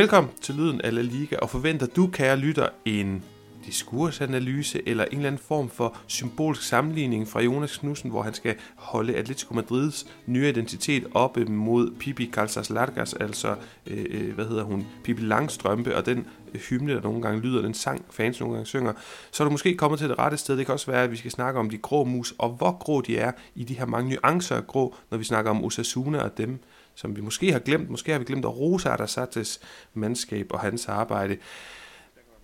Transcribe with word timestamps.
Velkommen 0.00 0.32
til 0.40 0.54
Lyden 0.54 0.80
af 0.80 0.94
La 0.94 1.00
Liga, 1.00 1.36
og 1.36 1.50
forventer 1.50 1.86
du, 1.86 2.06
kære 2.06 2.36
lytter, 2.36 2.68
en 2.84 3.24
diskursanalyse 3.66 4.88
eller 4.88 5.04
en 5.04 5.16
eller 5.16 5.26
anden 5.26 5.42
form 5.48 5.70
for 5.70 5.96
symbolsk 6.06 6.62
sammenligning 6.62 7.28
fra 7.28 7.40
Jonas 7.40 7.76
Knudsen, 7.76 8.10
hvor 8.10 8.22
han 8.22 8.34
skal 8.34 8.54
holde 8.76 9.14
Atletico 9.14 9.54
Madrids 9.54 10.06
nye 10.26 10.48
identitet 10.48 11.06
op 11.14 11.36
mod 11.48 11.90
Pipi 11.98 12.30
Calzas 12.32 12.70
Largas, 12.70 13.14
altså, 13.14 13.54
øh, 13.86 14.06
øh, 14.10 14.34
hvad 14.34 14.44
hedder 14.44 14.62
hun, 14.62 14.86
Pipi 15.04 15.22
Langstrømpe, 15.22 15.96
og 15.96 16.06
den 16.06 16.26
hymne, 16.54 16.94
der 16.94 17.00
nogle 17.00 17.22
gange 17.22 17.40
lyder, 17.40 17.62
den 17.62 17.74
sang 17.74 18.04
fans 18.10 18.40
nogle 18.40 18.54
gange 18.54 18.66
synger, 18.66 18.92
så 19.30 19.42
er 19.42 19.44
du 19.44 19.50
måske 19.50 19.76
kommet 19.76 19.98
til 19.98 20.08
det 20.08 20.18
rette 20.18 20.36
sted. 20.36 20.56
Det 20.56 20.66
kan 20.66 20.72
også 20.72 20.90
være, 20.90 21.04
at 21.04 21.10
vi 21.10 21.16
skal 21.16 21.30
snakke 21.30 21.60
om 21.60 21.70
de 21.70 21.78
grå 21.78 22.04
mus, 22.04 22.34
og 22.38 22.50
hvor 22.50 22.78
grå 22.78 23.00
de 23.00 23.18
er 23.18 23.32
i 23.54 23.64
de 23.64 23.74
her 23.74 23.86
mange 23.86 24.10
nuancer 24.10 24.56
af 24.56 24.66
grå, 24.66 24.94
når 25.10 25.18
vi 25.18 25.24
snakker 25.24 25.50
om 25.50 25.64
Osasuna 25.64 26.18
og 26.18 26.38
dem, 26.38 26.60
som 27.00 27.16
vi 27.16 27.20
måske 27.20 27.52
har 27.52 27.58
glemt. 27.58 27.90
Måske 27.90 28.12
har 28.12 28.18
vi 28.18 28.24
glemt 28.24 28.44
at 28.44 28.56
rose 28.56 28.90
Adasates 28.90 29.60
mandskab 29.94 30.46
og 30.50 30.60
hans 30.60 30.88
arbejde. 30.88 31.36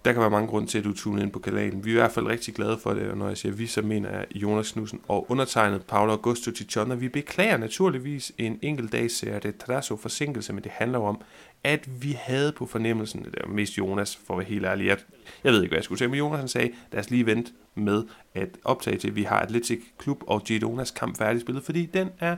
Der 0.05 0.13
kan 0.13 0.21
være 0.21 0.31
mange 0.31 0.49
grunde 0.49 0.69
til, 0.69 0.79
at 0.79 0.85
du 0.85 0.93
tuner 0.93 1.23
ind 1.23 1.31
på 1.31 1.39
kanalen. 1.39 1.85
Vi 1.85 1.91
er 1.91 1.95
i 1.95 1.99
hvert 1.99 2.13
fald 2.13 2.27
rigtig 2.27 2.55
glade 2.55 2.79
for 2.79 2.95
det, 2.95 3.11
og 3.11 3.17
når 3.17 3.29
jeg 3.29 3.37
siger 3.37 3.53
vi, 3.53 3.67
så 3.67 3.83
mener 3.83 4.11
jeg 4.11 4.27
Jonas 4.35 4.73
Knudsen 4.73 5.01
og 5.09 5.31
undertegnet 5.31 5.83
Paolo 5.87 6.13
Augusto 6.13 6.51
Tichon, 6.51 6.91
og 6.91 7.01
vi 7.01 7.09
beklager 7.09 7.57
naturligvis 7.57 8.33
en 8.39 8.59
enkelt 8.63 8.93
dag 8.93 9.11
serie 9.11 9.41
det 9.41 9.57
Tadasso 9.57 9.97
forsinkelse, 9.97 10.53
men 10.53 10.65
det 10.65 10.73
handler 10.73 10.99
om, 10.99 11.21
at 11.65 12.03
vi 12.03 12.19
havde 12.21 12.53
på 12.53 12.67
fornemmelsen, 12.67 13.25
det 13.25 13.35
var 13.47 13.53
mest 13.53 13.79
Jonas, 13.79 14.17
for 14.27 14.35
at 14.35 14.39
være 14.39 14.49
helt 14.49 14.67
ærlig, 14.67 14.87
jeg, 14.87 14.99
jeg 15.45 15.53
ved 15.53 15.63
ikke, 15.63 15.71
hvad 15.71 15.79
jeg 15.79 15.85
skulle 15.85 15.99
sige, 15.99 16.09
men 16.09 16.19
Jonas 16.19 16.39
han 16.39 16.49
sagde, 16.49 16.71
lad 16.93 17.01
os 17.01 17.11
lige 17.11 17.27
vente 17.27 17.53
med 17.75 18.05
at 18.35 18.49
optage 18.65 18.99
til, 18.99 19.09
at 19.09 19.17
vi 19.17 19.23
har 19.23 19.41
Atletic 19.41 19.81
Klub 19.99 20.25
og 20.27 20.43
Gironas 20.43 20.91
kamp 20.91 21.19
færdigspillet, 21.19 21.65
fordi 21.65 21.87
den 21.87 22.09
er 22.19 22.37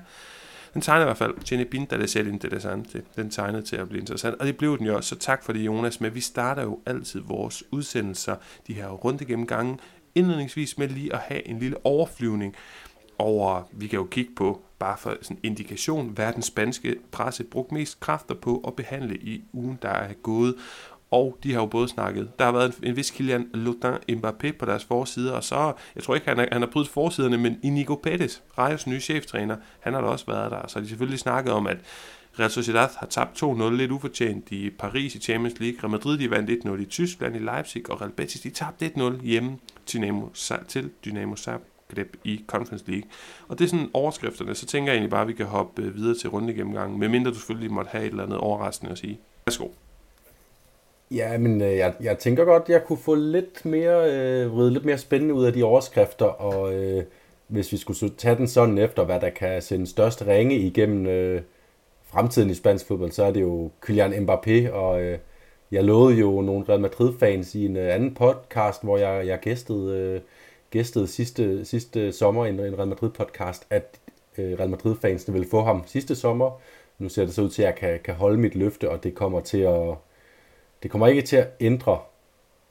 den 0.75 0.83
tegner 0.83 1.03
i 1.03 1.05
hvert 1.05 1.17
fald 1.17 1.35
Jenny 1.53 1.65
Pinta 1.65 1.99
det 1.99 2.11
selv 2.11 2.29
interessante. 2.29 3.03
Den 3.17 3.31
tegnede 3.31 3.63
til 3.63 3.77
at 3.77 3.89
blive 3.89 4.01
interessant, 4.01 4.35
og 4.41 4.47
det 4.47 4.57
blev 4.57 4.79
den 4.79 4.87
jo 4.87 4.97
også, 4.97 5.09
så 5.09 5.17
tak 5.17 5.45
for 5.45 5.53
det 5.53 5.61
Jonas. 5.61 6.01
Men 6.01 6.15
vi 6.15 6.21
starter 6.21 6.63
jo 6.63 6.81
altid 6.87 7.21
vores 7.21 7.65
udsendelser, 7.71 8.37
de 8.67 8.75
her 8.75 8.89
runde 8.89 9.25
gennemgange, 9.25 9.79
indledningsvis 10.15 10.79
med 10.79 10.89
lige 10.89 11.13
at 11.15 11.19
have 11.19 11.49
en 11.49 11.59
lille 11.59 11.77
overflyvning 11.87 12.55
over, 13.19 13.69
vi 13.73 13.87
kan 13.87 13.99
jo 13.99 14.05
kigge 14.05 14.35
på, 14.37 14.63
bare 14.79 14.97
for 14.99 15.17
sådan 15.23 15.39
indikation, 15.43 16.09
hvad 16.09 16.33
den 16.33 16.43
spanske 16.43 16.97
presse 17.11 17.45
brugt 17.45 17.73
mest 17.73 18.01
kræfter 18.01 18.35
på 18.35 18.65
at 18.67 18.77
behandle 18.77 19.17
i 19.17 19.45
ugen, 19.53 19.79
der 19.83 19.89
er 19.89 20.13
gået 20.13 20.55
og 21.11 21.39
de 21.43 21.53
har 21.53 21.61
jo 21.61 21.67
både 21.67 21.89
snakket. 21.89 22.39
Der 22.39 22.45
har 22.45 22.53
været 22.53 22.77
en, 22.77 22.89
en 22.89 22.97
vis 22.97 23.11
Kylian 23.11 23.49
Lotin 23.55 23.91
Mbappé 24.11 24.53
på 24.59 24.67
deres 24.67 24.85
forsider, 24.85 25.33
og 25.33 25.45
så, 25.45 25.73
jeg 25.95 26.03
tror 26.05 26.15
ikke, 26.15 26.29
han, 26.29 26.39
er, 26.39 26.47
han 26.53 26.63
har 26.63 26.69
brydet 26.69 26.89
forsiderne, 26.89 27.39
men 27.39 27.59
Inigo 27.63 27.95
Pettis, 27.95 28.43
Rajos 28.59 28.87
nye 28.87 29.01
cheftræner, 29.01 29.57
han 29.81 29.95
har 29.95 30.01
da 30.01 30.07
også 30.07 30.27
været 30.27 30.51
der. 30.51 30.67
Så 30.67 30.79
har 30.79 30.83
de 30.83 30.89
selvfølgelig 30.89 31.19
snakket 31.19 31.53
om, 31.53 31.67
at 31.67 31.79
Real 32.39 32.51
Sociedad 32.51 32.89
har 32.97 33.07
tabt 33.07 33.43
2-0 33.43 33.71
lidt 33.71 33.91
ufortjent 33.91 34.53
i 34.53 34.71
Paris 34.71 35.15
i 35.15 35.19
Champions 35.19 35.61
League. 35.61 35.81
Real 35.83 35.91
Madrid 35.91 36.19
de 36.19 36.31
vandt 36.31 36.51
1-0 36.51 36.83
i 36.83 36.85
Tyskland 36.85 37.37
i 37.37 37.39
Leipzig, 37.39 37.91
og 37.91 38.01
Real 38.01 38.13
Betis 38.13 38.41
de 38.41 38.51
tabte 38.51 38.87
1-0 38.97 39.23
hjemme 39.23 39.59
til 39.87 40.01
Dynamo, 40.01 40.29
til 40.69 40.91
Dynamo 41.05 41.37
Zagreb 41.37 42.17
i 42.25 42.45
Conference 42.47 42.85
League. 42.91 43.11
Og 43.49 43.59
det 43.59 43.65
er 43.65 43.69
sådan 43.69 43.91
overskrifterne, 43.95 44.55
så 44.55 44.67
tænker 44.67 44.93
jeg 44.93 44.97
egentlig 44.97 45.11
bare, 45.11 45.23
at 45.23 45.29
vi 45.29 45.33
kan 45.33 45.47
hoppe 45.47 45.83
øh, 45.83 45.97
videre 45.97 46.15
til 46.15 46.31
rundegennemgangen, 46.31 46.99
medmindre 46.99 47.31
du 47.31 47.37
selvfølgelig 47.37 47.73
måtte 47.73 47.91
have 47.91 48.05
et 48.05 48.11
eller 48.11 48.25
andet 48.25 48.39
overraskende 48.39 48.93
at 48.93 48.99
sige. 48.99 49.21
Værsgo. 49.47 49.69
Ja, 51.11 51.39
men 51.39 51.61
øh, 51.63 51.77
jeg, 51.77 51.95
jeg 52.01 52.19
tænker 52.19 52.45
godt, 52.45 52.69
jeg 52.69 52.85
kunne 52.85 52.99
få 52.99 53.15
lidt 53.15 53.65
mere, 53.65 54.13
øh, 54.13 54.53
vride 54.53 54.73
lidt 54.73 54.85
mere 54.85 54.99
spændende 54.99 55.35
ud 55.35 55.45
af 55.45 55.53
de 55.53 55.65
overskrifter, 55.65 56.27
og 56.27 56.75
øh, 56.75 57.05
hvis 57.47 57.73
vi 57.73 57.77
skulle 57.77 58.11
tage 58.17 58.37
den 58.37 58.49
sådan 58.49 58.79
efter, 58.79 59.05
hvad 59.05 59.21
der 59.21 59.31
kan 59.31 59.63
sende 59.63 59.87
største 59.87 60.27
ringe 60.27 60.57
igennem 60.57 61.07
øh, 61.07 61.43
fremtiden 62.05 62.51
i 62.51 62.55
spansk 62.55 62.87
fodbold, 62.87 63.11
så 63.11 63.25
er 63.25 63.31
det 63.33 63.41
jo 63.41 63.71
Kylian 63.81 64.29
Mbappé, 64.29 64.71
og 64.71 65.03
øh, 65.03 65.19
jeg 65.71 65.85
lovede 65.85 66.19
jo 66.19 66.41
nogle 66.41 66.65
Real 66.69 66.81
Madrid-fans 66.81 67.55
i 67.55 67.67
en 67.67 67.77
øh, 67.77 67.95
anden 67.95 68.15
podcast, 68.15 68.83
hvor 68.83 68.99
jeg, 68.99 69.27
jeg 69.27 69.39
gæstede, 69.41 69.99
øh, 69.99 70.21
gæstede 70.71 71.07
sidste, 71.07 71.65
sidste 71.65 72.13
sommer 72.13 72.47
i 72.47 72.49
en, 72.49 72.61
en 72.61 72.79
Real 72.79 72.89
Madrid-podcast, 72.89 73.67
at 73.71 73.99
øh, 74.39 74.59
Real 74.59 74.71
Madrid-fansene 74.71 75.33
ville 75.33 75.49
få 75.51 75.63
ham 75.63 75.83
sidste 75.87 76.15
sommer. 76.15 76.61
Nu 76.99 77.09
ser 77.09 77.25
det 77.25 77.35
så 77.35 77.43
ud 77.43 77.51
til, 77.51 77.63
at 77.63 77.67
jeg 77.67 77.75
kan, 77.75 77.99
kan 78.05 78.15
holde 78.15 78.39
mit 78.39 78.55
løfte, 78.55 78.91
og 78.91 79.05
det 79.05 79.15
kommer 79.15 79.41
til 79.41 79.59
at 79.59 79.95
det 80.83 80.91
kommer 80.91 81.07
ikke 81.07 81.23
til 81.23 81.37
at 81.37 81.49
ændre 81.61 81.99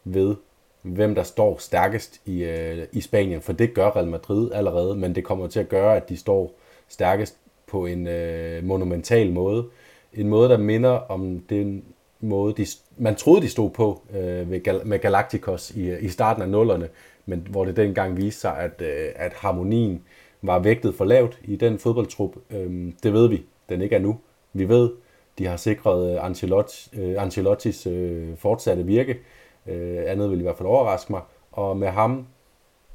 ved, 0.04 0.36
hvem 0.82 1.16
der 1.16 1.24
står 1.24 1.58
stærkest 1.58 2.22
i, 2.26 2.44
øh, 2.44 2.88
i 2.92 3.02
Spanien, 3.02 3.42
for 3.42 3.54
det 3.54 3.74
gør 3.74 3.96
Real 3.96 4.08
Madrid 4.08 4.52
allerede, 4.54 4.96
men 4.96 5.16
det 5.16 5.24
kommer 5.24 5.48
til 5.48 5.60
at 5.60 5.70
gøre, 5.70 5.96
at 5.96 6.10
de 6.10 6.18
står 6.18 6.54
stærkest 6.88 7.38
på 7.68 7.86
en 7.86 8.08
øh, 8.08 8.64
monumental 8.64 9.34
måde. 9.34 9.66
En 10.14 10.28
måde, 10.28 10.50
der 10.50 10.58
minder 10.58 10.90
om 10.90 11.40
den 11.40 11.84
måde, 12.20 12.54
de, 12.54 12.66
man 12.98 13.16
troede, 13.16 13.42
de 13.42 13.50
stod 13.50 13.70
på 13.70 14.02
øh, 14.14 14.50
med, 14.50 14.84
med 14.86 15.00
Galacticos 15.00 15.72
i, 15.72 15.90
øh, 15.90 16.04
i 16.04 16.10
starten 16.10 16.42
af 16.42 16.50
nullerne, 16.50 16.90
men 17.26 17.48
hvor 17.50 17.66
det 17.66 17.78
dengang 17.78 18.18
viste 18.18 18.42
sig, 18.42 18.58
at, 18.58 18.82
øh, 18.82 19.10
at 19.16 19.34
harmonien 19.34 20.04
var 20.42 20.60
vægtet 20.60 20.96
for 20.96 21.06
lavt 21.06 21.40
i 21.44 21.56
den 21.56 21.80
fodboldtrup. 21.80 22.36
Øh, 22.50 22.94
det 23.04 23.14
ved 23.14 23.30
vi, 23.30 23.44
den 23.70 23.82
ikke 23.82 23.96
er 23.96 24.00
nu. 24.00 24.20
Vi 24.54 24.70
ved, 24.70 24.90
de 25.38 25.46
har 25.46 25.58
sikret 25.58 26.14
øh, 26.14 26.26
Ancelotti, 26.26 26.90
øh, 26.94 27.24
Ancelottis 27.24 27.88
øh, 27.88 28.38
fortsatte 28.38 28.84
virke. 28.84 29.20
Øh, 29.68 30.04
andet 30.08 30.32
vil 30.32 30.40
i 30.40 30.44
hvert 30.44 30.58
fald 30.58 30.68
overraske 30.68 31.12
mig. 31.12 31.22
Og 31.52 31.78
med 31.78 31.88
ham 31.88 32.28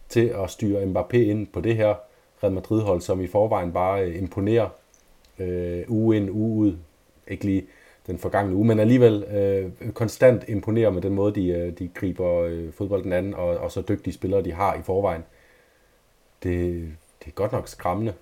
til 0.08 0.26
at 0.26 0.50
styre 0.50 0.82
Mbappé 0.82 1.16
ind 1.16 1.46
på 1.46 1.60
det 1.60 1.76
her 1.76 1.94
Real 2.42 2.52
Madrid-hold, 2.52 3.00
som 3.00 3.20
i 3.20 3.26
forvejen 3.26 3.72
bare 3.72 4.04
øh, 4.04 4.18
imponerer 4.18 4.68
øh, 5.38 5.84
uge 5.88 6.16
ind, 6.16 6.30
uge 6.30 6.66
ud. 6.66 6.76
Ikke 7.28 7.44
lige 7.44 7.66
den 8.06 8.18
forgangne 8.18 8.56
uge, 8.56 8.66
men 8.66 8.80
alligevel 8.80 9.24
øh, 9.24 9.92
konstant 9.92 10.44
imponerer 10.48 10.90
med 10.90 11.02
den 11.02 11.14
måde, 11.14 11.34
de, 11.34 11.48
øh, 11.48 11.78
de 11.78 11.88
griber 11.94 12.40
øh, 12.40 12.72
fodbolden 12.72 13.12
an, 13.12 13.34
og, 13.34 13.48
og 13.48 13.72
så 13.72 13.82
dygtige 13.88 14.14
spillere, 14.14 14.42
de 14.42 14.52
har 14.52 14.74
i 14.74 14.82
forvejen. 14.82 15.24
Det, 16.42 16.88
det 17.18 17.26
er 17.26 17.30
godt 17.30 17.52
nok 17.52 17.68
skræmmende. 17.68 18.14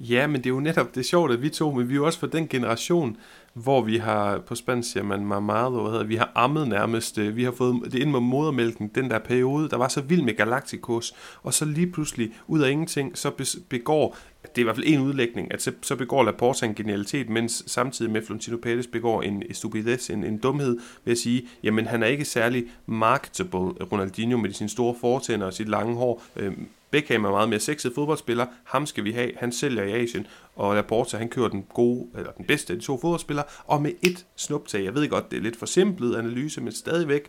Ja, 0.00 0.26
men 0.26 0.36
det 0.36 0.46
er 0.46 0.50
jo 0.50 0.60
netop 0.60 0.94
det 0.94 1.00
er 1.00 1.04
sjovt, 1.04 1.32
at 1.32 1.42
vi 1.42 1.48
to, 1.48 1.72
men 1.72 1.88
vi 1.88 1.94
er 1.94 1.96
jo 1.96 2.06
også 2.06 2.18
fra 2.18 2.26
den 2.26 2.48
generation, 2.48 3.16
hvor 3.56 3.82
vi 3.82 3.96
har, 3.96 4.38
på 4.38 4.54
spansk 4.54 4.92
siger 4.92 5.04
man 5.04 5.26
mamado, 5.26 5.80
hvad 5.82 5.92
hedder, 5.92 6.04
vi 6.04 6.16
har 6.16 6.32
ammet 6.34 6.68
nærmest, 6.68 7.18
øh, 7.18 7.36
vi 7.36 7.44
har 7.44 7.52
fået 7.52 7.92
det 7.92 7.98
ind 7.98 8.10
med 8.10 8.20
modermælken, 8.20 8.90
den 8.94 9.10
der 9.10 9.18
periode, 9.18 9.68
der 9.68 9.76
var 9.76 9.88
så 9.88 10.00
vild 10.00 10.22
med 10.22 10.36
Galacticos, 10.36 11.14
og 11.42 11.54
så 11.54 11.64
lige 11.64 11.86
pludselig, 11.86 12.32
ud 12.46 12.60
af 12.60 12.70
ingenting, 12.70 13.18
så 13.18 13.30
begår, 13.68 14.16
det 14.42 14.58
er 14.58 14.60
i 14.60 14.62
hvert 14.62 14.76
fald 14.76 14.86
en 14.86 15.00
udlægning, 15.00 15.54
at 15.54 15.62
så, 15.62 15.72
så 15.82 15.96
begår 15.96 16.22
Laporta 16.22 16.66
en 16.66 16.74
genialitet, 16.74 17.28
mens 17.28 17.64
samtidig 17.66 18.12
med 18.12 18.22
Florentino 18.22 18.56
Pérez 18.66 18.90
begår 18.92 19.22
en 19.22 19.42
stupidez, 19.52 20.10
en, 20.10 20.24
en 20.24 20.38
dumhed, 20.38 20.78
ved 21.04 21.12
at 21.12 21.18
sige, 21.18 21.48
jamen 21.62 21.86
han 21.86 22.02
er 22.02 22.06
ikke 22.06 22.24
særlig 22.24 22.64
marketable, 22.86 23.86
Ronaldinho 23.92 24.38
med 24.38 24.52
sine 24.52 24.68
store 24.68 24.94
fortænder 25.00 25.46
og 25.46 25.54
sit 25.54 25.68
lange 25.68 25.94
hår, 25.94 26.22
øh, 26.36 26.52
Beckham 26.90 27.24
er 27.24 27.30
meget 27.30 27.48
mere 27.48 27.60
sexet 27.60 27.92
fodboldspiller. 27.94 28.46
Ham 28.64 28.86
skal 28.86 29.04
vi 29.04 29.12
have. 29.12 29.32
Han 29.36 29.52
sælger 29.52 29.82
i 29.82 29.92
Asien. 29.92 30.26
Og 30.54 30.74
Laporta, 30.74 31.16
han 31.16 31.28
kører 31.28 31.48
den 31.48 31.62
gode, 31.74 32.06
eller 32.16 32.32
den 32.32 32.44
bedste 32.44 32.72
af 32.72 32.78
de 32.78 32.84
to 32.84 32.98
fodboldspillere. 33.00 33.44
Og 33.64 33.82
med 33.82 33.92
et 34.02 34.26
snuptag, 34.36 34.84
jeg 34.84 34.94
ved 34.94 35.08
godt, 35.08 35.30
det 35.30 35.36
er 35.36 35.40
lidt 35.40 35.56
for 35.56 35.66
simpelt 35.66 36.16
analyse, 36.16 36.60
men 36.60 36.72
stadigvæk, 36.72 37.28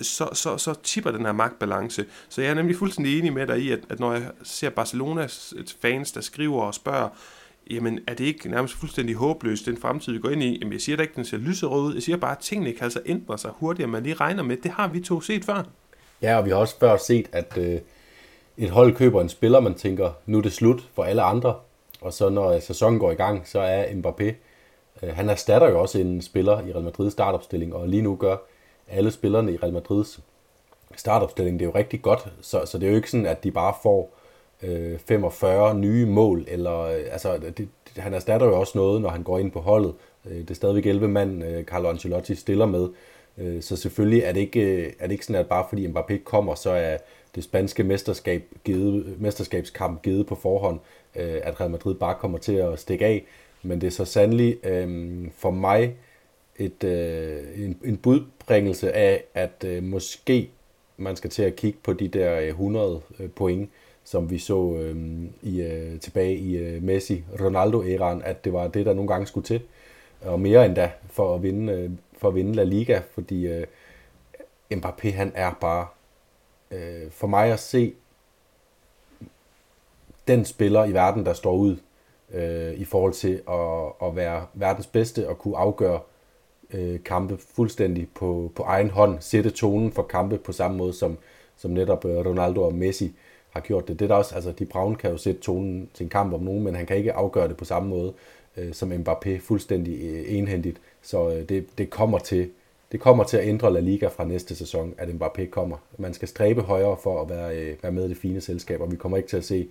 så, 0.00 0.28
så, 0.32 0.58
så 0.58 0.74
tipper 0.82 1.10
den 1.10 1.24
her 1.24 1.32
magtbalance. 1.32 2.04
Så 2.28 2.42
jeg 2.42 2.50
er 2.50 2.54
nemlig 2.54 2.76
fuldstændig 2.76 3.18
enig 3.18 3.32
med 3.32 3.46
dig 3.46 3.58
i, 3.58 3.70
at, 3.70 3.80
at 3.88 4.00
når 4.00 4.12
jeg 4.12 4.30
ser 4.42 4.70
Barcelonas 4.70 5.54
fans, 5.82 6.12
der 6.12 6.20
skriver 6.20 6.62
og 6.62 6.74
spørger, 6.74 7.08
jamen 7.70 8.00
er 8.06 8.14
det 8.14 8.24
ikke 8.24 8.48
nærmest 8.48 8.74
fuldstændig 8.74 9.14
håbløst, 9.14 9.66
den 9.66 9.76
fremtid, 9.76 10.12
vi 10.12 10.18
går 10.18 10.30
ind 10.30 10.42
i? 10.42 10.58
Jamen 10.58 10.72
jeg 10.72 10.80
siger 10.80 10.96
da 10.96 11.02
ikke, 11.02 11.14
den 11.16 11.24
ser 11.24 11.36
lyserød 11.36 11.82
ud. 11.82 11.94
Jeg 11.94 12.02
siger 12.02 12.16
bare, 12.16 12.32
at 12.32 12.38
tingene 12.38 12.72
kan 12.72 12.84
altså 12.84 13.00
ændre 13.06 13.38
sig 13.38 13.50
hurtigere, 13.56 13.90
man 13.90 14.02
lige 14.02 14.14
regner 14.14 14.42
med. 14.42 14.56
Det 14.56 14.70
har 14.70 14.88
vi 14.88 15.00
to 15.00 15.20
set 15.20 15.44
før. 15.44 15.62
Ja, 16.22 16.38
og 16.38 16.44
vi 16.44 16.50
har 16.50 16.56
også 16.56 16.78
før 16.78 16.96
set, 16.96 17.28
at 17.32 17.58
øh, 17.58 17.80
et 18.58 18.70
hold 18.70 18.96
køber 18.96 19.20
en 19.20 19.28
spiller, 19.28 19.60
man 19.60 19.74
tænker, 19.74 20.10
nu 20.26 20.38
er 20.38 20.42
det 20.42 20.52
slut 20.52 20.80
for 20.94 21.04
alle 21.04 21.22
andre. 21.22 21.54
Og 22.00 22.12
så 22.12 22.28
når 22.28 22.60
sæsonen 22.60 22.98
går 22.98 23.10
i 23.10 23.14
gang, 23.14 23.48
så 23.48 23.60
er 23.60 23.84
Mbappé, 23.84 24.34
øh, 25.02 25.16
han 25.16 25.28
erstatter 25.28 25.68
jo 25.68 25.80
også 25.80 25.98
en 25.98 26.22
spiller 26.22 26.66
i 26.66 26.72
Real 26.72 26.84
Madrids 26.84 27.12
startopstilling, 27.12 27.74
og 27.74 27.88
lige 27.88 28.02
nu 28.02 28.16
gør 28.16 28.36
alle 28.88 29.10
spillerne 29.10 29.52
i 29.52 29.56
Real 29.56 29.72
Madrids 29.72 30.20
startopstilling 30.96 31.58
det 31.58 31.64
er 31.64 31.68
jo 31.68 31.74
rigtig 31.74 32.02
godt. 32.02 32.32
Så, 32.40 32.62
så 32.64 32.78
det 32.78 32.86
er 32.86 32.90
jo 32.90 32.96
ikke 32.96 33.10
sådan, 33.10 33.26
at 33.26 33.44
de 33.44 33.50
bare 33.50 33.74
får 33.82 34.14
øh, 34.62 34.98
45 34.98 35.74
nye 35.74 36.06
mål, 36.06 36.44
eller 36.48 36.80
øh, 36.80 37.02
altså, 37.10 37.38
det, 37.56 37.68
han 37.96 38.14
erstatter 38.14 38.46
jo 38.46 38.60
også 38.60 38.78
noget, 38.78 39.02
når 39.02 39.08
han 39.08 39.22
går 39.22 39.38
ind 39.38 39.50
på 39.50 39.60
holdet. 39.60 39.94
Øh, 40.26 40.38
det 40.38 40.50
er 40.50 40.54
stadigvæk 40.54 40.86
11 40.86 41.08
mand, 41.08 41.44
øh, 41.44 41.64
Carlo 41.64 41.88
Ancelotti 41.88 42.34
stiller 42.34 42.66
med. 42.66 42.88
Øh, 43.38 43.62
så 43.62 43.76
selvfølgelig 43.76 44.22
er 44.22 44.32
det, 44.32 44.40
ikke, 44.40 44.60
øh, 44.60 44.92
er 44.98 45.06
det 45.06 45.12
ikke 45.12 45.26
sådan, 45.26 45.40
at 45.40 45.48
bare 45.48 45.66
fordi 45.68 45.86
Mbappé 45.86 46.22
kommer, 46.24 46.54
så 46.54 46.70
er, 46.70 46.98
det 47.34 47.44
spanske 47.44 47.84
mesterskab 47.84 48.42
givet, 48.64 49.20
mesterskabskamp 49.20 50.02
givet 50.02 50.26
på 50.26 50.34
forhånd, 50.34 50.80
øh, 51.16 51.40
at 51.42 51.60
Real 51.60 51.70
Madrid 51.70 51.94
bare 51.94 52.14
kommer 52.14 52.38
til 52.38 52.52
at 52.52 52.78
stikke 52.78 53.06
af. 53.06 53.24
Men 53.62 53.80
det 53.80 53.86
er 53.86 53.90
så 53.90 54.04
sandelig 54.04 54.66
øh, 54.66 55.28
for 55.36 55.50
mig 55.50 55.96
et, 56.56 56.84
øh, 56.84 57.64
en, 57.64 57.78
en 57.84 57.96
budbringelse 57.96 58.92
af, 58.92 59.24
at 59.34 59.64
øh, 59.66 59.82
måske 59.82 60.50
man 60.96 61.16
skal 61.16 61.30
til 61.30 61.42
at 61.42 61.56
kigge 61.56 61.78
på 61.82 61.92
de 61.92 62.08
der 62.08 62.40
øh, 62.40 62.48
100 62.48 63.00
øh, 63.20 63.30
point, 63.30 63.70
som 64.04 64.30
vi 64.30 64.38
så 64.38 64.76
øh, 64.76 64.96
i, 65.42 65.62
øh, 65.62 66.00
tilbage 66.00 66.36
i 66.36 66.56
øh, 66.56 66.82
Messi-Ronaldo-æraen, 66.82 68.22
at 68.24 68.44
det 68.44 68.52
var 68.52 68.68
det, 68.68 68.86
der 68.86 68.94
nogle 68.94 69.08
gange 69.08 69.26
skulle 69.26 69.46
til. 69.46 69.60
og 70.20 70.40
mere 70.40 70.66
end 70.66 70.74
da, 70.74 70.90
for 71.10 71.34
at 71.34 71.42
vinde, 71.42 71.72
øh, 71.72 71.90
for 72.18 72.28
at 72.28 72.34
vinde 72.34 72.54
La 72.54 72.62
Liga, 72.62 73.00
fordi 73.14 73.46
øh, 73.46 73.66
Mbappé 74.74 75.10
han 75.10 75.32
er 75.34 75.58
bare 75.60 75.86
øh, 76.74 77.10
for 77.10 77.26
mig 77.26 77.52
at 77.52 77.60
se 77.60 77.94
den 80.28 80.44
spiller 80.44 80.84
i 80.84 80.92
verden, 80.92 81.26
der 81.26 81.32
står 81.32 81.54
ud 81.54 81.76
øh, 82.34 82.74
i 82.74 82.84
forhold 82.84 83.12
til 83.12 83.42
at, 83.48 84.08
at 84.08 84.16
være 84.16 84.46
verdens 84.54 84.86
bedste 84.86 85.28
og 85.28 85.38
kunne 85.38 85.56
afgøre 85.56 86.00
øh, 86.70 87.02
kampe 87.04 87.38
fuldstændig 87.54 88.08
på, 88.14 88.52
på 88.56 88.62
egen 88.62 88.90
hånd, 88.90 89.16
sætte 89.20 89.50
tonen 89.50 89.92
for 89.92 90.02
kampe 90.02 90.38
på 90.38 90.52
samme 90.52 90.76
måde 90.76 90.92
som, 90.92 91.18
som 91.56 91.70
netop 91.70 92.04
øh, 92.04 92.26
Ronaldo 92.26 92.62
og 92.62 92.74
Messi 92.74 93.12
har 93.50 93.60
gjort 93.60 93.88
det. 93.88 93.98
Det 93.98 94.04
er 94.04 94.08
der 94.08 94.14
også, 94.14 94.34
altså 94.34 94.52
de 94.52 94.66
Braun 94.66 94.94
kan 94.94 95.10
jo 95.10 95.16
sætte 95.16 95.40
tonen 95.40 95.90
til 95.94 96.04
en 96.04 96.10
kamp 96.10 96.32
om 96.32 96.40
nogen, 96.40 96.64
men 96.64 96.74
han 96.74 96.86
kan 96.86 96.96
ikke 96.96 97.12
afgøre 97.12 97.48
det 97.48 97.56
på 97.56 97.64
samme 97.64 97.88
måde 97.88 98.12
øh, 98.56 98.72
som 98.72 98.92
Mbappé 98.92 99.38
fuldstændig 99.40 100.00
øh, 100.02 100.24
enhændigt. 100.28 100.80
Så 101.02 101.30
øh, 101.30 101.48
det, 101.48 101.78
det 101.78 101.90
kommer 101.90 102.18
til 102.18 102.50
det 102.92 103.00
kommer 103.00 103.24
til 103.24 103.36
at 103.36 103.48
ændre 103.48 103.72
La 103.72 103.80
Liga 103.80 104.08
fra 104.08 104.24
næste 104.24 104.56
sæson, 104.56 104.94
at 104.98 105.08
Mbappé 105.08 105.46
kommer. 105.46 105.76
Man 105.98 106.14
skal 106.14 106.28
stræbe 106.28 106.62
højere 106.62 106.96
for 107.02 107.22
at 107.22 107.28
være, 107.28 107.56
øh, 107.56 107.76
være 107.82 107.92
med 107.92 108.04
i 108.04 108.08
det 108.08 108.16
fine 108.16 108.40
selskab, 108.40 108.80
og 108.80 108.92
vi 108.92 108.96
kommer 108.96 109.16
ikke 109.16 109.28
til 109.28 109.36
at 109.36 109.44
se 109.44 109.68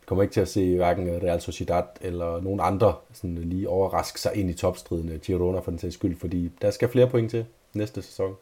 vi 0.00 0.06
kommer 0.06 0.22
ikke 0.22 0.32
til 0.32 0.40
at 0.40 0.48
se 0.48 0.76
hverken 0.76 1.22
Real 1.22 1.40
Sociedad 1.40 1.82
eller 2.00 2.40
nogen 2.40 2.60
andre 2.62 2.94
sådan 3.12 3.38
lige 3.38 3.68
overraske 3.68 4.20
sig 4.20 4.32
ind 4.34 4.50
i 4.50 4.54
topstriden 4.54 5.08
øh, 5.08 5.20
Girona 5.20 5.58
for 5.58 5.70
den 5.70 5.78
sags 5.78 5.94
skyld, 5.94 6.16
fordi 6.16 6.50
der 6.62 6.70
skal 6.70 6.88
flere 6.88 7.08
point 7.08 7.30
til 7.30 7.44
næste 7.74 8.02
sæson. 8.02 8.34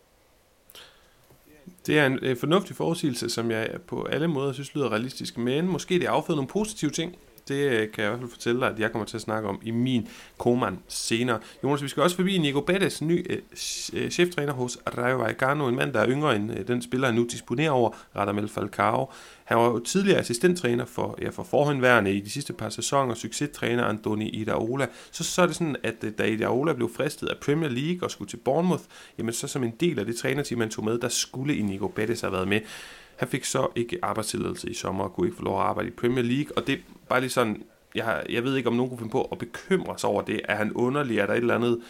Det 1.86 1.98
er 1.98 2.06
en 2.06 2.18
øh, 2.22 2.36
fornuftig 2.36 2.76
forudsigelse, 2.76 3.30
som 3.30 3.50
jeg 3.50 3.68
på 3.86 4.04
alle 4.04 4.28
måder 4.28 4.52
synes 4.52 4.74
lyder 4.74 4.92
realistisk, 4.92 5.38
men 5.38 5.66
måske 5.66 5.94
det 5.94 6.06
afføder 6.06 6.36
nogle 6.36 6.48
positive 6.48 6.90
ting 6.90 7.16
det 7.50 7.70
øh, 7.70 7.92
kan 7.92 8.04
jeg 8.04 8.06
i 8.06 8.08
hvert 8.08 8.18
fald 8.18 8.30
fortælle 8.30 8.60
dig, 8.60 8.68
at 8.68 8.78
jeg 8.78 8.92
kommer 8.92 9.06
til 9.06 9.16
at 9.16 9.20
snakke 9.20 9.48
om 9.48 9.60
i 9.62 9.70
min 9.70 10.08
Koman 10.38 10.78
senere. 10.88 11.38
Jonas, 11.64 11.82
vi 11.82 11.88
skal 11.88 12.02
også 12.02 12.16
forbi 12.16 12.38
Nico 12.38 12.60
Bettes, 12.60 13.02
ny 13.02 13.26
øh, 13.32 13.38
øh, 13.92 14.10
cheftræner 14.10 14.52
hos 14.52 14.78
Rayo 14.98 15.16
Vallecano, 15.16 15.68
en 15.68 15.76
mand, 15.76 15.92
der 15.92 16.00
er 16.00 16.08
yngre 16.08 16.36
end 16.36 16.58
øh, 16.58 16.68
den 16.68 16.82
spiller, 16.82 17.06
han 17.06 17.14
nu 17.14 17.26
disponerer 17.30 17.70
over, 17.70 17.90
Radamel 18.16 18.48
Falcao. 18.48 19.12
Han 19.44 19.58
var 19.58 19.64
jo 19.64 19.78
tidligere 19.78 20.18
assistenttræner 20.18 20.84
for, 20.84 21.18
ja, 21.22 21.28
for 21.28 21.42
forhåndværende 21.42 22.12
i 22.12 22.20
de 22.20 22.30
sidste 22.30 22.52
par 22.52 22.68
sæsoner, 22.68 23.14
succestræner 23.14 23.84
Andoni 23.84 24.30
Iraola. 24.30 24.86
Så, 25.10 25.24
så 25.24 25.42
er 25.42 25.46
det 25.46 25.54
sådan, 25.54 25.76
at 25.82 25.94
øh, 26.04 26.12
da 26.18 26.24
Iraola 26.24 26.72
blev 26.72 26.90
fristet 26.96 27.26
af 27.26 27.36
Premier 27.36 27.70
League 27.70 28.02
og 28.02 28.10
skulle 28.10 28.28
til 28.28 28.36
Bournemouth, 28.36 28.82
jamen 29.18 29.32
så 29.32 29.48
som 29.48 29.64
en 29.64 29.72
del 29.80 29.98
af 29.98 30.06
det 30.06 30.16
trænerteam, 30.16 30.58
man 30.58 30.70
tog 30.70 30.84
med, 30.84 30.98
der 30.98 31.08
skulle 31.08 31.56
Inigo 31.56 31.88
Bettes 31.88 32.20
have 32.20 32.32
været 32.32 32.48
med. 32.48 32.60
Han 33.20 33.28
fik 33.28 33.44
så 33.44 33.68
ikke 33.76 33.98
arbejdstilladelse 34.02 34.70
i 34.70 34.74
sommer 34.74 35.04
og 35.04 35.12
kunne 35.12 35.26
ikke 35.26 35.36
få 35.36 35.44
lov 35.44 35.60
at 35.60 35.66
arbejde 35.66 35.88
i 35.88 35.92
Premier 35.92 36.24
League, 36.24 36.58
og 36.58 36.66
det 36.66 36.72
er 36.72 36.78
bare 37.08 37.20
lige 37.20 37.30
sådan, 37.30 37.62
jeg, 37.94 38.22
jeg 38.28 38.44
ved 38.44 38.56
ikke, 38.56 38.68
om 38.68 38.74
nogen 38.74 38.88
kunne 38.88 38.98
finde 38.98 39.12
på 39.12 39.22
at 39.22 39.38
bekymre 39.38 39.98
sig 39.98 40.10
over 40.10 40.22
det. 40.22 40.40
Er 40.44 40.54
han 40.56 40.72
underlig? 40.72 41.18
Er 41.18 41.26
der 41.26 41.32
et 41.32 41.38
eller 41.38 41.54
andet? 41.54 41.80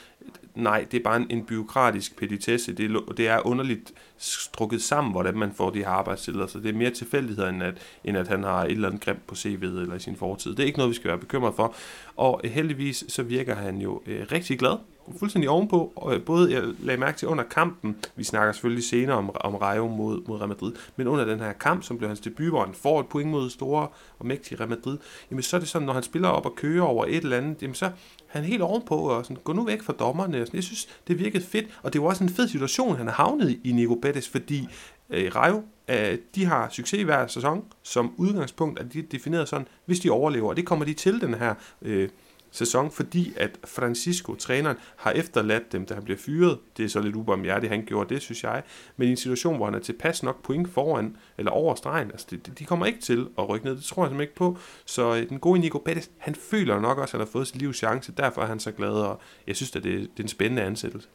Nej, 0.55 0.87
det 0.91 0.99
er 0.99 1.03
bare 1.05 1.17
en, 1.17 1.27
en 1.31 1.45
byråkratisk 1.45 2.17
peditesse. 2.17 2.73
Det 2.73 2.91
er, 2.91 2.99
det 3.17 3.29
er 3.29 3.47
underligt 3.47 3.93
strukket 4.19 4.83
sammen, 4.83 5.13
hvordan 5.13 5.39
man 5.39 5.53
får 5.53 5.71
de 5.71 5.79
her 5.79 5.89
arbejdstilladelser. 5.89 6.61
Det 6.61 6.69
er 6.69 6.79
mere 6.79 6.91
tilfældighed, 6.91 7.49
end 7.49 7.63
at, 7.63 7.75
end 8.05 8.17
at 8.17 8.29
han 8.29 8.43
har 8.43 8.65
et 8.65 8.71
eller 8.71 8.89
andet 8.89 9.03
grimt 9.03 9.27
på 9.27 9.35
CV'et 9.35 9.65
eller 9.65 9.95
i 9.95 9.99
sin 9.99 10.17
fortid. 10.17 10.51
Det 10.51 10.61
er 10.61 10.67
ikke 10.67 10.79
noget, 10.79 10.91
vi 10.91 10.95
skal 10.95 11.09
være 11.09 11.19
bekymret 11.19 11.55
for. 11.55 11.75
Og 12.17 12.41
øh, 12.45 12.51
heldigvis 12.51 13.05
så 13.09 13.23
virker 13.23 13.55
han 13.55 13.79
jo 13.79 14.03
øh, 14.07 14.27
rigtig 14.33 14.59
glad 14.59 14.77
fuldstændig 15.19 15.51
ovenpå. 15.51 15.93
Og 15.97 16.15
øh, 16.15 16.23
både, 16.23 16.53
jeg 16.53 16.63
lagde 16.79 17.01
mærke 17.01 17.19
til 17.19 17.29
under 17.29 17.45
kampen, 17.45 17.97
vi 18.17 18.25
snakker 18.25 18.53
selvfølgelig 18.53 18.85
senere 18.85 19.17
om, 19.17 19.31
om 19.35 19.55
Rayo 19.55 19.89
mod, 19.89 20.23
mod 20.27 20.39
Real 20.39 20.49
Madrid, 20.49 20.73
men 20.97 21.07
under 21.07 21.25
den 21.25 21.41
her 21.41 21.53
kamp, 21.53 21.83
som 21.83 21.99
blev 21.99 22.09
hans 22.09 22.21
debut, 22.21 22.49
hvor 22.49 22.65
han 22.65 22.75
får 22.75 23.01
et 23.01 23.07
point 23.07 23.31
mod 23.31 23.51
store 23.51 23.89
og 24.19 24.27
mægtige 24.27 24.59
Real 24.59 24.69
Madrid, 24.69 24.99
jamen 25.31 25.43
så 25.43 25.57
er 25.57 25.61
det 25.61 25.69
sådan, 25.69 25.87
når 25.87 25.93
han 25.93 26.03
spiller 26.03 26.29
op 26.29 26.47
og 26.47 26.55
kører 26.57 26.83
over 26.83 27.05
et 27.05 27.17
eller 27.17 27.37
andet, 27.37 27.63
jamen 27.63 27.75
så 27.75 27.91
han 28.31 28.43
er 28.43 28.47
helt 28.47 28.63
ovenpå 28.63 28.97
og 28.97 29.25
sådan, 29.25 29.43
gå 29.45 29.53
nu 29.53 29.65
væk 29.65 29.83
fra 29.83 29.93
dommerne. 29.93 30.41
Og 30.41 30.47
sådan. 30.47 30.57
Jeg 30.57 30.65
synes, 30.65 30.89
det 31.09 31.19
virkede 31.19 31.45
fedt, 31.45 31.67
og 31.83 31.93
det 31.93 32.03
var 32.03 32.09
også 32.09 32.25
en 32.25 32.31
fed 32.31 32.49
situation, 32.49 32.97
han 32.97 33.07
har 33.07 33.15
havnet 33.15 33.51
i, 33.51 33.61
i 33.65 33.73
Nico 33.73 33.95
Bettis, 33.95 34.29
fordi 34.29 34.69
øh, 35.11 35.33
Rayo, 35.37 35.63
øh, 35.89 36.19
de 36.35 36.45
har 36.45 36.69
succes 36.69 37.01
i 37.01 37.03
hver 37.03 37.27
sæson, 37.27 37.65
som 37.83 38.15
udgangspunkt 38.17 38.81
er 38.81 38.85
de 38.85 39.03
defineret 39.03 39.49
sådan, 39.49 39.67
hvis 39.85 40.01
de 40.01 40.11
overlever, 40.11 40.49
og 40.49 40.57
det 40.57 40.67
kommer 40.67 40.85
de 40.85 40.95
til 40.95 41.21
den 41.21 41.35
her 41.35 41.55
øh, 41.83 42.09
sæson, 42.51 42.91
fordi 42.91 43.33
at 43.37 43.51
Francisco, 43.65 44.35
træneren, 44.35 44.77
har 44.97 45.11
efterladt 45.11 45.73
dem, 45.73 45.87
da 45.87 45.95
han 45.95 46.05
bliver 46.05 46.19
fyret. 46.19 46.59
Det 46.77 46.85
er 46.85 46.89
så 46.89 47.01
lidt 47.01 47.17
ubarmhjertigt, 47.17 47.73
han 47.73 47.85
gjorde 47.85 48.15
det, 48.15 48.23
synes 48.23 48.45
jeg. 48.45 48.63
Men 48.97 49.09
i 49.09 49.11
en 49.11 49.17
situation, 49.17 49.57
hvor 49.57 49.65
han 49.65 49.75
er 49.75 49.79
tilpas 49.79 50.23
nok 50.23 50.43
point 50.43 50.69
foran, 50.69 51.17
eller 51.39 51.51
over 51.51 51.75
stregen, 51.75 52.11
altså 52.11 52.27
det, 52.31 52.59
de 52.59 52.65
kommer 52.65 52.87
ikke 52.87 53.01
til 53.01 53.27
at 53.39 53.49
rykke 53.49 53.67
ned. 53.67 53.77
Det 53.77 53.85
tror 53.85 54.03
jeg 54.03 54.11
simpelthen 54.11 54.21
ikke 54.21 54.35
på. 54.35 54.59
Så 54.85 55.17
øh, 55.17 55.29
den 55.29 55.39
gode 55.39 55.61
Nico 55.61 55.79
Pettis, 55.79 56.11
han 56.19 56.35
føler 56.35 56.81
nok 56.81 56.99
også, 56.99 57.17
at 57.17 57.21
han 57.21 57.27
har 57.27 57.33
fået 57.33 57.47
sit 57.47 57.57
livs 57.57 57.77
chance. 57.77 58.13
Derfor 58.13 58.43
er 58.43 58.47
han 58.47 58.61
så 58.61 58.73
glad, 58.73 58.93
og 58.93 59.21
jeg 59.47 59.57
synes, 59.57 59.77
at 59.77 59.85
det, 59.85 59.93
det 60.01 60.19
er 60.19 60.23
en 60.23 60.29
spændende 60.29 60.63
ansættelse. 60.63 61.09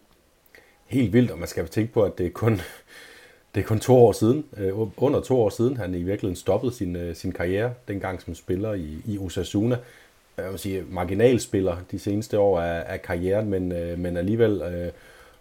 Helt 0.86 1.14
vildt, 1.14 1.32
og 1.32 1.40
man 1.40 1.48
skal 1.48 1.68
tænke 1.68 1.94
på, 1.94 2.04
at 2.04 2.18
det 2.18 2.26
er 2.26 2.30
kun, 2.30 2.62
det 3.56 3.62
er 3.62 3.66
kun 3.66 3.80
to 3.80 3.96
år 3.96 4.12
siden, 4.12 4.46
øh, 4.58 4.74
under 4.98 5.22
to 5.22 5.42
år 5.42 5.50
siden, 5.50 5.78
han 5.78 5.94
i 5.94 6.04
virkeligheden 6.04 6.36
stoppede 6.36 6.74
sin, 6.74 6.96
øh, 6.96 7.16
sin 7.16 7.32
karriere, 7.32 7.74
dengang 7.88 8.22
som 8.22 8.36
spiller 8.36 8.74
i, 8.74 9.02
i 9.06 9.18
Osasuna 9.18 9.78
jeg 10.38 10.52
vil 10.52 10.60
sige, 10.60 10.84
marginalspiller 10.90 11.78
de 11.92 12.00
seneste 12.00 12.40
år 12.40 12.60
af, 12.60 12.84
af 12.88 13.02
karrieren, 13.02 13.50
men, 13.50 13.72
øh, 13.72 14.00
men 14.00 14.18
alligevel, 14.18 14.62
øh, 14.62 14.92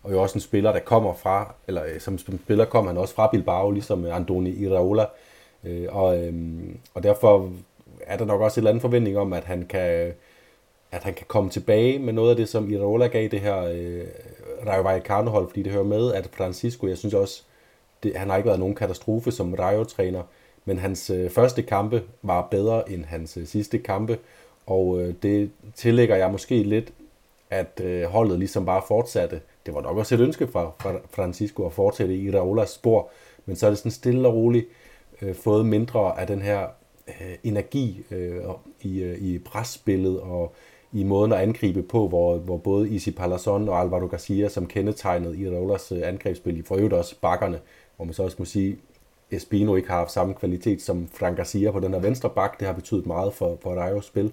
og 0.03 0.13
jo 0.13 0.23
også 0.23 0.35
en 0.35 0.41
spiller, 0.41 0.73
der 0.73 0.81
kommer 0.81 1.15
fra, 1.15 1.55
eller 1.69 1.85
øh, 1.85 2.01
som 2.01 2.19
spiller 2.19 2.65
kommer 2.65 2.91
han 2.91 2.99
også 2.99 3.15
fra 3.15 3.29
Bilbao, 3.33 3.71
ligesom 3.71 4.07
Andoni 4.07 4.51
Iraola, 4.51 5.07
øh, 5.65 5.87
og, 5.89 6.19
øh, 6.19 6.35
og 6.95 7.03
derfor 7.03 7.51
er 8.01 8.17
der 8.17 8.25
nok 8.25 8.41
også 8.41 8.55
et 8.55 8.63
eller 8.63 8.71
andet 8.71 8.83
forventning 8.83 9.19
om, 9.19 9.33
at 9.33 9.45
han 9.45 9.67
kan, 9.67 10.13
at 10.93 11.03
han 11.05 11.15
kan 11.15 11.27
komme 11.29 11.51
tilbage 11.51 11.99
med 11.99 12.13
noget 12.13 12.31
af 12.31 12.37
det, 12.37 12.49
som 12.49 12.71
Iraola 12.71 13.07
gav 13.07 13.29
det 13.29 13.41
her 13.41 13.63
øh, 13.63 14.05
Rayo 14.67 14.83
Vallecano-hold, 14.83 15.49
fordi 15.49 15.63
det 15.63 15.73
hører 15.73 15.85
med, 15.85 16.13
at 16.15 16.29
Francisco, 16.33 16.87
jeg 16.87 16.99
synes 16.99 17.15
også, 17.15 17.43
det, 18.03 18.17
han 18.17 18.31
har 18.31 18.37
ikke 18.37 18.47
været 18.47 18.59
nogen 18.59 18.75
katastrofe 18.75 19.33
som 19.33 19.55
Rayo-træner, 19.55 20.23
men 20.65 20.79
hans 20.79 21.11
øh, 21.11 21.31
første 21.31 21.63
kampe 21.63 22.03
var 22.23 22.49
bedre 22.51 22.93
end 22.93 23.05
hans 23.05 23.37
øh, 23.37 23.47
sidste 23.47 23.79
kampe, 23.79 24.19
og 24.67 25.01
øh, 25.01 25.15
det 25.23 25.51
tillægger 25.75 26.17
jeg 26.17 26.31
måske 26.31 26.63
lidt, 26.63 26.93
at 27.51 27.81
øh, 27.85 28.05
holdet 28.05 28.39
ligesom 28.39 28.67
bare 28.67 28.83
fortsatte. 28.89 29.41
Det 29.67 29.75
var 29.75 29.81
nok 29.81 29.97
også 29.97 30.15
et 30.15 30.21
ønske 30.21 30.49
fra, 30.49 30.73
fra 30.79 30.93
Francisco 31.11 31.67
at 31.67 31.73
fortsætte 31.73 32.17
i 32.17 32.31
Raolas 32.31 32.71
spor, 32.71 33.11
men 33.47 33.57
så 33.57 33.67
er 33.67 33.71
det 33.71 33.79
sådan 33.79 33.91
stille 33.91 34.29
og 34.29 34.35
roligt 34.35 34.67
øh, 35.23 35.35
fået 35.35 35.67
mindre 35.67 36.21
af 36.21 36.27
den 36.27 36.43
her 36.43 36.67
øh, 37.09 37.37
energi 37.45 38.05
øh, 38.11 38.41
i, 38.81 39.03
øh, 39.03 39.19
i 39.19 39.39
presspillet 39.39 40.21
og 40.21 40.55
i 40.93 41.05
måden 41.05 41.33
at 41.33 41.39
angribe 41.39 41.83
på, 41.83 42.09
hvor, 42.09 42.37
hvor 42.37 42.57
både 42.57 42.89
Isi 42.89 43.11
Palazon 43.11 43.69
og 43.69 43.81
Alvaro 43.81 44.07
Garcia, 44.07 44.49
som 44.49 44.67
kendetegnede 44.67 45.39
i 45.39 45.45
øh, 45.45 46.09
angrebsspil, 46.09 46.59
i 46.59 46.63
for 46.63 46.77
øvrigt 46.77 46.95
også 46.95 47.15
bakkerne, 47.21 47.61
hvor 47.97 48.05
man 48.05 48.15
så 48.15 48.23
også 48.23 48.37
må 48.39 48.45
sige, 48.45 48.79
Espino 49.37 49.77
ikke 49.77 49.89
har 49.89 49.99
haft 49.99 50.13
samme 50.13 50.35
kvalitet 50.35 50.83
som 50.83 51.09
Frank 51.13 51.37
Garcia 51.37 51.71
på 51.71 51.81
den 51.81 51.93
her 51.93 52.01
venstre 52.01 52.31
bak. 52.31 52.61
Det 52.61 52.67
har 52.67 52.75
betydet 52.75 53.07
meget 53.07 53.35
for, 53.35 53.59
for 53.63 53.75
Rayos 53.75 54.07
spil. 54.07 54.33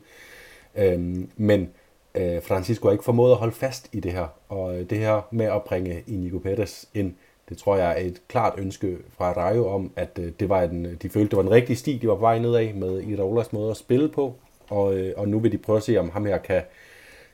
Øhm, 0.75 1.29
men 1.38 1.70
øh, 2.15 2.41
Francisco 2.41 2.88
har 2.88 2.91
ikke 2.91 3.03
formået 3.03 3.31
at 3.31 3.38
holde 3.38 3.53
fast 3.55 3.89
i 3.91 4.00
det 4.00 4.12
her. 4.12 4.27
Og 4.50 4.79
øh, 4.79 4.89
det 4.89 4.98
her 4.98 5.22
med 5.31 5.46
at 5.46 5.63
bringe 5.63 6.03
Inigo 6.08 6.38
Pérez 6.38 6.86
ind, 6.93 7.13
det 7.50 7.58
tror 7.58 7.77
jeg 7.77 7.91
er 7.91 8.05
et 8.05 8.22
klart 8.27 8.53
ønske 8.58 8.98
fra 9.17 9.31
Rayo 9.31 9.67
om, 9.67 9.91
at 9.96 10.20
øh, 10.20 10.31
det 10.39 10.50
var 10.50 10.62
en, 10.62 10.98
de 11.01 11.10
følte, 11.10 11.29
det 11.29 11.38
var 11.38 11.43
en 11.43 11.51
rigtig 11.51 11.77
sti, 11.77 11.98
de 11.98 12.08
var 12.08 12.15
på 12.15 12.20
vej 12.20 12.39
nedad 12.39 12.74
med 12.74 13.01
Iraolas 13.01 13.53
måde 13.53 13.72
at 13.72 13.77
spille 13.77 14.10
på. 14.10 14.36
Og, 14.70 14.93
øh, 14.98 15.13
og 15.17 15.29
nu 15.29 15.39
vil 15.39 15.51
de 15.51 15.58
prøve 15.58 15.77
at 15.77 15.84
se, 15.84 15.98
om 15.98 16.10
ham 16.10 16.25
her 16.25 16.38
kan, 16.38 16.62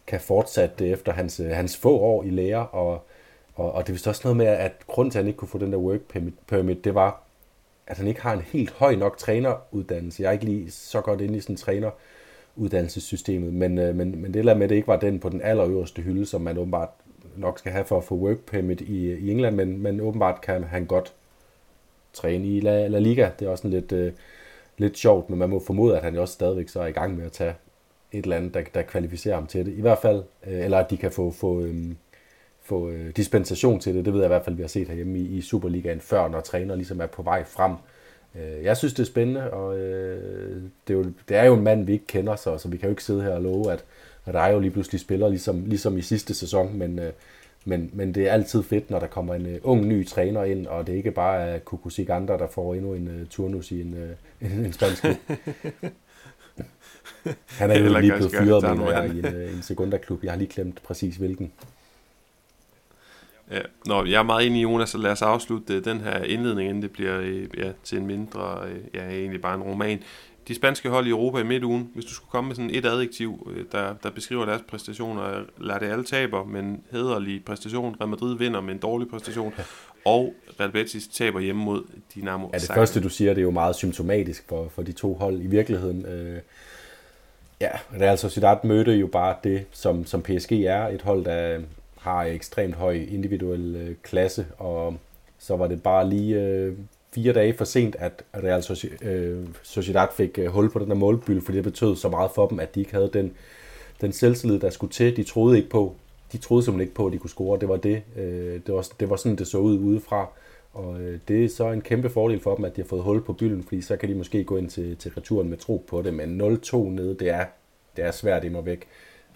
kan 0.08 0.20
fortsætte 0.20 0.88
efter 0.88 1.12
hans, 1.12 1.40
øh, 1.40 1.50
hans 1.50 1.78
få 1.78 2.00
år 2.00 2.24
i 2.24 2.30
lære. 2.30 2.68
Og, 2.68 3.02
og, 3.56 3.72
og 3.72 3.84
det 3.84 3.90
er 3.90 3.94
vist 3.94 4.08
også 4.08 4.22
noget 4.24 4.38
med, 4.38 4.46
at 4.46 4.72
grunden 4.88 5.12
til, 5.12 5.20
at 5.20 5.24
han 5.24 5.28
ikke 5.28 5.38
kunne 5.38 5.48
få 5.48 5.58
den 5.58 5.72
der 5.72 5.78
work 5.78 6.00
permit, 6.48 6.84
det 6.84 6.96
var, 6.96 7.27
at 7.88 7.98
han 7.98 8.08
ikke 8.08 8.22
har 8.22 8.34
en 8.34 8.42
helt 8.42 8.72
høj 8.72 8.96
nok 8.96 9.18
træneruddannelse. 9.18 10.24
Jeg 10.24 10.30
er 10.30 10.34
ikke 10.34 10.46
lige 10.46 10.72
så 10.72 11.02
godt 11.02 11.22
inde 11.22 11.38
i 11.38 11.42
sådan 11.42 11.56
træneruddannelsessystemet, 11.56 13.54
men, 13.54 13.78
øh, 13.78 13.96
men, 13.96 14.22
men 14.22 14.34
det 14.34 14.46
der 14.46 14.54
med, 14.54 14.64
at 14.64 14.70
det 14.70 14.76
ikke 14.76 14.88
var 14.88 15.00
den 15.00 15.20
på 15.20 15.30
den 15.30 15.42
allerøverste 15.42 16.02
hylde, 16.02 16.26
som 16.26 16.42
man 16.42 16.58
åbenbart 16.58 16.90
nok 17.38 17.60
skal 17.60 17.72
have 17.72 17.86
for 17.86 17.98
at 17.98 18.04
få 18.04 18.16
work 18.16 18.40
permit 18.40 18.82
i, 18.82 19.06
øh, 19.06 19.20
i 19.20 19.32
England, 19.32 19.56
men, 19.56 19.82
men 19.82 20.02
åbenbart 20.02 20.42
kan 20.42 20.64
han 20.64 20.86
godt 20.86 21.14
træne 22.14 22.48
i 22.48 22.60
La, 22.60 22.88
La 22.88 23.00
Liga. 23.00 23.30
Det 23.40 23.46
er 23.46 23.50
også 23.50 23.68
en 23.68 23.74
lidt, 23.74 23.92
uh, 23.92 24.08
lidt 24.78 24.98
sjovt, 24.98 25.30
men 25.30 25.40
man 25.40 25.50
må 25.50 25.60
formode, 25.60 25.98
at 25.98 26.04
han 26.04 26.18
også 26.18 26.34
stadigvæk 26.34 26.70
så 26.70 26.82
er 26.82 26.88
i 26.88 26.92
gang 26.92 27.18
med 27.18 27.26
at 27.26 27.32
tage 27.32 27.56
et 28.12 28.24
eller 28.24 28.36
andet, 28.36 28.54
der, 28.54 28.62
der 28.74 28.82
kvalificerer 28.82 29.36
ham 29.36 29.48
til 29.48 29.66
det. 29.66 29.74
I 29.74 29.82
hvert 29.82 29.98
fald, 29.98 30.24
uh, 30.48 30.54
eller 30.54 30.78
at 30.78 30.90
de 30.90 30.98
kan 30.98 31.12
få, 31.12 31.32
få, 31.32 31.48
um, 31.48 31.98
få 32.68 32.90
øh, 32.90 33.12
dispensation 33.16 33.80
til 33.80 33.96
det. 33.96 34.06
Det 34.06 34.14
ved 34.14 34.20
jeg 34.20 34.28
i 34.28 34.34
hvert 34.34 34.46
fald, 34.46 34.56
vi 34.56 34.62
har 34.64 34.68
set 34.68 34.88
herhjemme 34.88 35.20
i, 35.20 35.38
i 35.38 35.42
Superligaen 35.42 36.00
før, 36.00 36.28
når 36.28 36.42
træner 36.42 36.76
ligesom 36.76 37.02
er 37.02 37.06
på 37.06 37.22
vej 37.22 37.44
frem. 37.44 37.72
Øh, 38.36 38.64
jeg 38.64 38.78
synes, 38.78 38.94
det 38.94 39.04
er 39.04 39.08
spændende, 39.08 39.52
og 39.52 39.80
øh, 39.80 40.62
det, 40.88 40.94
er 40.94 40.98
jo, 40.98 41.06
det 41.30 41.38
er 41.38 41.44
jo 41.44 41.54
en 41.54 41.64
mand, 41.64 41.86
vi 41.86 41.94
ikke 41.94 42.08
kender, 42.08 42.36
så, 42.36 42.58
så 42.58 42.68
vi 42.68 42.78
kan 42.78 42.88
jo 42.88 42.92
ikke 42.92 43.04
sidde 43.04 43.22
her 43.22 43.30
og 43.30 43.42
love, 43.42 43.72
at, 43.72 43.84
er 44.26 44.48
jo 44.48 44.60
lige 44.60 44.72
pludselig 44.72 45.02
spiller, 45.02 45.30
ligesom, 45.30 45.66
ligesom 45.66 45.98
i 45.98 46.02
sidste 46.02 46.34
sæson, 46.34 46.78
men, 46.78 47.00
øh, 47.00 47.12
men, 47.66 47.90
men 47.94 48.16
det 48.16 48.28
er 48.28 48.34
altid 48.34 48.64
fedt, 48.64 48.90
når 48.90 49.00
der 49.00 49.08
kommer 49.08 49.34
en 49.34 49.46
uh, 49.46 49.52
ung 49.64 49.86
ny 49.86 50.08
træner 50.08 50.44
ind, 50.44 50.68
og 50.68 50.88
det 50.88 50.94
ikke 50.94 51.12
bare 51.12 51.40
er 51.40 51.60
Kukusik 51.60 52.10
andre, 52.10 52.38
der 52.38 52.48
får 52.48 52.74
endnu 52.74 52.94
en 52.94 53.28
turnus 53.30 53.72
i 53.72 53.82
en, 53.82 53.96
en, 54.42 54.66
en 54.66 54.74
spansk 54.74 55.06
Han 57.48 57.72
er 57.72 57.80
jo 57.80 58.00
lige 58.00 58.14
blevet 58.14 58.32
fyret, 58.32 58.64
jeg, 58.64 59.16
i 59.16 59.20
en, 59.20 59.26
øh, 59.26 59.54
en 59.54 59.62
sekunderklub. 59.62 60.24
Jeg 60.24 60.32
har 60.32 60.38
lige 60.38 60.50
glemt 60.54 60.84
præcis 60.84 61.16
hvilken. 61.16 61.52
Ja, 63.52 63.60
Nå, 63.86 64.06
jeg 64.06 64.20
er 64.20 64.24
meget 64.24 64.48
enig 64.48 64.60
i 64.60 64.62
Jonas, 64.62 64.90
så 64.90 64.98
lad 64.98 65.12
os 65.12 65.22
afslutte 65.22 65.74
øh, 65.74 65.86
den 65.86 66.02
her 66.02 66.24
indledning, 66.24 66.70
inden 66.70 66.84
det 66.84 66.92
bliver 66.92 67.20
øh, 67.20 67.48
ja, 67.58 67.72
til 67.84 67.98
en 67.98 68.08
mindre, 68.08 68.60
ja, 68.94 69.10
egentlig 69.10 69.42
bare 69.42 69.56
en 69.56 69.62
roman. 69.62 70.04
De 70.48 70.56
spanske 70.56 70.90
hold 70.90 71.08
i 71.08 71.10
Europa 71.10 71.40
i 71.40 71.44
midtugen, 71.44 71.90
hvis 71.94 72.06
du 72.06 72.14
skulle 72.14 72.30
komme 72.30 72.48
med 72.48 72.56
sådan 72.56 72.70
et 72.74 72.86
adjektiv, 72.86 73.52
der, 73.72 73.94
der 74.04 74.10
beskriver 74.10 74.46
deres 74.46 74.62
præstationer, 74.68 75.44
det 75.80 75.88
alle 75.92 76.04
taber, 76.04 76.44
men 76.44 76.84
hederlig 76.92 77.46
præstation. 77.46 77.96
Real 78.02 78.10
Madrid 78.10 78.38
vinder 78.38 78.62
med 78.62 78.74
en 78.74 78.80
dårlig 78.80 79.08
præstation, 79.10 79.54
og 80.06 80.34
Real 80.60 80.72
Betis 80.72 81.08
taber 81.08 81.40
hjemme 81.40 81.64
mod 81.64 81.84
Dinamo 82.16 82.48
Ja, 82.48 82.58
det 82.58 82.62
Zagreb. 82.62 82.78
første 82.78 83.02
du 83.02 83.10
siger, 83.10 83.34
det 83.34 83.42
er 83.42 83.44
jo 83.44 83.52
meget 83.52 83.76
symptomatisk 83.76 84.44
for, 84.50 84.70
for 84.76 84.82
de 84.82 84.92
to 84.92 85.14
hold 85.14 85.42
i 85.42 85.48
virkeligheden. 85.48 86.06
Øh, 86.06 86.40
ja, 87.62 87.70
Real 88.02 88.18
Sociedad 88.18 88.58
mødte 88.64 88.92
jo 88.92 89.08
bare 89.08 89.36
det, 89.44 89.66
som, 89.72 90.06
som 90.06 90.22
PSG 90.22 90.52
er, 90.52 90.88
et 90.88 91.02
hold, 91.02 91.26
der 91.26 91.60
har 92.00 92.24
ekstremt 92.24 92.76
høj 92.76 92.94
individuel 92.94 93.76
øh, 93.76 93.96
klasse, 94.04 94.46
og 94.58 94.98
så 95.40 95.56
var 95.56 95.68
det 95.68 95.84
bare 95.84 96.10
lige 96.10 96.42
øh, 96.42 96.74
fire 97.16 97.34
dage 97.34 97.54
for 97.54 97.66
sent, 97.66 97.96
at 98.00 98.24
Real 98.36 98.64
øh, 99.02 99.48
Sociedad 99.64 100.08
fik 100.18 100.40
øh, 100.40 100.48
hul 100.48 100.72
på 100.72 100.80
den 100.80 100.90
der 100.90 100.96
målbyld, 100.96 101.42
fordi 101.42 101.58
det 101.58 101.64
betød 101.64 101.96
så 101.96 102.10
meget 102.10 102.32
for 102.32 102.48
dem, 102.48 102.60
at 102.60 102.76
de 102.76 102.80
ikke 102.80 102.94
havde 102.94 103.10
den, 103.14 103.34
den 104.02 104.12
selvtillid, 104.12 104.60
der 104.60 104.70
skulle 104.70 104.94
til. 104.94 105.18
De 105.18 105.24
troede 105.24 105.58
ikke 105.58 105.70
på, 105.70 105.96
de 106.32 106.38
troede 106.38 106.64
simpelthen 106.64 106.82
ikke 106.82 106.96
på, 106.96 107.06
at 107.06 107.14
de 107.14 107.18
kunne 107.18 107.30
score. 107.30 107.60
Det 107.60 107.70
var 107.70 107.78
det. 107.78 108.02
Øh, 108.16 108.62
det, 108.66 108.74
var, 108.74 108.88
det 109.00 109.10
var 109.10 109.16
sådan, 109.16 109.36
det 109.36 109.48
så 109.48 109.58
ud 109.58 109.80
udefra. 109.80 110.30
Og 110.74 111.02
øh, 111.02 111.20
det 111.28 111.46
er 111.46 111.50
så 111.50 111.72
en 111.72 111.82
kæmpe 111.82 112.10
fordel 112.10 112.40
for 112.40 112.56
dem, 112.56 112.66
at 112.66 112.76
de 112.76 112.82
har 112.82 112.88
fået 112.88 113.04
hul 113.04 113.24
på 113.24 113.34
bylden, 113.34 113.64
fordi 113.64 113.82
så 113.82 113.98
kan 113.98 114.10
de 114.10 114.16
måske 114.16 114.44
gå 114.44 114.58
ind 114.58 114.70
til, 114.70 114.98
til 114.98 115.12
returen 115.12 115.50
med 115.50 115.58
tro 115.58 115.86
på 115.88 116.02
det. 116.02 116.14
Men 116.14 116.42
0-2 116.42 116.78
nede, 116.78 117.16
det 117.20 117.30
er, 117.30 117.46
det 117.96 118.06
er 118.06 118.12
svært 118.12 118.44
i 118.44 118.50
mig 118.50 118.66
væk. 118.66 118.88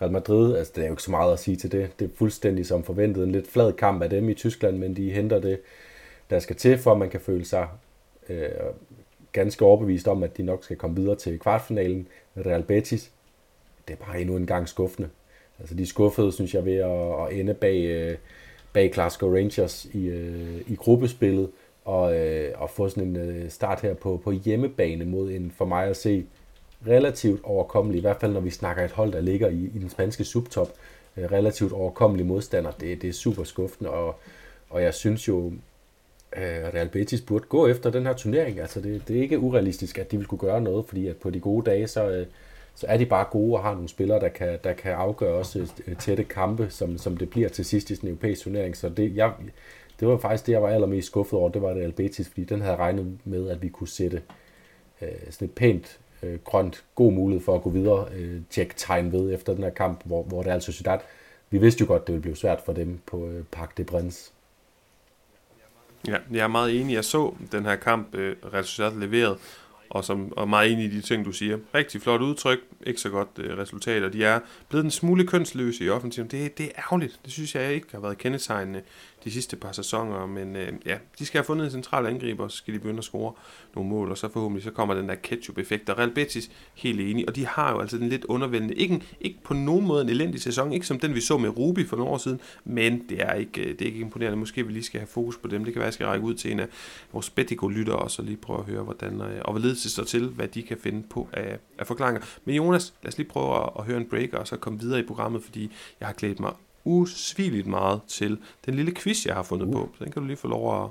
Real 0.02 0.12
Madrid, 0.12 0.56
altså 0.56 0.74
det 0.76 0.82
er 0.82 0.88
jo 0.88 0.94
ikke 0.94 1.04
så 1.04 1.12
meget 1.12 1.34
at 1.34 1.40
sige 1.40 1.58
til 1.58 1.72
det. 1.72 1.90
Det 2.00 2.06
er 2.06 2.16
fuldstændig 2.16 2.66
som 2.66 2.84
forventet. 2.84 3.24
En 3.24 3.32
lidt 3.32 3.48
flad 3.48 3.74
kamp 3.74 4.04
af 4.04 4.10
dem 4.10 4.30
i 4.30 4.34
Tyskland, 4.34 4.78
men 4.78 4.96
de 4.96 5.12
henter 5.12 5.40
det, 5.40 5.60
der 6.30 6.40
skal 6.40 6.56
til, 6.56 6.78
for 6.78 6.92
at 6.92 6.98
man 6.98 7.10
kan 7.10 7.20
føle 7.20 7.46
sig 7.46 7.68
øh, 8.30 8.50
ganske 9.32 9.66
overbevist 9.66 10.08
om, 10.08 10.24
at 10.24 10.38
de 10.38 10.44
nok 10.44 10.64
skal 10.64 10.78
komme 10.78 10.96
videre 10.96 11.16
til 11.16 11.40
kvartfinalen. 11.40 12.08
Real 12.38 12.64
Betis, 12.64 13.12
det 13.88 13.94
er 13.94 14.06
bare 14.06 14.22
endnu 14.22 14.36
en 14.36 14.46
gang 14.46 14.70
skuffende. 14.70 15.10
Altså 15.60 15.76
de 15.76 15.86
skuffede, 15.86 16.32
synes 16.32 16.54
jeg, 16.54 16.66
ved 16.66 16.76
at, 16.76 17.28
at 17.28 17.40
ende 17.40 17.54
bag, 17.54 17.84
øh, 17.86 18.18
bag 18.74 18.92
Glasgow 18.92 19.36
Rangers 19.36 19.86
i, 19.86 20.06
øh, 20.08 20.62
i 20.68 20.76
gruppespillet, 20.76 21.50
og, 21.86 22.16
øh, 22.16 22.54
og 22.56 22.70
få 22.70 22.90
sådan 22.90 23.04
en 23.04 23.16
øh, 23.16 23.50
start 23.50 23.82
her 23.82 23.94
på, 23.94 24.22
på 24.24 24.32
hjemmebane 24.32 25.06
mod 25.06 25.32
en, 25.32 25.52
for 25.58 25.66
mig 25.66 25.88
at 25.88 25.98
se, 25.98 26.26
relativt 26.88 27.42
overkommelig, 27.44 27.98
i 27.98 28.02
hvert 28.02 28.18
fald 28.22 28.34
når 28.34 28.40
vi 28.40 28.50
snakker 28.50 28.86
et 28.86 28.92
hold, 28.92 29.12
der 29.12 29.22
ligger 29.22 29.50
i, 29.50 29.72
i 29.76 29.80
den 29.80 29.90
spanske 29.90 30.24
subtop, 30.24 30.70
øh, 31.18 31.32
relativt 31.32 31.74
overkommelig 31.74 32.26
modstander. 32.26 32.72
Det, 32.72 33.02
det 33.02 33.08
er 33.08 33.14
super 33.14 33.44
skuffende, 33.44 33.90
og, 33.90 34.16
og 34.70 34.84
jeg 34.84 34.94
synes 34.94 35.28
jo, 35.28 35.48
øh, 36.38 36.74
Real 36.74 36.90
Betis 36.90 37.22
burde 37.22 37.46
gå 37.50 37.68
efter 37.68 37.90
den 37.90 38.06
her 38.06 38.14
turnering. 38.14 38.60
Altså 38.60 38.82
det, 38.82 39.08
det 39.08 39.18
er 39.18 39.22
ikke 39.22 39.40
urealistisk, 39.40 39.98
at 39.98 40.12
de 40.12 40.18
vil 40.18 40.28
kunne 40.28 40.40
gøre 40.40 40.62
noget, 40.62 40.86
fordi 40.86 41.08
at 41.08 41.18
på 41.18 41.30
de 41.30 41.40
gode 41.40 41.70
dage, 41.72 41.88
så, 41.88 42.10
øh, 42.10 42.26
så 42.76 42.86
er 42.90 42.98
de 42.98 43.06
bare 43.06 43.26
gode 43.32 43.58
og 43.58 43.64
har 43.64 43.74
nogle 43.74 43.90
spillere, 43.90 44.20
der 44.20 44.30
kan, 44.30 44.60
der 44.64 44.74
kan 44.74 44.92
afgøre 44.92 45.34
også 45.34 45.68
øh, 45.88 45.96
tætte 45.96 46.24
kampe, 46.24 46.70
som, 46.70 46.98
som 46.98 47.18
det 47.18 47.30
bliver 47.30 47.50
til 47.50 47.66
sidst 47.66 47.90
i 47.90 47.96
sådan 47.96 48.08
en 48.08 48.14
europæisk 48.14 48.44
turnering. 48.44 48.78
Så 48.78 48.90
det, 48.90 49.16
jeg, 49.16 49.34
det 50.00 50.08
var 50.08 50.18
faktisk 50.18 50.46
det, 50.46 50.54
jeg 50.54 50.62
var 50.62 50.70
allermest 50.70 51.08
skuffet 51.08 51.40
over, 51.40 51.50
det 51.50 51.62
var 51.62 51.70
Real 51.70 51.92
Betis, 51.92 52.28
fordi 52.28 52.44
den 52.44 52.62
havde 52.62 52.76
regnet 52.76 53.18
med, 53.26 53.50
at 53.50 53.62
vi 53.62 53.70
kunne 53.70 53.88
sætte 53.88 54.22
øh, 55.02 55.10
sådan 55.30 55.46
et 55.46 55.52
pænt 55.56 56.00
øh, 56.24 56.40
grønt, 56.44 56.84
god 56.96 57.14
mulighed 57.14 57.46
for 57.46 57.56
at 57.56 57.62
gå 57.62 57.70
videre, 57.70 58.08
øh, 58.16 58.42
tjekke 58.50 58.74
tegn 58.78 59.12
ved 59.12 59.34
efter 59.34 59.54
den 59.54 59.64
her 59.64 59.70
kamp, 59.70 60.02
hvor, 60.06 60.24
hvor 60.24 60.44
det 60.44 60.50
er 60.50 60.54
altså 60.54 60.72
Sociedad. 60.72 61.00
Vi 61.50 61.58
vidste 61.58 61.82
jo 61.82 61.88
godt, 61.88 62.08
det 62.08 62.14
ville 62.14 62.22
blive 62.22 62.36
svært 62.36 62.62
for 62.66 62.74
dem 62.74 63.00
på 63.06 63.28
øh, 63.28 63.44
Parc 63.52 63.70
de 63.78 63.84
Brens. 63.84 64.34
Ja, 66.08 66.18
jeg 66.32 66.44
er 66.44 66.48
meget 66.48 66.82
enig. 66.82 66.94
Jeg 66.94 67.06
så 67.06 67.34
den 67.52 67.66
her 67.66 67.76
kamp, 67.76 68.16
øh, 68.16 68.36
Real 68.54 68.66
Sociedad 68.66 69.00
leveret, 69.00 69.38
og, 69.90 70.06
som, 70.06 70.34
og 70.38 70.50
meget 70.50 70.72
enig 70.72 70.86
i 70.86 70.90
de 70.90 71.02
ting, 71.02 71.26
du 71.26 71.32
siger. 71.32 71.58
Rigtig 71.76 72.02
flot 72.02 72.22
udtryk, 72.22 72.60
ikke 72.84 73.02
så 73.02 73.10
godt 73.10 73.28
øh, 73.38 73.58
resultat, 73.58 74.04
og 74.04 74.14
de 74.14 74.24
er 74.24 74.40
blevet 74.70 74.86
en 74.86 74.92
smule 74.92 75.28
kønsløse 75.28 75.84
i 75.84 75.90
offensiven. 75.90 76.28
Det, 76.28 76.58
det 76.58 76.66
er 76.66 76.72
ærgerligt. 76.78 77.20
Det 77.26 77.34
synes 77.34 77.56
jeg 77.56 77.74
ikke 77.74 77.88
har 77.92 78.00
været 78.00 78.18
kendetegnende 78.18 78.82
de 79.24 79.32
sidste 79.32 79.56
par 79.56 79.72
sæsoner, 79.72 80.26
men 80.26 80.56
øh, 80.56 80.74
ja, 80.86 80.98
de 81.20 81.26
skal 81.26 81.38
have 81.38 81.46
fundet 81.46 81.66
en 81.66 81.72
central 81.72 82.06
angriber, 82.06 82.48
så 82.48 82.58
skal 82.58 82.74
de 82.74 82.80
begynde 82.80 82.98
at 82.98 83.04
score 83.04 83.34
nogle 83.76 83.90
mål, 83.90 84.12
og 84.12 84.18
så 84.18 84.30
forhåbentlig 84.30 84.64
så 84.64 84.72
kommer 84.72 84.94
den 84.94 85.10
der 85.10 85.16
ketchup-effekt. 85.16 85.90
Og 85.90 85.98
Real 85.98 86.12
Betis, 86.12 86.52
helt 86.74 87.00
enig, 87.02 87.30
og 87.30 87.36
de 87.36 87.46
har 87.46 87.72
jo 87.72 87.80
altså 87.80 87.98
den 87.98 88.10
lidt 88.10 88.26
undervældende, 88.26 88.76
ikke, 88.76 89.02
ikke 89.22 89.40
på 89.44 89.54
nogen 89.54 89.88
måde 89.88 90.02
en 90.04 90.10
elendig 90.10 90.42
sæson, 90.42 90.74
ikke 90.74 90.88
som 90.88 91.00
den 91.00 91.16
vi 91.16 91.22
så 91.22 91.38
med 91.38 91.58
Ruby 91.58 91.88
for 91.88 91.98
nogle 91.98 92.12
år 92.12 92.18
siden, 92.18 92.40
men 92.66 93.10
det 93.10 93.22
er 93.22 93.34
ikke, 93.34 93.62
øh, 93.62 93.70
det 93.70 93.82
er 93.82 93.86
ikke 93.86 94.00
imponerende. 94.00 94.38
Måske 94.38 94.68
vi 94.68 94.74
lige 94.74 94.84
skal 94.84 95.00
have 95.00 95.08
fokus 95.08 95.38
på 95.38 95.48
dem. 95.48 95.64
Det 95.66 95.74
kan 95.74 95.80
være, 95.80 95.88
at 95.88 95.88
jeg 95.88 95.94
skal 95.94 96.08
række 96.08 96.26
ud 96.26 96.34
til 96.34 96.52
en 96.52 96.60
af 96.60 96.68
vores 97.14 97.30
Betico-lyttere, 97.30 97.96
og 97.96 98.12
så 98.12 98.22
lige 98.22 98.38
prøve 98.38 98.60
at 98.60 98.66
høre, 98.66 98.84
hvordan, 98.84 99.22
øh, 99.22 99.42
og 99.42 99.54
hvorledes 99.54 99.82
det 99.82 99.92
står 99.92 100.04
til, 100.04 100.28
hvad 100.28 100.48
de 100.48 100.64
kan 100.64 100.78
finde 100.78 101.04
på 101.10 101.30
af, 101.34 101.60
af 101.78 101.88
forklaringer. 101.88 102.22
Men 102.46 102.56
Jonas, 102.56 102.94
lad 103.04 103.08
os 103.08 103.18
lige 103.18 103.28
prøve 103.28 103.64
at, 103.64 103.70
at 103.80 103.86
høre 103.86 103.98
en 103.98 104.06
break, 104.10 104.34
og 104.34 104.48
så 104.48 104.58
komme 104.58 104.80
videre 104.80 105.00
i 105.00 105.04
programmet, 105.04 105.44
fordi 105.44 105.72
jeg 106.00 106.08
har 106.08 106.14
glædet 106.14 106.40
mig 106.40 106.54
usvigeligt 106.84 107.68
meget 107.68 108.02
til 108.08 108.40
den 108.66 108.74
lille 108.74 108.92
quiz, 108.96 109.26
jeg 109.26 109.36
har 109.36 109.44
fundet 109.44 109.68
uh. 109.68 109.74
på. 109.74 109.92
Så 109.98 110.04
den 110.04 110.12
kan 110.12 110.22
du 110.22 110.28
lige 110.28 110.38
få 110.38 110.48
lov 110.48 110.84
at, 110.84 110.90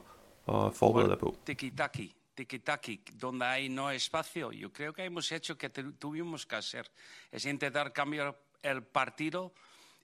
at 0.54 0.74
forberede 0.74 1.08
dig 1.08 1.18
på. 1.18 1.36
Tiki-taki, 1.46 2.14
tiki-taki, 2.36 3.00
donde 3.22 3.44
hay 3.44 3.68
no 3.68 3.90
espacio. 3.90 4.50
Yo 4.52 4.68
creo 4.76 4.92
que 4.92 5.02
hemos 5.02 5.32
hecho 5.32 5.54
que 5.54 5.68
tuvimos 6.00 6.46
que 6.46 6.56
hacer. 6.56 6.84
Es 7.32 7.44
intentar 7.44 7.92
cambiar 7.92 8.34
el 8.62 8.82
partido 8.82 9.52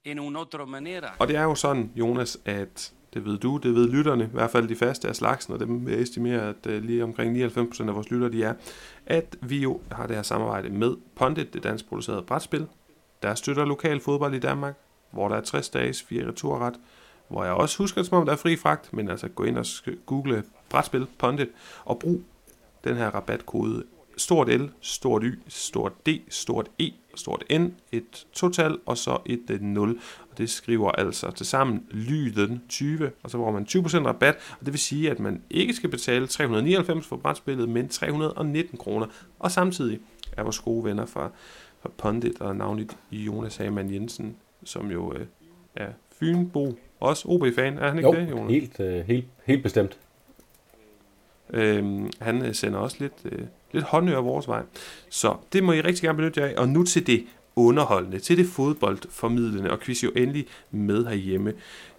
en 0.04 0.18
una 0.18 0.40
otra 0.40 0.64
manera. 0.64 1.16
Og 1.18 1.28
det 1.28 1.36
er 1.36 1.42
jo 1.42 1.54
sådan, 1.54 1.92
Jonas, 1.96 2.38
at 2.44 2.92
det 3.14 3.24
ved 3.24 3.38
du, 3.38 3.56
det 3.56 3.74
ved 3.74 3.88
lytterne, 3.88 4.24
i 4.24 4.28
hvert 4.32 4.50
fald 4.50 4.68
de 4.68 4.76
faste 4.76 5.08
af 5.08 5.16
slagsen, 5.16 5.52
og 5.54 5.60
dem 5.60 5.86
vil 5.86 5.92
jeg 5.92 6.02
estimere, 6.02 6.48
at 6.48 6.66
uh, 6.66 6.72
lige 6.72 7.04
omkring 7.04 7.46
99% 7.46 7.88
af 7.88 7.94
vores 7.94 8.10
lyttere, 8.10 8.32
de 8.32 8.44
er, 8.44 8.54
at 9.06 9.36
vi 9.42 9.58
jo 9.58 9.80
har 9.92 10.06
det 10.06 10.16
her 10.16 10.22
samarbejde 10.22 10.68
med 10.68 10.96
Pondit, 11.16 11.54
det 11.54 11.62
dansk 11.62 11.88
producerede 11.88 12.22
brætspil, 12.22 12.66
der 13.22 13.34
støtter 13.34 13.64
lokal 13.64 14.00
fodbold 14.00 14.34
i 14.34 14.38
Danmark, 14.38 14.74
hvor 15.10 15.28
der 15.28 15.36
er 15.36 15.40
60 15.40 15.68
dages 15.68 16.02
fire 16.02 16.28
returret, 16.28 16.74
hvor 17.28 17.44
jeg 17.44 17.52
også 17.52 17.78
husker 17.78 18.02
som 18.02 18.18
om 18.18 18.26
der 18.26 18.32
er 18.32 18.36
fri 18.36 18.56
fragt, 18.56 18.92
men 18.92 19.08
altså 19.08 19.28
gå 19.28 19.44
ind 19.44 19.58
og 19.58 19.66
google 20.06 20.44
brætspil 20.68 21.06
Pondit, 21.18 21.48
og 21.84 21.98
brug 21.98 22.22
den 22.84 22.96
her 22.96 23.10
rabatkode 23.10 23.84
stort 24.16 24.48
L, 24.48 24.62
stort 24.80 25.22
Y, 25.22 25.38
stort 25.48 26.06
D, 26.06 26.08
stort 26.28 26.70
E, 26.80 26.90
stort 27.14 27.44
N, 27.50 27.64
et 27.92 28.26
total 28.32 28.78
og 28.86 28.98
så 28.98 29.18
et 29.26 29.50
øh, 29.50 29.60
0. 29.60 29.98
Og 30.30 30.38
det 30.38 30.50
skriver 30.50 30.92
altså 30.92 31.30
til 31.30 31.46
sammen 31.46 31.86
lyden 31.90 32.62
20, 32.68 33.10
og 33.22 33.30
så 33.30 33.38
får 33.38 33.50
man 33.50 33.66
20% 33.70 34.06
rabat, 34.06 34.36
og 34.60 34.66
det 34.66 34.72
vil 34.72 34.80
sige, 34.80 35.10
at 35.10 35.18
man 35.18 35.42
ikke 35.50 35.74
skal 35.74 35.90
betale 35.90 36.26
399 36.26 37.06
for 37.06 37.16
brætspillet, 37.16 37.68
men 37.68 37.88
319 37.88 38.78
kroner. 38.78 39.06
Og 39.38 39.50
samtidig 39.50 40.00
er 40.36 40.42
vores 40.42 40.58
gode 40.58 40.84
venner 40.84 41.06
fra, 41.06 41.30
fra 41.80 41.90
Pondit 41.98 42.40
og 42.40 42.56
navnligt 42.56 42.96
Jonas 43.12 43.56
Hamann 43.56 43.94
Jensen 43.94 44.36
som 44.64 44.90
jo 44.90 45.12
øh, 45.12 45.26
er 45.74 45.88
Fynbo, 46.18 46.78
også 47.00 47.28
OB-fan, 47.28 47.78
er 47.78 47.88
han 47.88 47.98
ikke 47.98 48.08
jo, 48.08 48.14
det, 48.14 48.30
Jonas? 48.30 48.52
helt, 48.52 48.80
øh, 48.80 49.06
helt, 49.06 49.26
helt 49.44 49.62
bestemt. 49.62 49.98
Øhm, 51.50 52.10
han 52.20 52.42
øh, 52.44 52.54
sender 52.54 52.78
også 52.78 52.96
lidt, 53.00 53.12
øh, 53.24 53.46
lidt 53.72 53.84
håndører 53.84 54.20
vores 54.20 54.48
vej. 54.48 54.62
Så 55.08 55.36
det 55.52 55.64
må 55.64 55.72
I 55.72 55.80
rigtig 55.80 56.02
gerne 56.02 56.16
benytte 56.16 56.40
jer 56.40 56.46
af. 56.46 56.54
Og 56.56 56.68
nu 56.68 56.82
til 56.82 57.06
det 57.06 57.24
underholdende, 57.56 58.18
til 58.18 58.38
det 58.38 58.46
fodboldformidlende, 58.46 59.70
og 59.70 59.80
quiz 59.80 60.04
jo 60.04 60.10
endelig 60.16 60.46
med 60.70 61.06
herhjemme, 61.06 61.52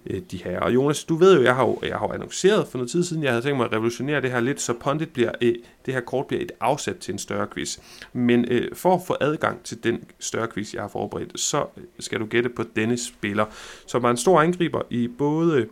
øh, 0.09 0.21
de 0.31 0.37
her. 0.37 0.59
Og 0.59 0.73
Jonas, 0.73 1.03
du 1.03 1.15
ved 1.15 1.37
jo, 1.37 1.43
jeg 1.43 1.55
har 1.55 1.65
jo, 1.65 1.79
jeg 1.83 1.97
har 1.97 2.07
jo 2.07 2.13
annonceret 2.13 2.67
for 2.67 2.77
noget 2.77 2.91
tid 2.91 3.03
siden, 3.03 3.23
jeg 3.23 3.31
havde 3.31 3.41
tænkt 3.41 3.57
mig 3.57 3.65
at 3.65 3.73
revolutionere 3.73 4.21
det 4.21 4.31
her 4.31 4.39
lidt, 4.39 4.61
så 4.61 4.73
Pondit 4.73 5.09
bliver, 5.09 5.31
øh, 5.41 5.55
det 5.85 5.93
her 5.93 6.01
kort 6.01 6.27
bliver 6.27 6.43
et 6.43 6.51
afsæt 6.59 6.95
til 6.95 7.11
en 7.11 7.19
større 7.19 7.47
quiz. 7.53 7.77
Men 8.13 8.45
øh, 8.45 8.75
for 8.75 8.95
at 8.95 9.01
få 9.07 9.15
adgang 9.21 9.63
til 9.63 9.83
den 9.83 10.03
større 10.19 10.47
quiz, 10.53 10.73
jeg 10.73 10.81
har 10.81 10.89
forberedt, 10.89 11.39
så 11.39 11.65
skal 11.99 12.19
du 12.19 12.25
gætte 12.25 12.49
på 12.49 12.63
denne 12.75 12.97
spiller, 12.97 13.45
som 13.87 14.03
var 14.03 14.11
en 14.11 14.17
stor 14.17 14.41
angriber 14.41 14.81
i 14.89 15.07
både 15.07 15.67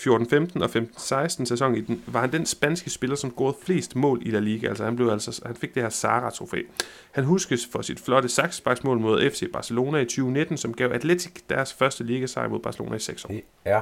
14-15 0.00 0.62
og 0.62 0.70
15-16 0.76 1.44
sæson 1.44 1.74
i 1.74 1.80
den, 1.80 2.04
var 2.06 2.20
han 2.20 2.32
den 2.32 2.46
spanske 2.46 2.90
spiller, 2.90 3.16
som 3.16 3.30
scorede 3.30 3.56
flest 3.62 3.96
mål 3.96 4.22
i 4.22 4.30
La 4.30 4.38
Liga. 4.38 4.68
Altså 4.68 4.84
han, 4.84 4.96
blev 4.96 5.08
altså, 5.08 5.42
han 5.46 5.56
fik 5.56 5.74
det 5.74 5.82
her 5.82 5.90
Sara-trofæ. 5.90 6.62
Han 7.10 7.24
huskes 7.24 7.68
for 7.72 7.82
sit 7.82 8.00
flotte 8.00 8.28
saksbaksmål 8.28 8.98
mod 8.98 9.30
FC 9.30 9.52
Barcelona 9.52 9.98
i 9.98 10.04
2019, 10.04 10.56
som 10.56 10.74
gav 10.74 10.92
Atletic 10.92 11.32
deres 11.48 11.72
første 11.72 12.04
ligasejr 12.04 12.48
mod 12.48 12.60
Barcelona 12.60 12.96
i 12.96 12.98
6 12.98 13.24
år. 13.24 13.28
Det 13.28 13.42
er 13.64 13.80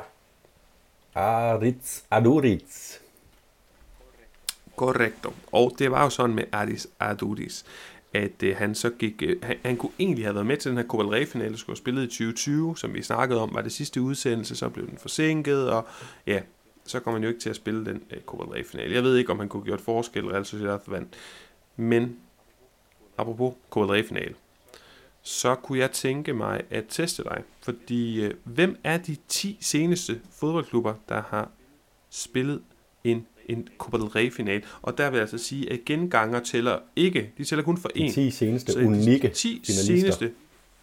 Aritz 1.14 2.02
Aduriz. 2.10 2.98
Correcto. 4.76 5.32
Og 5.52 5.72
det 5.78 5.90
var 5.90 6.04
jo 6.04 6.10
sådan 6.10 6.34
med 6.34 6.44
Aris 6.52 6.86
Aduriz, 7.00 7.62
at 8.12 8.42
øh, 8.42 8.56
han 8.56 8.74
så 8.74 8.90
gik, 8.90 9.22
øh, 9.22 9.42
han, 9.42 9.56
han 9.64 9.76
kunne 9.76 9.92
egentlig 9.98 10.24
have 10.24 10.34
været 10.34 10.46
med 10.46 10.56
til 10.56 10.70
den 10.70 10.78
her 10.78 10.86
Copa 10.86 11.02
del 11.02 11.12
Rey-finale, 11.12 11.50
der 11.50 11.56
skulle 11.56 11.74
have 11.74 11.82
spillet 11.82 12.02
i 12.02 12.06
2020, 12.06 12.76
som 12.76 12.94
vi 12.94 13.02
snakkede 13.02 13.40
om, 13.40 13.54
var 13.54 13.62
det 13.62 13.72
sidste 13.72 14.00
udsendelse, 14.00 14.56
så 14.56 14.68
blev 14.68 14.88
den 14.88 14.98
forsinket, 14.98 15.70
og 15.70 15.86
ja, 16.26 16.40
så 16.84 17.00
kom 17.00 17.12
han 17.12 17.22
jo 17.22 17.28
ikke 17.28 17.40
til 17.40 17.50
at 17.50 17.56
spille 17.56 17.84
den 17.84 18.02
øh, 18.10 18.20
Copa 18.26 18.44
del 18.44 18.52
Rey-finale. 18.52 18.94
Jeg 18.94 19.02
ved 19.02 19.16
ikke, 19.16 19.32
om 19.32 19.38
han 19.38 19.48
kunne 19.48 19.64
gjort 19.64 19.80
forskel, 19.80 20.26
Real 20.26 20.44
Sociedad 20.44 20.78
vandt. 20.86 21.16
Men, 21.76 22.16
apropos 23.18 23.54
Copa 23.70 23.86
del 23.86 24.02
Rey-finale, 24.02 24.34
så 25.22 25.54
kunne 25.54 25.78
jeg 25.78 25.90
tænke 25.90 26.32
mig 26.32 26.62
at 26.70 26.84
teste 26.88 27.24
dig. 27.24 27.42
Fordi 27.62 28.24
øh, 28.24 28.34
hvem 28.44 28.78
er 28.84 28.98
de 28.98 29.16
10 29.28 29.58
seneste 29.60 30.20
fodboldklubber, 30.32 30.94
der 31.08 31.22
har 31.22 31.50
spillet 32.10 32.62
en 33.04 33.26
en 33.48 33.68
Copa 33.78 33.96
del 33.96 34.06
Rey 34.06 34.32
final, 34.32 34.62
og 34.82 34.98
der 34.98 35.10
vil 35.10 35.16
jeg 35.16 35.22
altså 35.22 35.38
sige, 35.38 35.72
at 35.72 35.84
genganger 35.86 36.40
tæller 36.40 36.78
ikke, 36.96 37.30
de 37.38 37.44
tæller 37.44 37.64
kun 37.64 37.76
for 37.76 37.88
én. 37.88 38.06
De 38.06 38.12
10 38.12 38.30
seneste 38.30 38.72
så 38.72 38.78
unikke 38.78 39.28
10 39.28 39.62
finalister. 39.66 39.84
seneste 39.84 40.30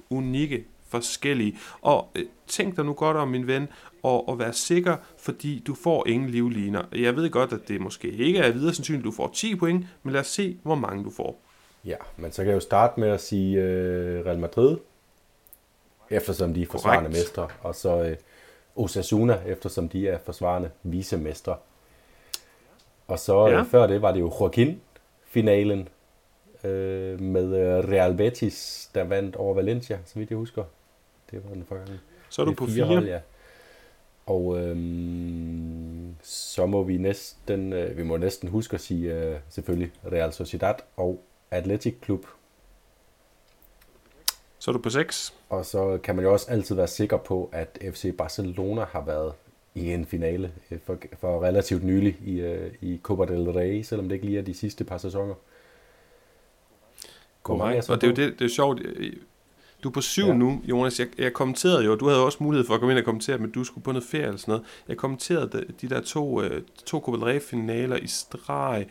unikke 0.10 0.65
forskellige. 0.88 1.57
Og 1.81 2.10
øh, 2.15 2.25
tænk 2.48 2.75
dig 2.75 2.86
nu 2.86 2.93
godt 2.93 3.17
om, 3.17 3.27
min 3.27 3.48
ven, 3.48 3.67
og, 4.03 4.29
og 4.29 4.39
være 4.39 4.53
sikker, 4.53 4.98
fordi 5.17 5.63
du 5.67 5.75
får 5.75 6.07
ingen 6.07 6.29
livliner. 6.29 6.84
Jeg 6.95 7.15
ved 7.15 7.29
godt, 7.29 7.53
at 7.53 7.67
det 7.67 7.81
måske 7.81 8.12
ikke 8.12 8.39
er 8.39 8.51
videre 8.51 8.74
sandsynligt, 8.74 9.01
at 9.01 9.05
du 9.05 9.12
får 9.12 9.31
10 9.34 9.55
point, 9.55 9.86
men 10.03 10.13
lad 10.13 10.22
os 10.22 10.27
se, 10.27 10.57
hvor 10.63 10.75
mange 10.75 11.03
du 11.03 11.10
får. 11.10 11.41
Ja, 11.86 11.95
men 12.17 12.31
så 12.31 12.41
kan 12.41 12.48
jeg 12.48 12.55
jo 12.55 12.60
starte 12.60 13.00
med 13.00 13.10
at 13.10 13.22
sige 13.22 13.62
øh, 13.62 14.25
Real 14.25 14.39
Madrid, 14.39 14.77
eftersom 16.10 16.53
de 16.53 16.62
er 16.62 16.65
forsvarende 16.72 17.10
mestre, 17.10 17.48
og 17.62 17.75
så 17.75 18.03
øh, 18.03 18.17
Osasuna, 18.75 19.39
eftersom 19.45 19.89
de 19.89 20.07
er 20.07 20.17
forsvarende 20.25 20.69
vicemestre. 20.84 21.55
Og 23.07 23.19
så 23.19 23.47
ja. 23.47 23.59
øh, 23.59 23.65
før 23.65 23.88
det 23.88 24.01
var 24.01 24.12
det 24.12 24.19
jo 24.19 24.31
Joaquin-finalen 24.39 25.88
øh, 26.63 27.21
med 27.21 27.55
øh, 27.57 27.89
Real 27.91 28.15
Betis, 28.17 28.89
der 28.95 29.03
vandt 29.03 29.35
over 29.35 29.53
Valencia, 29.53 30.00
så 30.05 30.19
vidt 30.19 30.29
jeg 30.29 30.38
husker. 30.38 30.63
Det 31.31 31.43
var 31.43 31.53
den 31.53 31.65
forgangen. 31.65 32.00
Så 32.29 32.41
er 32.41 32.45
du 32.45 32.53
på 32.53 32.65
fire. 32.65 32.85
Hold, 32.85 33.07
ja. 33.07 33.19
Og 34.25 34.59
øh, 34.59 34.75
så 36.21 36.65
må 36.65 36.83
vi 36.83 36.97
næsten, 36.97 37.74
øh, 37.74 37.97
vi 37.97 38.03
må 38.03 38.17
næsten 38.17 38.50
huske 38.50 38.74
at 38.74 38.81
sige 38.81 39.13
øh, 39.13 39.39
selvfølgelig 39.50 39.91
Real 40.12 40.33
Sociedad 40.33 40.75
og 40.97 41.24
Athletic 41.51 41.95
Club. 42.03 42.25
Så 44.59 44.71
er 44.71 44.74
du 44.74 44.79
på 44.79 44.89
6. 44.89 45.33
Og 45.50 45.65
så 45.65 46.00
kan 46.03 46.15
man 46.15 46.25
jo 46.25 46.33
også 46.33 46.51
altid 46.51 46.75
være 46.75 46.88
sikker 46.88 47.17
på, 47.17 47.50
at 47.53 47.77
FC 47.93 48.17
Barcelona 48.17 48.83
har 48.83 49.01
været 49.01 49.33
i 49.75 49.94
en 49.94 50.05
finale 50.05 50.51
øh, 50.72 50.79
for, 50.86 50.98
for 51.20 51.44
relativt 51.44 51.84
nylig 51.84 52.17
i, 52.25 52.44
uh, 52.44 52.89
i 52.89 53.00
Copa 53.03 53.25
del 53.34 53.50
Rey, 53.50 53.82
selvom 53.82 54.10
det 54.10 54.15
ikke 54.15 54.25
lige 54.25 54.38
er 54.39 54.44
de 54.44 54.53
sidste 54.53 54.84
par 54.84 54.98
sæsoner. 54.98 55.34
Korrekt, 57.44 57.89
og 57.89 58.01
det 58.01 58.08
er 58.08 58.12
jo 58.12 58.29
det, 58.29 58.39
det 58.39 58.46
er 58.46 58.50
sjovt. 58.50 58.82
Du 59.84 59.89
er 59.89 59.94
på 59.94 60.01
syv 60.01 60.25
ja. 60.25 60.34
nu, 60.34 60.62
Jonas. 60.63 61.00
Jeg, 61.00 61.08
jeg 61.17 61.34
kommenterede 61.34 61.86
jo, 61.86 61.96
du 61.96 62.08
havde 62.08 62.25
også 62.25 62.38
mulighed 62.41 62.67
for 62.67 62.74
at 62.74 62.79
komme 62.79 62.94
ind 62.94 63.00
og 63.00 63.05
kommentere, 63.05 63.38
men 63.38 63.51
du 63.51 63.63
skulle 63.63 63.84
på 63.84 63.91
noget 63.91 64.03
ferie 64.03 64.24
eller 64.24 64.38
sådan 64.38 64.51
noget. 64.51 64.65
Jeg 64.88 64.98
kommenterede 64.98 65.50
de, 65.51 65.65
de 65.82 65.96
der 65.96 66.01
to, 66.01 66.39
uh, 66.39 66.51
to 66.86 67.00
Copa 67.00 67.17
del 67.17 67.24
Rey-finaler 67.24 67.98
i 67.98 68.08
streg. 68.08 68.88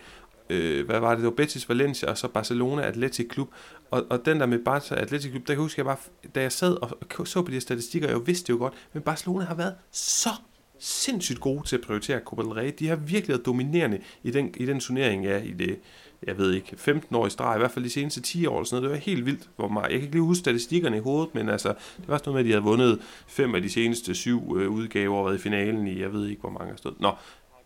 Uh, 0.51 0.87
hvad 0.87 1.01
var 1.01 1.09
det? 1.11 1.19
Det 1.19 1.25
var 1.25 1.31
Betis 1.31 1.69
Valencia 1.69 2.11
og 2.11 2.19
så 2.19 2.29
Barcelona 2.29 2.83
Athletic 2.83 3.33
Club. 3.33 3.49
Og, 3.91 4.07
og 4.11 4.27
den 4.27 4.41
der 4.41 4.47
med 4.47 4.59
Barca 4.59 4.95
Athletic 4.95 5.31
Club, 5.31 5.43
der 5.43 5.47
kan 5.47 5.55
jeg 5.55 5.63
huske, 5.63 5.79
jeg 5.79 5.87
bare, 5.87 5.97
da 6.35 6.43
jeg 6.43 6.53
sad 6.53 6.77
og 7.19 7.27
så 7.27 7.43
på 7.43 7.51
de 7.51 7.61
statistikker, 7.61 8.09
jeg 8.09 8.27
vidste 8.27 8.47
det 8.47 8.53
jo 8.53 8.59
godt, 8.59 8.75
men 8.93 9.03
Barcelona 9.03 9.45
har 9.45 9.55
været 9.55 9.75
så 9.91 10.31
sindssygt 10.79 11.41
gode 11.41 11.67
til 11.67 11.77
at 11.77 11.83
prioritere 11.83 12.21
Copa 12.25 12.43
del 12.43 12.51
Rey. 12.51 12.73
De 12.79 12.89
har 12.89 12.97
virkelig 12.97 13.29
været 13.29 13.47
dominerende 13.47 13.99
i 14.23 14.31
den, 14.31 14.55
i 14.57 14.67
den 14.67 14.81
turnering, 14.81 15.25
ja, 15.25 15.39
i 15.43 15.53
det, 15.53 15.79
jeg 16.27 16.39
ved 16.39 16.53
ikke, 16.53 16.77
15 16.77 17.17
år 17.17 17.27
i 17.27 17.31
streg, 17.31 17.57
i 17.57 17.59
hvert 17.59 17.71
fald 17.71 17.85
de 17.85 17.91
seneste 17.91 18.21
10 18.21 18.47
år 18.47 18.57
eller 18.57 18.65
sådan 18.65 18.83
noget. 18.83 18.97
Det 18.97 19.07
var 19.07 19.13
helt 19.13 19.27
vildt, 19.27 19.49
hvor 19.57 19.69
meget. 19.69 19.85
Jeg 19.85 19.93
kan 19.93 20.03
ikke 20.03 20.15
lige 20.15 20.23
huske 20.23 20.41
statistikkerne 20.41 20.97
i 20.97 21.01
hovedet, 21.01 21.35
men 21.35 21.49
altså, 21.49 21.69
det 21.69 22.09
var 22.09 22.19
sådan 22.19 22.33
noget 22.33 22.35
med, 22.35 22.41
at 22.41 22.47
de 22.47 22.51
havde 22.51 22.65
vundet 22.65 23.01
fem 23.27 23.55
af 23.55 23.63
de 23.63 23.71
seneste 23.71 24.15
syv 24.15 24.57
øh, 24.59 24.71
udgaver 24.71 25.19
og 25.19 25.25
været 25.27 25.35
i 25.35 25.39
finalen 25.39 25.87
i, 25.87 26.01
jeg 26.01 26.13
ved 26.13 26.29
ikke, 26.29 26.41
hvor 26.41 26.51
mange 26.51 26.77
stod. 26.77 26.93
Nå, 27.01 27.13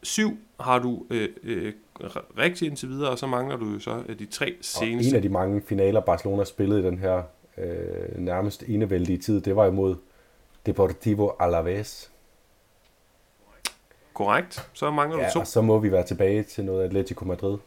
syv 0.02 0.38
har 0.60 0.78
du 0.78 1.06
øh, 1.10 1.28
øh, 1.42 1.72
rigtig 2.38 2.68
indtil 2.68 2.88
videre, 2.88 3.10
og 3.10 3.18
så 3.18 3.26
mangler 3.26 3.56
du 3.56 3.72
jo 3.72 3.78
så 3.78 4.02
øh, 4.08 4.18
de 4.18 4.26
tre 4.26 4.54
seneste. 4.60 5.06
Og 5.06 5.10
en 5.10 5.16
af 5.16 5.22
de 5.22 5.28
mange 5.28 5.62
finaler, 5.66 6.00
Barcelona 6.00 6.44
spillede 6.44 6.80
i 6.80 6.84
den 6.84 6.98
her 6.98 7.22
øh, 7.58 8.18
nærmest 8.18 8.64
enevældige 8.66 9.18
tid, 9.18 9.40
det 9.40 9.56
var 9.56 9.66
imod 9.66 9.96
Deportivo 10.66 11.30
Alaves 11.40 12.10
Korrekt. 14.18 14.70
Så 14.72 14.90
mangler 14.90 15.18
ja, 15.18 15.26
du 15.26 15.32
to. 15.32 15.40
og 15.40 15.46
så 15.46 15.62
må 15.62 15.78
vi 15.78 15.92
være 15.92 16.06
tilbage 16.06 16.42
til 16.42 16.64
noget 16.64 16.84
Atletico 16.84 17.24
Madrid. 17.24 17.58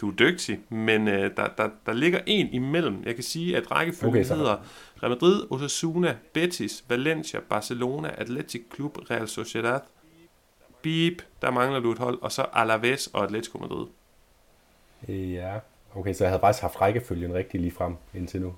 Du 0.00 0.10
er 0.10 0.14
dygtig, 0.14 0.60
men 0.68 1.08
øh, 1.08 1.36
der, 1.36 1.48
der, 1.56 1.70
der 1.86 1.92
ligger 1.92 2.20
en 2.26 2.46
imellem. 2.52 3.02
Jeg 3.06 3.14
kan 3.14 3.24
sige, 3.24 3.56
at 3.56 3.70
rækkefølgen 3.70 4.20
okay, 4.20 4.34
hedder 4.34 4.56
Real 5.02 5.10
Madrid, 5.10 5.46
Osasuna, 5.50 6.16
Betis, 6.32 6.84
Valencia, 6.88 7.40
Barcelona, 7.40 8.08
Athletic 8.18 8.62
Club, 8.74 8.98
Real 9.10 9.28
Sociedad. 9.28 9.80
Beep, 10.82 11.22
der 11.42 11.50
mangler 11.50 11.80
du 11.80 11.92
et 11.92 11.98
hold, 11.98 12.18
og 12.22 12.32
så 12.32 12.46
Alaves 12.52 13.06
og 13.06 13.24
Atletico 13.24 13.58
Madrid. 13.58 13.86
Ja, 15.08 15.58
okay, 15.94 16.12
så 16.12 16.24
jeg 16.24 16.30
havde 16.30 16.40
faktisk 16.40 16.62
haft 16.62 16.80
rækkefølgen 16.80 17.34
rigtig 17.34 17.60
lige 17.60 17.72
frem 17.72 17.96
indtil 18.14 18.40
nu. 18.40 18.54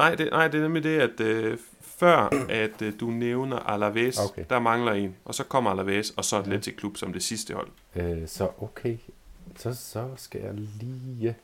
Nej, 0.00 0.14
det, 0.14 0.28
nej, 0.30 0.48
det 0.48 0.58
er 0.58 0.62
nemlig 0.62 0.82
det, 0.82 1.00
at 1.00 1.20
øh, 1.20 1.58
før 1.80 2.16
at 2.48 2.82
øh, 2.82 2.92
du 3.00 3.06
nævner 3.06 3.56
Alaves, 3.56 4.18
okay. 4.18 4.44
der 4.50 4.58
mangler 4.58 4.92
en, 4.92 5.16
og 5.24 5.34
så 5.34 5.44
kommer 5.44 5.70
Alaves, 5.70 6.10
og 6.10 6.24
så 6.24 6.38
Atletic 6.38 6.76
Klub 6.76 6.96
som 6.96 7.12
det 7.12 7.22
sidste 7.22 7.54
hold. 7.54 7.68
Øh, 7.96 8.28
så 8.28 8.48
okay, 8.60 8.96
så, 9.56 9.74
så 9.74 10.08
skal 10.16 10.40
jeg 10.40 10.54
lige... 10.54 11.36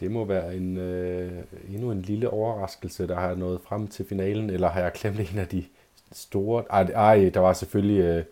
Det 0.00 0.10
må 0.10 0.24
være 0.24 0.56
en, 0.56 0.76
øh, 0.76 1.32
endnu 1.68 1.90
en 1.90 2.02
lille 2.02 2.30
overraskelse, 2.30 3.08
der 3.08 3.16
har 3.20 3.34
nået 3.34 3.60
frem 3.64 3.88
til 3.88 4.06
finalen, 4.08 4.50
eller 4.50 4.68
har 4.68 4.80
jeg 4.80 4.92
glemt 4.92 5.32
en 5.32 5.38
af 5.38 5.48
de 5.48 5.64
store... 6.12 6.64
Ej, 6.70 6.82
ej 6.82 7.30
der 7.34 7.40
var 7.40 7.52
selvfølgelig... 7.52 8.00
Øh, 8.00 8.24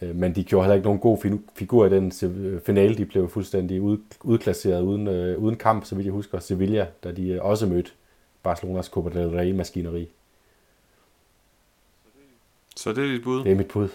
men 0.00 0.34
de 0.34 0.44
gjorde 0.44 0.64
heller 0.64 0.74
ikke 0.74 0.84
nogen 0.84 1.00
god 1.00 1.38
figur 1.54 1.86
i 1.86 1.90
den 1.90 2.12
finale. 2.66 2.96
De 2.96 3.04
blev 3.04 3.28
fuldstændig 3.28 3.80
ud, 3.80 3.98
udklasseret 4.22 4.82
uden, 4.82 5.08
øh, 5.08 5.38
uden 5.38 5.56
kamp, 5.56 5.84
så 5.84 5.94
vidt 5.94 6.04
jeg 6.04 6.12
husker. 6.12 6.38
Sevilla, 6.38 6.86
da 7.04 7.12
de 7.12 7.28
øh, 7.28 7.44
også 7.44 7.66
mødte 7.66 7.90
Barcelonas 8.42 8.86
Copa 8.86 9.20
del 9.20 9.28
Rey 9.28 9.52
maskineri. 9.52 10.08
Så 12.76 12.92
det 12.92 13.04
er 13.04 13.12
dit 13.12 13.22
bud? 13.22 13.44
Det 13.44 13.52
er 13.52 13.56
mit 13.56 13.68
bud. 13.68 13.88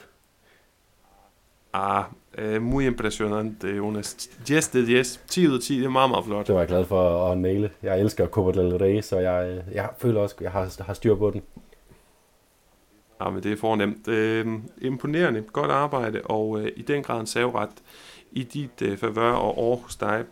Ah, 1.73 2.03
eh, 2.37 2.61
muy 2.61 2.85
impressionante, 2.85 3.67
Jonas. 3.67 4.29
Yes, 4.51 4.67
det 4.67 4.83
er 4.83 4.99
yes. 4.99 5.21
10 5.27 5.47
ud 5.47 5.55
af 5.55 5.59
10, 5.61 5.77
det 5.77 5.85
er 5.85 5.89
meget, 5.89 6.09
meget 6.09 6.25
flot. 6.25 6.47
Det 6.47 6.55
var 6.55 6.61
jeg 6.61 6.67
glad 6.67 6.85
for 6.85 7.31
at 7.31 7.37
næle. 7.37 7.71
Jeg 7.83 7.99
elsker 7.99 8.27
Copa 8.27 8.61
del 8.61 8.77
Rey, 8.77 9.01
så 9.01 9.19
jeg, 9.19 9.63
jeg 9.71 9.89
føler 9.97 10.21
også, 10.21 10.35
at 10.37 10.41
jeg 10.41 10.51
har, 10.51 10.83
har 10.83 10.93
styr 10.93 11.15
på 11.15 11.31
den. 11.31 11.41
Ja, 13.21 13.29
men 13.29 13.43
det 13.43 13.51
er 13.51 13.57
fornemt. 13.57 14.07
Øh, 14.07 14.47
imponerende, 14.81 15.41
godt 15.41 15.71
arbejde, 15.71 16.21
og 16.21 16.61
øh, 16.61 16.71
i 16.75 16.81
den 16.81 17.03
grad 17.03 17.19
en 17.19 17.27
savret 17.27 17.69
i 18.31 18.43
dit 18.43 18.81
øh, 18.81 18.97
favør 18.97 19.31
og 19.31 19.57
over 19.57 19.77
hos 19.77 19.95
dig 19.95 20.23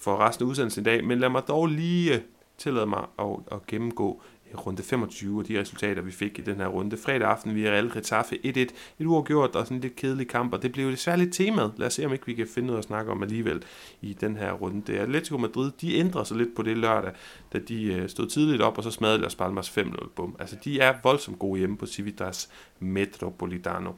for 0.00 0.16
resten 0.16 0.44
af 0.44 0.48
udsendelsen 0.50 0.82
i 0.82 0.84
dag. 0.84 1.04
Men 1.04 1.18
lad 1.18 1.28
mig 1.28 1.42
dog 1.48 1.66
lige 1.66 2.14
øh, 2.14 2.20
tillade 2.58 2.86
mig 2.86 3.04
at, 3.18 3.26
at 3.52 3.66
gennemgå 3.66 4.22
runde 4.54 4.82
25 4.82 5.38
og 5.38 5.48
de 5.48 5.60
resultater, 5.60 6.02
vi 6.02 6.10
fik 6.10 6.38
i 6.38 6.42
den 6.42 6.56
her 6.56 6.66
runde. 6.66 6.96
Fredag 6.96 7.28
aften, 7.28 7.54
vi 7.54 7.66
er 7.66 7.70
Real 7.70 7.90
Getafe 7.92 8.38
1-1. 8.44 8.58
Et 8.58 8.72
uafgjort 9.06 9.56
og 9.56 9.66
sådan 9.66 9.76
en 9.76 9.80
lidt 9.80 9.96
kedelig 9.96 10.28
kamp, 10.28 10.52
og 10.54 10.62
det 10.62 10.72
blev 10.72 10.90
desværre 10.90 11.18
lidt 11.18 11.34
temaet. 11.34 11.72
Lad 11.76 11.86
os 11.86 11.94
se, 11.94 12.06
om 12.06 12.12
ikke 12.12 12.26
vi 12.26 12.34
kan 12.34 12.46
finde 12.54 12.66
noget 12.66 12.78
at 12.78 12.84
snakke 12.84 13.10
om 13.10 13.22
alligevel 13.22 13.62
i 14.00 14.12
den 14.12 14.36
her 14.36 14.52
runde. 14.52 14.98
Atletico 14.98 15.38
Madrid, 15.38 15.70
de 15.80 15.94
ændrer 15.94 16.24
sig 16.24 16.36
lidt 16.36 16.56
på 16.56 16.62
det 16.62 16.78
lørdag, 16.78 17.12
da 17.52 17.58
de 17.58 17.84
øh, 17.84 18.08
stod 18.08 18.26
tidligt 18.26 18.62
op, 18.62 18.78
og 18.78 18.84
så 18.84 18.90
smadrede 18.90 19.22
Las 19.22 19.34
Palmas 19.34 19.68
5-0. 19.78 20.08
Bum. 20.16 20.36
Altså, 20.38 20.56
de 20.64 20.80
er 20.80 20.94
voldsomt 21.02 21.38
gode 21.38 21.58
hjemme 21.58 21.76
på 21.76 21.86
Civitas 21.86 22.50
Metropolitano. 22.78 23.92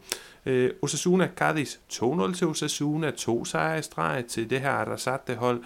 Øh, 0.47 0.71
Osasuna 0.83 1.29
Cadiz 1.37 1.77
2-0 1.93 2.35
til 2.35 2.47
Osasuna, 2.47 3.11
to 3.11 3.45
sejre 3.45 3.79
i 3.79 3.83
streg 3.83 4.25
til 4.29 4.51
det 4.51 4.61
her 4.61 4.71
Arrasate 4.71 5.35
hold. 5.35 5.63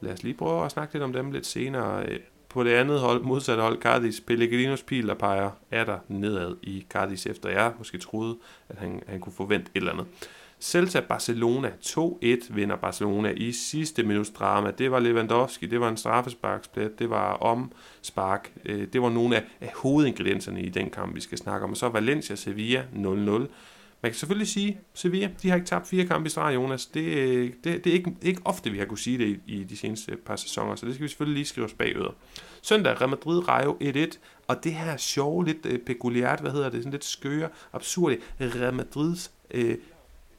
Lad 0.00 0.12
os 0.12 0.22
lige 0.22 0.34
prøve 0.34 0.64
at 0.64 0.70
snakke 0.70 0.94
lidt 0.94 1.04
om 1.04 1.12
dem 1.12 1.32
lidt 1.32 1.46
senere. 1.46 2.06
Øh, 2.06 2.18
på 2.50 2.64
det 2.64 2.70
andet 2.70 3.00
hold, 3.00 3.22
modsatte 3.22 3.62
hold, 3.62 3.82
Cardis, 3.82 4.20
Pellegrinos 4.20 4.82
pil, 4.82 5.08
der 5.08 5.14
peger 5.14 5.50
er 5.70 5.84
der 5.84 5.98
nedad 6.08 6.56
i 6.62 6.86
Cardis, 6.88 7.26
efter 7.26 7.48
jeg 7.48 7.72
måske 7.78 7.98
troede, 7.98 8.36
at 8.68 8.78
han, 8.78 9.02
han 9.06 9.20
kunne 9.20 9.32
forvente 9.32 9.70
et 9.74 9.80
eller 9.80 9.92
andet. 9.92 10.06
Celta 10.60 11.00
Barcelona 11.00 11.70
2-1 11.86 12.54
vinder 12.54 12.76
Barcelona 12.76 13.30
i 13.36 13.52
sidste 13.52 14.02
minuts 14.02 14.30
drama. 14.30 14.70
Det 14.70 14.90
var 14.90 14.98
Lewandowski, 14.98 15.66
det 15.66 15.80
var 15.80 15.88
en 15.88 15.96
straffesparksplet, 15.96 16.98
det 16.98 17.10
var 17.10 17.32
om 17.32 17.72
spark. 18.02 18.52
Øh, 18.64 18.86
det 18.92 19.02
var 19.02 19.10
nogle 19.10 19.36
af, 19.36 19.42
af 19.60 19.72
hovedingredienserne 19.76 20.62
i 20.62 20.68
den 20.68 20.90
kamp, 20.90 21.14
vi 21.14 21.20
skal 21.20 21.38
snakke 21.38 21.64
om. 21.64 21.70
Og 21.70 21.76
så 21.76 21.88
Valencia 21.88 22.36
Sevilla 22.36 22.84
0-0. 22.94 23.46
Man 24.02 24.12
kan 24.12 24.18
selvfølgelig 24.18 24.48
sige, 24.48 24.80
Sevilla, 24.94 25.30
de 25.42 25.48
har 25.48 25.56
ikke 25.56 25.66
tabt 25.66 25.88
fire 25.88 26.06
kampe 26.06 26.26
i 26.26 26.30
streg, 26.30 26.54
Jonas. 26.54 26.86
Det, 26.86 27.64
det, 27.64 27.84
det 27.84 27.90
er 27.90 27.94
ikke, 27.94 28.16
ikke 28.22 28.40
ofte, 28.44 28.70
vi 28.70 28.78
har 28.78 28.84
kunne 28.84 28.98
sige 28.98 29.18
det 29.18 29.40
i, 29.46 29.60
i 29.60 29.64
de 29.64 29.76
seneste 29.76 30.16
par 30.16 30.36
sæsoner, 30.36 30.74
så 30.74 30.86
det 30.86 30.94
skal 30.94 31.02
vi 31.02 31.08
selvfølgelig 31.08 31.34
lige 31.34 31.46
skrive 31.46 31.66
os 31.66 31.72
bagud. 31.72 32.14
Søndag, 32.62 33.00
Real 33.00 33.10
Madrid 33.10 33.48
Rayo 33.48 33.76
1-1, 33.80 34.18
og 34.46 34.64
det 34.64 34.74
her 34.74 34.96
sjove, 34.96 35.44
lidt 35.44 35.66
øh, 35.66 35.78
peculiart, 35.78 36.40
hvad 36.40 36.50
hedder 36.50 36.70
det, 36.70 36.80
sådan 36.80 36.92
lidt 36.92 37.04
skøre, 37.04 37.48
absurde, 37.72 38.18
Real 38.40 38.74
Madrids 38.74 39.30
øh, 39.50 39.76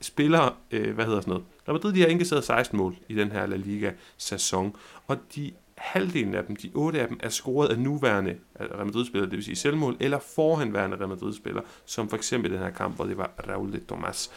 spillere, 0.01 0.53
øh, 0.71 0.95
hvad 0.95 1.05
hedder 1.05 1.21
sådan 1.21 1.31
noget, 1.31 1.45
Real 1.67 1.73
Madrid, 1.73 1.93
de 1.93 2.01
har 2.01 2.07
indkasseret 2.07 2.43
16 2.43 2.77
mål 2.77 2.95
i 3.07 3.15
den 3.15 3.31
her 3.31 3.45
La 3.45 3.55
Liga-sæson, 3.55 4.75
og 5.07 5.17
de 5.35 5.51
halvdelen 5.81 6.35
af 6.35 6.43
dem, 6.45 6.55
de 6.55 6.71
otte 6.73 7.01
af 7.01 7.07
dem, 7.07 7.19
er 7.23 7.29
scoret 7.29 7.67
af 7.67 7.79
nuværende 7.79 8.37
Real 8.59 8.85
Madrid-spillere, 8.85 9.29
det 9.29 9.37
vil 9.37 9.45
sige 9.45 9.55
selvmål, 9.55 9.97
eller 9.99 10.19
forhenværende 10.19 10.97
Real 10.97 11.09
Madrid-spillere, 11.09 11.63
som 11.85 12.09
for 12.09 12.17
eksempel 12.17 12.51
den 12.51 12.59
her 12.59 12.69
kamp, 12.69 12.95
hvor 12.95 13.05
det 13.05 13.17
var 13.17 13.31
Raul 13.47 13.73
de 13.73 13.79
Tomas. 13.79 14.31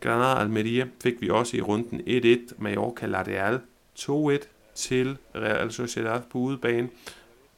Granada 0.00 0.40
Almeria 0.40 0.86
fik 1.02 1.20
vi 1.20 1.30
også 1.30 1.56
i 1.56 1.60
runden 1.60 2.00
1-1, 2.00 2.54
Mallorca 2.58 3.06
Lareal 3.06 3.60
2-1 3.98 4.46
til 4.74 5.18
Real 5.34 5.72
Sociedad 5.72 6.20
på 6.30 6.38
udebane. 6.38 6.88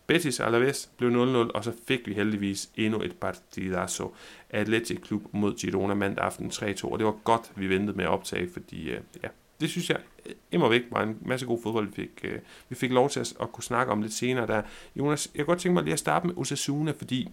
Betis 0.07 0.40
Alaves 0.40 0.90
blev 0.97 1.11
0-0, 1.11 1.14
og 1.55 1.64
så 1.64 1.73
fik 1.88 2.09
vi 2.09 2.14
heldigvis 2.14 2.70
endnu 2.77 3.03
et 3.03 3.16
partidazo. 3.20 4.14
Athletic 4.51 5.01
Klub 5.01 5.23
mod 5.33 5.55
Girona 5.55 5.94
mandag 5.94 6.25
aften 6.25 6.51
3-2, 6.51 6.85
og 6.85 6.99
det 6.99 7.07
var 7.07 7.16
godt, 7.25 7.53
vi 7.57 7.68
ventede 7.68 7.97
med 7.97 8.05
at 8.05 8.11
optage, 8.11 8.51
fordi 8.53 8.90
øh, 8.90 9.01
ja, 9.23 9.29
det 9.64 9.72
synes 9.72 9.90
jeg 9.90 9.98
øh, 10.27 10.33
immer 10.53 10.68
væk 10.68 10.83
var 10.90 11.03
en 11.03 11.16
masse 11.20 11.46
god 11.46 11.62
fodbold, 11.62 11.87
vi 11.87 11.94
fik, 11.94 12.20
øh, 12.24 12.38
vi 12.68 12.74
fik 12.74 12.90
lov 12.90 13.11
til 13.11 13.20
at, 13.20 13.35
at 13.40 13.53
kunne 13.53 13.64
snakke 13.64 13.92
om 13.92 14.03
lidt 14.03 14.12
senere. 14.12 14.46
Der. 14.46 14.62
Jonas, 14.96 15.31
jeg 15.35 15.38
kan 15.38 15.46
godt 15.46 15.59
tænke 15.59 15.74
mig 15.74 15.83
lige 15.83 15.92
at 15.92 15.98
starte 15.98 16.27
med 16.27 16.35
Osasuna, 16.37 16.92
fordi 16.98 17.29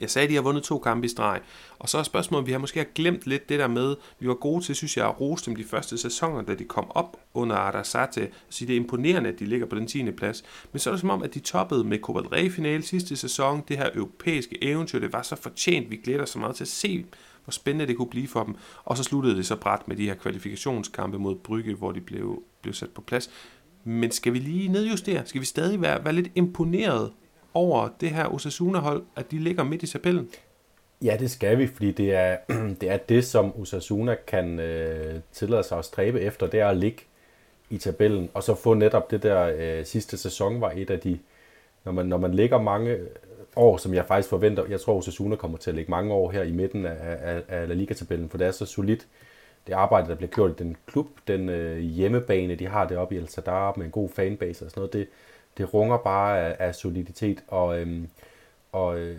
jeg 0.00 0.10
sagde, 0.10 0.24
at 0.24 0.30
de 0.30 0.34
har 0.34 0.42
vundet 0.42 0.62
to 0.62 0.78
kampe 0.78 1.04
i 1.04 1.08
streg. 1.08 1.40
Og 1.78 1.88
så 1.88 1.98
er 1.98 2.02
spørgsmålet, 2.02 2.42
om 2.42 2.46
vi 2.46 2.52
har 2.52 2.58
måske 2.58 2.80
har 2.80 2.86
glemt 2.94 3.26
lidt 3.26 3.48
det 3.48 3.58
der 3.58 3.68
med, 3.68 3.96
vi 4.18 4.28
var 4.28 4.34
gode 4.34 4.64
til, 4.64 4.74
synes 4.74 4.96
jeg, 4.96 5.06
at 5.06 5.20
rose 5.20 5.46
dem 5.46 5.56
de 5.56 5.64
første 5.64 5.98
sæsoner, 5.98 6.42
da 6.42 6.54
de 6.54 6.64
kom 6.64 6.90
op 6.90 7.16
under 7.34 7.56
Arasate. 7.56 8.28
Så 8.48 8.64
det 8.64 8.72
er 8.72 8.76
imponerende, 8.76 9.30
at 9.30 9.38
de 9.38 9.44
ligger 9.44 9.66
på 9.66 9.76
den 9.76 9.86
10. 9.86 10.10
plads. 10.10 10.44
Men 10.72 10.80
så 10.80 10.90
er 10.90 10.92
det 10.92 11.00
som 11.00 11.10
om, 11.10 11.22
at 11.22 11.34
de 11.34 11.40
toppede 11.40 11.84
med 11.84 11.98
Copa 11.98 12.20
del 12.20 12.28
Rey 12.28 12.50
finale 12.50 12.82
sidste 12.82 13.16
sæson. 13.16 13.62
Det 13.68 13.78
her 13.78 13.90
europæiske 13.94 14.64
eventyr, 14.64 14.98
det 14.98 15.12
var 15.12 15.22
så 15.22 15.36
fortjent. 15.36 15.90
Vi 15.90 15.96
glæder 15.96 16.24
så 16.24 16.38
meget 16.38 16.56
til 16.56 16.64
at 16.64 16.68
se, 16.68 17.04
hvor 17.46 17.52
spændende 17.52 17.86
det 17.86 17.96
kunne 17.96 18.10
blive 18.10 18.28
for 18.28 18.44
dem. 18.44 18.54
Og 18.84 18.96
så 18.96 19.02
sluttede 19.02 19.36
det 19.36 19.46
så 19.46 19.56
bræt 19.56 19.88
med 19.88 19.96
de 19.96 20.06
her 20.06 20.14
kvalifikationskampe 20.14 21.18
mod 21.18 21.34
Brygge, 21.34 21.74
hvor 21.74 21.92
de 21.92 22.00
blev, 22.00 22.42
blev 22.62 22.74
sat 22.74 22.90
på 22.90 23.00
plads. 23.00 23.30
Men 23.84 24.10
skal 24.10 24.32
vi 24.32 24.38
lige 24.38 24.68
nedjustere? 24.68 25.26
Skal 25.26 25.40
vi 25.40 25.46
stadig 25.46 25.82
være, 25.82 26.04
være 26.04 26.12
lidt 26.12 26.30
imponeret 26.34 27.12
over 27.54 27.88
det 28.00 28.10
her 28.10 28.34
Osasuna-hold, 28.34 29.02
at 29.16 29.30
de 29.30 29.38
ligger 29.38 29.64
midt 29.64 29.82
i 29.82 29.86
tabellen? 29.86 30.28
Ja, 31.02 31.16
det 31.20 31.30
skal 31.30 31.58
vi, 31.58 31.66
fordi 31.66 31.92
det 31.92 32.14
er 32.14 32.36
det, 32.80 32.90
er 32.90 32.96
det 32.96 33.24
som 33.24 33.60
Osasuna 33.60 34.16
kan 34.26 34.60
øh, 34.60 35.20
tillade 35.32 35.62
sig 35.62 35.78
at 35.78 35.84
stræbe 35.84 36.20
efter, 36.20 36.46
det 36.46 36.60
er 36.60 36.68
at 36.68 36.76
ligge 36.76 37.02
i 37.70 37.78
tabellen, 37.78 38.30
og 38.34 38.42
så 38.42 38.54
få 38.54 38.74
netop 38.74 39.10
det 39.10 39.22
der 39.22 39.52
øh, 39.58 39.84
sidste 39.84 40.16
sæson 40.16 40.60
var 40.60 40.72
et 40.76 40.90
af 40.90 41.00
de, 41.00 41.18
når 41.84 41.92
man, 41.92 42.06
når 42.06 42.16
man 42.16 42.34
ligger 42.34 42.62
mange 42.62 42.96
år, 43.56 43.76
som 43.76 43.94
jeg 43.94 44.06
faktisk 44.06 44.28
forventer, 44.28 44.64
jeg 44.68 44.80
tror 44.80 44.94
Osasuna 44.94 45.36
kommer 45.36 45.58
til 45.58 45.70
at 45.70 45.76
ligge 45.76 45.90
mange 45.90 46.14
år 46.14 46.30
her 46.30 46.42
i 46.42 46.52
midten 46.52 46.86
af, 46.86 46.96
af, 47.00 47.42
af 47.48 47.68
La 47.68 47.74
Liga-tabellen, 47.74 48.28
for 48.28 48.38
det 48.38 48.46
er 48.46 48.50
så 48.50 48.66
solidt, 48.66 49.06
det 49.66 49.72
arbejde, 49.72 50.08
der 50.08 50.14
bliver 50.14 50.30
gjort 50.30 50.50
i 50.50 50.54
den 50.54 50.76
klub, 50.86 51.06
den 51.28 51.48
øh, 51.48 51.78
hjemmebane, 51.78 52.54
de 52.54 52.66
har 52.66 52.88
deroppe 52.88 53.14
i 53.14 53.18
El 53.18 53.28
Sadar 53.28 53.74
med 53.76 53.86
en 53.86 53.90
god 53.90 54.08
fanbase 54.08 54.64
og 54.64 54.70
sådan 54.70 54.80
noget, 54.80 54.92
det, 54.92 55.08
det 55.58 55.74
runger 55.74 55.96
bare 55.96 56.40
af, 56.40 56.56
af 56.58 56.74
soliditet, 56.74 57.44
og, 57.48 57.80
øhm, 57.80 58.08
og, 58.72 58.98
øh, 58.98 59.16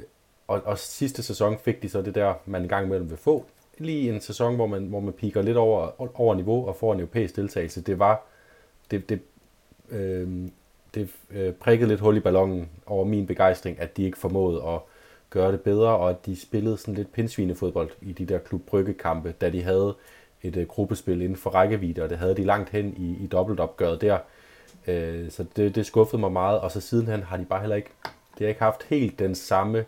og, 0.47 0.61
og 0.65 0.77
sidste 0.77 1.23
sæson 1.23 1.57
fik 1.57 1.81
de 1.81 1.89
så 1.89 2.01
det 2.01 2.15
der, 2.15 2.33
man 2.45 2.61
en 2.61 2.67
gang 2.67 2.85
imellem 2.85 3.09
vil 3.09 3.17
få. 3.17 3.45
Lige 3.77 4.13
en 4.13 4.21
sæson, 4.21 4.55
hvor 4.55 4.67
man, 4.67 4.85
hvor 4.85 4.99
man 4.99 5.13
piker 5.13 5.41
lidt 5.41 5.57
over, 5.57 6.01
over 6.21 6.35
niveau 6.35 6.67
og 6.67 6.75
får 6.75 6.93
en 6.93 6.99
europæisk 6.99 7.35
deltagelse. 7.35 7.81
Det 7.81 7.99
var, 7.99 8.25
det, 8.91 9.09
det, 9.09 9.21
øh, 9.89 10.47
det 10.97 11.09
øh, 11.31 11.53
prikkede 11.53 11.89
lidt 11.89 11.99
hul 11.99 12.17
i 12.17 12.19
ballonen 12.19 12.69
over 12.85 13.05
min 13.05 13.27
begejstring, 13.27 13.79
at 13.79 13.97
de 13.97 14.03
ikke 14.03 14.17
formåede 14.17 14.63
at 14.67 14.79
gøre 15.29 15.51
det 15.51 15.61
bedre, 15.61 15.97
og 15.97 16.09
at 16.09 16.25
de 16.25 16.41
spillede 16.41 16.77
sådan 16.77 16.93
lidt 16.93 17.11
pindsvinefodbold 17.11 17.89
i 18.01 18.11
de 18.11 18.25
der 18.25 18.37
klub 18.37 18.61
kampe 18.99 19.31
da 19.41 19.49
de 19.49 19.63
havde 19.63 19.95
et 20.43 20.57
øh, 20.57 20.67
gruppespil 20.67 21.21
inden 21.21 21.37
for 21.37 21.49
rækkevidde, 21.49 22.03
og 22.03 22.09
det 22.09 22.17
havde 22.17 22.35
de 22.35 22.43
langt 22.43 22.69
hen 22.69 22.93
i, 22.97 23.23
i 23.23 23.27
dobbeltopgøret 23.27 24.01
der. 24.01 24.17
Øh, 24.87 25.31
så 25.31 25.45
det, 25.55 25.75
det 25.75 25.85
skuffede 25.85 26.19
mig 26.19 26.31
meget, 26.31 26.59
og 26.59 26.71
så 26.71 26.81
sidenhen 26.81 27.23
har 27.23 27.37
de 27.37 27.45
bare 27.45 27.59
heller 27.59 27.75
ikke, 27.75 27.89
det 28.03 28.39
har 28.39 28.47
ikke 28.47 28.61
haft 28.61 28.83
helt 28.83 29.19
den 29.19 29.35
samme 29.35 29.85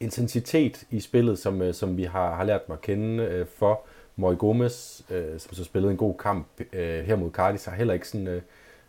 intensitet 0.00 0.84
i 0.90 1.00
spillet, 1.00 1.38
som, 1.38 1.62
øh, 1.62 1.74
som 1.74 1.96
vi 1.96 2.04
har, 2.04 2.34
har 2.34 2.44
lært 2.44 2.68
mig 2.68 2.74
at 2.74 2.80
kende 2.80 3.24
øh, 3.24 3.46
for. 3.46 3.80
Moy 4.18 4.34
Gomes, 4.38 5.04
øh, 5.10 5.40
som 5.40 5.54
så 5.54 5.64
spillede 5.64 5.90
en 5.90 5.96
god 5.96 6.14
kamp 6.18 6.46
øh, 6.72 7.04
her 7.04 7.16
mod 7.16 7.30
Cardis, 7.30 7.64
har 7.64 7.76
heller 7.76 7.94
ikke 7.94 8.08
sådan, 8.08 8.26
øh, 8.26 8.42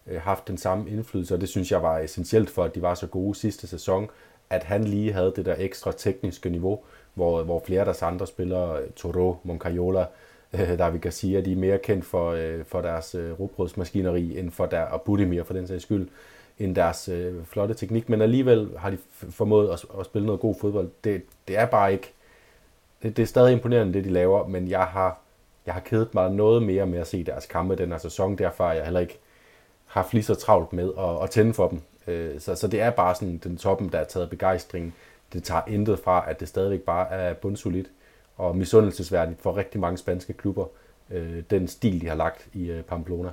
Øh, 0.07 0.21
haft 0.21 0.47
den 0.47 0.57
samme 0.57 0.89
indflydelse, 0.89 1.33
og 1.33 1.41
det 1.41 1.49
synes 1.49 1.71
jeg 1.71 1.83
var 1.83 1.99
essentielt 1.99 2.49
for, 2.49 2.63
at 2.63 2.75
de 2.75 2.81
var 2.81 2.93
så 2.93 3.07
gode 3.07 3.35
sidste 3.35 3.67
sæson, 3.67 4.09
at 4.49 4.63
han 4.63 4.83
lige 4.83 5.13
havde 5.13 5.33
det 5.35 5.45
der 5.45 5.55
ekstra 5.57 5.91
tekniske 5.91 6.49
niveau, 6.49 6.79
hvor, 7.13 7.43
hvor 7.43 7.63
flere 7.65 7.79
af 7.79 7.85
deres 7.85 8.01
andre 8.01 8.27
spillere, 8.27 8.81
øh, 8.81 8.89
Toro, 8.95 9.37
Moncayola, 9.43 10.05
øh, 10.53 10.77
David 10.79 10.99
Garcia, 10.99 11.41
de 11.41 11.51
er 11.51 11.55
mere 11.55 11.77
kendt 11.77 12.05
for, 12.05 12.37
for 12.63 12.81
deres 12.81 13.15
øh, 13.15 13.39
robrødsmaskineri, 13.39 14.39
end 14.39 14.51
for 14.51 14.65
der, 14.65 14.81
og 14.81 15.01
Budimir 15.01 15.43
for 15.43 15.53
den 15.53 15.67
sags 15.67 15.83
skyld, 15.83 16.07
end 16.59 16.75
deres 16.75 17.09
flotte 17.45 17.73
teknik, 17.73 18.09
men 18.09 18.21
alligevel 18.21 18.69
har 18.77 18.89
de 18.89 18.97
formået 19.11 19.69
at, 19.69 19.85
at 19.99 20.05
spille 20.05 20.25
noget 20.25 20.41
god 20.41 20.55
fodbold. 20.61 20.89
Det, 21.03 21.21
det 21.47 21.57
er 21.57 21.65
bare 21.65 21.91
ikke, 21.91 22.13
det, 23.03 23.17
det 23.17 23.23
er 23.23 23.27
stadig 23.27 23.53
imponerende, 23.53 23.93
det 23.93 24.03
de 24.05 24.09
laver, 24.09 24.47
men 24.47 24.67
jeg 24.67 24.83
har, 24.83 25.19
jeg 25.65 25.73
har 25.73 25.81
kedet 25.81 26.13
mig 26.13 26.31
noget 26.31 26.63
mere 26.63 26.85
med 26.85 26.99
at 26.99 27.07
se 27.07 27.23
deres 27.23 27.45
kampe 27.45 27.75
den 27.75 27.91
her 27.91 27.97
sæson, 27.97 28.35
derfor 28.35 28.67
er 28.67 28.73
jeg 28.73 28.83
heller 28.83 28.99
ikke 28.99 29.19
haft 29.87 30.13
lige 30.13 30.23
så 30.23 30.35
travlt 30.35 30.73
med 30.73 30.91
at, 30.97 31.23
at 31.23 31.29
tænde 31.29 31.53
for 31.53 31.67
dem. 31.67 31.81
Øh, 32.07 32.39
så, 32.39 32.55
så 32.55 32.67
det 32.67 32.81
er 32.81 32.89
bare 32.89 33.15
sådan 33.15 33.37
den 33.37 33.57
toppen, 33.57 33.89
der 33.91 33.99
er 33.99 34.03
taget 34.03 34.29
begejstring. 34.29 34.95
Det 35.33 35.43
tager 35.43 35.61
intet 35.67 35.99
fra, 35.99 36.29
at 36.29 36.39
det 36.39 36.47
stadigvæk 36.47 36.81
bare 36.81 37.09
er 37.09 37.33
bundsolidt 37.33 37.87
og 38.37 38.57
misundelsesværdigt 38.57 39.41
for 39.41 39.57
rigtig 39.57 39.81
mange 39.81 39.97
spanske 39.97 40.33
klubber, 40.33 40.65
øh, 41.11 41.43
den 41.49 41.67
stil, 41.67 42.01
de 42.01 42.07
har 42.07 42.15
lagt 42.15 42.47
i 42.53 42.71
øh, 42.71 42.83
Pamplona. 42.83 43.29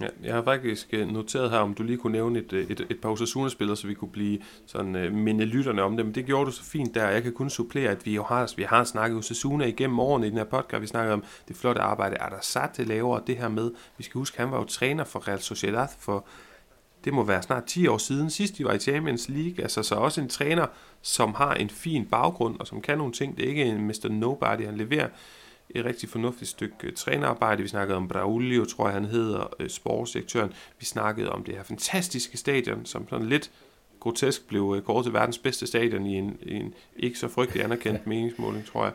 Ja, 0.00 0.06
jeg 0.22 0.34
har 0.34 0.42
faktisk 0.42 0.88
øh, 0.92 1.08
noteret 1.08 1.50
her, 1.50 1.58
om 1.58 1.74
du 1.74 1.82
lige 1.82 1.98
kunne 1.98 2.12
nævne 2.12 2.38
et, 2.38 2.52
øh, 2.52 2.70
et, 2.70 2.86
et 2.90 3.00
par 3.00 3.08
Osasuna-spillere, 3.08 3.76
så 3.76 3.86
vi 3.86 3.94
kunne 3.94 4.10
blive 4.10 4.38
sådan 4.66 4.96
øh, 4.96 5.12
minde 5.12 5.44
lytterne 5.44 5.82
om 5.82 5.96
dem. 5.96 6.12
Det 6.12 6.26
gjorde 6.26 6.46
du 6.46 6.50
så 6.50 6.64
fint 6.64 6.94
der. 6.94 7.08
Jeg 7.08 7.22
kan 7.22 7.32
kun 7.32 7.50
supplere, 7.50 7.90
at 7.90 8.06
vi 8.06 8.14
jo 8.14 8.22
har, 8.22 8.52
vi 8.56 8.62
har 8.62 8.84
snakket 8.84 9.18
Osasuna 9.18 9.64
igennem 9.64 9.98
årene 9.98 10.26
i 10.26 10.30
den 10.30 10.38
her 10.38 10.44
podcast. 10.44 10.82
Vi 10.82 10.86
snakkede 10.86 11.14
om 11.14 11.24
det 11.48 11.56
flotte 11.56 11.80
arbejde, 11.80 12.16
er 12.16 12.28
der 12.28 12.40
sat 12.40 12.76
det 12.76 12.88
det 13.26 13.36
her 13.36 13.48
med. 13.48 13.70
Vi 13.98 14.04
skal 14.04 14.18
huske, 14.18 14.38
han 14.38 14.50
var 14.50 14.58
jo 14.58 14.64
træner 14.64 15.04
for 15.04 15.28
Real 15.28 15.40
Sociedad 15.40 15.88
for 15.98 16.26
det 17.04 17.14
må 17.14 17.24
være 17.24 17.42
snart 17.42 17.64
10 17.64 17.86
år 17.86 17.98
siden, 17.98 18.30
sidst 18.30 18.58
de 18.58 18.64
var 18.64 18.72
i 18.72 18.78
Champions 18.78 19.28
League, 19.28 19.62
altså 19.62 19.82
så 19.82 19.94
også 19.94 20.20
en 20.20 20.28
træner, 20.28 20.66
som 21.02 21.34
har 21.34 21.54
en 21.54 21.70
fin 21.70 22.06
baggrund, 22.06 22.60
og 22.60 22.66
som 22.66 22.80
kan 22.80 22.98
nogle 22.98 23.12
ting, 23.12 23.36
det 23.36 23.44
er 23.44 23.48
ikke 23.48 23.64
en 23.64 23.86
Mr. 23.86 24.08
Nobody, 24.10 24.64
han 24.64 24.76
leverer 24.76 25.08
et 25.70 25.84
rigtig 25.84 26.08
fornuftigt 26.08 26.50
stykke 26.50 26.74
øh, 26.82 26.92
trænerarbejde. 26.92 27.62
Vi 27.62 27.68
snakkede 27.68 27.96
om 27.96 28.08
Braulio, 28.08 28.64
tror 28.64 28.86
jeg 28.86 28.94
han 28.94 29.04
hedder, 29.04 29.54
øh, 29.60 29.70
sportsdirektøren. 29.70 30.52
Vi 30.78 30.84
snakkede 30.84 31.30
om 31.32 31.44
det 31.44 31.54
her 31.54 31.62
fantastiske 31.62 32.36
stadion, 32.36 32.86
som 32.86 33.08
sådan 33.08 33.28
lidt 33.28 33.50
grotesk 34.08 34.48
blev 34.48 34.74
øh, 34.76 34.82
kåret 34.82 35.04
til 35.04 35.12
verdens 35.12 35.38
bedste 35.38 35.66
stadion 35.66 36.06
i 36.06 36.14
en, 36.14 36.36
i 36.42 36.54
en 36.54 36.74
ikke 36.96 37.18
så 37.18 37.28
frygtelig 37.28 37.64
anerkendt 37.64 38.06
meningsmåling, 38.06 38.66
tror 38.66 38.84
jeg. 38.84 38.92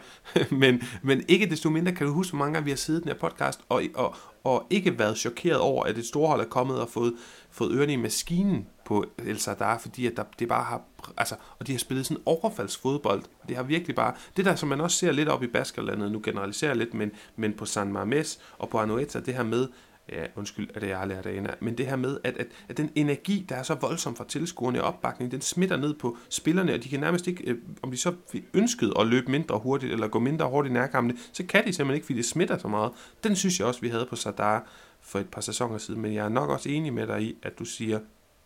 men, 0.62 0.84
men 1.02 1.23
ikke 1.28 1.49
desto 1.49 1.69
mindre 1.69 1.91
kan 1.91 2.08
du 2.08 2.13
huske, 2.13 2.32
hvor 2.32 2.39
mange 2.39 2.54
gange 2.54 2.65
vi 2.65 2.71
har 2.71 2.78
siddet 2.78 2.99
i 2.99 3.04
den 3.04 3.12
her 3.12 3.19
podcast 3.19 3.60
og, 3.69 3.84
og, 3.95 4.15
og 4.43 4.67
ikke 4.69 4.99
været 4.99 5.17
chokeret 5.17 5.60
over, 5.60 5.84
at 5.84 5.97
et 5.97 6.06
storhold 6.06 6.41
er 6.41 6.45
kommet 6.45 6.82
og 6.82 6.89
fået, 6.89 7.13
fået 7.52 7.71
ørerne 7.71 7.93
i 7.93 7.95
maskinen 7.95 8.67
på 8.86 9.06
El 9.26 9.39
Sadar, 9.39 9.78
fordi 9.78 10.08
at 10.08 10.17
der, 10.17 10.23
det 10.39 10.47
bare 10.47 10.63
har, 10.63 10.82
altså, 11.17 11.36
og 11.60 11.67
de 11.67 11.71
har 11.71 11.80
spillet 11.80 12.06
sådan 12.06 12.23
overfaldsfodbold. 12.26 13.23
Det 13.47 13.56
har 13.56 13.63
virkelig 13.63 13.95
bare, 13.95 14.13
det 14.38 14.45
der 14.45 14.56
som 14.56 14.69
man 14.69 14.82
også 14.82 14.97
ser 14.97 15.12
lidt 15.12 15.30
op 15.30 15.43
i 15.43 15.47
Baskerlandet, 15.47 16.12
nu 16.12 16.21
generaliserer 16.23 16.73
lidt, 16.73 16.93
men, 16.93 17.12
men 17.36 17.54
på 17.54 17.65
San 17.65 17.93
Mames 17.93 18.39
og 18.58 18.69
på 18.69 18.80
Anoeta, 18.80 19.19
det 19.19 19.34
her 19.34 19.43
med, 19.43 19.67
ja, 20.12 20.26
undskyld, 20.36 20.70
at 20.76 20.89
jeg 20.89 20.98
har 20.98 21.06
lært 21.06 21.26
af 21.26 21.44
men 21.60 21.78
det 21.78 21.86
her 21.86 21.96
med, 21.96 22.18
at, 22.24 22.38
at, 22.38 22.48
at 22.70 22.78
den 22.78 22.92
energi, 22.96 23.46
der 23.50 23.56
er 23.56 23.63
så 23.63 23.74
voldsom 23.74 24.16
fra 24.16 24.26
tilskuerne 24.28 24.84
og 24.84 24.88
opbakning, 24.88 25.32
den 25.32 25.42
smitter 25.42 25.78
ned 25.78 25.94
på 25.94 26.18
spillerne, 26.30 26.74
og 26.74 26.84
de 26.84 26.89
kan 26.89 27.00
nærmest 27.00 27.28
ikke, 27.28 27.44
øh, 27.44 27.58
om 27.82 27.92
de 27.92 27.98
så 27.98 28.13
ønskede 28.54 28.94
at 29.00 29.08
løbe 29.08 29.32
mindre 29.32 29.60
hurtigt, 29.60 29.94
eller 29.94 30.08
gå 30.08 30.20
mindre 30.20 30.50
hurtigt 30.50 30.72
i 30.72 30.74
nærkampene, 30.74 31.20
så 31.34 31.46
kan 31.46 31.66
de 31.66 31.74
simpelthen 31.74 31.96
ikke, 31.96 32.06
fordi 32.06 32.18
det 32.18 32.26
smitter 32.26 32.58
så 32.58 32.68
meget. 32.68 32.92
Den 33.24 33.36
synes 33.36 33.60
jeg 33.60 33.68
også, 33.68 33.82
vi 33.82 33.89
havde 33.89 34.06
på 34.10 34.16
Sadar 34.16 34.68
for 35.02 35.20
et 35.20 35.30
par 35.30 35.42
sæsoner 35.42 35.78
siden, 35.78 36.02
men 36.02 36.13
jeg 36.13 36.26
er 36.26 36.30
nok 36.30 36.50
også 36.50 36.70
enig 36.70 36.94
med 36.94 37.08
dig 37.08 37.22
i, 37.22 37.36
at 37.44 37.60
du 37.60 37.66
siger, 37.66 38.00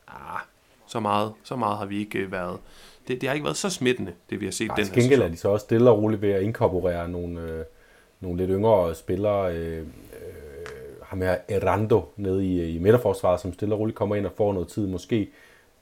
ah, 0.08 0.40
så 0.88 1.00
meget, 1.00 1.34
så 1.44 1.56
meget 1.56 1.78
har 1.78 1.86
vi 1.86 2.00
ikke 2.00 2.20
øh, 2.20 2.32
været. 2.32 2.60
Det, 3.08 3.22
det 3.22 3.30
har 3.30 3.34
ikke 3.34 3.46
været 3.46 3.58
så 3.58 3.70
smittende, 3.70 4.14
det 4.30 4.40
vi 4.40 4.46
har 4.46 4.52
set 4.52 4.70
Ej, 4.70 4.76
den 4.76 4.86
her 4.86 5.02
sæson. 5.02 5.22
er 5.22 5.28
de 5.28 5.38
så 5.38 5.50
også 5.50 5.64
stille 5.64 5.90
og 5.90 5.98
roligt 5.98 6.22
ved 6.22 6.32
at 6.32 6.42
inkorporere 6.42 7.10
nogle, 7.10 7.42
øh, 7.42 7.66
nogle 8.20 8.38
lidt 8.38 8.50
yngre 8.50 8.96
spillere, 8.96 9.56
øh, 9.56 9.88
ham 11.08 11.22
her 11.22 11.38
Erando 11.50 12.06
nede 12.16 12.46
i, 12.46 12.76
i 12.76 12.80
midterforsvaret, 12.80 13.40
som 13.40 13.54
stille 13.54 13.76
og 13.76 13.80
roligt 13.80 13.98
kommer 13.98 14.16
ind 14.16 14.26
og 14.26 14.32
får 14.38 14.54
noget 14.54 14.68
tid 14.68 14.88
måske, 14.88 15.30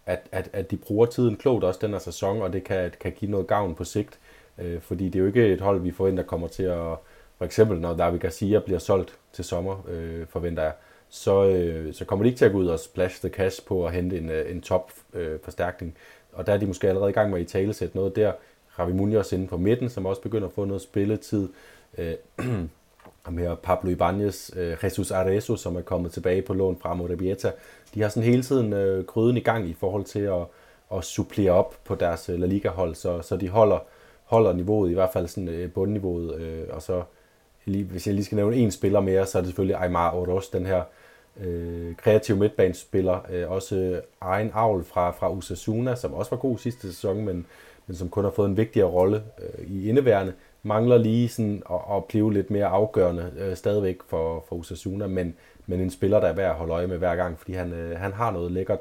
at, 0.06 0.20
at, 0.32 0.50
at 0.54 0.72
de 0.72 0.78
bruger 0.78 1.06
tiden 1.06 1.36
klogt 1.36 1.64
også 1.64 1.80
den 1.84 1.92
her 1.92 2.00
sæson, 2.00 2.42
og 2.42 2.54
det 2.54 2.64
kan, 2.64 2.92
kan 3.00 3.12
give 3.12 3.32
noget 3.32 3.48
gavn 3.48 3.76
på 3.76 3.84
sigt. 3.84 4.20
Øh, 4.58 4.82
fordi 4.82 5.06
det 5.06 5.16
er 5.16 5.20
jo 5.20 5.28
ikke 5.28 5.48
et 5.48 5.62
hold, 5.62 5.82
vi 5.82 5.92
forventer 5.92 6.24
kommer 6.24 6.48
til 6.48 6.64
at, 6.64 6.96
for 7.38 7.46
eksempel 7.46 7.80
når 7.80 7.94
David 7.94 8.20
Garcia 8.20 8.60
bliver 8.60 8.80
solgt 8.80 9.18
til 9.34 9.44
sommer, 9.46 9.86
øh, 9.88 10.28
forventer 10.28 10.64
jeg, 10.64 10.74
så, 11.10 11.46
øh, 11.46 11.94
så 11.94 12.06
kommer 12.06 12.24
de 12.24 12.30
ikke 12.30 12.38
til 12.38 12.46
at 12.46 12.52
gå 12.52 12.58
ud 12.58 12.68
og 12.68 12.80
splash 12.80 13.20
the 13.20 13.30
cash 13.30 13.66
på 13.66 13.86
at 13.86 13.94
hente 13.94 14.18
en, 14.18 14.30
øh, 14.30 14.52
en 14.52 14.62
top 14.62 14.92
øh, 15.14 15.40
forstærkning. 15.44 15.96
Og 16.34 16.48
der 16.48 16.54
er 16.54 16.58
de 16.58 16.66
måske 16.66 16.90
allerede 16.90 17.10
i 17.10 17.14
gang 17.14 17.30
med 17.30 17.40
at 17.40 17.46
i 17.46 17.48
tale 17.48 17.74
sætte 17.74 17.96
noget 17.96 18.16
der. 18.16 18.32
Ravi 18.80 18.94
Munoz 18.94 19.32
inden 19.32 19.48
på 19.48 19.58
midten, 19.58 19.90
som 19.90 20.06
også 20.06 20.22
begynder 20.22 20.48
at 20.48 20.54
få 20.54 20.66
noget 20.66 20.82
spilletid. 20.82 21.50
Øh, 21.98 22.14
ham 23.24 23.38
her 23.38 23.56
Pablo 23.56 23.90
Ibanez, 23.90 24.50
øh, 24.56 24.78
Jesus 24.84 25.12
Arezo, 25.12 25.56
som 25.56 25.76
er 25.76 25.82
kommet 25.82 26.12
tilbage 26.12 26.42
på 26.42 26.54
lån 26.54 26.78
fra 26.82 26.94
Morabieta, 26.94 27.52
De 27.94 28.02
har 28.02 28.10
sådan 28.10 28.30
hele 28.30 28.44
tiden 28.44 28.74
øh, 28.74 29.38
i 29.38 29.40
gang 29.40 29.70
i 29.70 29.74
forhold 29.74 30.04
til 30.04 30.20
at, 30.20 30.46
at 30.94 31.04
supplere 31.04 31.52
op 31.52 31.76
på 31.86 31.96
deres 31.96 32.30
øh, 32.30 32.40
La 32.40 32.46
Liga-hold, 32.46 32.96
så, 32.96 33.22
så 33.22 33.38
de 33.38 33.50
holder, 33.50 33.80
holder 34.24 34.54
niveauet, 34.54 34.92
i 34.92 34.94
hvert 34.94 35.14
fald 35.14 35.28
sådan 35.28 35.50
øh, 35.50 35.72
bundniveauet, 35.72 36.36
øh, 36.36 36.64
og 36.70 36.82
så 36.82 37.04
lige, 37.66 37.84
hvis 37.84 38.08
jeg 38.08 38.16
lige 38.16 38.26
skal 38.26 38.36
nævne 38.36 38.56
en 38.56 38.72
spiller 38.72 39.00
mere, 39.00 39.26
så 39.26 39.38
er 39.38 39.42
det 39.42 39.48
selvfølgelig 39.48 39.82
Aymar 39.82 40.14
Oroz, 40.16 40.50
den 40.50 40.66
her 40.66 40.84
øh, 41.42 41.96
kreative 41.96 42.38
midtbanespiller. 42.38 43.20
Øh, 43.30 43.52
også 43.52 43.76
øh, 43.76 44.02
egen 44.22 44.52
avl 44.54 44.84
fra, 44.84 45.12
fra 45.12 45.32
Usasuna, 45.32 45.96
som 45.96 46.14
også 46.14 46.32
var 46.32 46.38
god 46.38 46.58
sidste 46.58 46.88
sæson, 46.88 47.26
men, 47.26 47.46
men 47.88 47.98
som 47.98 48.10
kun 48.10 48.24
har 48.24 48.32
fået 48.32 48.50
en 48.50 48.58
vigtigere 48.58 48.90
rolle 48.90 49.24
øh, 49.40 49.68
i 49.68 49.90
indeværende. 49.90 50.34
Mangler 50.66 50.98
lige 50.98 51.30
sådan 51.30 51.64
at, 51.72 51.80
at 51.96 52.06
blive 52.06 52.34
lidt 52.34 52.52
mere 52.52 52.66
afgørende 52.66 53.34
øh, 53.38 53.56
stadigvæk 53.56 53.98
for, 54.08 54.46
for 54.50 54.56
Usasuna, 54.56 55.08
men, 55.08 55.36
men 55.66 55.80
en 55.80 55.90
spiller, 55.90 56.20
der 56.20 56.28
er 56.28 56.34
værd 56.34 56.50
at 56.50 56.56
holde 56.56 56.74
øje 56.74 56.88
med 56.88 56.98
hver 56.98 57.16
gang, 57.16 57.40
fordi 57.40 57.54
han, 57.54 57.74
øh, 57.74 58.00
han 58.00 58.14
har 58.14 58.32
noget 58.32 58.52
lækkert 58.52 58.80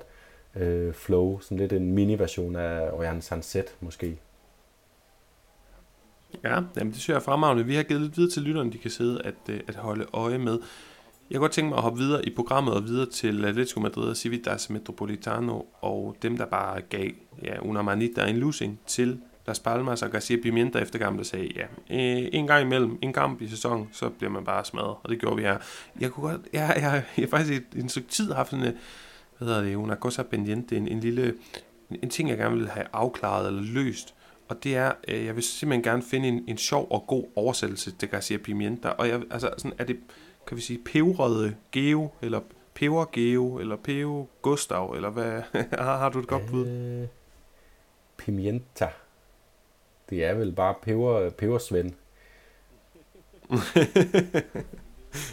øh, 0.56 0.92
flow, 0.92 1.40
sådan 1.40 1.58
lidt 1.58 1.72
en 1.72 1.92
mini-version 1.92 2.56
af 2.56 2.90
Orion 2.92 3.22
Sunset 3.22 3.76
måske. 3.80 4.18
Ja, 6.44 6.54
jamen 6.76 6.92
det 6.92 6.94
synes 6.94 7.08
jeg 7.08 7.14
er 7.14 7.20
fremragende. 7.20 7.64
Vi 7.64 7.74
har 7.74 7.82
givet 7.82 8.02
lidt 8.02 8.16
videre 8.16 8.30
til 8.30 8.42
lytterne, 8.42 8.72
de 8.72 8.78
kan 8.78 8.90
sidde 8.90 9.22
at, 9.22 9.34
øh, 9.50 9.60
at 9.68 9.74
holde 9.74 10.06
øje 10.12 10.38
med. 10.38 10.58
Jeg 11.30 11.36
kunne 11.36 11.44
godt 11.44 11.52
tænke 11.52 11.68
mig 11.68 11.76
at 11.76 11.82
hoppe 11.82 11.98
videre 11.98 12.24
i 12.26 12.34
programmet 12.34 12.74
og 12.74 12.84
videre 12.84 13.06
til 13.06 13.44
Atletico 13.44 13.80
Madrid 13.80 14.08
og 14.08 14.16
Civitas 14.16 14.70
Metropolitano, 14.70 15.62
og 15.80 16.16
dem, 16.22 16.36
der 16.36 16.46
bare 16.46 16.80
gav 16.80 17.10
ja, 17.42 17.60
una 17.62 17.82
manita 17.82 18.26
en 18.26 18.36
losing 18.36 18.80
til 18.86 19.20
Las 19.46 19.60
Palmas 19.60 20.02
og 20.02 20.10
Garcia 20.10 20.36
Pimienta 20.42 20.78
efter 20.78 20.98
kampen, 20.98 21.18
der 21.18 21.24
sagde, 21.24 21.48
ja, 21.56 21.62
øh, 21.90 22.28
en 22.32 22.46
gang 22.46 22.62
imellem, 22.62 22.98
en 23.02 23.12
kamp 23.12 23.42
i 23.42 23.48
sæson, 23.48 23.88
så 23.92 24.08
bliver 24.08 24.30
man 24.30 24.44
bare 24.44 24.64
smadret, 24.64 24.96
og 25.02 25.08
det 25.08 25.20
gjorde 25.20 25.36
vi 25.36 25.42
her. 25.42 25.58
Jeg 26.00 26.10
kunne 26.10 26.30
godt, 26.30 26.40
jeg, 26.52 26.72
jeg, 26.76 26.82
jeg, 26.82 27.04
jeg 27.16 27.22
har 27.22 27.38
faktisk 27.38 27.62
i 27.74 27.80
en 27.80 27.88
stykke 27.88 28.08
tid 28.08 28.32
haft 28.32 28.50
sådan, 28.50 28.66
øh, 28.66 28.72
hvad 29.38 29.48
hedder 29.48 29.62
det, 29.62 29.74
una 29.74 29.94
cosa 29.94 30.22
pendiente, 30.22 30.76
en, 30.76 30.88
en 30.88 31.00
lille, 31.00 31.34
en 32.02 32.10
ting, 32.10 32.28
jeg 32.28 32.38
gerne 32.38 32.56
vil 32.56 32.68
have 32.68 32.86
afklaret 32.92 33.46
eller 33.46 33.62
løst, 33.62 34.14
og 34.48 34.64
det 34.64 34.76
er, 34.76 34.92
øh, 35.08 35.24
jeg 35.24 35.34
vil 35.34 35.42
simpelthen 35.42 35.82
gerne 35.82 36.02
finde 36.02 36.28
en, 36.28 36.44
en 36.46 36.58
sjov 36.58 36.86
og 36.90 37.04
god 37.06 37.24
oversættelse 37.36 37.90
til 37.90 38.08
Garcia 38.08 38.36
Pimienta, 38.36 38.88
og 38.88 39.08
jeg, 39.08 39.22
altså 39.30 39.50
sådan, 39.58 39.72
er 39.78 39.84
det, 39.84 39.96
kan 40.46 40.56
vi 40.56 40.62
sige, 40.62 40.78
pevrede 40.84 41.54
Geo, 41.72 42.10
eller 42.22 42.40
peber 42.74 43.04
Geo, 43.12 43.58
eller 43.58 43.76
peo 43.76 44.28
Gustav, 44.42 44.92
eller 44.96 45.10
hvad, 45.10 45.42
har, 45.78 45.98
har 45.98 46.08
du 46.08 46.18
et 46.18 46.26
godt 46.26 46.46
bud? 46.50 46.66
Øh, 46.66 47.08
pimienta. 48.16 48.88
Det 50.10 50.24
er 50.24 50.34
vel 50.34 50.52
bare 50.52 50.74
peber, 50.82 51.30
pebersvend. 51.30 51.92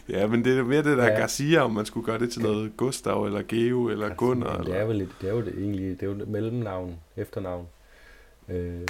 ja, 0.10 0.28
men 0.28 0.46
det 0.46 0.58
er 0.58 0.64
mere 0.64 0.84
det 0.84 0.98
der 0.98 1.06
ja. 1.06 1.20
Garcia, 1.20 1.62
om 1.62 1.72
man 1.72 1.86
skulle 1.86 2.06
gøre 2.06 2.20
det 2.20 2.32
til 2.32 2.42
noget 2.42 2.78
Gustav, 2.78 3.24
eller 3.26 3.42
Geo, 3.48 3.90
eller 3.90 4.08
Garcia, 4.08 4.26
Gunnar. 4.26 4.64
Det 4.64 4.78
er, 4.78 4.86
vel, 4.86 5.00
det 5.22 5.30
er 5.30 5.34
jo 5.34 5.42
det, 5.42 5.54
egentlig, 5.58 6.00
det 6.00 6.04
er 6.04 6.12
jo 6.14 6.22
et 6.22 6.28
mellemnavn, 6.28 7.00
efternavn. 7.18 7.68
Øh, 8.50 8.88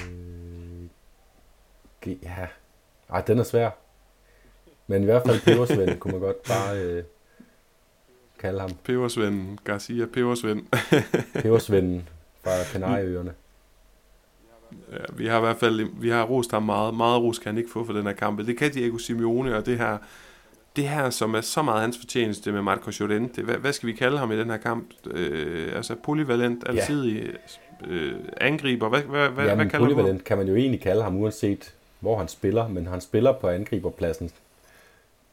ja, 2.23 2.47
Ej, 3.09 3.21
den 3.21 3.39
er 3.39 3.43
svær. 3.43 3.69
Men 4.87 5.01
i 5.01 5.05
hvert 5.05 5.23
fald 5.25 5.41
Pebersvend 5.41 5.99
kunne 5.99 6.11
man 6.11 6.21
godt 6.21 6.43
bare 6.43 6.79
øh, 6.79 7.03
kalde 8.39 8.59
ham. 8.59 8.69
Pebersvend, 8.83 9.57
Garcia 9.63 10.05
Pebersvend. 10.05 10.65
Pebersvend 11.43 12.01
fra 12.43 12.51
Kanarieøerne. 12.71 13.33
Vi 15.13 15.27
har 15.27 15.37
i 15.37 15.41
hvert 15.41 15.57
fald 15.57 15.87
vi 15.99 16.09
har 16.09 16.23
rost 16.23 16.51
ham 16.51 16.63
meget. 16.63 16.93
Meget 16.93 17.21
ros 17.21 17.39
kan 17.39 17.49
han 17.49 17.57
ikke 17.57 17.71
få 17.71 17.85
for 17.85 17.93
den 17.93 18.05
her 18.05 18.13
kamp. 18.13 18.47
Det 18.47 18.57
kan 18.57 18.71
Diego 18.71 18.97
Simeone, 18.97 19.55
og 19.55 19.65
det 19.65 19.77
her, 19.77 19.97
det 20.75 20.87
her, 20.89 21.09
som 21.09 21.33
er 21.33 21.41
så 21.41 21.61
meget 21.61 21.81
hans 21.81 21.97
fortjeneste 21.97 22.51
med 22.51 22.61
Marco 22.61 22.91
Llorente. 22.99 23.41
Hvad, 23.41 23.55
hvad 23.55 23.73
skal 23.73 23.87
vi 23.87 23.93
kalde 23.93 24.17
ham 24.17 24.31
i 24.31 24.37
den 24.37 24.49
her 24.49 24.57
kamp? 24.57 24.85
Øh, 25.11 25.75
altså 25.75 25.95
polyvalent, 26.03 26.63
altid 26.67 27.05
ja. 27.05 27.27
øh, 27.87 28.15
angriber. 28.41 28.89
Hvad, 28.89 29.01
hvad, 29.01 29.29
hvad, 29.29 29.45
ja, 29.45 29.55
hvad 29.55 29.65
kalder 29.65 29.85
polyvalent 29.85 30.23
kan 30.23 30.37
man 30.37 30.47
jo 30.47 30.55
egentlig 30.55 30.81
kalde 30.81 31.03
ham, 31.03 31.17
uanset 31.17 31.73
hvor 31.99 32.17
han 32.17 32.27
spiller. 32.27 32.67
Men 32.67 32.87
han 32.87 33.01
spiller 33.01 33.31
på 33.31 33.47
angriberpladsen 33.47 34.31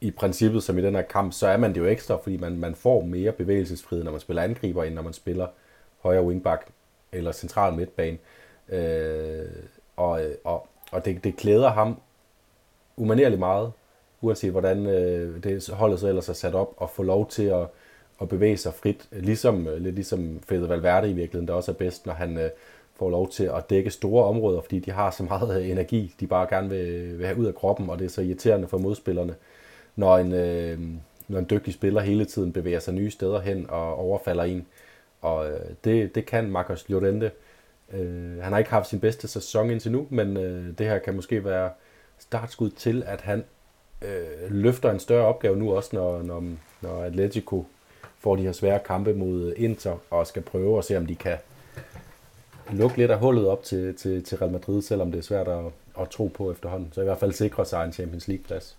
i 0.01 0.11
princippet, 0.11 0.63
som 0.63 0.77
i 0.77 0.81
den 0.81 0.95
her 0.95 1.01
kamp, 1.01 1.33
så 1.33 1.47
er 1.47 1.57
man 1.57 1.73
det 1.73 1.79
jo 1.79 1.85
ekstra, 1.85 2.17
fordi 2.23 2.37
man, 2.37 2.59
man 2.59 2.75
får 2.75 3.01
mere 3.01 3.31
bevægelsesfrihed, 3.31 4.03
når 4.03 4.11
man 4.11 4.21
spiller 4.21 4.43
angriber, 4.43 4.83
end 4.83 4.95
når 4.95 5.01
man 5.01 5.13
spiller 5.13 5.47
højre 6.03 6.23
wingback 6.23 6.67
eller 7.11 7.31
central 7.31 7.73
midtbane. 7.73 8.11
Øh, 8.11 8.38
Øh, 8.71 9.45
og 9.95 10.25
øh, 10.25 10.35
og, 10.43 10.67
og 10.91 11.05
det, 11.05 11.23
det 11.23 11.37
klæder 11.37 11.69
ham 11.69 11.99
umanerligt 12.97 13.39
meget, 13.39 13.71
uanset 14.21 14.51
hvordan 14.51 14.85
øh, 14.85 15.43
det 15.43 15.69
holdet 15.73 15.99
så 15.99 16.07
ellers 16.07 16.29
er 16.29 16.33
sat 16.33 16.55
op, 16.55 16.73
og 16.77 16.89
få 16.89 17.03
lov 17.03 17.29
til 17.29 17.43
at, 17.43 17.67
at 18.21 18.29
bevæge 18.29 18.57
sig 18.57 18.73
frit, 18.73 19.07
ligesom, 19.11 19.67
øh, 19.67 19.81
lidt 19.81 19.95
ligesom 19.95 20.39
Fede 20.47 20.69
Valverde 20.69 21.09
i 21.09 21.13
virkeligheden, 21.13 21.47
der 21.47 21.53
også 21.53 21.71
er 21.71 21.75
bedst, 21.75 22.05
når 22.05 22.13
han 22.13 22.37
øh, 22.37 22.49
får 22.95 23.09
lov 23.09 23.29
til 23.29 23.43
at 23.43 23.69
dække 23.69 23.89
store 23.89 24.25
områder, 24.25 24.61
fordi 24.61 24.79
de 24.79 24.91
har 24.91 25.11
så 25.11 25.23
meget 25.23 25.71
energi, 25.71 26.15
de 26.19 26.27
bare 26.27 26.47
gerne 26.49 26.69
vil, 26.69 27.17
vil 27.17 27.25
have 27.25 27.39
ud 27.39 27.45
af 27.45 27.55
kroppen, 27.55 27.89
og 27.89 27.99
det 27.99 28.05
er 28.05 28.09
så 28.09 28.21
irriterende 28.21 28.67
for 28.67 28.77
modspillerne, 28.77 29.35
når 29.95 30.17
en, 30.17 30.33
øh, 30.33 30.79
når 31.27 31.39
en 31.39 31.47
dygtig 31.49 31.73
spiller 31.73 32.01
hele 32.01 32.25
tiden 32.25 32.53
bevæger 32.53 32.79
sig 32.79 32.93
nye 32.93 33.11
steder 33.11 33.39
hen 33.39 33.65
og 33.69 33.95
overfalder 33.95 34.43
en. 34.43 34.67
Og 35.21 35.49
øh, 35.51 35.59
det, 35.83 36.15
det 36.15 36.25
kan 36.25 36.51
Marcos 36.51 36.89
Llorente. 36.89 37.25
Øh, 37.25 37.31
Øh, 37.93 38.43
han 38.43 38.51
har 38.51 38.57
ikke 38.57 38.71
haft 38.71 38.89
sin 38.89 38.99
bedste 38.99 39.27
sæson 39.27 39.69
indtil 39.69 39.91
nu, 39.91 40.07
men 40.09 40.37
øh, 40.37 40.77
det 40.77 40.87
her 40.87 40.99
kan 40.99 41.15
måske 41.15 41.45
være 41.45 41.71
startskud 42.19 42.69
til, 42.69 43.03
at 43.05 43.21
han 43.21 43.43
øh, 44.01 44.51
løfter 44.51 44.91
en 44.91 44.99
større 44.99 45.25
opgave 45.25 45.57
nu 45.57 45.75
også, 45.75 45.89
når, 45.93 46.21
når, 46.21 46.43
når 46.81 47.03
Atletico 47.03 47.65
får 48.19 48.35
de 48.35 48.43
her 48.43 48.51
svære 48.51 48.79
kampe 48.79 49.13
mod 49.13 49.45
øh, 49.45 49.63
Inter 49.63 49.97
og 50.09 50.27
skal 50.27 50.41
prøve 50.41 50.77
at 50.77 50.85
se, 50.85 50.97
om 50.97 51.05
de 51.05 51.15
kan 51.15 51.37
lukke 52.71 52.97
lidt 52.97 53.11
af 53.11 53.19
hullet 53.19 53.47
op 53.47 53.63
til, 53.63 53.95
til, 53.95 54.23
til 54.23 54.37
Real 54.37 54.51
Madrid, 54.51 54.81
selvom 54.81 55.11
det 55.11 55.17
er 55.17 55.23
svært 55.23 55.47
at, 55.47 55.65
at 55.99 56.09
tro 56.09 56.27
på 56.27 56.51
efterhånden. 56.51 56.89
Så 56.93 57.01
i 57.01 57.03
hvert 57.03 57.19
fald 57.19 57.31
sikre 57.31 57.65
sig 57.65 57.85
en 57.85 57.93
Champions 57.93 58.27
League-plads. 58.27 58.77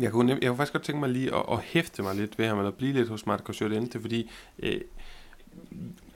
Jeg 0.00 0.10
kunne, 0.10 0.38
jeg 0.42 0.48
kunne 0.48 0.56
faktisk 0.56 0.72
godt 0.72 0.84
tænke 0.84 1.00
mig 1.00 1.08
lige 1.08 1.34
at, 1.34 1.44
at 1.52 1.58
hæfte 1.58 2.02
mig 2.02 2.14
lidt 2.14 2.38
ved 2.38 2.46
ham, 2.46 2.58
eller 2.58 2.70
blive 2.70 2.92
lidt 2.92 3.08
hos 3.08 3.26
Marco 3.26 3.52
Llorente, 3.60 4.00
fordi 4.00 4.30
øh, 4.58 4.80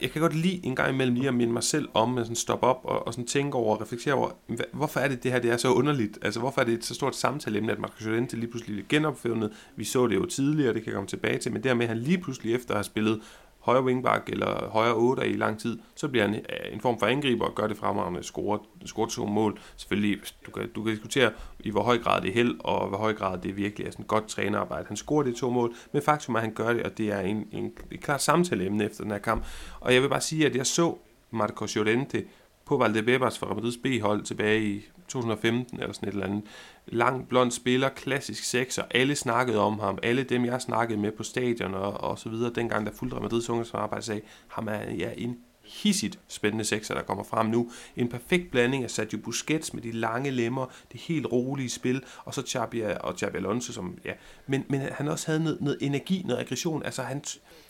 jeg 0.01 0.11
kan 0.11 0.21
godt 0.21 0.35
lide 0.35 0.65
en 0.65 0.75
gang 0.75 0.93
imellem 0.93 1.15
lige 1.15 1.27
at 1.27 1.33
minde 1.33 1.53
mig 1.53 1.63
selv 1.63 1.89
om, 1.93 2.17
at 2.17 2.25
sådan 2.25 2.35
stoppe 2.35 2.67
op 2.67 2.79
og, 2.83 3.07
og 3.07 3.13
sådan 3.13 3.27
tænke 3.27 3.57
over 3.57 3.75
og 3.75 3.81
reflektere 3.81 4.13
over, 4.13 4.29
hvorfor 4.73 4.99
er 4.99 5.07
det 5.07 5.23
det 5.23 5.31
her, 5.31 5.39
det 5.39 5.51
er 5.51 5.57
så 5.57 5.71
underligt? 5.71 6.19
Altså, 6.21 6.39
hvorfor 6.39 6.61
er 6.61 6.65
det 6.65 6.73
et 6.73 6.85
så 6.85 6.93
stort 6.93 7.15
samtaleemne, 7.15 7.71
at 7.71 7.79
Marcus 7.79 8.05
Llorente 8.05 8.37
lige 8.37 8.49
pludselig 8.49 8.79
er 8.79 8.83
genopfundet? 8.89 9.53
Vi 9.75 9.83
så 9.83 10.07
det 10.07 10.15
jo 10.15 10.25
tidligere, 10.25 10.73
det 10.73 10.83
kan 10.83 10.91
jeg 10.91 10.95
komme 10.95 11.07
tilbage 11.07 11.37
til, 11.37 11.51
men 11.51 11.63
dermed 11.63 11.87
han 11.87 11.97
lige 11.97 12.17
pludselig 12.17 12.55
efter 12.55 12.71
at 12.71 12.77
have 12.77 12.83
spillet 12.83 13.21
højre 13.61 13.83
wingback 13.83 14.29
eller 14.29 14.69
højre 14.69 14.95
8 14.95 15.29
i 15.29 15.33
lang 15.33 15.59
tid, 15.59 15.79
så 15.95 16.07
bliver 16.07 16.27
han 16.27 16.35
øh, 16.35 16.73
en 16.73 16.81
form 16.81 16.99
for 16.99 17.05
angriber 17.05 17.45
og 17.45 17.55
gør 17.55 17.67
det 17.67 17.77
fremragende, 17.77 18.23
score, 18.23 18.59
score 18.85 19.09
to 19.09 19.25
mål. 19.25 19.59
Selvfølgelig, 19.77 20.21
du 20.45 20.51
kan, 20.51 20.69
du 20.75 20.83
kan 20.83 20.91
diskutere 20.91 21.31
i 21.59 21.69
hvor 21.69 21.83
høj 21.83 21.97
grad 21.97 22.21
det 22.21 22.29
er 22.29 22.33
held, 22.33 22.55
og 22.59 22.87
hvor 22.87 22.97
høj 22.97 23.13
grad 23.13 23.37
det 23.37 23.57
virkelig 23.57 23.87
er 23.87 23.91
sådan 23.91 24.05
godt 24.05 24.27
trænerarbejde. 24.27 24.85
Han 24.87 24.97
scorer 24.97 25.23
det 25.23 25.35
to 25.35 25.49
mål, 25.49 25.75
men 25.91 26.01
faktum 26.01 26.35
er, 26.35 26.39
at 26.39 26.45
han 26.45 26.53
gør 26.53 26.73
det, 26.73 26.83
og 26.83 26.97
det 26.97 27.11
er 27.11 27.19
en, 27.19 27.47
en, 27.51 27.71
et 27.91 28.01
klart 28.01 28.21
samtaleemne 28.21 28.85
efter 28.85 29.03
den 29.03 29.11
her 29.11 29.19
kamp. 29.19 29.45
Og 29.79 29.93
jeg 29.93 30.01
vil 30.01 30.09
bare 30.09 30.21
sige, 30.21 30.45
at 30.45 30.55
jeg 30.55 30.65
så 30.65 30.97
Marcos 31.31 31.75
Llorente 31.75 32.25
på 32.65 32.77
Valdebebas 32.77 33.39
for 33.39 33.45
Madrid's 33.45 33.81
B-hold 33.83 34.23
tilbage 34.23 34.63
i 34.63 34.81
2015 35.11 35.79
eller 35.79 35.93
sådan 35.93 36.09
et 36.09 36.13
eller 36.13 36.25
andet. 36.25 36.43
Lang, 36.87 37.27
blond 37.27 37.51
spiller, 37.51 37.89
klassisk 37.89 38.43
sekser. 38.43 38.83
Alle 38.91 39.15
snakkede 39.15 39.59
om 39.59 39.79
ham. 39.79 39.97
Alle 40.03 40.23
dem, 40.23 40.45
jeg 40.45 40.61
snakkede 40.61 40.99
med 40.99 41.11
på 41.11 41.23
stadion 41.23 41.73
og, 41.73 41.93
og 41.93 42.19
så 42.19 42.29
videre, 42.29 42.53
dengang 42.55 42.85
der 42.85 42.91
fulgte 42.91 43.17
Real 43.17 43.25
Madrid's 43.25 43.49
ungdomsarbejde, 43.49 44.05
sagde, 44.05 44.21
ham 44.47 44.67
er 44.67 44.91
ja, 44.91 45.09
en 45.17 45.37
hissigt 45.71 46.19
spændende 46.27 46.65
sekser, 46.65 46.93
der 46.93 47.01
kommer 47.01 47.23
frem 47.23 47.45
nu. 47.45 47.71
En 47.95 48.09
perfekt 48.09 48.51
blanding 48.51 48.83
af 48.83 48.91
Sergio 48.91 49.19
Busquets 49.23 49.73
med 49.73 49.81
de 49.81 49.91
lange 49.91 50.31
lemmer, 50.31 50.65
det 50.91 50.99
helt 50.99 51.25
rolige 51.31 51.69
spil, 51.69 52.03
og 52.25 52.33
så 52.33 52.43
Xabi 52.47 52.81
og 52.81 53.19
Xabi 53.19 53.37
Alonso, 53.37 53.73
som, 53.73 53.97
ja, 54.05 54.13
men, 54.47 54.65
men 54.69 54.81
han 54.81 55.07
også 55.07 55.27
havde 55.27 55.43
noget, 55.43 55.61
noget 55.61 55.77
energi, 55.81 56.23
noget 56.25 56.39
aggression, 56.39 56.83
altså 56.83 57.01
han, 57.01 57.23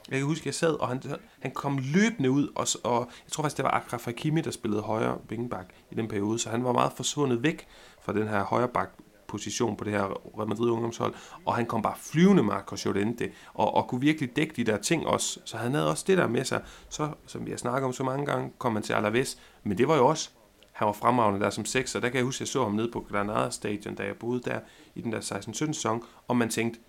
jeg 0.10 0.18
kan 0.18 0.28
huske, 0.28 0.48
jeg 0.48 0.56
sad, 0.56 0.74
og 0.74 0.88
han, 0.88 1.02
han 1.40 1.52
kom 1.52 1.80
løbende 1.94 2.32
ud, 2.32 2.48
og, 2.56 2.68
og 2.84 3.10
jeg 3.26 3.32
tror 3.32 3.44
faktisk, 3.44 3.58
det 3.58 3.64
var 3.64 3.72
Akraf 3.72 4.06
Hakimi, 4.06 4.42
der 4.42 4.52
spillede 4.52 4.82
højre 4.82 5.18
wingback 5.32 5.70
i 5.92 5.96
den 5.96 6.08
periode, 6.08 6.40
så 6.40 6.50
han 6.50 6.64
var 6.64 6.72
meget 6.72 6.94
forsvundet 6.96 7.44
væk 7.44 7.68
fra 8.02 8.14
den 8.14 8.28
her 8.28 8.44
højre 8.44 8.68
bak 8.68 8.90
position 9.32 9.78
på 9.78 9.84
det 9.84 9.94
her 9.94 10.04
Real 10.38 10.50
Madrid 10.50 10.70
ungdomshold, 10.70 11.14
og 11.46 11.56
han 11.56 11.66
kom 11.66 11.82
bare 11.82 11.96
flyvende 11.98 12.44
Marcos 12.44 12.86
Llorente, 12.86 13.32
og, 13.54 13.74
og 13.74 13.88
kunne 13.88 14.02
virkelig 14.02 14.36
dække 14.36 14.54
de 14.56 14.64
der 14.64 14.78
ting 14.78 15.08
også, 15.08 15.40
så 15.46 15.58
han 15.58 15.74
havde 15.74 15.90
også 15.90 16.04
det 16.08 16.18
der 16.18 16.28
med 16.28 16.46
sig, 16.46 16.62
så, 16.90 17.10
som 17.28 17.46
vi 17.46 17.52
har 17.52 17.58
snakket 17.58 17.86
om 17.88 17.94
så 17.94 18.04
mange 18.04 18.26
gange, 18.26 18.52
kom 18.58 18.74
han 18.74 18.84
til 18.84 18.94
Alaves, 18.94 19.38
men 19.64 19.78
det 19.78 19.88
var 19.88 19.96
jo 19.96 20.08
også, 20.08 20.30
han 20.72 20.86
var 20.86 20.94
fremragende 20.94 21.40
der 21.40 21.50
som 21.50 21.66
sekser, 21.66 22.00
der 22.00 22.10
kan 22.10 22.18
jeg 22.18 22.26
huske, 22.26 22.38
at 22.38 22.40
jeg 22.42 22.48
så 22.48 22.64
ham 22.64 22.72
nede 22.72 22.92
på 22.92 23.06
Granada 23.12 23.50
Stadion, 23.50 23.96
da 23.96 24.04
jeg 24.04 24.16
boede 24.16 24.42
der 24.42 24.60
i 24.96 25.02
den 25.02 25.12
der 25.12 25.20
16-17 25.20 25.52
sæson, 25.52 26.04
og 26.28 26.36
man 26.38 26.50
tænkte, 26.50 26.80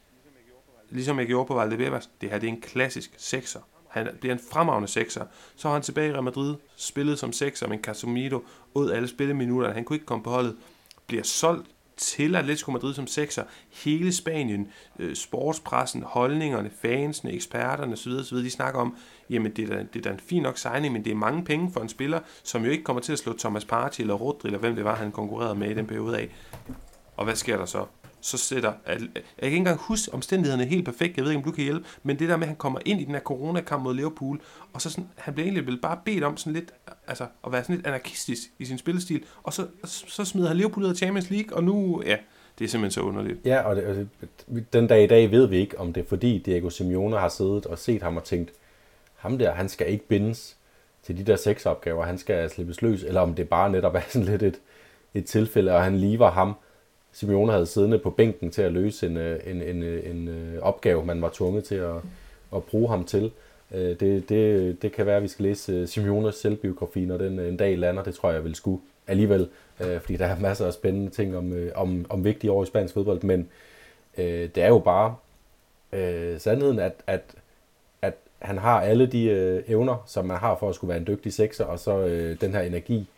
ligesom 0.90 1.18
jeg 1.18 1.26
gjorde 1.26 1.46
på 1.46 1.54
Valdebebas, 1.54 2.10
det 2.20 2.30
her 2.30 2.38
det 2.38 2.48
er 2.48 2.52
en 2.52 2.60
klassisk 2.60 3.14
sekser. 3.18 3.60
Han 3.92 4.08
bliver 4.20 4.34
en 4.34 4.40
fremragende 4.50 4.88
sekser. 4.88 5.24
Så 5.56 5.68
har 5.68 5.72
han 5.72 5.82
tilbage 5.82 6.08
i 6.08 6.12
Real 6.12 6.22
Madrid, 6.22 6.54
spillet 6.76 7.18
som 7.18 7.32
sekser, 7.32 7.68
men 7.68 7.82
Casemiro 7.82 8.44
ud 8.74 8.90
alle 8.90 9.08
spilleminutter. 9.08 9.72
Han 9.72 9.84
kunne 9.84 9.96
ikke 9.96 10.06
komme 10.06 10.24
på 10.24 10.30
holdet. 10.30 10.56
Bliver 11.06 11.22
solgt 11.22 11.66
til 11.96 12.36
Atletico 12.36 12.70
Madrid 12.70 12.94
som 12.94 13.06
sekser. 13.06 13.44
Hele 13.70 14.12
Spanien, 14.12 14.68
øh, 14.98 15.16
sportspressen, 15.16 16.02
holdningerne, 16.02 16.70
fansene, 16.82 17.32
eksperterne 17.32 17.92
osv., 17.92 18.12
osv. 18.12 18.36
de 18.36 18.50
snakker 18.50 18.80
om, 18.80 18.96
jamen 19.30 19.52
det 19.52 19.70
er, 19.70 19.76
da, 19.76 19.86
det 19.92 19.96
er 19.96 20.02
da 20.02 20.10
en 20.10 20.20
fin 20.20 20.42
nok 20.42 20.58
signing, 20.58 20.92
men 20.92 21.04
det 21.04 21.10
er 21.10 21.16
mange 21.16 21.44
penge 21.44 21.72
for 21.72 21.80
en 21.80 21.88
spiller, 21.88 22.20
som 22.42 22.64
jo 22.64 22.70
ikke 22.70 22.84
kommer 22.84 23.02
til 23.02 23.12
at 23.12 23.18
slå 23.18 23.38
Thomas 23.38 23.64
Partey 23.64 24.00
eller 24.00 24.14
Rodri, 24.14 24.48
eller 24.48 24.58
hvem 24.58 24.74
det 24.74 24.84
var, 24.84 24.94
han 24.94 25.12
konkurrerede 25.12 25.54
med 25.54 25.70
i 25.70 25.74
den 25.74 25.86
periode 25.86 26.18
af. 26.18 26.28
Og 27.16 27.24
hvad 27.24 27.36
sker 27.36 27.56
der 27.56 27.66
så? 27.66 27.86
Så 28.24 28.38
sætter... 28.38 28.72
Jeg 28.86 28.98
kan 29.38 29.44
ikke 29.44 29.56
engang 29.56 29.78
huske 29.78 30.14
omstændighederne 30.14 30.64
helt 30.64 30.84
perfekt. 30.84 31.16
Jeg 31.16 31.24
ved 31.24 31.32
ikke, 31.32 31.38
om 31.38 31.44
du 31.44 31.50
kan 31.50 31.64
hjælpe. 31.64 31.86
Men 32.02 32.18
det 32.18 32.28
der 32.28 32.36
med, 32.36 32.42
at 32.42 32.48
han 32.48 32.56
kommer 32.56 32.78
ind 32.84 33.00
i 33.00 33.04
den 33.04 33.14
her 33.14 33.20
coronakamp 33.20 33.82
mod 33.82 33.94
Liverpool, 33.94 34.40
og 34.72 34.82
så 34.82 34.90
sådan, 34.90 35.08
han 35.16 35.34
bliver 35.34 35.44
egentlig 35.44 35.66
vel 35.66 35.80
bare 35.80 35.98
bedt 36.04 36.24
om 36.24 36.36
sådan 36.36 36.52
lidt, 36.52 36.72
altså, 37.06 37.26
at 37.46 37.52
være 37.52 37.62
sådan 37.62 37.76
lidt 37.76 37.86
anarkistisk 37.86 38.42
i 38.58 38.64
sin 38.64 38.78
spillestil, 38.78 39.24
og 39.42 39.52
så, 39.52 39.66
så 39.84 40.24
smider 40.24 40.48
han 40.48 40.56
Liverpool 40.56 40.84
ud 40.84 40.90
af 40.90 40.96
Champions 40.96 41.30
League, 41.30 41.56
og 41.56 41.64
nu, 41.64 42.02
ja, 42.06 42.16
det 42.58 42.64
er 42.64 42.68
simpelthen 42.68 42.90
så 42.90 43.00
underligt. 43.00 43.38
Ja, 43.44 43.60
og, 43.60 43.76
det, 43.76 43.84
og 43.84 43.94
det, 43.94 44.72
den 44.72 44.86
dag 44.86 45.04
i 45.04 45.06
dag 45.06 45.30
ved 45.30 45.46
vi 45.46 45.56
ikke, 45.56 45.80
om 45.80 45.92
det 45.92 46.00
er 46.00 46.08
fordi 46.08 46.38
Diego 46.38 46.70
Simeone 46.70 47.18
har 47.18 47.28
siddet 47.28 47.66
og 47.66 47.78
set 47.78 48.02
ham 48.02 48.16
og 48.16 48.24
tænkt, 48.24 48.52
ham 49.16 49.38
der, 49.38 49.52
han 49.52 49.68
skal 49.68 49.92
ikke 49.92 50.08
bindes 50.08 50.56
til 51.02 51.18
de 51.18 51.24
der 51.24 51.36
seks 51.36 51.66
opgaver, 51.66 52.04
han 52.04 52.18
skal 52.18 52.50
slippes 52.50 52.82
løs, 52.82 53.02
eller 53.02 53.20
om 53.20 53.34
det 53.34 53.48
bare 53.48 53.70
netop 53.70 53.94
er 53.94 54.00
sådan 54.08 54.28
lidt 54.28 54.42
et, 54.42 54.60
et 55.14 55.24
tilfælde, 55.24 55.74
og 55.74 55.84
han 55.84 55.96
lige 55.96 56.18
var 56.18 56.30
ham, 56.30 56.54
Simeone 57.12 57.52
havde 57.52 57.66
siddende 57.66 57.98
på 57.98 58.10
bænken 58.10 58.50
til 58.50 58.62
at 58.62 58.72
løse 58.72 59.06
en, 59.06 59.16
øh, 59.16 59.40
en, 59.46 59.62
en, 59.62 59.82
øh, 59.82 60.10
en, 60.10 60.28
øh, 60.28 60.62
opgave, 60.62 61.04
man 61.06 61.22
var 61.22 61.30
tvunget 61.32 61.64
til 61.64 61.74
at, 61.74 61.96
at 62.54 62.64
bruge 62.64 62.88
ham 62.88 63.04
til. 63.04 63.30
Det, 63.72 64.28
det, 64.28 64.82
det 64.82 64.92
kan 64.92 65.06
være, 65.06 65.16
at 65.16 65.22
vi 65.22 65.28
skal 65.28 65.42
læse 65.42 65.86
Simeones 65.86 66.34
selvbiografi, 66.34 67.04
når 67.04 67.18
den 67.18 67.38
en 67.38 67.56
dag 67.56 67.78
lander. 67.78 68.02
Det 68.02 68.14
tror 68.14 68.28
jeg, 68.28 68.36
jeg 68.36 68.44
vil 68.44 68.54
skulle 68.54 68.80
alligevel, 69.06 69.48
fordi 69.76 70.16
der 70.16 70.26
er 70.26 70.40
masser 70.48 70.66
af 70.66 70.72
spændende 70.72 71.10
ting 71.10 71.36
om, 71.36 71.70
om, 71.74 72.06
om 72.08 72.24
vigtige 72.24 72.50
år 72.52 72.62
i 72.62 72.66
spansk 72.66 72.94
fodbold. 72.94 73.22
Men 73.22 73.48
det 74.16 74.58
er 74.58 74.68
jo 74.68 74.78
bare 74.78 75.14
øh, 75.92 76.40
sandheden, 76.40 76.78
at, 76.78 76.92
at, 77.06 77.22
at 78.02 78.14
han 78.38 78.58
har 78.58 78.80
alle 78.80 79.06
de 79.06 79.24
øh, 79.24 79.62
evner, 79.66 80.02
som 80.06 80.24
man 80.24 80.36
har 80.36 80.56
for 80.56 80.68
at 80.68 80.74
skulle 80.74 80.88
være 80.88 80.98
en 80.98 81.06
dygtig 81.06 81.32
sekser, 81.32 81.64
og 81.64 81.78
så 81.78 81.98
øh, 81.98 82.40
den 82.40 82.52
her 82.52 82.60
energi 82.60 83.08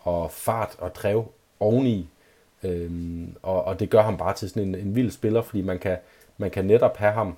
og 0.00 0.30
fart 0.30 0.76
og 0.78 0.94
drev 0.94 1.24
oveni, 1.60 2.08
Øhm, 2.64 3.36
og, 3.42 3.64
og 3.64 3.80
det 3.80 3.90
gør 3.90 4.02
ham 4.02 4.16
bare 4.16 4.34
til 4.34 4.48
sådan 4.48 4.68
en, 4.68 4.74
en 4.74 4.94
vild 4.94 5.10
spiller, 5.10 5.42
fordi 5.42 5.62
man 5.62 5.78
kan, 5.78 5.96
man 6.38 6.50
kan 6.50 6.64
netop 6.64 6.96
have 6.96 7.12
ham 7.12 7.36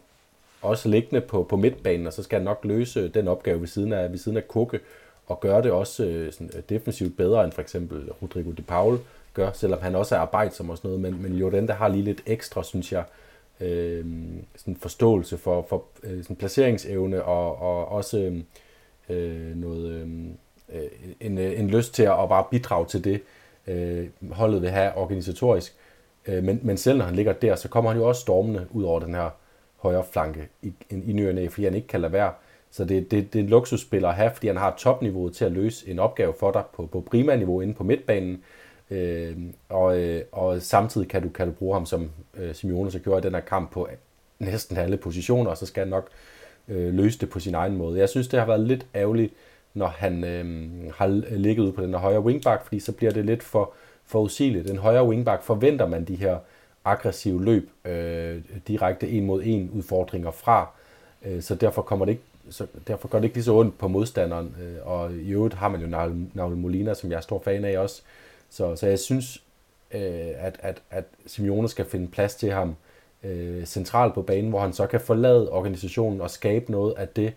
også 0.63 0.89
liggende 0.89 1.21
på, 1.21 1.43
på 1.43 1.57
midtbanen, 1.57 2.07
og 2.07 2.13
så 2.13 2.23
skal 2.23 2.39
han 2.39 2.45
nok 2.45 2.65
løse 2.65 3.09
den 3.09 3.29
opgave 3.29 3.61
ved 3.61 3.69
siden 3.69 3.93
af, 3.93 4.11
ved 4.11 4.19
siden 4.19 4.37
af 4.37 4.49
Kukke, 4.49 4.81
og 5.27 5.41
gøre 5.41 5.63
det 5.63 5.73
også 5.73 6.05
øh, 6.05 6.33
sådan, 6.33 6.51
øh, 6.57 6.63
defensivt 6.69 7.17
bedre 7.17 7.45
end 7.45 7.53
for 7.53 7.63
eksempel 7.63 8.11
Rodrigo 8.23 8.51
de 8.51 8.63
Paul 8.63 8.99
gør, 9.35 9.53
selvom 9.53 9.81
han 9.83 9.95
også 9.95 10.15
er 10.15 10.19
arbejdsom 10.19 10.71
og 10.71 10.77
sådan 10.77 10.89
noget, 10.89 11.01
men, 11.01 11.23
men 11.23 11.33
Jordan, 11.39 11.67
der 11.67 11.75
har 11.75 11.89
lige 11.89 12.05
lidt 12.05 12.23
ekstra, 12.27 12.63
synes 12.63 12.93
jeg, 12.93 13.05
øh, 13.61 14.05
sådan 14.57 14.77
forståelse 14.77 15.39
for, 15.39 15.67
for 15.69 15.85
øh, 16.03 16.23
sådan 16.23 16.37
placeringsevne 16.37 17.23
og, 17.23 17.59
og 17.59 17.89
også 17.89 18.19
øh, 18.19 18.39
øh 19.09 19.57
noget, 19.57 19.91
øhm, 19.91 20.37
øh, 20.73 20.83
en, 21.21 21.39
øh, 21.39 21.61
en 21.61 21.71
lyst 21.71 21.95
til 21.95 22.03
at 22.03 22.29
bare 22.29 22.45
bidrage 22.51 22.87
til 22.87 23.05
det, 23.05 23.23
øh, 23.67 24.09
holdet 24.33 24.63
vil 24.63 24.71
have 24.71 24.97
organisatorisk. 24.97 25.75
Øh, 26.27 26.45
men, 26.45 26.61
men 26.63 26.77
selv 26.77 26.99
når 26.99 27.05
han 27.05 27.15
ligger 27.17 27.33
der, 27.33 27.57
så 27.57 27.69
kommer 27.69 27.91
han 27.91 28.01
jo 28.01 28.09
også 28.09 28.21
stormende 28.21 28.67
ud 28.71 28.85
over 28.85 29.01
den 29.01 29.15
her 29.15 29.31
højre 29.77 30.05
flanke 30.13 30.49
i, 30.63 30.73
i 30.91 31.13
ny 31.13 31.29
og 31.29 31.35
næ, 31.35 31.49
fordi 31.49 31.65
han 31.65 31.75
ikke 31.75 31.89
kan 31.89 32.01
lade 32.01 32.13
være. 32.13 32.33
Så 32.71 32.85
det, 32.85 33.11
det, 33.11 33.33
det 33.33 33.39
er 33.39 33.43
en 33.43 33.51
luksusspiller 33.51 34.09
at 34.09 34.15
have, 34.15 34.31
fordi 34.35 34.47
han 34.47 34.57
har 34.57 34.75
topniveauet 34.79 35.35
til 35.35 35.45
at 35.45 35.53
løse 35.53 35.89
en 35.89 35.99
opgave 35.99 36.35
for 36.41 36.51
dig 36.51 36.63
på, 36.75 36.87
på 36.87 37.01
primærniveau 37.01 37.61
inde 37.61 37.75
på 37.75 37.85
midtbanen. 37.85 38.43
Øh, 38.91 39.37
og, 39.69 39.99
øh, 39.99 40.23
og 40.33 40.63
samtidig 40.63 41.09
kan 41.09 41.23
du, 41.23 41.29
kan 41.29 41.47
du 41.47 41.53
bruge 41.53 41.75
ham, 41.75 41.87
som 41.87 42.11
øh, 42.37 42.55
Simeone 42.55 42.91
så 42.91 42.99
gjorde 42.99 43.19
i 43.19 43.23
den 43.23 43.35
her 43.35 43.41
kamp, 43.41 43.71
på 43.71 43.89
næsten 44.39 44.77
alle 44.77 44.97
positioner, 44.97 45.51
og 45.51 45.57
så 45.57 45.67
skal 45.67 45.81
han 45.81 45.89
nok 45.89 46.09
øh, 46.69 46.95
løse 46.95 47.19
det 47.19 47.31
på 47.31 47.41
sin 47.41 47.55
egen 47.55 47.77
måde. 47.77 47.99
Jeg 47.99 48.09
synes, 48.09 48.29
det 48.29 48.39
har 48.39 48.47
været 48.47 48.61
lidt 48.61 48.87
ærgerligt, 48.95 49.33
når 49.77 49.87
han 49.87 50.25
øh, 50.25 50.45
har 50.95 51.07
ligget 51.37 51.63
ude 51.63 51.73
på 51.73 51.83
den 51.83 51.95
højre 51.95 52.21
wingback, 52.21 52.65
fordi 52.65 52.81
så 52.81 52.93
bliver 52.93 53.13
det 53.13 53.25
lidt 53.25 53.43
for 53.43 53.73
forudsigeligt. 54.07 54.69
Den 54.69 54.79
højre 54.79 55.07
wingback 55.07 55.43
forventer 55.43 55.87
man 55.87 56.05
de 56.05 56.15
her 56.15 56.39
aggressive 56.85 57.45
løb, 57.45 57.71
øh, 57.85 58.41
direkte 58.69 59.09
en 59.09 59.27
mod 59.27 59.43
en 59.45 59.71
udfordringer 59.71 60.31
fra, 60.31 60.69
øh, 61.25 61.43
så 61.43 61.55
derfor 61.55 61.83
kommer 61.83 62.05
det 62.05 62.13
ikke 62.13 62.25
så 62.51 62.67
derfor 62.87 63.09
gør 63.09 63.19
det 63.19 63.25
ikke 63.25 63.37
lige 63.37 63.45
så 63.45 63.53
ondt 63.53 63.79
på 63.79 63.89
modstanderen, 63.89 64.57
øh, 64.63 64.87
og 64.87 65.13
i 65.13 65.31
øvrigt 65.31 65.55
har 65.55 65.69
man 65.69 65.81
jo 65.81 65.87
Naul 66.35 66.57
Molina, 66.57 66.95
som 66.95 67.11
jeg 67.11 67.17
er 67.17 67.21
stor 67.21 67.43
fan 67.45 67.65
af 67.65 67.79
også, 67.79 68.03
så, 68.51 68.77
så 68.77 68.87
jeg 68.87 68.99
synes, 68.99 69.43
øh, 69.93 70.01
at, 70.37 70.57
at, 70.59 70.83
at 70.91 71.05
Simeone 71.27 71.69
skal 71.69 71.85
finde 71.85 72.09
plads 72.09 72.35
til 72.35 72.53
ham 72.53 72.77
øh, 73.23 73.65
centralt 73.65 74.15
på 74.15 74.23
banen, 74.23 74.51
hvor 74.51 74.61
han 74.61 74.73
så 74.73 74.87
kan 74.87 75.01
forlade 75.01 75.51
organisationen 75.51 76.21
og 76.21 76.31
skabe 76.31 76.73
noget 76.73 76.95
af 76.97 77.09
det, 77.09 77.33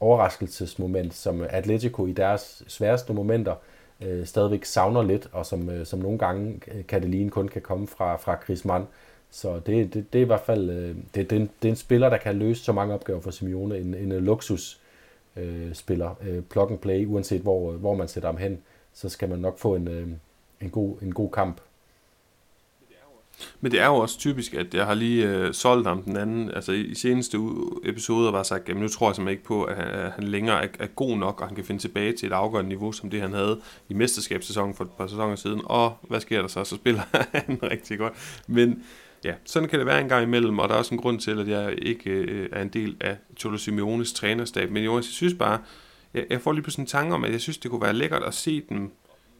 overraskelsesmoment, 0.00 1.14
som 1.14 1.46
Atletico 1.50 2.06
i 2.06 2.12
deres 2.12 2.62
sværeste 2.68 3.12
momenter 3.12 3.54
øh, 4.00 4.26
stadigvæk 4.26 4.64
savner 4.64 5.02
lidt, 5.02 5.28
og 5.32 5.46
som, 5.46 5.70
øh, 5.70 5.86
som 5.86 5.98
nogle 5.98 6.18
gange 6.18 6.60
øh, 6.74 6.86
kan 6.86 7.02
det 7.02 7.10
ligne 7.10 7.30
kun 7.30 7.48
kan 7.48 7.62
komme 7.62 7.86
fra, 7.86 8.16
fra 8.16 8.34
Griezmann. 8.34 8.86
Så 9.30 9.60
det, 9.66 9.94
det, 9.94 10.12
det 10.12 10.18
er 10.18 10.22
i 10.22 10.26
hvert 10.26 10.40
fald 10.40 10.70
øh, 10.70 10.96
det, 11.14 11.30
det, 11.30 11.32
er 11.32 11.40
en, 11.40 11.50
det 11.62 11.68
er 11.68 11.72
en 11.72 11.76
spiller, 11.76 12.08
der 12.08 12.16
kan 12.16 12.36
løse 12.36 12.64
så 12.64 12.72
mange 12.72 12.94
opgaver 12.94 13.20
for 13.20 13.30
Simeone. 13.30 13.78
En, 13.78 13.94
en 13.94 14.12
luksus 14.12 14.80
øh, 15.36 15.74
spiller. 15.74 16.14
Øh, 16.22 16.36
øh, 16.36 16.42
plug 16.42 16.70
and 16.70 16.78
play, 16.78 17.06
uanset 17.06 17.40
hvor, 17.40 17.72
øh, 17.72 17.78
hvor 17.78 17.94
man 17.94 18.08
sætter 18.08 18.28
ham 18.28 18.36
hen, 18.36 18.58
så 18.92 19.08
skal 19.08 19.28
man 19.28 19.38
nok 19.38 19.58
få 19.58 19.74
en, 19.74 19.88
øh, 19.88 20.08
en, 20.60 20.70
god, 20.70 20.96
en 21.02 21.14
god 21.14 21.30
kamp. 21.30 21.60
Men 23.60 23.72
det 23.72 23.80
er 23.80 23.86
jo 23.86 23.94
også 23.94 24.18
typisk, 24.18 24.54
at 24.54 24.74
jeg 24.74 24.86
har 24.86 24.94
lige 24.94 25.28
øh, 25.28 25.54
solgt 25.54 25.86
ham 25.86 26.02
den 26.02 26.16
anden, 26.16 26.50
altså 26.50 26.72
i, 26.72 26.80
i 26.80 26.94
seneste 26.94 27.38
episoder 27.84 28.30
var 28.30 28.42
sagt, 28.42 28.68
jamen 28.68 28.82
nu 28.82 28.88
tror 28.88 29.08
jeg 29.08 29.16
simpelthen 29.16 29.38
ikke 29.38 29.44
på, 29.44 29.64
at 29.64 29.76
han, 29.76 29.86
at 29.86 30.12
han 30.12 30.24
længere 30.24 30.64
er, 30.64 30.68
er 30.78 30.86
god 30.86 31.16
nok, 31.16 31.40
og 31.40 31.46
han 31.46 31.56
kan 31.56 31.64
finde 31.64 31.80
tilbage 31.80 32.12
til 32.12 32.26
et 32.26 32.32
afgørende 32.32 32.68
niveau, 32.68 32.92
som 32.92 33.10
det 33.10 33.20
han 33.20 33.32
havde 33.32 33.60
i 33.88 33.94
mesterskabssæsonen 33.94 34.74
for 34.74 34.84
et 34.84 34.90
par 34.90 35.06
sæsoner 35.06 35.36
siden. 35.36 35.60
Og 35.64 35.98
hvad 36.02 36.20
sker 36.20 36.40
der 36.40 36.48
så? 36.48 36.64
Så 36.64 36.74
spiller 36.74 37.02
han 37.34 37.58
rigtig 37.62 37.98
godt. 37.98 38.42
Men 38.48 38.84
ja, 39.24 39.34
sådan 39.44 39.68
kan 39.68 39.78
det 39.78 39.86
være 39.86 40.00
en 40.00 40.08
gang 40.08 40.22
imellem, 40.22 40.58
og 40.58 40.68
der 40.68 40.74
er 40.74 40.78
også 40.78 40.94
en 40.94 41.00
grund 41.00 41.20
til, 41.20 41.40
at 41.40 41.48
jeg 41.48 41.74
ikke 41.82 42.10
øh, 42.10 42.48
er 42.52 42.62
en 42.62 42.68
del 42.68 42.96
af 43.00 43.16
Cholo 43.38 43.56
Simeones 43.56 44.12
trænerstab. 44.12 44.70
Men 44.70 44.84
jo, 44.84 44.94
jeg 44.94 45.04
synes 45.04 45.34
bare, 45.34 45.58
jeg, 46.14 46.26
jeg 46.30 46.40
får 46.40 46.52
lige 46.52 46.62
pludselig 46.62 46.82
en 46.82 46.86
tanke 46.86 47.14
om, 47.14 47.24
at 47.24 47.32
jeg 47.32 47.40
synes, 47.40 47.58
det 47.58 47.70
kunne 47.70 47.82
være 47.82 47.94
lækkert 47.94 48.22
at 48.22 48.34
se 48.34 48.62
dem 48.68 48.92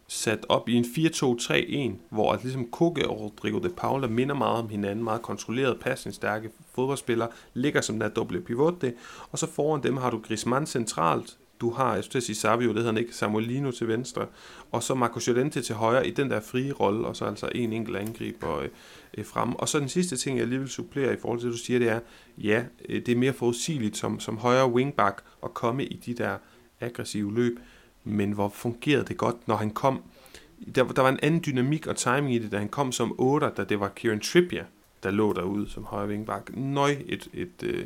sat 0.08 0.46
op 0.48 0.68
i 0.68 0.74
en 0.74 0.84
4-2-3-1, 0.84 1.92
hvor 2.10 2.32
at 2.32 2.42
ligesom 2.42 2.70
Koke 2.70 3.08
og 3.08 3.20
Rodrigo 3.20 3.58
de 3.58 3.68
Paula 3.68 4.06
minder 4.06 4.34
meget 4.34 4.58
om 4.58 4.68
hinanden, 4.68 5.04
meget 5.04 5.22
kontrolleret, 5.22 5.80
passningsstærke 5.80 6.50
fodboldspillere, 6.74 7.28
ligger 7.54 7.80
som 7.80 7.98
der 7.98 8.08
doble 8.08 8.40
pivot 8.40 8.80
det, 8.80 8.94
og 9.30 9.38
så 9.38 9.46
foran 9.46 9.82
dem 9.82 9.96
har 9.96 10.10
du 10.10 10.18
Griezmann 10.18 10.66
centralt, 10.66 11.36
du 11.60 11.70
har, 11.70 11.94
jeg 11.94 12.04
skulle 12.04 12.22
sige 12.22 12.36
Savio, 12.36 12.68
det 12.68 12.76
hedder 12.76 12.92
han 12.92 12.98
ikke, 12.98 13.14
Samuelino 13.14 13.70
til 13.70 13.88
venstre, 13.88 14.26
og 14.72 14.82
så 14.82 14.94
Marco 14.94 15.20
Llorente 15.26 15.62
til 15.62 15.74
højre 15.74 16.06
i 16.06 16.10
den 16.10 16.30
der 16.30 16.40
frie 16.40 16.72
rolle, 16.72 17.06
og 17.06 17.16
så 17.16 17.24
altså 17.24 17.48
en 17.54 17.72
enkelt 17.72 17.96
angriber 17.96 18.58
øh, 18.58 18.68
øh, 19.18 19.24
frem. 19.24 19.54
Og 19.54 19.68
så 19.68 19.80
den 19.80 19.88
sidste 19.88 20.16
ting, 20.16 20.38
jeg 20.38 20.46
lige 20.46 20.58
vil 20.58 20.68
supplere 20.68 21.14
i 21.14 21.16
forhold 21.16 21.40
til 21.40 21.46
det, 21.48 21.58
du 21.58 21.64
siger, 21.64 21.78
det 21.78 21.88
er, 21.88 22.00
ja, 22.38 22.64
øh, 22.88 23.06
det 23.06 23.12
er 23.12 23.16
mere 23.16 23.32
forudsigeligt 23.32 23.96
som, 23.96 24.20
som 24.20 24.38
højre 24.38 24.70
wingback 24.70 25.22
at 25.44 25.54
komme 25.54 25.84
i 25.84 25.96
de 25.96 26.14
der 26.14 26.36
aggressive 26.80 27.34
løb, 27.34 27.58
men 28.06 28.32
hvor 28.32 28.48
fungerede 28.48 29.04
det 29.04 29.16
godt, 29.16 29.48
når 29.48 29.56
han 29.56 29.70
kom. 29.70 30.02
Der, 30.74 30.84
der 30.84 31.02
var 31.02 31.08
en 31.08 31.18
anden 31.22 31.42
dynamik 31.46 31.86
og 31.86 31.96
timing 31.96 32.34
i 32.34 32.38
det, 32.38 32.52
da 32.52 32.58
han 32.58 32.68
kom 32.68 32.92
som 32.92 33.14
8, 33.18 33.50
da 33.56 33.64
det 33.64 33.80
var 33.80 33.88
Kieran 33.88 34.20
Trippier, 34.20 34.64
der 35.02 35.10
lå 35.10 35.32
derude 35.32 35.70
som 35.70 35.84
højre 35.84 36.08
vingbak. 36.08 36.50
Nøj 36.54 36.90
et, 36.90 37.28
et, 37.34 37.48
et, 37.62 37.62
øh, 37.62 37.84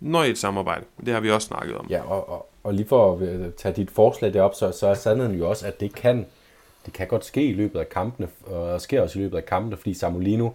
nøj 0.00 0.26
et 0.26 0.38
samarbejde. 0.38 0.84
Det 1.06 1.14
har 1.14 1.20
vi 1.20 1.30
også 1.30 1.46
snakket 1.46 1.76
om. 1.76 1.86
Ja, 1.90 2.02
og, 2.02 2.28
og, 2.28 2.48
og 2.64 2.74
lige 2.74 2.88
for 2.88 3.16
at 3.16 3.22
øh, 3.22 3.52
tage 3.52 3.74
dit 3.74 3.90
forslag 3.90 4.32
derop, 4.32 4.54
så, 4.54 4.72
så 4.72 4.86
er 4.86 4.94
sandheden 4.94 5.34
jo 5.38 5.48
også, 5.48 5.66
at 5.66 5.80
det 5.80 5.94
kan, 5.94 6.26
det 6.86 6.92
kan 6.92 7.06
godt 7.06 7.24
ske 7.24 7.44
i 7.44 7.52
løbet 7.52 7.78
af 7.80 7.88
kampene, 7.88 8.28
og 8.46 8.80
sker 8.80 9.02
også 9.02 9.18
i 9.18 9.22
løbet 9.22 9.36
af 9.36 9.46
kampene, 9.46 9.76
fordi 9.76 9.94
Samolino 9.94 10.50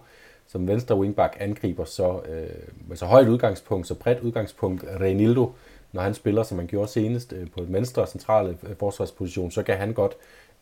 som 0.52 0.68
venstre 0.68 0.96
wingback 0.96 1.36
angriber 1.40 1.84
så, 1.84 2.20
øh, 2.28 2.48
med 2.88 2.96
så 2.96 3.06
højt 3.06 3.28
udgangspunkt, 3.28 3.86
så 3.86 3.94
bredt 3.94 4.20
udgangspunkt, 4.20 4.84
Reinildo, 5.00 5.52
når 5.92 6.02
han 6.02 6.14
spiller, 6.14 6.42
som 6.42 6.56
man 6.56 6.66
gjorde 6.66 6.90
senest 6.90 7.32
øh, 7.32 7.50
på 7.50 7.60
et 7.62 7.72
venstre 7.72 8.06
centrale 8.06 8.58
øh, 8.68 8.76
forsvarsposition, 8.76 9.50
så 9.50 9.62
kan 9.62 9.76
han 9.76 9.92
godt 9.92 10.12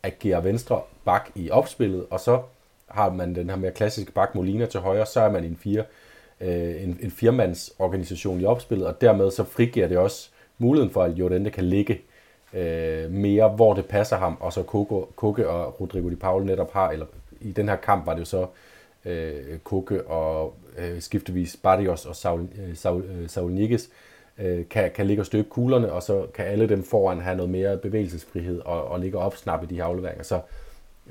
agere 0.02 0.44
venstre 0.44 0.82
bak 1.04 1.30
i 1.34 1.50
opspillet, 1.50 2.06
og 2.10 2.20
så 2.20 2.42
har 2.86 3.10
man 3.10 3.34
den 3.34 3.50
her 3.50 3.56
mere 3.56 3.72
klassiske 3.72 4.12
bak 4.12 4.34
Molina 4.34 4.66
til 4.66 4.80
højre, 4.80 5.06
så 5.06 5.20
er 5.20 5.30
man 5.30 5.44
en 5.44 5.56
fire 5.56 5.84
øh, 6.40 6.82
en, 6.82 6.98
en 7.02 7.10
firmands 7.10 7.72
organisation 7.78 8.40
i 8.40 8.44
opspillet, 8.44 8.86
og 8.86 9.00
dermed 9.00 9.30
så 9.30 9.44
frigiver 9.44 9.88
det 9.88 9.98
også 9.98 10.30
muligheden 10.58 10.92
for, 10.92 11.02
at 11.02 11.12
Jordan 11.12 11.44
kan 11.44 11.64
ligge 11.64 12.00
øh, 12.54 13.10
mere, 13.10 13.48
hvor 13.48 13.74
det 13.74 13.86
passer 13.86 14.16
ham, 14.16 14.36
og 14.40 14.52
så 14.52 14.62
Koke, 14.62 15.12
Koke 15.16 15.48
og 15.48 15.80
Rodrigo 15.80 16.08
Di 16.08 16.16
Paul 16.16 16.44
netop 16.44 16.72
har, 16.72 16.90
eller 16.90 17.06
i 17.40 17.52
den 17.52 17.68
her 17.68 17.76
kamp 17.76 18.06
var 18.06 18.12
det 18.12 18.20
jo 18.20 18.24
så 18.24 18.46
øh, 19.04 19.58
Koke 19.64 20.06
og 20.06 20.54
øh, 20.78 21.00
skiftevis 21.00 21.56
Barrios 21.62 22.06
og 22.06 22.16
Saul, 22.16 22.40
øh, 22.40 22.76
Saul, 22.76 23.04
øh, 23.04 23.28
Saul 23.28 23.52
Niguez, 23.52 23.88
øh, 24.38 24.68
kan, 24.68 24.90
kan 24.94 25.06
ligge 25.06 25.22
og 25.22 25.26
støbe 25.26 25.48
kuglerne, 25.48 25.92
og 25.92 26.02
så 26.02 26.26
kan 26.34 26.46
alle 26.46 26.68
dem 26.68 26.82
foran 26.82 27.20
have 27.20 27.36
noget 27.36 27.50
mere 27.50 27.76
bevægelsesfrihed 27.76 28.60
og, 28.64 28.84
og 28.88 29.00
ligge 29.00 29.18
og 29.18 29.24
opsnappe 29.24 29.66
de 29.66 29.74
her 29.74 29.84
afleveringer. 29.84 30.24
Så 30.24 30.40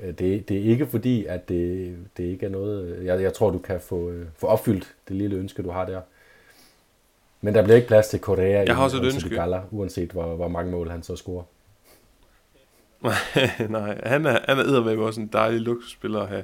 øh, 0.02 0.08
det, 0.18 0.48
det 0.48 0.56
er 0.56 0.62
ikke 0.62 0.86
fordi, 0.86 1.24
at 1.24 1.48
det, 1.48 1.96
det 2.16 2.24
ikke 2.24 2.46
er 2.46 2.50
noget... 2.50 3.04
Jeg, 3.04 3.22
jeg 3.22 3.32
tror, 3.32 3.50
du 3.50 3.58
kan 3.58 3.80
få, 3.80 4.10
øh, 4.10 4.26
få 4.36 4.46
opfyldt 4.46 4.94
det 5.08 5.16
lille 5.16 5.36
ønske, 5.36 5.62
du 5.62 5.70
har 5.70 5.84
der. 5.84 6.00
Men 7.40 7.54
der 7.54 7.62
bliver 7.62 7.76
ikke 7.76 7.88
plads 7.88 8.08
til 8.08 8.18
Korea 8.18 8.64
jeg 8.66 8.76
har 8.76 8.84
også 8.84 8.96
et 8.96 9.04
ønske. 9.04 9.34
Gala, 9.34 9.60
uanset 9.70 10.10
hvor, 10.10 10.36
hvor 10.36 10.48
mange 10.48 10.70
mål 10.70 10.90
han 10.90 11.02
så 11.02 11.16
scorer. 11.16 11.42
Nej, 13.68 14.00
han 14.04 14.26
er, 14.26 14.38
han 14.44 14.58
er 14.58 14.80
med 14.84 14.96
også 14.96 15.20
en 15.20 15.30
dejlig 15.32 15.60
luksusspiller 15.60 16.20
at 16.20 16.28
have, 16.28 16.42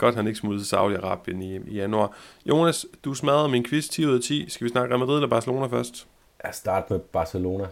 Godt, 0.00 0.14
han 0.14 0.26
ikke 0.26 0.38
smuttede 0.38 0.64
til 0.64 0.76
Saudi-Arabien 0.76 1.42
i, 1.42 1.60
i 1.66 1.74
januar. 1.74 2.16
Jonas, 2.46 2.86
du 3.04 3.14
smadrede 3.14 3.48
min 3.48 3.64
quiz 3.64 3.88
10 3.88 4.06
ud 4.06 4.14
af 4.14 4.20
10. 4.20 4.48
Skal 4.48 4.64
vi 4.64 4.70
snakke 4.70 4.90
Real 4.90 4.98
Madrid 4.98 5.14
eller 5.14 5.28
Barcelona 5.28 5.66
først? 5.66 6.06
Jeg 6.44 6.54
starter 6.54 6.86
med 6.90 6.98
Barcelona. 7.00 7.66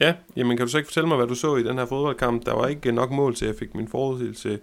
Ja, 0.00 0.14
jamen 0.36 0.56
kan 0.56 0.66
du 0.66 0.70
så 0.70 0.78
ikke 0.78 0.88
fortælle 0.88 1.08
mig, 1.08 1.16
hvad 1.16 1.26
du 1.26 1.34
så 1.34 1.56
i 1.56 1.62
den 1.62 1.78
her 1.78 1.86
fodboldkamp? 1.86 2.46
Der 2.46 2.54
var 2.54 2.66
ikke 2.66 2.92
nok 2.92 3.10
mål 3.10 3.34
til, 3.34 3.44
at 3.44 3.52
jeg 3.52 3.58
fik 3.58 3.74
min 3.74 3.88
forudsigelse 3.88 4.58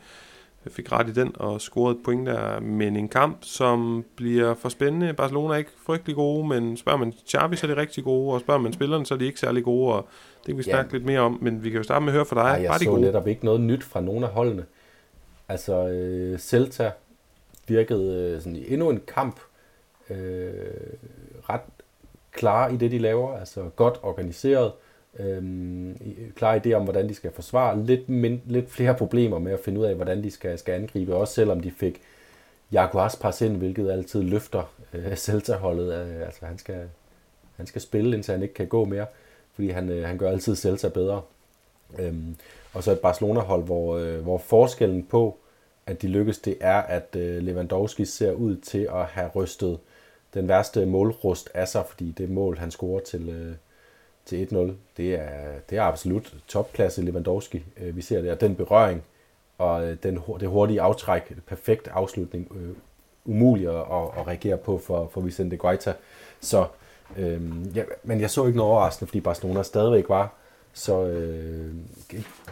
jeg 0.66 0.72
fik 0.72 0.92
ret 0.92 1.10
i 1.10 1.14
den 1.14 1.32
og 1.36 1.62
scorede 1.62 1.98
et 1.98 2.04
point 2.06 2.28
der. 2.28 2.60
Men 2.60 2.96
en 2.96 3.08
kamp, 3.08 3.38
som 3.42 4.06
bliver 4.16 4.54
for 4.54 4.70
spændende. 4.70 5.14
Barcelona 5.14 5.54
er 5.54 5.58
ikke 5.58 5.72
frygtelig 5.86 6.16
gode, 6.16 6.48
men 6.48 6.78
spørger 6.78 7.00
man 7.00 7.14
Xavi, 7.30 7.56
så 7.56 7.68
er 7.68 7.76
de 7.76 7.82
rigtig 7.82 8.04
gode, 8.04 8.34
og 8.34 8.40
spørger 8.40 8.62
man 8.62 8.74
spillerne, 8.74 9.06
så 9.06 9.14
er 9.14 9.18
de 9.18 9.26
ikke 9.26 9.40
særlig 9.40 9.64
gode, 9.64 9.94
og 9.94 10.08
det 10.38 10.46
kan 10.46 10.58
vi 10.58 10.64
snakke 10.64 10.90
ja. 10.92 10.98
lidt 10.98 11.06
mere 11.06 11.20
om. 11.20 11.38
Men 11.42 11.64
vi 11.64 11.70
kan 11.70 11.78
jo 11.78 11.84
starte 11.84 12.06
med 12.06 12.10
at 12.10 12.14
høre 12.14 12.26
fra 12.26 12.36
dig. 12.36 12.44
Nej, 12.44 12.62
jeg 12.62 12.70
var 12.70 12.78
de 12.78 12.84
så 12.84 12.90
gode? 12.90 13.02
netop 13.02 13.28
ikke 13.28 13.46
noget 13.46 13.62
nyt 13.62 13.84
fra 13.84 14.02
nogen 14.02 14.24
af 14.24 14.30
holdene. 14.30 14.66
Altså, 15.50 15.88
øh, 15.88 16.40
Celta 16.40 16.92
virkede 17.68 18.14
øh, 18.14 18.42
sådan 18.42 18.56
i 18.56 18.74
endnu 18.74 18.90
en 18.90 19.02
kamp 19.08 19.40
øh, 20.10 20.54
ret 21.50 21.62
klar 22.32 22.70
i 22.70 22.78
det, 22.78 22.92
de 22.92 23.00
laver. 23.00 23.38
Altså 23.38 23.70
godt 23.76 24.00
organiseret. 24.04 24.72
Øh, 25.20 25.44
klar 26.36 26.60
idé 26.60 26.74
om, 26.74 26.84
hvordan 26.84 27.10
de 27.10 27.14
skal 27.14 27.32
forsvare. 27.32 27.84
Lidt, 27.86 28.10
mind, 28.10 28.42
lidt 28.46 28.70
flere 28.70 28.96
problemer 28.96 29.40
med 29.40 29.52
at 29.52 29.60
finde 29.60 29.80
ud 29.80 29.86
af, 29.86 29.96
hvordan 29.96 30.24
de 30.24 30.32
skal, 30.32 30.60
skal 30.60 30.74
angribe. 30.74 31.16
Også 31.16 31.34
selvom 31.34 31.60
de 31.60 31.72
fik 31.72 32.02
Jaco 32.72 33.00
Aspas 33.00 33.42
ind, 33.42 33.58
hvilket 33.58 33.92
altid 33.92 34.22
løfter 34.24 34.74
øh, 34.94 35.16
Celta-holdet. 35.16 35.94
Øh, 35.94 36.22
altså 36.22 36.46
han 36.46 36.58
skal, 36.58 36.90
han 37.58 37.66
skal 37.66 37.82
spille, 37.82 38.16
indtil 38.16 38.32
han 38.32 38.42
ikke 38.42 38.54
kan 38.54 38.68
gå 38.68 38.86
mere. 38.86 39.06
Fordi 39.54 39.70
han, 39.70 39.90
øh, 39.90 40.08
han 40.08 40.18
gør 40.18 40.30
altid 40.30 40.56
Celta 40.56 40.90
bedre. 40.90 41.22
Øhm, 42.00 42.36
og 42.76 42.84
så 42.84 42.92
et 42.92 43.00
Barcelona-hold, 43.00 43.64
hvor, 43.64 43.98
øh, 43.98 44.22
hvor 44.22 44.38
forskellen 44.38 45.04
på, 45.04 45.38
at 45.86 46.02
de 46.02 46.08
lykkes, 46.08 46.40
det 46.40 46.58
er, 46.62 46.82
at 46.82 47.16
øh, 47.16 47.44
Lewandowski 47.44 48.06
ser 48.06 48.32
ud 48.32 48.56
til 48.56 48.90
at 48.94 49.06
have 49.06 49.30
rystet 49.36 49.80
den 50.34 50.48
værste 50.48 50.86
målrust 50.86 51.50
af 51.54 51.68
sig, 51.68 51.84
fordi 51.90 52.12
det 52.12 52.30
mål, 52.30 52.58
han 52.58 52.72
scorer 52.72 53.00
til, 53.00 53.30
øh, 53.30 53.56
til 54.26 54.46
1-0, 54.46 54.58
det 54.98 55.16
er, 55.16 55.60
det 55.70 55.78
er 55.78 55.82
absolut 55.82 56.34
topklasse 56.48 57.02
Lewandowski. 57.02 57.64
Øh, 57.78 57.96
vi 57.96 58.02
ser 58.02 58.22
det, 58.22 58.32
og 58.32 58.42
den 58.42 58.56
berøring 58.56 59.04
og 59.58 59.88
øh, 59.88 59.98
den, 60.04 60.20
det 60.40 60.50
hurtige 60.50 60.82
aftræk, 60.82 61.34
perfekt 61.48 61.88
afslutning, 61.88 62.52
øh, 62.56 62.76
umuligt 63.26 63.70
at, 63.70 63.76
at, 64.18 64.28
reagere 64.28 64.58
på 64.58 64.78
for, 64.78 65.10
for 65.14 65.22
Vicente 65.22 65.58
Guaita. 65.58 65.94
Så, 66.40 66.66
øh, 67.18 67.42
ja, 67.76 67.84
men 68.04 68.22
jeg 68.22 68.30
så 68.30 68.46
ikke 68.46 68.58
noget 68.58 68.72
overraskende, 68.72 69.08
fordi 69.08 69.22
Barcelona 69.22 69.64
stadigvæk 69.64 70.10
var 70.10 70.34
så 70.76 71.06
øh, 71.06 71.72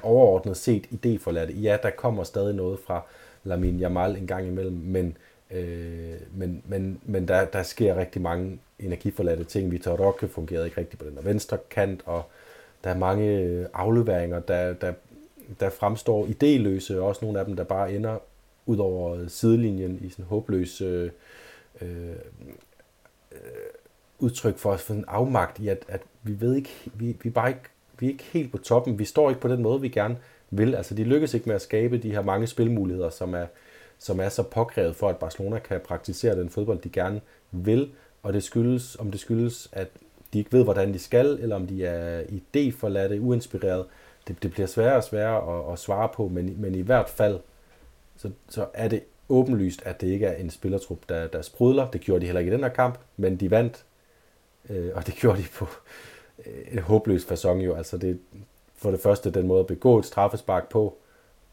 overordnet 0.03 0.57
set 0.57 0.87
idéforladte. 0.91 1.53
Ja, 1.61 1.77
der 1.83 1.89
kommer 1.89 2.23
stadig 2.23 2.55
noget 2.55 2.79
fra 2.79 3.01
Lamine 3.43 3.83
Yamal 3.83 4.17
en 4.17 4.27
gang 4.27 4.47
imellem, 4.47 4.77
men, 4.77 5.17
øh, 5.51 6.15
men, 6.31 6.63
men, 6.65 6.99
men 7.03 7.27
der, 7.27 7.45
der 7.45 7.63
sker 7.63 7.95
rigtig 7.95 8.21
mange 8.21 8.59
energiforladte 8.79 9.43
ting. 9.43 9.71
Vitor 9.71 10.05
Roque 10.05 10.27
fungerede 10.27 10.65
ikke 10.65 10.77
rigtigt 10.77 10.99
på 11.01 11.09
den 11.09 11.15
der 11.15 11.21
venstre 11.21 11.57
kant, 11.69 12.01
og 12.05 12.23
der 12.83 12.89
er 12.89 12.97
mange 12.97 13.39
øh, 13.39 13.65
afleveringer, 13.73 14.39
der, 14.39 14.73
der, 14.73 14.93
der 15.59 15.69
fremstår 15.69 16.25
idéløse, 16.25 16.95
og 16.95 17.07
også 17.07 17.25
nogle 17.25 17.39
af 17.39 17.45
dem, 17.45 17.55
der 17.55 17.63
bare 17.63 17.93
ender 17.93 18.17
ud 18.65 18.77
over 18.77 19.27
sidelinjen 19.27 19.99
i 20.01 20.09
sådan 20.09 20.25
håbløs 20.25 20.81
øh, 20.81 21.11
øh, 21.81 22.09
øh 23.31 23.37
udtryk 24.19 24.57
for, 24.57 24.77
for 24.77 24.93
en 24.93 25.05
afmagt 25.07 25.59
i, 25.59 25.67
at, 25.67 25.85
at 25.87 26.01
vi 26.23 26.41
ved 26.41 26.55
ikke, 26.55 26.69
vi, 26.93 27.17
vi 27.23 27.29
bare 27.29 27.49
ikke 27.49 27.61
vi 28.03 28.07
er 28.07 28.11
ikke 28.11 28.23
helt 28.23 28.51
på 28.51 28.57
toppen. 28.57 28.99
Vi 28.99 29.05
står 29.05 29.29
ikke 29.29 29.41
på 29.41 29.47
den 29.47 29.61
måde, 29.61 29.81
vi 29.81 29.89
gerne 29.89 30.17
vil. 30.49 30.75
Altså, 30.75 30.95
de 30.95 31.03
lykkes 31.03 31.33
ikke 31.33 31.47
med 31.47 31.55
at 31.55 31.61
skabe 31.61 31.97
de 31.97 32.11
her 32.11 32.21
mange 32.21 32.47
spilmuligheder, 32.47 33.09
som 33.09 33.33
er, 33.33 33.45
som 33.99 34.19
er 34.19 34.29
så 34.29 34.43
påkrævet 34.43 34.95
for, 34.95 35.09
at 35.09 35.17
Barcelona 35.17 35.59
kan 35.59 35.79
praktisere 35.85 36.39
den 36.39 36.49
fodbold, 36.49 36.79
de 36.81 36.89
gerne 36.89 37.21
vil. 37.51 37.91
Og 38.23 38.33
det 38.33 38.43
skyldes, 38.43 38.95
om 38.99 39.11
det 39.11 39.19
skyldes, 39.19 39.69
at 39.71 39.87
de 40.33 40.39
ikke 40.39 40.53
ved, 40.53 40.63
hvordan 40.63 40.93
de 40.93 40.99
skal, 40.99 41.25
eller 41.41 41.55
om 41.55 41.67
de 41.67 41.85
er 41.85 42.23
idéforladte, 42.23 43.19
uinspireret. 43.19 43.85
Det, 44.27 44.43
det 44.43 44.51
bliver 44.51 44.67
sværere 44.67 44.95
og 44.95 45.03
sværere 45.03 45.67
at, 45.67 45.73
at 45.73 45.79
svare 45.79 46.09
på, 46.13 46.27
men, 46.27 46.55
men 46.61 46.75
i 46.75 46.81
hvert 46.81 47.09
fald, 47.09 47.39
så, 48.17 48.31
så 48.49 48.65
er 48.73 48.87
det 48.87 49.03
åbenlyst, 49.29 49.81
at 49.85 50.01
det 50.01 50.07
ikke 50.07 50.25
er 50.25 50.35
en 50.35 50.49
spillertrup, 50.49 50.99
der, 51.09 51.27
der 51.27 51.41
sprudler. 51.41 51.91
Det 51.91 52.01
gjorde 52.01 52.21
de 52.21 52.25
heller 52.25 52.39
ikke 52.39 52.51
i 52.51 52.55
den 52.55 52.63
her 52.63 52.69
kamp, 52.69 52.97
men 53.17 53.35
de 53.35 53.51
vandt, 53.51 53.85
øh, 54.69 54.91
og 54.95 55.07
det 55.07 55.13
gjorde 55.15 55.37
de 55.37 55.47
på, 55.55 55.67
en 56.71 56.79
håbløs 56.79 57.25
fasong 57.25 57.65
jo. 57.65 57.75
Altså 57.75 57.97
det, 57.97 58.19
for 58.75 58.91
det 58.91 58.99
første 58.99 59.31
den 59.31 59.47
måde 59.47 59.59
at 59.59 59.67
begå 59.67 59.99
et 59.99 60.05
straffespark 60.05 60.69
på, 60.69 60.97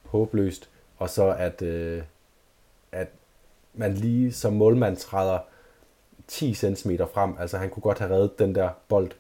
håbløst, 0.05 0.71
og 0.99 1.11
så 1.11 1.35
at, 1.39 1.63
øh, 1.63 2.03
at 2.93 3.09
man 3.75 3.95
lige 3.95 4.33
som 4.33 4.53
målmand 4.53 4.97
træder 4.97 5.39
10 6.29 6.55
cm 6.55 6.91
frem. 7.15 7.35
Altså 7.39 7.59
han 7.59 7.71
kunne 7.71 7.83
godt 7.83 7.99
have 7.99 8.15
reddet 8.15 8.39
den 8.39 8.55
der 8.55 8.71
bold, 8.89 9.11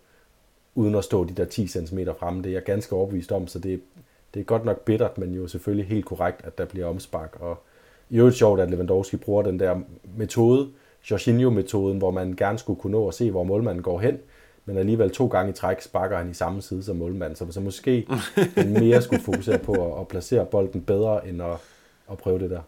uden 0.75 0.95
at 0.95 1.05
stå 1.05 1.25
de 1.25 1.35
der 1.35 1.45
10 1.45 1.67
cm 1.67 1.99
frem. 2.19 2.43
Det 2.43 2.51
er 2.51 2.55
jeg 2.55 2.65
ganske 2.65 2.95
overbevist 2.95 3.33
om, 3.33 3.47
så 3.47 3.59
det, 3.59 3.83
det 4.35 4.41
er 4.41 4.45
godt 4.45 4.65
nok 4.65 4.81
bittert, 4.81 5.19
men 5.19 5.35
jo 5.35 5.49
selvfølgelig 5.49 5.87
helt 5.87 6.05
korrekt, 6.05 6.45
at 6.45 6.59
der 6.59 6.65
bliver 6.65 6.87
omspark. 6.87 7.37
Og 7.41 7.59
i 8.11 8.19
øvrigt 8.19 8.37
sjovt, 8.37 8.61
at 8.61 8.71
Lewandowski 8.71 9.17
bruger 9.17 9.43
den 9.43 9.61
der 9.61 9.81
metode, 10.17 10.71
Jorginho-metoden, 11.11 11.99
hvor 11.99 12.11
man 12.11 12.33
gerne 12.33 12.59
skulle 12.59 12.81
kunne 12.81 12.93
nå 12.93 13.09
at 13.09 13.15
se, 13.15 13.31
hvor 13.31 13.43
målmanden 13.43 13.83
går 13.83 13.99
hen, 14.01 14.19
men 14.65 14.79
alligevel 14.79 15.11
to 15.11 15.27
gange 15.27 15.51
i 15.51 15.55
træk 15.55 15.81
sparker 15.81 16.17
han 16.17 16.31
i 16.31 16.35
samme 16.35 16.63
side 16.63 16.83
som 16.83 16.97
målmand, 16.97 17.37
så, 17.37 17.47
så 17.51 17.61
måske 17.61 18.07
mere 18.57 19.03
skulle 19.03 19.23
fokusere 19.23 19.59
på 19.59 19.95
at, 19.95 20.01
at 20.01 20.09
placere 20.09 20.47
bolden 20.47 20.81
bedre, 20.81 21.29
end 21.29 21.43
at, 21.43 21.57
at 22.11 22.19
prøve 22.19 22.39
det 22.39 22.51
der. 22.51 22.61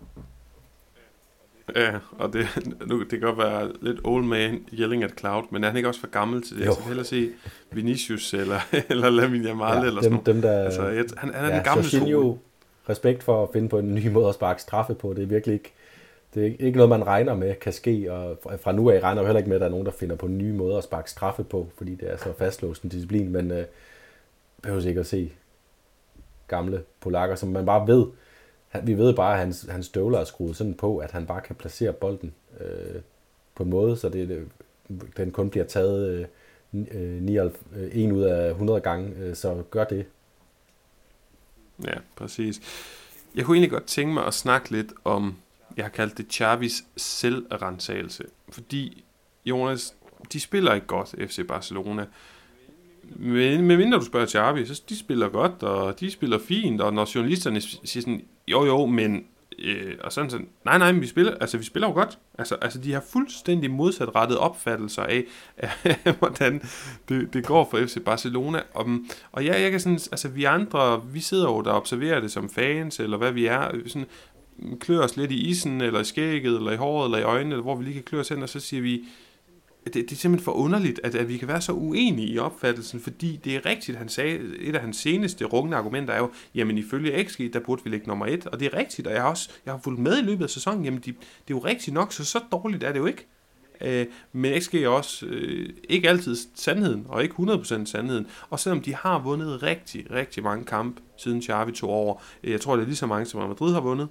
Ja, 1.76 1.92
og 2.18 2.32
det, 2.32 2.46
nu, 2.86 3.00
det 3.00 3.08
kan 3.10 3.20
godt 3.20 3.38
være 3.38 3.72
lidt 3.80 4.00
old 4.04 4.24
man 4.24 4.66
yelling 4.72 5.04
at 5.04 5.12
cloud, 5.18 5.42
men 5.50 5.64
er 5.64 5.68
han 5.68 5.76
ikke 5.76 5.88
også 5.88 6.00
for 6.00 6.10
gammel 6.10 6.42
til 6.42 6.58
det? 6.58 6.66
Jo. 6.66 6.72
Skal 6.72 6.84
hellere 6.84 7.04
se 7.04 7.30
Vinicius 7.72 8.34
eller, 8.34 8.60
eller 8.90 9.10
Lamine 9.10 9.48
Yamal 9.48 9.78
ja, 9.78 9.84
eller 9.84 10.02
sådan 10.02 10.18
dem, 10.26 10.42
der, 10.42 10.64
altså, 10.64 10.86
jeg, 10.86 11.04
han, 11.16 11.34
han 11.34 11.44
er 11.44 11.48
ja, 11.48 11.54
den 11.54 11.64
gamle 11.64 11.84
skole. 11.84 12.38
respekt 12.88 13.22
for 13.22 13.42
at 13.42 13.48
finde 13.52 13.68
på 13.68 13.78
en 13.78 13.94
ny 13.94 14.08
måde 14.08 14.28
at 14.28 14.34
sparke 14.34 14.62
straffe 14.62 14.94
på. 14.94 15.14
Det 15.14 15.22
er 15.22 15.26
virkelig 15.26 15.54
ikke, 15.54 15.72
det 16.34 16.46
er 16.46 16.66
ikke 16.66 16.76
noget, 16.76 16.88
man 16.88 17.06
regner 17.06 17.34
med 17.34 17.54
kan 17.54 17.72
ske, 17.72 18.12
og 18.12 18.38
fra 18.60 18.72
nu 18.72 18.90
af 18.90 19.00
regner 19.00 19.22
jeg 19.22 19.28
heller 19.28 19.38
ikke 19.38 19.48
med, 19.48 19.56
at 19.56 19.60
der 19.60 19.66
er 19.66 19.70
nogen, 19.70 19.86
der 19.86 19.92
finder 19.92 20.16
på 20.16 20.28
nye 20.28 20.52
måder 20.52 20.78
at 20.78 20.84
sparke 20.84 21.10
straffe 21.10 21.44
på, 21.44 21.68
fordi 21.76 21.94
det 21.94 22.12
er 22.12 22.16
så 22.16 22.32
fastlåst 22.38 22.82
en 22.82 22.90
disciplin, 22.90 23.32
men 23.32 23.50
øh, 23.50 23.64
behøver 24.62 24.86
ikke 24.86 25.00
at 25.00 25.06
se 25.06 25.32
gamle 26.48 26.84
polakker, 27.00 27.36
som 27.36 27.48
man 27.48 27.66
bare 27.66 27.86
ved, 27.86 28.06
han, 28.68 28.86
vi 28.86 28.94
ved 28.98 29.14
bare, 29.14 29.32
at 29.32 29.38
hans, 29.38 29.66
hans 29.70 29.86
støvler 29.86 30.18
er 30.18 30.24
skruet 30.24 30.56
sådan 30.56 30.74
på, 30.74 30.98
at 30.98 31.10
han 31.10 31.26
bare 31.26 31.40
kan 31.40 31.56
placere 31.56 31.92
bolden 31.92 32.34
øh, 32.60 33.00
på 33.54 33.62
en 33.62 33.70
måde, 33.70 33.96
så 33.96 34.08
det, 34.08 34.48
den 35.16 35.30
kun 35.30 35.50
bliver 35.50 35.66
taget 35.66 36.08
øh, 36.08 36.26
9, 36.72 37.38
øh, 37.38 37.50
øh, 37.76 37.90
en 37.92 38.12
ud 38.12 38.22
af 38.22 38.50
100 38.50 38.80
gange, 38.80 39.16
øh, 39.16 39.34
så 39.34 39.62
gør 39.70 39.84
det. 39.84 40.06
Ja, 41.84 41.94
præcis. 42.16 42.60
Jeg 43.34 43.44
kunne 43.44 43.56
egentlig 43.56 43.70
godt 43.70 43.86
tænke 43.86 44.14
mig 44.14 44.26
at 44.26 44.34
snakke 44.34 44.70
lidt 44.70 44.92
om 45.04 45.36
jeg 45.76 45.84
har 45.84 45.90
kaldt 45.90 46.18
det 46.18 46.26
Chavis 46.32 46.84
selvrensagelse. 46.96 48.24
Fordi, 48.48 49.04
Jonas, 49.46 49.94
de 50.32 50.40
spiller 50.40 50.74
ikke 50.74 50.86
godt, 50.86 51.14
FC 51.28 51.46
Barcelona. 51.48 52.06
Men 53.16 53.66
mindre 53.66 53.98
du 53.98 54.04
spørger 54.04 54.26
Xavi, 54.26 54.66
så 54.66 54.82
de 54.88 54.98
spiller 54.98 55.28
godt, 55.28 55.62
og 55.62 56.00
de 56.00 56.10
spiller 56.10 56.38
fint, 56.38 56.80
og 56.80 56.94
når 56.94 57.14
journalisterne 57.14 57.60
siger 57.60 58.00
sådan, 58.00 58.24
jo 58.48 58.64
jo, 58.64 58.86
men 58.86 59.24
øh, 59.58 59.94
og 60.00 60.12
sådan 60.12 60.30
sådan, 60.30 60.48
nej 60.64 60.78
nej, 60.78 60.92
men 60.92 61.00
vi 61.00 61.06
spiller, 61.06 61.34
altså 61.40 61.58
vi 61.58 61.64
spiller 61.64 61.88
jo 61.88 61.94
godt. 61.94 62.18
Altså, 62.38 62.54
altså 62.54 62.78
de 62.78 62.92
har 62.92 63.04
fuldstændig 63.12 63.70
modsatrettet 63.70 64.38
opfattelser 64.38 65.02
af, 65.02 65.24
af 65.56 66.14
hvordan 66.18 66.62
det, 67.08 67.34
det 67.34 67.46
går 67.46 67.68
for 67.70 67.78
FC 67.78 68.04
Barcelona. 68.04 68.62
Og, 68.74 68.86
og 69.32 69.44
ja, 69.44 69.60
jeg 69.60 69.70
kan 69.70 69.80
sådan, 69.80 70.00
altså 70.12 70.28
vi 70.28 70.44
andre, 70.44 71.02
vi 71.12 71.20
sidder 71.20 71.44
jo 71.44 71.60
der 71.60 71.70
og 71.70 71.76
observerer 71.76 72.20
det 72.20 72.32
som 72.32 72.50
fans, 72.50 73.00
eller 73.00 73.16
hvad 73.16 73.32
vi 73.32 73.46
er, 73.46 73.70
sådan, 73.86 74.06
klør 74.80 75.00
os 75.00 75.16
lidt 75.16 75.32
i 75.32 75.48
isen, 75.48 75.80
eller 75.80 76.00
i 76.00 76.04
skægget, 76.04 76.56
eller 76.56 76.72
i 76.72 76.76
håret, 76.76 77.06
eller 77.06 77.18
i 77.18 77.22
øjnene, 77.22 77.54
eller 77.54 77.62
hvor 77.62 77.76
vi 77.76 77.84
lige 77.84 77.94
kan 77.94 78.02
klø 78.02 78.20
os 78.20 78.28
hen, 78.28 78.42
og 78.42 78.48
så 78.48 78.60
siger 78.60 78.82
vi, 78.82 79.04
det, 79.84 79.94
det 79.94 80.12
er 80.12 80.16
simpelthen 80.16 80.44
for 80.44 80.52
underligt, 80.52 81.00
at, 81.04 81.14
at 81.14 81.28
vi 81.28 81.36
kan 81.36 81.48
være 81.48 81.60
så 81.60 81.72
uenige 81.72 82.28
i 82.28 82.38
opfattelsen, 82.38 83.00
fordi 83.00 83.40
det 83.44 83.56
er 83.56 83.66
rigtigt, 83.66 83.98
han 83.98 84.08
sagde, 84.08 84.38
et 84.60 84.74
af 84.74 84.80
hans 84.80 84.96
seneste 84.96 85.44
rungne 85.44 85.76
argumenter 85.76 86.14
er 86.14 86.18
jo, 86.18 86.30
jamen 86.54 86.78
ifølge 86.78 87.24
XG, 87.24 87.52
der 87.52 87.60
burde 87.60 87.84
vi 87.84 87.90
ligge 87.90 88.08
nummer 88.08 88.26
et, 88.26 88.46
og 88.46 88.60
det 88.60 88.74
er 88.74 88.78
rigtigt, 88.78 89.06
og 89.06 89.14
jeg 89.14 89.22
har 89.22 89.30
også 89.30 89.50
jeg 89.66 89.74
har 89.74 89.80
fulgt 89.84 90.00
med 90.00 90.18
i 90.18 90.22
løbet 90.22 90.44
af 90.44 90.50
sæsonen, 90.50 90.84
jamen 90.84 91.00
de, 91.00 91.10
det 91.12 91.14
er 91.14 91.18
jo 91.50 91.58
rigtigt 91.58 91.94
nok, 91.94 92.12
så 92.12 92.24
så 92.24 92.40
dårligt 92.52 92.84
er 92.84 92.92
det 92.92 92.98
jo 92.98 93.06
ikke. 93.06 93.26
Øh, 93.80 94.06
men 94.32 94.60
XG 94.60 94.74
er 94.74 94.88
også 94.88 95.26
øh, 95.26 95.68
ikke 95.88 96.08
altid 96.08 96.36
sandheden, 96.54 97.06
og 97.08 97.22
ikke 97.22 97.34
100% 97.38 97.84
sandheden. 97.84 98.26
Og 98.50 98.60
selvom 98.60 98.82
de 98.82 98.94
har 98.94 99.18
vundet 99.18 99.62
rigtig, 99.62 100.10
rigtig 100.10 100.42
mange 100.42 100.64
kampe 100.64 101.02
siden 101.16 101.42
Xavi 101.42 101.72
tog 101.72 101.90
over, 101.90 102.22
øh, 102.44 102.50
jeg 102.50 102.60
tror 102.60 102.76
det 102.76 102.82
er 102.82 102.86
lige 102.86 102.96
så 102.96 103.06
mange 103.06 103.26
som 103.26 103.48
Madrid 103.48 103.72
har 103.72 103.80
vundet, 103.80 104.08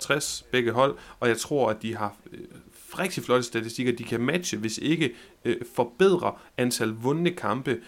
60 0.00 0.44
begge 0.50 0.72
hold, 0.72 0.96
og 1.20 1.28
jeg 1.28 1.38
tror, 1.38 1.70
at 1.70 1.82
de 1.82 1.96
har 1.96 2.16
øh, 2.32 2.40
rigtig 2.98 3.24
flotte 3.24 3.42
statistikker, 3.42 3.92
de 3.92 4.04
kan 4.04 4.20
matche, 4.20 4.58
hvis 4.58 4.78
ikke 4.78 5.14
øh, 5.44 5.56
forbedre 5.74 6.32
antal 6.56 6.88
vundne 6.88 7.30
kampe 7.30 7.80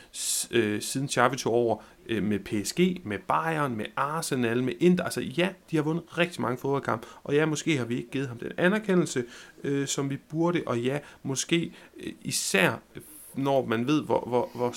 øh, 0.50 0.82
siden 0.82 1.08
Xavi 1.08 1.36
tog 1.36 1.52
over 1.52 1.76
øh, 2.06 2.22
med 2.22 2.38
PSG, 2.38 3.06
med 3.06 3.18
Bayern, 3.28 3.76
med 3.76 3.86
Arsenal, 3.96 4.62
med 4.62 4.72
Inter. 4.80 5.04
Altså 5.04 5.20
ja, 5.20 5.48
de 5.70 5.76
har 5.76 5.82
vundet 5.82 6.18
rigtig 6.18 6.40
mange 6.42 6.58
fodboldkampe, 6.58 7.06
og 7.24 7.34
ja, 7.34 7.46
måske 7.46 7.78
har 7.78 7.84
vi 7.84 7.96
ikke 7.96 8.10
givet 8.10 8.28
ham 8.28 8.38
den 8.38 8.52
anerkendelse, 8.56 9.24
øh, 9.64 9.86
som 9.86 10.10
vi 10.10 10.16
burde, 10.16 10.62
og 10.66 10.80
ja, 10.80 10.98
måske 11.22 11.72
øh, 12.00 12.12
især 12.22 12.70
øh, 12.96 13.02
når 13.34 13.66
man 13.66 13.86
ved, 13.86 14.02
hvor, 14.02 14.24
hvor, 14.26 14.50
hvor, 14.54 14.74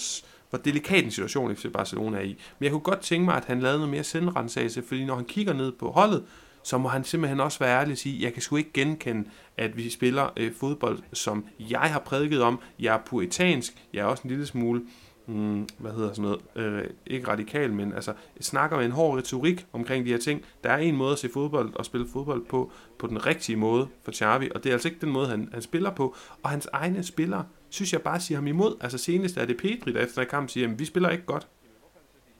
hvor 0.49 0.59
delikat 0.59 1.03
en 1.03 1.11
situation 1.11 1.55
FC 1.55 1.71
Barcelona 1.73 2.17
er 2.17 2.21
i. 2.21 2.37
Men 2.59 2.63
jeg 2.63 2.71
kunne 2.71 2.81
godt 2.81 2.99
tænke 2.99 3.25
mig, 3.25 3.35
at 3.35 3.45
han 3.45 3.59
lavede 3.59 3.77
noget 3.77 3.91
mere 3.91 4.03
sendrensagelse, 4.03 4.83
fordi 4.83 5.05
når 5.05 5.15
han 5.15 5.25
kigger 5.25 5.53
ned 5.53 5.71
på 5.71 5.91
holdet, 5.91 6.23
så 6.65 6.77
må 6.77 6.89
han 6.89 7.03
simpelthen 7.03 7.39
også 7.39 7.59
være 7.59 7.79
ærlig 7.79 7.91
og 7.91 7.97
sige, 7.97 8.23
jeg 8.23 8.33
kan 8.33 8.41
sgu 8.41 8.55
ikke 8.55 8.73
genkende, 8.73 9.29
at 9.57 9.77
vi 9.77 9.89
spiller 9.89 10.33
øh, 10.37 10.53
fodbold, 10.59 10.99
som 11.13 11.45
jeg 11.59 11.79
har 11.79 11.99
prædiket 11.99 12.41
om. 12.41 12.59
Jeg 12.79 12.95
er 12.95 12.99
puritansk, 13.05 13.87
jeg 13.93 14.01
er 14.01 14.05
også 14.05 14.23
en 14.23 14.29
lille 14.29 14.45
smule, 14.45 14.81
mm, 15.27 15.67
hvad 15.77 15.91
hedder 15.91 16.13
sådan 16.13 16.23
noget, 16.23 16.41
øh, 16.55 16.89
ikke 17.07 17.27
radikal, 17.27 17.73
men 17.73 17.93
altså 17.93 18.13
snakker 18.41 18.77
med 18.77 18.85
en 18.85 18.91
hård 18.91 19.17
retorik 19.17 19.65
omkring 19.73 20.05
de 20.05 20.11
her 20.11 20.17
ting. 20.17 20.41
Der 20.63 20.69
er 20.69 20.77
en 20.77 20.95
måde 20.95 21.11
at 21.11 21.19
se 21.19 21.29
fodbold 21.33 21.75
og 21.75 21.85
spille 21.85 22.07
fodbold 22.13 22.45
på, 22.45 22.71
på 22.99 23.07
den 23.07 23.25
rigtige 23.25 23.55
måde 23.55 23.87
for 24.03 24.11
Xavi, 24.11 24.49
og 24.55 24.63
det 24.63 24.69
er 24.69 24.73
altså 24.73 24.87
ikke 24.87 25.01
den 25.01 25.11
måde, 25.11 25.27
han, 25.27 25.49
han 25.53 25.61
spiller 25.61 25.91
på. 25.91 26.15
Og 26.43 26.49
hans 26.49 26.67
egne 26.73 27.03
spillere, 27.03 27.45
synes 27.69 27.93
jeg 27.93 28.01
bare 28.01 28.19
siger 28.19 28.37
ham 28.37 28.47
imod. 28.47 28.75
Altså 28.81 28.97
senest 28.97 29.37
er 29.37 29.45
det 29.45 29.57
Petri, 29.57 29.93
der 29.93 29.99
efter 29.99 30.23
kamp 30.23 30.49
siger, 30.49 30.69
at 30.69 30.79
vi 30.79 30.85
spiller 30.85 31.09
ikke 31.09 31.25
godt. 31.25 31.47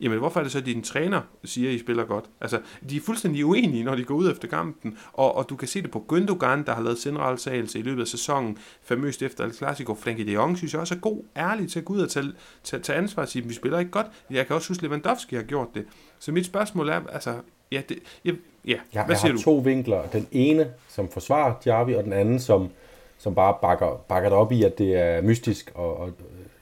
Jamen, 0.01 0.17
hvorfor 0.17 0.39
er 0.39 0.43
det 0.43 0.51
så, 0.51 0.57
at 0.57 0.65
din 0.65 0.81
træner 0.81 1.21
siger, 1.43 1.69
at 1.69 1.75
I 1.75 1.79
spiller 1.79 2.03
godt? 2.03 2.25
Altså, 2.41 2.61
de 2.89 2.97
er 2.97 3.01
fuldstændig 3.01 3.45
uenige, 3.45 3.83
når 3.83 3.95
de 3.95 4.03
går 4.03 4.15
ud 4.15 4.31
efter 4.31 4.47
kampen, 4.47 4.97
og, 5.13 5.35
og 5.35 5.49
du 5.49 5.55
kan 5.55 5.67
se 5.67 5.81
det 5.81 5.91
på 5.91 6.05
Gündogan, 6.13 6.65
der 6.65 6.73
har 6.73 6.81
lavet 6.81 6.99
centralsagelse 6.99 7.79
i 7.79 7.81
løbet 7.81 8.01
af 8.01 8.07
sæsonen, 8.07 8.57
famøst 8.81 9.21
efter 9.21 9.45
El 9.45 9.53
Clasico. 9.53 9.95
Frenkie 9.95 10.25
de 10.25 10.31
Jong 10.31 10.57
synes 10.57 10.73
jeg 10.73 10.81
også 10.81 10.95
er 10.95 10.99
god, 10.99 11.23
ærlig 11.37 11.69
til 11.71 11.79
at 11.79 11.85
gå 11.85 11.93
ud 11.93 11.99
og 11.99 12.09
tage, 12.09 12.25
tage, 12.63 12.83
tage 12.83 12.97
ansvar 12.97 13.23
og 13.23 13.29
sige, 13.29 13.43
at 13.43 13.49
vi 13.49 13.53
spiller 13.53 13.79
ikke 13.79 13.91
godt. 13.91 14.07
Jeg 14.29 14.47
kan 14.47 14.55
også 14.55 14.67
huske, 14.67 14.79
at 14.79 14.83
Lewandowski 14.83 15.35
har 15.35 15.43
gjort 15.43 15.67
det. 15.75 15.85
Så 16.19 16.31
mit 16.31 16.45
spørgsmål 16.45 16.89
er, 16.89 17.01
altså, 17.11 17.35
ja, 17.71 17.81
det, 17.89 17.99
ja, 18.25 18.31
ja 18.67 18.77
jeg, 18.93 19.05
hvad 19.05 19.15
siger 19.15 19.27
jeg 19.27 19.33
har 19.33 19.37
du? 19.37 19.43
to 19.43 19.55
vinkler. 19.55 20.01
Den 20.07 20.27
ene, 20.31 20.71
som 20.89 21.09
forsvarer 21.09 21.53
Javi, 21.65 21.93
og 21.93 22.03
den 22.03 22.13
anden, 22.13 22.39
som, 22.39 22.69
som 23.17 23.35
bare 23.35 23.57
bakker, 23.61 24.05
bakker 24.07 24.29
det 24.29 24.37
op 24.37 24.51
i, 24.51 24.63
at 24.63 24.77
det 24.77 24.95
er 24.95 25.21
mystisk 25.21 25.71
og, 25.75 25.97
og 25.97 26.11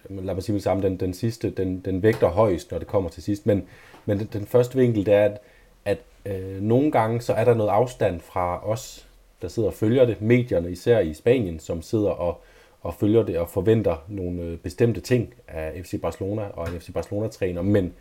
lad 0.10 0.34
mig 0.34 0.44
sige 0.44 0.54
det 0.54 0.64
samme, 0.64 0.84
den, 0.84 0.98
den 0.98 1.14
sidste, 1.14 1.50
den, 1.50 1.80
den 1.80 2.04
vægter 2.04 2.28
højst, 2.28 2.72
når 2.72 2.80
det 2.80 2.88
kommer 2.88 3.10
til 3.10 3.24
sidst. 3.24 3.46
Men, 3.46 3.68
men 4.06 4.20
den, 4.20 4.30
den 4.34 4.46
første 4.46 4.78
vinkel, 4.78 5.06
det 5.06 5.14
er, 5.14 5.26
at, 5.26 5.42
at 5.86 5.98
øh, 6.26 6.62
nogle 6.62 6.92
gange, 6.92 7.22
så 7.22 7.34
er 7.34 7.46
der 7.46 7.54
noget 7.54 7.70
afstand 7.70 8.22
fra 8.22 8.70
os, 8.70 9.08
der 9.42 9.48
sidder 9.48 9.70
og 9.70 9.74
følger 9.74 10.06
det, 10.06 10.22
medierne 10.22 10.72
især 10.72 11.00
i 11.00 11.14
Spanien, 11.14 11.60
som 11.60 11.82
sidder 11.82 12.10
og, 12.10 12.42
og 12.82 12.94
følger 12.94 13.24
det 13.24 13.38
og 13.38 13.50
forventer 13.50 14.06
nogle 14.08 14.42
øh, 14.42 14.58
bestemte 14.58 15.02
ting 15.02 15.34
af 15.48 15.82
FC 15.84 16.02
Barcelona 16.02 16.48
og 16.54 16.68
en 16.70 16.80
FC 16.80 16.94
Barcelona-træner. 16.94 17.62
Men 17.62 17.94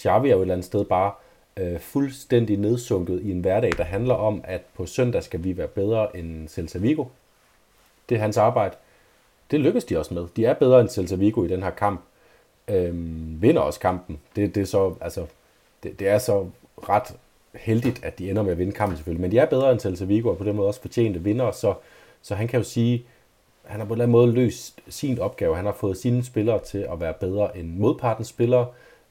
Xavi 0.00 0.28
er 0.28 0.32
jo 0.32 0.38
et 0.38 0.42
eller 0.42 0.54
andet 0.54 0.66
sted 0.66 0.84
bare 0.84 1.12
øh, 1.56 1.80
fuldstændig 1.80 2.56
nedsunket 2.56 3.20
i 3.22 3.30
en 3.30 3.40
hverdag, 3.40 3.72
der 3.76 3.84
handler 3.84 4.14
om, 4.14 4.40
at 4.44 4.62
på 4.74 4.86
søndag 4.86 5.22
skal 5.22 5.44
vi 5.44 5.56
være 5.56 5.68
bedre 5.68 6.16
end 6.16 6.48
Celta 6.48 6.78
Vigo. 6.78 7.04
Det 8.08 8.14
er 8.14 8.20
hans 8.20 8.36
arbejde 8.36 8.76
det 9.52 9.60
lykkes 9.60 9.84
de 9.84 9.98
også 9.98 10.14
med. 10.14 10.26
De 10.36 10.44
er 10.44 10.54
bedre 10.54 10.80
end 10.80 10.88
Celta 10.88 11.14
Vigo 11.14 11.44
i 11.44 11.48
den 11.48 11.62
her 11.62 11.70
kamp. 11.70 12.00
Øhm, 12.68 13.42
vinder 13.42 13.60
også 13.60 13.80
kampen. 13.80 14.20
Det, 14.36 14.54
det, 14.54 14.60
er 14.60 14.64
så, 14.64 14.94
altså, 15.00 15.26
det, 15.82 15.98
det 15.98 16.08
er 16.08 16.18
så 16.18 16.46
ret 16.76 17.16
heldigt, 17.54 18.04
at 18.04 18.18
de 18.18 18.30
ender 18.30 18.42
med 18.42 18.52
at 18.52 18.58
vinde 18.58 18.72
kampen 18.72 18.96
selvfølgelig. 18.96 19.20
Men 19.20 19.30
de 19.30 19.38
er 19.38 19.46
bedre 19.46 19.72
end 19.72 19.80
Celta 19.80 20.04
Vigo, 20.04 20.28
og 20.28 20.38
på 20.38 20.44
den 20.44 20.56
måde 20.56 20.68
også 20.68 20.80
fortjente 20.80 21.20
vinder. 21.20 21.50
Så, 21.50 21.74
så 22.22 22.34
han 22.34 22.48
kan 22.48 22.60
jo 22.60 22.64
sige, 22.64 23.04
han 23.64 23.80
har 23.80 23.86
på 23.86 23.94
en 23.94 24.00
eller 24.00 24.04
anden 24.04 24.12
måde 24.12 24.32
løst 24.32 24.80
sin 24.88 25.18
opgave. 25.18 25.56
Han 25.56 25.64
har 25.64 25.72
fået 25.72 25.96
sine 25.96 26.24
spillere 26.24 26.58
til 26.58 26.86
at 26.92 27.00
være 27.00 27.14
bedre 27.20 27.58
end 27.58 27.76
modpartens 27.76 28.28
spillere. 28.28 28.66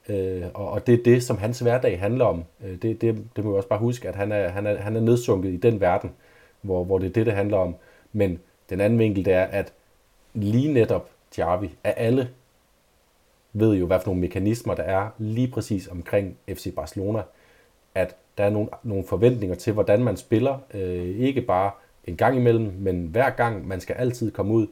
Øh, 0.08 0.42
og, 0.54 0.70
og 0.70 0.86
det 0.86 0.94
er 0.94 1.02
det, 1.04 1.22
som 1.22 1.38
hans 1.38 1.58
hverdag 1.58 2.00
handler 2.00 2.24
om. 2.24 2.44
Øh, 2.64 2.82
det, 2.82 3.00
det, 3.00 3.24
det 3.36 3.44
må 3.44 3.50
vi 3.50 3.56
også 3.56 3.68
bare 3.68 3.78
huske, 3.78 4.08
at 4.08 4.14
han 4.14 4.32
er, 4.32 4.48
han 4.48 4.66
er, 4.66 4.76
han 4.76 4.96
er 4.96 5.00
nedsunket 5.00 5.52
i 5.52 5.56
den 5.56 5.80
verden, 5.80 6.10
hvor, 6.62 6.84
hvor 6.84 6.98
det 6.98 7.06
er 7.06 7.12
det, 7.12 7.26
det 7.26 7.34
handler 7.34 7.56
om. 7.56 7.74
Men 8.12 8.40
den 8.70 8.80
anden 8.80 8.98
vinkel, 8.98 9.24
det 9.24 9.32
er, 9.32 9.44
at 9.44 9.72
lige 10.34 10.72
netop 10.72 11.10
Javi 11.38 11.70
af 11.84 11.94
alle 11.96 12.30
ved 13.52 13.74
jo, 13.74 13.86
hvad 13.86 14.00
for 14.00 14.06
nogle 14.06 14.20
mekanismer 14.20 14.74
der 14.74 14.82
er 14.82 15.08
lige 15.18 15.48
præcis 15.48 15.88
omkring 15.88 16.36
FC 16.48 16.74
Barcelona, 16.74 17.22
at 17.94 18.16
der 18.38 18.44
er 18.44 18.50
nogle, 18.50 18.68
nogle 18.82 19.04
forventninger 19.04 19.56
til, 19.56 19.72
hvordan 19.72 20.04
man 20.04 20.16
spiller, 20.16 20.58
øh, 20.74 21.18
ikke 21.18 21.42
bare 21.42 21.70
en 22.04 22.16
gang 22.16 22.36
imellem, 22.36 22.72
men 22.78 23.06
hver 23.06 23.30
gang, 23.30 23.68
man 23.68 23.80
skal 23.80 23.94
altid 23.94 24.30
komme 24.30 24.54
ud, 24.54 24.66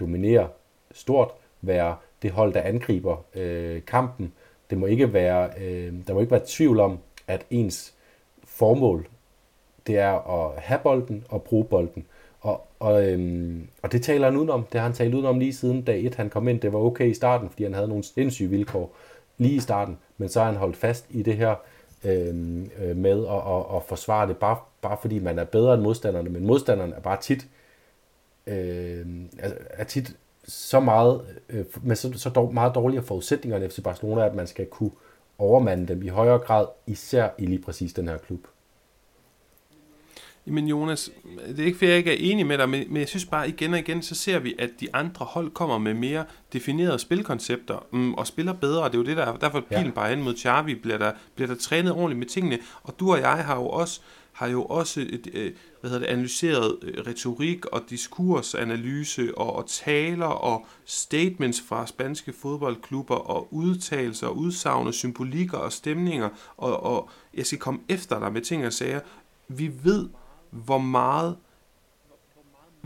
dominere 0.00 0.48
stort, 0.92 1.30
være 1.62 1.96
det 2.22 2.30
hold, 2.30 2.54
der 2.54 2.60
angriber 2.60 3.24
øh, 3.34 3.84
kampen. 3.84 4.32
Det 4.70 4.78
må 4.78 4.86
ikke 4.86 5.12
være, 5.12 5.50
øh, 5.60 5.92
der 6.06 6.14
må 6.14 6.20
ikke 6.20 6.30
være 6.30 6.44
tvivl 6.46 6.80
om, 6.80 6.98
at 7.26 7.46
ens 7.50 7.94
formål, 8.44 9.08
det 9.86 9.98
er 9.98 10.12
at 10.12 10.62
have 10.62 10.80
bolden 10.82 11.24
og 11.28 11.42
bruge 11.42 11.64
bolden. 11.64 12.06
Og, 12.80 13.12
øhm, 13.12 13.68
og 13.82 13.92
det 13.92 14.02
taler 14.02 14.26
han 14.26 14.36
udenom. 14.36 14.66
Det 14.72 14.80
har 14.80 14.86
han 14.86 14.96
talt 14.96 15.14
udenom 15.14 15.38
lige 15.38 15.54
siden 15.54 15.82
dag 15.82 16.04
1, 16.04 16.14
han 16.14 16.30
kom 16.30 16.48
ind. 16.48 16.60
Det 16.60 16.72
var 16.72 16.78
okay 16.78 17.10
i 17.10 17.14
starten, 17.14 17.50
fordi 17.50 17.62
han 17.62 17.74
havde 17.74 17.88
nogle 17.88 18.04
sindssyge 18.04 18.50
vilkår 18.50 18.96
lige 19.38 19.54
i 19.54 19.60
starten. 19.60 19.98
Men 20.18 20.28
så 20.28 20.40
har 20.40 20.46
han 20.46 20.56
holdt 20.56 20.76
fast 20.76 21.06
i 21.10 21.22
det 21.22 21.36
her 21.36 21.54
øhm, 22.04 22.70
øh, 22.78 22.96
med 22.96 23.26
at, 23.26 23.56
at, 23.56 23.76
at 23.76 23.82
forsvare 23.88 24.28
det, 24.28 24.36
bare, 24.36 24.56
bare 24.82 24.96
fordi 25.00 25.18
man 25.18 25.38
er 25.38 25.44
bedre 25.44 25.74
end 25.74 25.82
modstanderne. 25.82 26.30
Men 26.30 26.46
modstanderne 26.46 26.94
er 26.94 27.00
bare 27.00 27.20
tit, 27.20 27.46
øh, 28.46 29.06
er 29.70 29.84
tit 29.84 30.16
så 30.48 30.80
meget, 30.80 31.20
øh, 31.48 31.64
med 31.82 31.96
så, 31.96 32.12
så 32.16 32.30
dog, 32.30 32.54
meget 32.54 32.74
dårligere 32.74 33.04
forudsætninger 33.04 33.58
end 33.58 33.70
FC 33.70 33.82
Barcelona, 33.82 34.26
at 34.26 34.34
man 34.34 34.46
skal 34.46 34.66
kunne 34.66 34.90
overmande 35.38 35.86
dem 35.86 36.02
i 36.02 36.08
højere 36.08 36.38
grad, 36.38 36.66
især 36.86 37.28
i 37.38 37.46
lige 37.46 37.62
præcis 37.62 37.92
den 37.92 38.08
her 38.08 38.18
klub. 38.18 38.40
Jamen 40.46 40.68
Jonas, 40.68 41.10
det 41.48 41.60
er 41.60 41.64
ikke 41.64 41.78
fordi 41.78 41.90
jeg 41.90 41.98
ikke 41.98 42.10
er 42.10 42.32
enig 42.32 42.46
med 42.46 42.58
dig, 42.58 42.68
men, 42.68 42.84
men 42.88 42.96
jeg 42.96 43.08
synes 43.08 43.24
bare 43.24 43.48
igen 43.48 43.72
og 43.72 43.78
igen, 43.78 44.02
så 44.02 44.14
ser 44.14 44.38
vi, 44.38 44.54
at 44.58 44.70
de 44.80 44.94
andre 44.94 45.24
hold 45.24 45.50
kommer 45.50 45.78
med 45.78 45.94
mere 45.94 46.24
definerede 46.52 46.98
spilkoncepter 46.98 47.86
mm, 47.92 48.14
og 48.14 48.26
spiller 48.26 48.52
bedre. 48.52 48.84
Det 48.84 48.94
er 48.94 48.98
jo 48.98 49.04
det, 49.04 49.16
der 49.16 49.36
derfor 49.36 49.60
pilen 49.60 49.84
ja. 49.86 49.90
bare 49.90 50.10
hen 50.10 50.22
mod 50.22 50.36
Xavi, 50.36 50.74
bliver 50.74 50.98
der, 50.98 51.12
bliver 51.34 51.48
der 51.48 51.54
trænet 51.54 51.92
ordentligt 51.92 52.18
med 52.18 52.26
tingene. 52.26 52.58
Og 52.82 53.00
du 53.00 53.12
og 53.12 53.20
jeg 53.20 53.44
har 53.44 53.56
jo 53.56 53.68
også 53.68 54.00
har 54.36 54.48
jo 54.48 54.64
også 54.64 55.00
et, 55.00 55.28
øh, 55.32 55.52
hvad 55.80 55.90
hedder 55.90 56.06
det, 56.06 56.12
analyseret 56.12 56.78
øh, 56.82 57.06
retorik 57.06 57.66
og 57.66 57.82
diskursanalyse 57.90 59.38
og, 59.38 59.56
og 59.56 59.64
taler 59.68 60.26
og 60.26 60.66
statements 60.84 61.60
fra 61.68 61.86
spanske 61.86 62.32
fodboldklubber 62.32 63.14
og 63.14 63.54
udtalelser 63.54 64.26
og 64.26 64.36
udsagn 64.36 64.86
og 64.86 64.94
symbolikker 64.94 65.58
og 65.58 65.72
stemninger 65.72 66.28
og, 66.56 66.82
og 66.82 67.10
jeg 67.34 67.46
skal 67.46 67.58
komme 67.58 67.80
efter 67.88 68.18
dig 68.18 68.32
med 68.32 68.40
ting 68.40 68.66
og 68.66 68.72
sager. 68.72 69.00
Vi 69.48 69.70
ved, 69.84 70.08
hvor 70.50 70.78
meget 70.78 71.36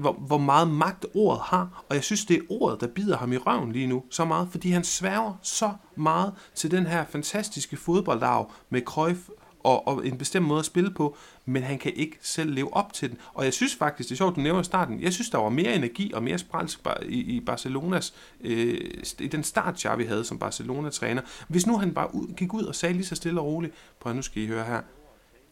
hvor, 0.00 0.12
hvor 0.12 0.38
meget 0.38 0.70
magt 0.70 1.06
ordet 1.14 1.42
har, 1.42 1.84
og 1.88 1.94
jeg 1.94 2.04
synes, 2.04 2.24
det 2.24 2.36
er 2.36 2.40
ordet, 2.48 2.80
der 2.80 2.86
bider 2.86 3.16
ham 3.16 3.32
i 3.32 3.36
røven 3.36 3.72
lige 3.72 3.86
nu 3.86 4.02
så 4.10 4.24
meget, 4.24 4.48
fordi 4.50 4.70
han 4.70 4.84
sværger 4.84 5.34
så 5.42 5.72
meget 5.96 6.32
til 6.54 6.70
den 6.70 6.86
her 6.86 7.04
fantastiske 7.04 7.76
fodboldarv 7.76 8.52
med 8.70 8.82
Cruyff 8.82 9.20
og, 9.64 9.88
og 9.88 10.06
en 10.06 10.18
bestemt 10.18 10.46
måde 10.46 10.58
at 10.58 10.64
spille 10.64 10.90
på, 10.90 11.16
men 11.44 11.62
han 11.62 11.78
kan 11.78 11.92
ikke 11.96 12.18
selv 12.22 12.54
leve 12.54 12.74
op 12.74 12.92
til 12.92 13.10
den. 13.10 13.18
Og 13.34 13.44
jeg 13.44 13.52
synes 13.52 13.74
faktisk, 13.74 14.08
det 14.08 14.14
er 14.14 14.16
sjovt, 14.16 14.36
du 14.36 14.40
nævner 14.40 14.60
i 14.60 14.64
starten, 14.64 15.00
jeg 15.00 15.12
synes, 15.12 15.30
der 15.30 15.38
var 15.38 15.48
mere 15.48 15.74
energi 15.74 16.12
og 16.12 16.22
mere 16.22 16.38
spralsk 16.38 16.80
i, 17.02 17.20
i 17.20 17.40
Barcelonas, 17.40 18.14
øh, 18.40 18.80
i 19.18 19.28
den 19.28 19.44
start, 19.44 19.98
vi 19.98 20.04
havde 20.04 20.24
som 20.24 20.38
Barcelona-træner. 20.38 21.22
Hvis 21.48 21.66
nu 21.66 21.78
han 21.78 21.94
bare 21.94 22.14
ud, 22.14 22.34
gik 22.36 22.54
ud 22.54 22.64
og 22.64 22.74
sagde 22.74 22.92
lige 22.92 23.06
så 23.06 23.14
stille 23.14 23.40
og 23.40 23.46
roligt, 23.46 23.74
på 24.00 24.12
nu 24.12 24.22
skal 24.22 24.42
I 24.42 24.46
høre 24.46 24.64
her, 24.64 24.80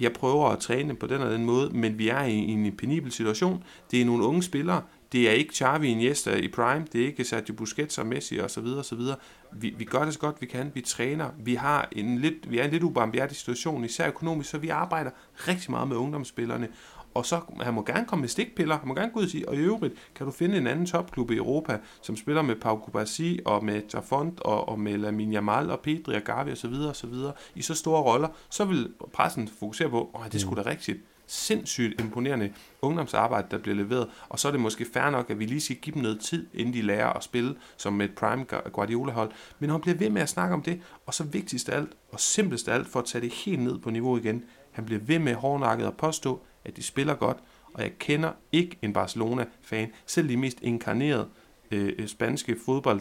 jeg 0.00 0.12
prøver 0.12 0.48
at 0.48 0.58
træne 0.58 0.96
på 0.96 1.06
den 1.06 1.22
og 1.22 1.30
den 1.30 1.44
måde, 1.44 1.70
men 1.70 1.98
vi 1.98 2.08
er 2.08 2.22
i, 2.22 2.34
en 2.34 2.76
penibel 2.76 3.12
situation. 3.12 3.64
Det 3.90 4.00
er 4.00 4.04
nogle 4.04 4.24
unge 4.24 4.42
spillere. 4.42 4.82
Det 5.12 5.28
er 5.28 5.32
ikke 5.32 5.54
Xavi 5.54 5.88
Iniesta 5.88 6.34
i 6.34 6.48
prime. 6.48 6.86
Det 6.92 7.02
er 7.02 7.06
ikke 7.06 7.24
Sergio 7.24 7.54
Busquets 7.54 7.98
og 7.98 8.06
Messi 8.06 8.38
og 8.38 8.50
så 8.50 8.60
videre 8.60 8.78
og 8.78 8.84
så 8.84 8.94
videre. 8.94 9.16
Vi, 9.52 9.74
vi 9.78 9.84
gør 9.84 10.04
det 10.04 10.14
så 10.14 10.18
godt 10.18 10.36
vi 10.40 10.46
kan. 10.46 10.70
Vi 10.74 10.80
træner. 10.80 11.30
Vi 11.38 11.54
har 11.54 11.88
en 11.92 12.18
lidt, 12.18 12.50
vi 12.50 12.58
er 12.58 12.64
en 12.64 12.70
lidt 12.70 12.82
ubarmhjertig 12.82 13.36
situation, 13.36 13.84
især 13.84 14.08
økonomisk, 14.08 14.50
så 14.50 14.58
vi 14.58 14.68
arbejder 14.68 15.10
rigtig 15.34 15.70
meget 15.70 15.88
med 15.88 15.96
ungdomsspillerne. 15.96 16.68
Og 17.14 17.26
så, 17.26 17.40
han 17.60 17.74
må 17.74 17.82
gerne 17.84 18.06
komme 18.06 18.20
med 18.20 18.28
stikpiller, 18.28 18.78
han 18.78 18.88
må 18.88 18.94
gerne 18.94 19.12
gå 19.12 19.18
ud 19.18 19.24
og 19.24 19.30
sige, 19.30 19.48
og 19.48 19.54
i 19.56 19.58
øvrigt, 19.58 19.94
kan 20.14 20.26
du 20.26 20.32
finde 20.32 20.56
en 20.56 20.66
anden 20.66 20.86
topklub 20.86 21.30
i 21.30 21.36
Europa, 21.36 21.78
som 22.02 22.16
spiller 22.16 22.42
med 22.42 22.56
Pau 22.56 22.76
Kubasi 22.78 23.40
og 23.44 23.64
med 23.64 23.82
Jafont 23.94 24.40
og, 24.40 24.68
og 24.68 24.80
med 24.80 24.98
Lamine 24.98 25.36
Yamal 25.36 25.70
og 25.70 25.80
Pedri 25.80 26.16
og 26.16 26.22
Gavi 26.22 26.52
osv. 26.52 26.72
osv. 26.72 27.14
i 27.54 27.62
så 27.62 27.74
store 27.74 28.02
roller, 28.02 28.28
så 28.50 28.64
vil 28.64 28.92
pressen 29.12 29.48
fokusere 29.48 29.90
på, 29.90 30.10
åh, 30.14 30.32
det 30.32 30.40
skulle 30.40 30.62
da 30.62 30.70
rigtigt 30.70 30.98
sindssygt 31.28 32.00
imponerende 32.00 32.52
ungdomsarbejde, 32.82 33.46
der 33.50 33.58
bliver 33.58 33.76
leveret, 33.76 34.10
og 34.28 34.38
så 34.38 34.48
er 34.48 34.52
det 34.52 34.60
måske 34.60 34.86
fair 34.92 35.10
nok, 35.10 35.30
at 35.30 35.38
vi 35.38 35.46
lige 35.46 35.60
skal 35.60 35.76
give 35.76 35.94
dem 35.94 36.02
noget 36.02 36.20
tid, 36.20 36.46
inden 36.54 36.74
de 36.74 36.82
lærer 36.82 37.08
at 37.08 37.24
spille 37.24 37.56
som 37.76 37.92
med 37.92 38.08
et 38.08 38.14
prime 38.14 38.44
Guardiola-hold. 38.44 39.30
Men 39.58 39.70
han 39.70 39.80
bliver 39.80 39.96
ved 39.96 40.10
med 40.10 40.22
at 40.22 40.28
snakke 40.28 40.54
om 40.54 40.62
det, 40.62 40.80
og 41.06 41.14
så 41.14 41.24
vigtigst 41.24 41.68
af 41.68 41.76
alt, 41.76 41.90
og 42.12 42.20
simplest 42.20 42.68
af 42.68 42.74
alt, 42.74 42.88
for 42.88 42.98
at 42.98 43.04
tage 43.04 43.22
det 43.22 43.32
helt 43.32 43.60
ned 43.60 43.78
på 43.78 43.90
niveau 43.90 44.16
igen, 44.16 44.44
han 44.72 44.84
bliver 44.84 45.00
ved 45.00 45.18
med 45.18 45.34
hårdnakket 45.34 45.86
at 45.86 45.96
påstå, 45.96 46.40
at 46.64 46.76
de 46.76 46.82
spiller 46.82 47.14
godt, 47.14 47.36
og 47.74 47.82
jeg 47.82 47.92
kender 47.98 48.32
ikke 48.52 48.78
en 48.82 48.92
Barcelona-fan, 48.92 49.92
selv 50.06 50.28
de 50.28 50.36
mest 50.36 50.58
inkarnerede 50.62 51.28
øh, 51.70 52.08
spanske 52.08 52.56
fodbold 52.64 53.00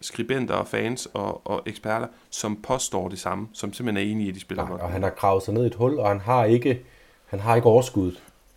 skribenter 0.00 0.54
og 0.54 0.66
fans 0.66 1.08
og, 1.14 1.46
og 1.46 1.62
eksperter, 1.66 2.06
som 2.30 2.56
påstår 2.62 3.08
det 3.08 3.18
samme, 3.18 3.48
som 3.52 3.72
simpelthen 3.72 4.08
er 4.08 4.12
enige 4.12 4.26
i, 4.26 4.28
at 4.28 4.34
de 4.34 4.40
spiller 4.40 4.66
godt. 4.66 4.80
Og 4.80 4.90
han 4.90 5.02
har 5.02 5.10
gravet 5.10 5.42
sig 5.42 5.54
ned 5.54 5.64
i 5.64 5.66
et 5.66 5.74
hul, 5.74 5.98
og 5.98 6.08
han 6.08 6.20
har 6.20 6.44
ikke, 6.44 6.84
han 7.28 7.40
har 7.40 7.56
ikke 7.56 7.68
overskud 7.68 8.12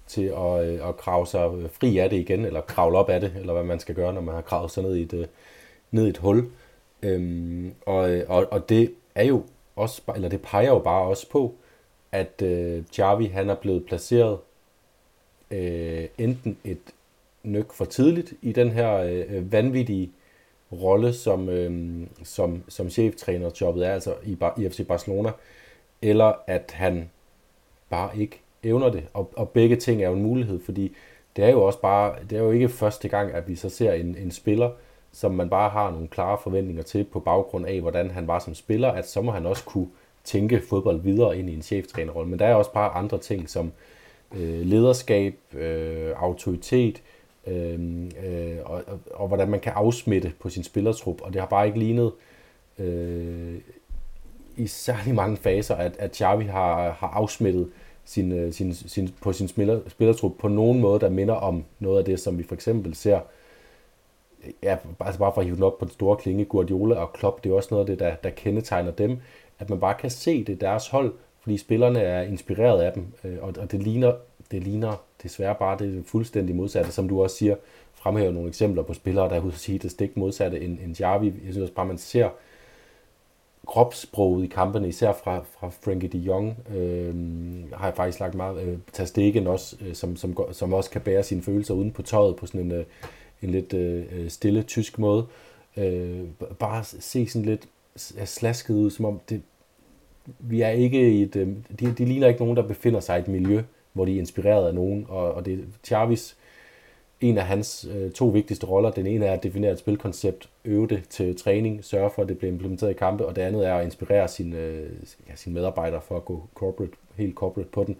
til 0.08 0.26
at, 0.26 0.66
øh, 0.66 0.90
at 0.90 0.98
grave 0.98 1.28
sig 1.28 1.54
øh, 1.54 1.70
fri 1.70 1.98
af 1.98 2.10
det 2.10 2.18
igen, 2.18 2.46
eller 2.46 2.62
kravle 2.62 2.98
op 2.98 3.10
af 3.10 3.20
det, 3.20 3.34
eller 3.40 3.54
hvad 3.54 3.64
man 3.64 3.80
skal 3.80 3.96
gøre, 3.96 4.14
når 4.14 4.22
man 4.22 4.36
har 4.36 4.42
gravet 4.42 4.72
sig 4.72 4.84
ned 4.84 4.96
i 4.96 5.02
et, 5.02 5.14
øh, 5.14 5.28
ned 5.92 6.06
i 6.06 6.10
et 6.10 6.18
hul. 6.18 6.50
Øhm, 7.04 7.74
og, 7.86 8.12
øh, 8.12 8.26
og, 8.30 8.48
og 8.52 8.70
det 8.70 8.94
er 9.16 9.24
jo 9.24 9.44
også, 9.76 10.02
eller 10.16 10.30
det 10.30 10.42
peger 10.42 10.70
jo 10.70 10.80
bare 10.80 11.04
også 11.04 11.30
på, 11.30 11.56
at 12.12 12.42
øh, 12.42 12.84
Javi 12.98 13.26
han 13.26 13.50
er 13.50 13.56
blevet 13.56 13.86
placeret 13.86 14.38
øh, 15.52 16.08
enten 16.18 16.58
et 16.64 16.82
nøk 17.44 17.74
for 17.74 17.86
tidligt 17.86 18.34
i 18.42 18.52
den 18.52 18.72
her 18.72 18.94
øh, 18.98 19.52
vanvittige 19.52 20.12
rolle, 20.72 21.14
som, 21.14 21.50
øh, 21.50 22.02
som, 22.24 22.64
som 22.68 22.90
cheftrænerjobbet 22.90 23.88
er, 23.88 23.94
altså 23.94 24.16
i, 24.24 24.38
i 24.58 24.70
FC 24.70 24.88
Barcelona, 24.88 25.32
eller 26.02 26.34
at 26.48 26.72
han 26.74 27.10
bare 27.90 28.18
ikke 28.18 28.42
evner 28.64 28.90
det. 28.90 29.04
Og, 29.14 29.32
og 29.36 29.50
begge 29.50 29.76
ting 29.76 30.04
er 30.04 30.08
jo 30.08 30.16
en 30.16 30.24
mulighed, 30.24 30.60
fordi 30.66 30.96
det 31.36 31.46
er 31.46 31.50
jo 31.50 31.64
også 31.64 31.82
bare, 31.82 32.16
det 32.30 32.38
er 32.38 32.42
jo 32.44 32.52
ikke 32.52 32.70
første 32.70 33.08
gang, 33.08 33.34
at 33.34 33.48
vi 33.48 33.56
så 33.56 33.70
ser 33.70 33.94
en, 33.94 34.18
en 34.18 34.32
spiller, 34.32 34.72
som 35.12 35.32
man 35.32 35.50
bare 35.50 35.70
har 35.70 35.92
nogle 35.92 36.08
klare 36.08 36.38
forventninger 36.44 36.84
til 36.84 37.04
på 37.04 37.20
baggrund 37.20 37.66
af, 37.66 37.82
hvordan 37.82 38.12
han 38.12 38.28
var 38.28 38.40
som 38.40 38.54
spiller, 38.54 38.92
at 38.92 39.10
så 39.10 39.22
må 39.22 39.32
han 39.32 39.46
også 39.46 39.64
kunne 39.64 39.88
tænke 40.24 40.62
fodbold 40.70 41.02
videre 41.02 41.38
ind 41.38 41.50
i 41.50 41.54
en 41.54 41.62
cheftrænerrolle. 41.62 42.30
Men 42.30 42.40
der 42.40 42.46
er 42.46 42.56
også 42.56 42.72
bare 42.72 42.90
andre 42.90 43.18
ting 43.18 43.50
som 43.50 43.72
øh, 44.36 44.62
lederskab, 44.62 45.36
øh, 45.54 46.12
autoritet, 46.16 47.02
øh, 47.48 48.04
øh, 48.26 48.58
og, 48.66 48.84
og, 48.88 49.00
og 49.14 49.28
hvordan 49.28 49.50
man 49.50 49.60
kan 49.60 49.74
afsmitte 49.76 50.34
på 50.40 50.50
sin 50.50 50.64
spillertrup. 50.64 51.22
Og 51.22 51.34
det 51.34 51.42
har 51.42 51.48
bare 51.48 51.68
ikke 51.68 51.80
lignet 51.80 52.12
øh, 52.80 53.56
i 54.58 54.68
særlig 54.68 55.16
mange 55.16 55.38
faser, 55.38 55.76
at, 55.76 55.96
at 56.00 56.16
Xavi 56.16 56.46
har, 56.46 56.92
har 56.92 57.08
afsmittet 57.08 57.70
sin, 58.06 58.32
øh, 58.32 58.54
sin, 58.54 58.74
sin, 58.74 59.10
på 59.22 59.34
sin 59.34 59.48
spiller, 59.48 59.80
spillertrup 59.88 60.32
på 60.40 60.48
nogen 60.48 60.80
måde, 60.80 61.00
der 61.00 61.10
minder 61.10 61.34
om 61.34 61.64
noget 61.80 62.00
af 62.00 62.06
det, 62.06 62.20
som 62.20 62.38
vi 62.38 62.44
for 62.44 62.56
eksempel 62.56 62.96
ser 62.96 63.20
ja, 64.64 64.78
altså 65.00 65.20
bare 65.20 65.34
for 65.34 65.42
at 65.42 65.46
hive 65.46 65.56
den 65.56 65.64
op 65.64 65.78
på 65.78 65.86
den 65.86 65.94
store 65.94 66.18
klinge, 66.18 66.46
Guardiola 66.46 66.96
og 66.96 67.14
Klopp, 67.14 67.44
det 67.44 67.52
er 67.52 67.56
også 67.56 67.70
noget 67.72 67.90
af 67.90 67.98
det, 67.98 68.00
der, 68.00 68.16
der 68.16 68.30
kendetegner 68.30 68.92
dem, 68.92 69.18
at 69.60 69.70
man 69.70 69.80
bare 69.80 69.96
kan 70.00 70.10
se 70.10 70.44
det 70.44 70.62
deres 70.62 70.88
hold, 70.88 71.14
fordi 71.40 71.58
spillerne 71.58 72.00
er 72.00 72.22
inspireret 72.22 72.82
af 72.82 72.94
dem, 72.94 73.06
øh, 73.24 73.38
og, 73.42 73.54
og 73.58 73.72
det 73.72 73.84
ligner, 73.84 74.14
det 74.52 74.64
ligner 74.64 75.04
desværre 75.24 75.56
bare 75.56 75.78
det 75.80 76.04
fuldstændig 76.06 76.56
modsatte, 76.56 76.92
som 76.92 77.10
du 77.10 77.24
også 77.24 77.36
siger, 77.36 77.56
fremhæver 77.94 78.32
nogle 78.32 78.50
eksempler 78.50 78.84
på 78.84 78.94
spillere, 78.94 79.30
der 79.30 79.36
er 79.36 79.42
ude 79.42 79.54
at 79.54 79.60
sige 79.60 79.80
det 79.80 79.92
stik 79.92 80.18
modsatte 80.18 80.62
end, 80.62 80.80
end 80.80 81.00
Javi. 81.00 81.26
Jeg 81.26 81.34
synes 81.42 81.58
også 81.58 81.74
bare, 81.74 81.86
man 81.86 81.98
ser 81.98 82.30
kropssproget 83.68 84.44
i 84.44 84.48
kampene, 84.48 84.88
især 84.88 85.14
fra, 85.14 85.44
fra 85.60 85.70
Frankie 85.70 86.10
de 86.10 86.18
Jong, 86.18 86.58
øh, 86.76 87.16
har 87.74 87.86
jeg 87.86 87.96
faktisk 87.96 88.20
lagt 88.20 88.36
meget, 88.36 88.64
øh, 88.64 88.78
Tastegen 88.94 89.48
også, 89.48 89.76
øh, 89.82 89.96
som, 89.96 90.16
som, 90.16 90.38
som 90.52 90.74
også 90.74 90.90
kan 90.90 91.02
bære 91.02 91.24
sine 91.24 91.42
følelser 91.42 91.74
uden 91.74 91.92
på 91.92 92.02
tøjet 92.02 92.36
på 92.36 92.46
sådan 92.46 92.62
en, 92.62 92.72
øh, 92.72 92.86
en 93.42 93.50
lidt 93.50 93.74
øh, 93.74 94.06
øh 94.12 94.30
stille 94.30 94.64
tysk 94.64 95.00
måde. 95.00 95.26
Øh, 95.78 96.20
bare 96.60 96.84
se 96.84 97.28
sådan 97.28 97.46
lidt 97.46 97.68
slasket 98.26 98.74
ud, 98.74 98.90
som 98.90 99.06
om 99.06 99.20
det, 99.30 99.42
vi 100.40 100.62
er 100.62 100.70
ikke 100.70 101.12
i 101.12 101.22
et, 101.22 101.36
øh, 101.36 101.48
de, 101.80 101.94
de 101.98 102.06
ligner 102.06 102.28
ikke 102.28 102.40
nogen, 102.40 102.58
der 102.58 102.68
befinder 102.68 103.00
sig 103.00 103.18
i 103.18 103.22
et 103.22 103.28
miljø, 103.28 103.62
hvor 103.94 104.06
de 104.06 104.16
er 104.16 104.20
inspireret 104.20 104.68
af 104.68 104.76
nogen, 104.76 105.06
og, 105.10 105.34
og 105.34 105.46
det 105.46 105.54
er 105.54 105.58
Chavis, 105.84 106.38
en 107.22 107.38
af 107.38 107.46
hans 107.46 107.88
øh, 107.92 108.12
to 108.12 108.26
vigtigste 108.28 108.68
roller. 108.68 108.92
Den 108.92 109.08
ene 109.08 109.26
er 109.26 109.34
at 109.34 109.44
definere 109.44 109.72
et 109.72 109.80
spilkoncept, 109.80 110.50
øve 110.66 110.88
det 110.88 111.04
til 111.10 111.38
træning, 111.38 111.86
sørge 111.86 112.12
for, 112.16 112.22
at 112.22 112.30
det 112.30 112.38
bliver 112.38 112.52
implementeret 112.52 112.92
i 112.92 112.94
kampe, 112.94 113.26
og 113.26 113.36
det 113.36 113.42
andet 113.42 113.68
er 113.68 113.76
at 113.76 113.86
inspirere 113.86 114.28
sine, 114.28 114.58
øh, 114.58 114.90
ja, 115.30 115.36
sine 115.36 115.56
medarbejdere 115.56 116.02
for 116.02 116.18
at 116.18 116.26
gå 116.26 116.48
corporate, 116.56 116.94
helt 117.16 117.36
corporate 117.36 117.70
på 117.70 117.84
den. 117.84 117.98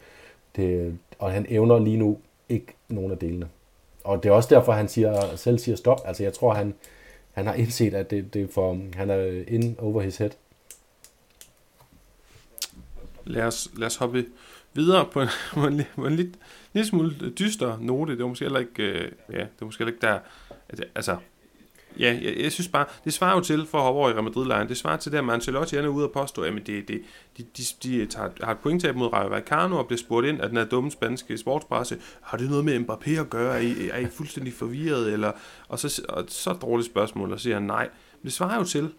Det, 0.56 0.98
og 1.20 1.32
han 1.32 1.46
evner 1.50 1.80
lige 1.80 1.98
nu 1.98 2.18
ikke 2.50 2.74
nogen 2.90 3.12
af 3.12 3.18
delene. 3.18 3.50
Og 4.04 4.24
det 4.24 4.30
er 4.30 4.34
også 4.34 4.56
derfor, 4.56 4.72
han 4.72 4.88
siger, 4.88 5.36
selv 5.36 5.60
siger 5.60 5.76
stop. 5.76 6.02
Altså 6.06 6.24
jeg 6.24 6.34
tror, 6.34 6.54
han, 6.54 6.74
han 7.32 7.46
har 7.46 7.54
indset, 7.54 7.94
at 7.94 8.12
det, 8.12 8.34
det 8.34 8.42
er 8.42 8.48
for, 8.48 8.80
han 8.96 9.10
er 9.10 9.44
in 9.48 9.76
over 9.80 10.02
his 10.02 10.18
head. 10.18 10.30
Lad 13.26 13.44
os, 13.44 13.70
lad 13.78 13.88
os 13.88 13.96
hoppe 13.96 14.26
videre 14.74 15.06
på 15.06 15.22
en, 15.22 15.28
på 15.54 15.68
en, 15.68 15.82
på 15.96 16.08
en 16.08 16.16
lidt, 16.16 16.36
lidt 16.74 16.88
smule 16.88 17.30
dyster 17.40 17.78
note. 17.82 18.12
Det 18.12 18.22
var 18.22 18.28
måske 18.28 18.46
heller 18.46 18.60
ikke, 18.60 18.84
øh, 18.84 19.12
ja, 19.32 19.40
det 19.40 19.50
var 19.60 19.66
måske 19.66 19.84
heller 19.84 19.94
ikke 19.94 20.08
der, 20.08 20.20
altså, 20.96 21.18
Ja, 22.00 22.20
jeg, 22.22 22.38
jeg 22.38 22.52
synes 22.52 22.68
bare, 22.68 22.86
det 23.06 23.14
svarer 23.14 23.36
jo 23.36 23.42
til, 23.42 23.66
for 23.66 23.78
at 23.78 23.84
hoppe 23.84 24.00
over 24.00 24.10
i 24.10 24.14
Real 24.14 24.24
Madrid-lejren, 24.24 24.70
det 24.70 24.78
svarer 24.78 24.98
til 24.98 25.12
det, 25.12 25.18
at 25.18 25.30
Ancelotti 25.30 25.76
er 25.76 25.88
ude 25.88 26.06
og 26.06 26.12
påstå, 26.12 26.42
at 26.42 26.54
det, 26.54 26.68
det, 26.68 27.02
de, 27.38 27.44
de, 27.58 27.64
de 27.84 28.06
tager, 28.06 28.30
har 28.42 28.52
et 28.52 28.60
pointtab 28.60 28.96
mod 28.96 29.14
Rayo 29.14 29.28
Vallecano 29.30 29.78
og 29.78 29.88
bliver 29.88 29.98
spurgt 29.98 30.28
ind 30.28 30.42
af 30.42 30.50
den 30.50 30.58
her 30.58 30.66
dumme 30.66 30.92
spanske 30.92 31.38
sportspresse, 31.38 31.98
har 32.22 32.38
det 32.38 32.50
noget 32.50 32.66
med 32.66 32.80
Mbappé 32.80 33.20
at 33.20 33.30
gøre? 33.30 33.56
Er 33.56 33.60
I, 33.60 33.90
er 33.90 33.98
I 33.98 34.06
fuldstændig 34.06 34.54
forvirret? 34.54 35.14
Eller, 35.14 35.32
og 35.68 35.80
så, 35.80 36.02
og 36.10 36.26
så 36.28 36.54
dårligt 36.54 36.90
spørgsmål, 36.90 37.32
og 37.32 37.40
siger 37.40 37.54
han 37.54 37.64
nej. 37.64 37.90
Men 38.22 38.26
det 38.26 38.34
svarer 38.34 38.58
jo 38.58 38.64
til, 38.64 38.90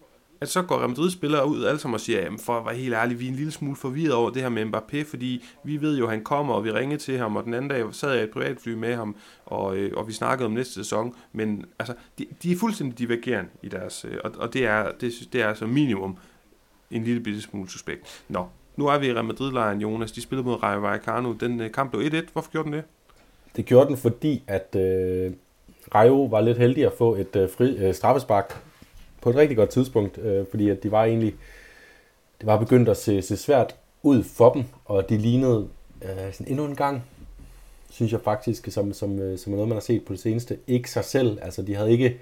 at 0.43 0.49
så 0.49 0.61
går 0.61 0.77
Real 0.77 0.89
Madrid-spillere 0.89 1.47
ud 1.47 1.63
alle 1.63 1.79
sammen 1.79 1.93
og 1.93 2.01
siger, 2.01 2.21
jamen 2.21 2.39
for 2.39 2.57
at 2.57 2.65
være 2.65 2.75
helt 2.75 2.93
ærlig, 2.93 3.19
vi 3.19 3.25
er 3.25 3.29
en 3.29 3.35
lille 3.35 3.51
smule 3.51 3.75
forvirret 3.75 4.13
over 4.13 4.29
det 4.29 4.41
her 4.41 4.49
med 4.49 4.65
Mbappé, 4.65 5.03
fordi 5.09 5.43
vi 5.63 5.81
ved 5.81 5.97
jo, 5.97 6.05
at 6.05 6.11
han 6.11 6.23
kommer, 6.23 6.53
og 6.53 6.63
vi 6.63 6.71
ringede 6.71 7.01
til 7.01 7.17
ham, 7.17 7.35
og 7.35 7.43
den 7.43 7.53
anden 7.53 7.69
dag 7.69 7.95
sad 7.95 8.11
jeg 8.11 8.21
i 8.21 8.23
et 8.23 8.29
privatfly 8.29 8.73
med 8.73 8.95
ham, 8.95 9.15
og, 9.45 9.77
øh, 9.77 9.91
og 9.97 10.07
vi 10.07 10.13
snakkede 10.13 10.45
om 10.45 10.51
næste 10.51 10.73
sæson, 10.73 11.15
men 11.33 11.65
altså, 11.79 11.93
de, 12.19 12.25
de 12.43 12.51
er 12.51 12.55
fuldstændig 12.55 12.99
divergerende 12.99 13.49
i 13.63 13.69
deres, 13.69 14.05
øh, 14.09 14.17
og, 14.23 14.31
og 14.37 14.53
det 14.53 14.65
er, 14.65 14.91
det, 15.01 15.13
det 15.33 15.41
er 15.41 15.47
altså 15.47 15.65
minimum 15.65 16.17
en 16.91 17.03
lille 17.03 17.21
bitte 17.21 17.41
smule 17.41 17.69
suspekt. 17.69 18.23
Nå, 18.29 18.45
nu 18.75 18.87
er 18.87 18.97
vi 18.97 19.07
i 19.07 19.13
Real 19.13 19.25
Madrid-lejren, 19.25 19.81
Jonas. 19.81 20.11
De 20.11 20.21
spillede 20.21 20.47
mod 20.47 20.63
Rayo 20.63 20.79
Vallecano. 20.79 21.33
Den 21.33 21.61
øh, 21.61 21.71
kamp 21.71 21.91
blev 21.91 22.07
1-1. 22.07 22.31
Hvorfor 22.33 22.51
gjorde 22.51 22.65
den 22.65 22.73
det? 22.73 22.83
Det 23.55 23.65
gjorde 23.65 23.87
den, 23.87 23.97
fordi 23.97 24.43
at 24.47 24.75
øh, 24.75 25.31
Rayo 25.95 26.23
var 26.23 26.41
lidt 26.41 26.57
heldig 26.57 26.85
at 26.85 26.93
få 26.97 27.15
et 27.15 27.35
øh, 27.35 27.49
fri, 27.49 27.77
øh, 27.77 27.93
straffespark 27.93 28.63
på 29.23 29.29
et 29.29 29.35
rigtig 29.35 29.57
godt 29.57 29.69
tidspunkt, 29.69 30.17
øh, 30.17 30.45
fordi 30.49 30.69
at 30.69 30.83
de 30.83 30.91
var 30.91 31.03
egentlig, 31.03 31.35
det 32.39 32.47
var 32.47 32.57
begyndt 32.57 32.89
at 32.89 32.97
se, 32.97 33.21
se 33.21 33.37
svært 33.37 33.75
ud 34.03 34.23
for 34.23 34.53
dem, 34.53 34.63
og 34.85 35.09
de 35.09 35.17
lignede 35.17 35.67
øh, 36.01 36.33
sådan 36.33 36.47
endnu 36.47 36.65
en 36.65 36.75
gang, 36.75 37.03
synes 37.89 38.11
jeg 38.11 38.21
faktisk, 38.21 38.67
som, 38.71 38.93
som, 38.93 39.19
øh, 39.19 39.37
som 39.37 39.53
er 39.53 39.57
noget, 39.57 39.69
man 39.69 39.75
har 39.75 39.81
set 39.81 40.05
på 40.05 40.13
det 40.13 40.19
seneste, 40.19 40.57
ikke 40.67 40.89
sig 40.89 41.05
selv. 41.05 41.39
Altså, 41.41 41.61
de 41.61 41.75
havde 41.75 41.91
ikke, 41.91 42.17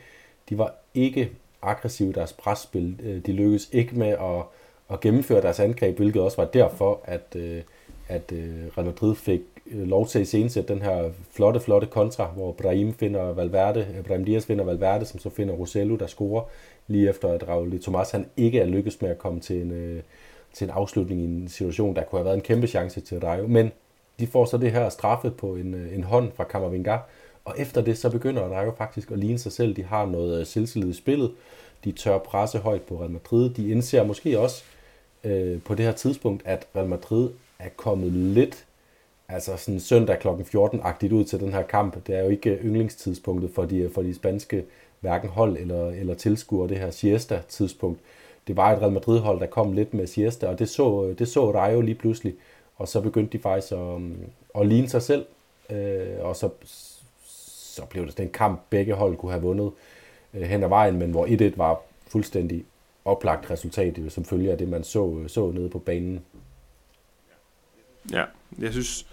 de 0.49 0.58
var 0.58 0.76
ikke 0.93 1.32
aggressive 1.62 2.10
i 2.10 2.14
deres 2.14 2.34
presspil. 2.34 2.99
Øh, 3.04 3.26
de 3.26 3.32
lykkedes 3.32 3.70
ikke 3.72 3.95
med 3.95 4.08
at, 4.08 4.43
at 4.89 4.99
gennemføre 4.99 5.41
deres 5.41 5.60
angreb, 5.60 5.97
hvilket 5.97 6.22
også 6.22 6.38
var 6.38 6.45
derfor, 6.45 6.99
at, 7.04 7.36
øh, 7.36 7.62
at 8.08 8.32
øh, 8.34 8.68
Real 8.78 8.86
Madrid 8.86 9.16
fik 9.16 9.41
øh, 9.72 9.88
lov 9.88 10.08
til 10.08 10.20
at 10.20 10.24
iscenesætte 10.24 10.74
den 10.74 10.82
her 10.82 11.10
flotte, 11.32 11.60
flotte 11.60 11.88
kontra, 11.88 12.26
hvor 12.26 12.52
Brahim 12.52 12.93
finder 12.93 13.34
Valverde, 13.34 13.88
øh, 13.97 14.04
Brahim 14.04 14.26
Diaz 14.26 14.45
finder 14.45 14.66
Valverde, 14.66 15.06
som 15.06 15.20
så 15.20 15.30
finder 15.30 15.54
Rosello, 15.54 15.95
der 15.95 16.08
scorer 16.08 16.43
lige 16.88 17.10
efter 17.10 17.28
at 17.28 17.48
Raul 17.48 17.82
Thomas 17.82 18.12
han 18.12 18.26
ikke 18.38 18.60
er 18.60 18.66
lykkes 18.66 19.02
med 19.02 19.10
at 19.10 19.18
komme 19.18 19.40
til 19.40 19.62
en, 19.62 19.72
øh, 19.72 20.04
til 20.54 20.66
en 20.66 20.72
afslutning 20.72 21.22
i 21.22 21.24
en 21.24 21.48
situation, 21.48 21.96
der 21.96 22.04
kunne 22.04 22.20
have 22.20 22.26
været 22.26 22.36
en 22.36 22.42
kæmpe 22.42 22.68
chance 22.68 23.02
til 23.02 23.20
Rayo. 23.20 23.48
Men 23.48 23.72
de 24.20 24.28
får 24.28 24.46
så 24.46 24.58
det 24.58 24.72
her 24.72 24.90
straffe 24.90 25.32
på 25.32 25.56
en, 25.56 25.74
øh, 25.74 25.96
en 25.96 26.04
hånd 26.04 26.32
fra 26.36 26.44
Kammervinga, 26.44 26.98
og 27.46 27.56
efter 27.58 27.82
det 27.82 27.98
så 27.98 28.10
begynder 28.10 28.42
Rayo 28.42 28.72
faktisk 28.78 29.12
at 29.12 29.20
ligne 29.20 29.40
sig 29.40 29.52
selv. 29.52 29.76
De 29.76 29.84
har 29.84 30.06
noget 30.06 30.40
øh, 30.40 30.46
selvtillid 30.46 30.90
i 30.90 30.94
spillet, 30.94 31.32
de 31.84 31.92
tør 31.92 32.18
presse 32.18 32.58
højt 32.58 32.82
på 32.82 33.00
Real 33.00 33.12
Madrid. 33.12 33.50
De 33.50 33.70
indser 33.70 34.04
måske 34.04 34.40
også 34.40 34.64
øh, 35.24 35.62
på 35.62 35.76
det 35.76 35.86
her 35.86 35.92
tidspunkt, 35.92 36.44
at 36.46 36.68
Real 36.76 36.88
Madrid 36.88 37.30
er 37.60 37.70
kommet 37.76 38.12
lidt 38.12 38.66
altså 39.30 39.58
sådan 39.58 39.80
søndag 39.80 40.20
kl. 40.20 40.28
14-agtigt 40.28 41.14
ud 41.14 41.26
til 41.26 41.40
den 41.40 41.54
her 41.54 41.62
kamp. 41.62 42.08
Det 42.08 42.16
er 42.16 42.24
jo 42.24 42.30
ikke 42.30 42.50
øh, 42.50 42.66
yndlingstidspunktet 42.66 43.52
for 43.56 43.66
de, 43.66 43.90
for 43.94 44.02
de 44.02 44.16
spanske 44.16 44.66
hverken 45.02 45.30
hold 45.30 45.58
eller, 45.58 45.89
eller 45.89 46.14
tilskuer 46.14 46.68
det 46.68 46.80
her 46.80 46.91
siesta-tidspunkt. 46.91 47.99
Det 48.47 48.58
var 48.58 48.72
et 48.72 48.82
Real 48.82 48.91
Madrid-hold, 48.91 49.39
der 49.39 49.45
kom 49.45 49.74
lidt 49.74 49.93
med 49.93 50.08
siesta, 50.08 50.47
og 50.47 50.60
det 50.60 50.70
så, 50.70 51.16
det 51.20 51.28
så 51.28 51.52
Rayo 51.52 51.82
lige 51.82 51.95
pludselig. 51.95 52.34
Og 52.76 52.88
så 52.88 53.02
begyndte 53.02 53.38
de 53.38 53.41
faktisk 53.41 53.72
at, 53.72 53.78
um, 53.78 54.18
at 54.56 54.68
ligne 54.68 54.89
sig 54.89 55.02
selv, 55.02 55.26
øh, 55.70 56.20
og 56.20 56.36
så, 56.36 56.49
så 57.76 57.86
blev 57.86 58.08
det 58.08 58.18
den 58.18 58.30
kamp, 58.30 58.62
begge 58.70 58.93
hold 58.93 59.18
kunne 59.18 59.32
have 59.32 59.41
vundet 59.41 59.72
øh, 60.34 60.41
hen 60.41 60.64
ad 60.64 60.70
vejen, 60.70 60.99
men 60.99 61.12
hvor 61.12 61.26
1-1 61.26 61.58
var 61.58 61.82
fuldstændig 62.08 62.66
oplagt 63.06 63.52
resultat, 63.52 63.97
øh, 63.97 64.12
som 64.12 64.26
følge 64.26 64.52
af 64.52 64.58
det, 64.58 64.68
man 64.68 64.84
så, 64.84 65.20
øh, 65.24 65.30
så 65.30 65.52
nede 65.52 65.70
på 65.70 65.80
banen. 65.80 66.22
Ja, 68.12 68.24
jeg 68.60 68.72
synes, 68.72 69.08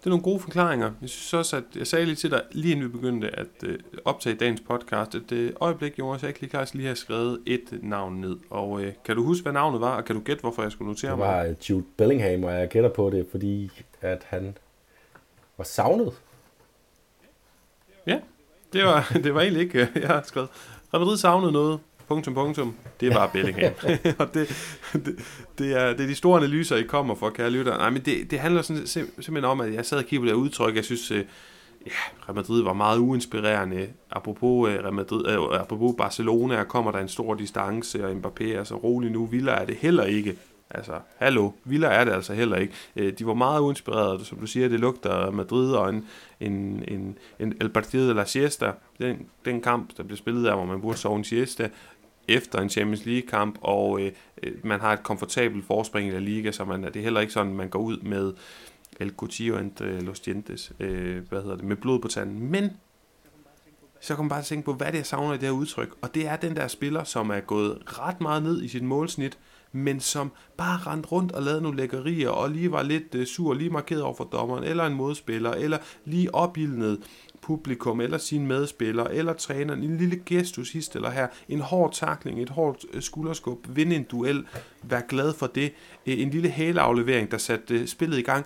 det 0.00 0.06
er 0.06 0.10
nogle 0.10 0.22
gode 0.22 0.40
forklaringer. 0.40 0.92
Jeg 1.00 1.08
synes 1.08 1.34
også, 1.34 1.56
at 1.56 1.64
jeg 1.76 1.86
sagde 1.86 2.04
lige 2.04 2.16
til 2.16 2.30
dig, 2.30 2.42
lige 2.50 2.72
inden 2.72 2.86
vi 2.86 2.92
begyndte 2.92 3.38
at 3.38 3.46
øh, 3.62 3.78
optage 4.04 4.36
dagens 4.36 4.60
podcast, 4.60 5.14
at 5.14 5.22
det 5.30 5.54
øjeblik, 5.60 5.98
Jonas, 5.98 6.22
jeg 6.22 6.28
ikke 6.28 6.40
lige 6.40 6.66
lige 6.72 6.86
have 6.86 6.96
skrevet 6.96 7.40
et 7.46 7.78
navn 7.82 8.20
ned. 8.20 8.36
Og 8.50 8.82
øh, 8.82 8.92
kan 9.04 9.16
du 9.16 9.24
huske, 9.24 9.42
hvad 9.42 9.52
navnet 9.52 9.80
var, 9.80 9.96
og 9.96 10.04
kan 10.04 10.16
du 10.16 10.22
gætte, 10.22 10.40
hvorfor 10.40 10.62
jeg 10.62 10.72
skulle 10.72 10.88
notere 10.88 11.16
mig? 11.16 11.26
Det 11.28 11.36
var 11.36 11.46
mig? 11.46 11.70
Jude 11.70 11.84
Bellingham, 11.96 12.44
og 12.44 12.52
jeg 12.52 12.68
gætter 12.68 12.90
på 12.90 13.10
det, 13.10 13.26
fordi 13.30 13.70
at 14.00 14.22
han 14.26 14.56
var 15.56 15.64
savnet 15.64 16.12
Det 18.72 18.84
var, 18.84 19.12
det 19.24 19.34
var 19.34 19.40
egentlig 19.40 19.62
ikke, 19.62 19.88
jeg 19.94 20.08
har 20.08 20.22
skrevet. 20.24 20.48
Real 20.94 21.00
Madrid 21.00 21.16
savnede 21.16 21.52
noget. 21.52 21.80
Punktum, 22.10 22.34
punktum. 22.34 22.74
Det 23.00 23.14
var 23.14 23.26
Bellingham. 23.32 23.72
og 24.18 24.34
det, 24.34 24.48
det, 24.92 25.18
det, 25.58 25.76
er, 25.76 25.92
det 25.92 26.00
er 26.00 26.06
de 26.06 26.14
store 26.14 26.38
analyser, 26.40 26.76
I 26.76 26.82
kommer 26.82 27.14
for, 27.14 27.30
kære 27.30 27.50
lytter. 27.50 27.76
Nej, 27.76 27.90
men 27.90 28.02
det, 28.02 28.30
det 28.30 28.38
handler 28.38 28.62
sådan, 28.62 28.86
simpelthen 28.86 29.44
om, 29.44 29.60
at 29.60 29.74
jeg 29.74 29.86
sad 29.86 29.98
og 29.98 30.04
kiggede 30.04 30.32
på 30.32 30.36
det 30.36 30.42
udtryk. 30.42 30.76
Jeg 30.76 30.84
synes, 30.84 31.10
øh, 31.10 31.24
ja, 31.86 31.92
Real 32.24 32.34
Madrid 32.34 32.62
var 32.62 32.72
meget 32.72 32.98
uinspirerende. 32.98 33.88
Apropos, 34.10 34.68
uh, 34.68 34.74
Real 34.74 34.92
Madrid, 34.92 35.38
uh, 35.38 35.60
apropos 35.60 35.94
Barcelona, 35.98 36.64
kommer 36.64 36.90
der 36.90 36.98
en 36.98 37.08
stor 37.08 37.34
distance, 37.34 38.06
og 38.06 38.12
Mbappé 38.12 38.44
er 38.44 38.64
så 38.64 38.74
rolig 38.74 39.10
nu. 39.10 39.26
Villa 39.26 39.52
er 39.52 39.64
det 39.64 39.76
heller 39.76 40.04
ikke. 40.04 40.36
Altså, 40.70 40.92
hallo, 41.16 41.50
Villa 41.64 41.88
er 41.88 42.04
det 42.04 42.12
altså 42.12 42.34
heller 42.34 42.56
ikke. 42.56 42.74
Uh, 42.96 43.08
de 43.18 43.26
var 43.26 43.34
meget 43.34 43.60
uinspirerede, 43.60 44.24
som 44.24 44.38
du 44.38 44.46
siger, 44.46 44.68
det 44.68 44.80
lugter 44.80 45.30
Madrid 45.30 45.72
og 45.72 45.88
en, 45.88 46.06
en, 46.40 46.84
en, 46.88 47.18
en 47.38 47.54
El 47.60 47.68
Partido 47.68 48.08
de 48.08 48.14
la 48.14 48.24
Siesta, 48.24 48.72
den, 48.98 49.26
den 49.44 49.60
kamp, 49.60 49.90
der 49.96 50.02
blev 50.02 50.16
spillet 50.16 50.44
der, 50.44 50.54
hvor 50.54 50.64
man 50.64 50.80
burde 50.80 50.98
sove 50.98 51.16
en 51.16 51.24
siesta, 51.24 51.68
efter 52.30 52.60
en 52.60 52.70
Champions 52.70 53.06
League-kamp, 53.06 53.58
og 53.60 54.00
øh, 54.00 54.12
øh, 54.42 54.52
man 54.64 54.80
har 54.80 54.92
et 54.92 55.02
komfortabelt 55.02 55.64
forspring 55.64 56.08
i 56.08 56.10
La 56.10 56.18
Liga, 56.18 56.52
så 56.52 56.64
man, 56.64 56.82
det 56.82 56.96
er 56.96 57.02
heller 57.02 57.20
ikke 57.20 57.32
sådan, 57.32 57.54
man 57.54 57.68
går 57.68 57.78
ud 57.78 57.96
med 57.96 58.32
El 59.00 59.12
Coutinho 59.16 59.58
entre 59.58 59.84
øh, 59.84 60.02
los 60.02 60.20
dientes, 60.20 60.72
øh, 60.80 61.28
hvad 61.28 61.42
hedder 61.42 61.56
det, 61.56 61.64
med 61.64 61.76
blod 61.76 62.00
på 62.00 62.08
tanden. 62.08 62.50
Men 62.50 62.70
så 64.00 64.14
kan 64.14 64.24
man 64.24 64.28
bare 64.28 64.42
tænke 64.42 64.64
på, 64.64 64.72
hvad 64.72 64.86
det 64.86 64.94
er, 64.94 64.98
jeg 64.98 65.06
savner 65.06 65.34
i 65.34 65.36
det 65.36 65.44
her 65.44 65.50
udtryk. 65.50 65.94
Og 66.00 66.14
det 66.14 66.26
er 66.26 66.36
den 66.36 66.56
der 66.56 66.68
spiller, 66.68 67.04
som 67.04 67.30
er 67.30 67.40
gået 67.40 67.78
ret 67.86 68.20
meget 68.20 68.42
ned 68.42 68.62
i 68.62 68.68
sit 68.68 68.82
målsnit, 68.82 69.38
men 69.72 70.00
som 70.00 70.32
bare 70.56 70.78
rent 70.92 71.12
rundt 71.12 71.32
og 71.32 71.42
lavede 71.42 71.62
nogle 71.62 71.76
lækkerier, 71.76 72.28
og 72.28 72.50
lige 72.50 72.72
var 72.72 72.82
lidt 72.82 73.14
øh, 73.14 73.26
sur, 73.26 73.54
lige 73.54 73.70
markeret 73.70 74.02
over 74.02 74.14
for 74.14 74.24
dommeren, 74.24 74.64
eller 74.64 74.86
en 74.86 74.94
modspiller, 74.94 75.50
eller 75.50 75.78
lige 76.04 76.34
opildnet 76.34 77.00
publikum, 77.50 78.00
eller 78.00 78.18
sine 78.18 78.46
medspillere, 78.46 79.14
eller 79.14 79.32
træneren, 79.32 79.82
en 79.82 79.96
lille 79.96 80.22
gestus 80.26 80.72
hist 80.72 80.96
eller 80.96 81.10
her, 81.10 81.26
en 81.48 81.60
hård 81.60 81.92
takling, 81.92 82.42
et 82.42 82.48
hårdt 82.48 82.84
øh, 82.92 83.02
skulderskub, 83.02 83.66
vinde 83.68 83.96
en 83.96 84.02
duel, 84.02 84.44
vær 84.82 85.00
glad 85.00 85.32
for 85.32 85.46
det, 85.46 85.72
øh, 86.06 86.20
en 86.20 86.30
lille 86.30 86.48
hæleaflevering, 86.48 87.30
der 87.30 87.38
satte 87.38 87.74
øh, 87.74 87.86
spillet 87.86 88.18
i 88.18 88.22
gang, 88.22 88.44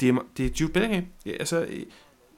det 0.00 0.08
er, 0.08 0.24
det 0.36 0.46
er 0.46 0.50
Jude 0.60 0.72
Bellingham. 0.72 1.04
Ja, 1.26 1.30
altså, 1.30 1.66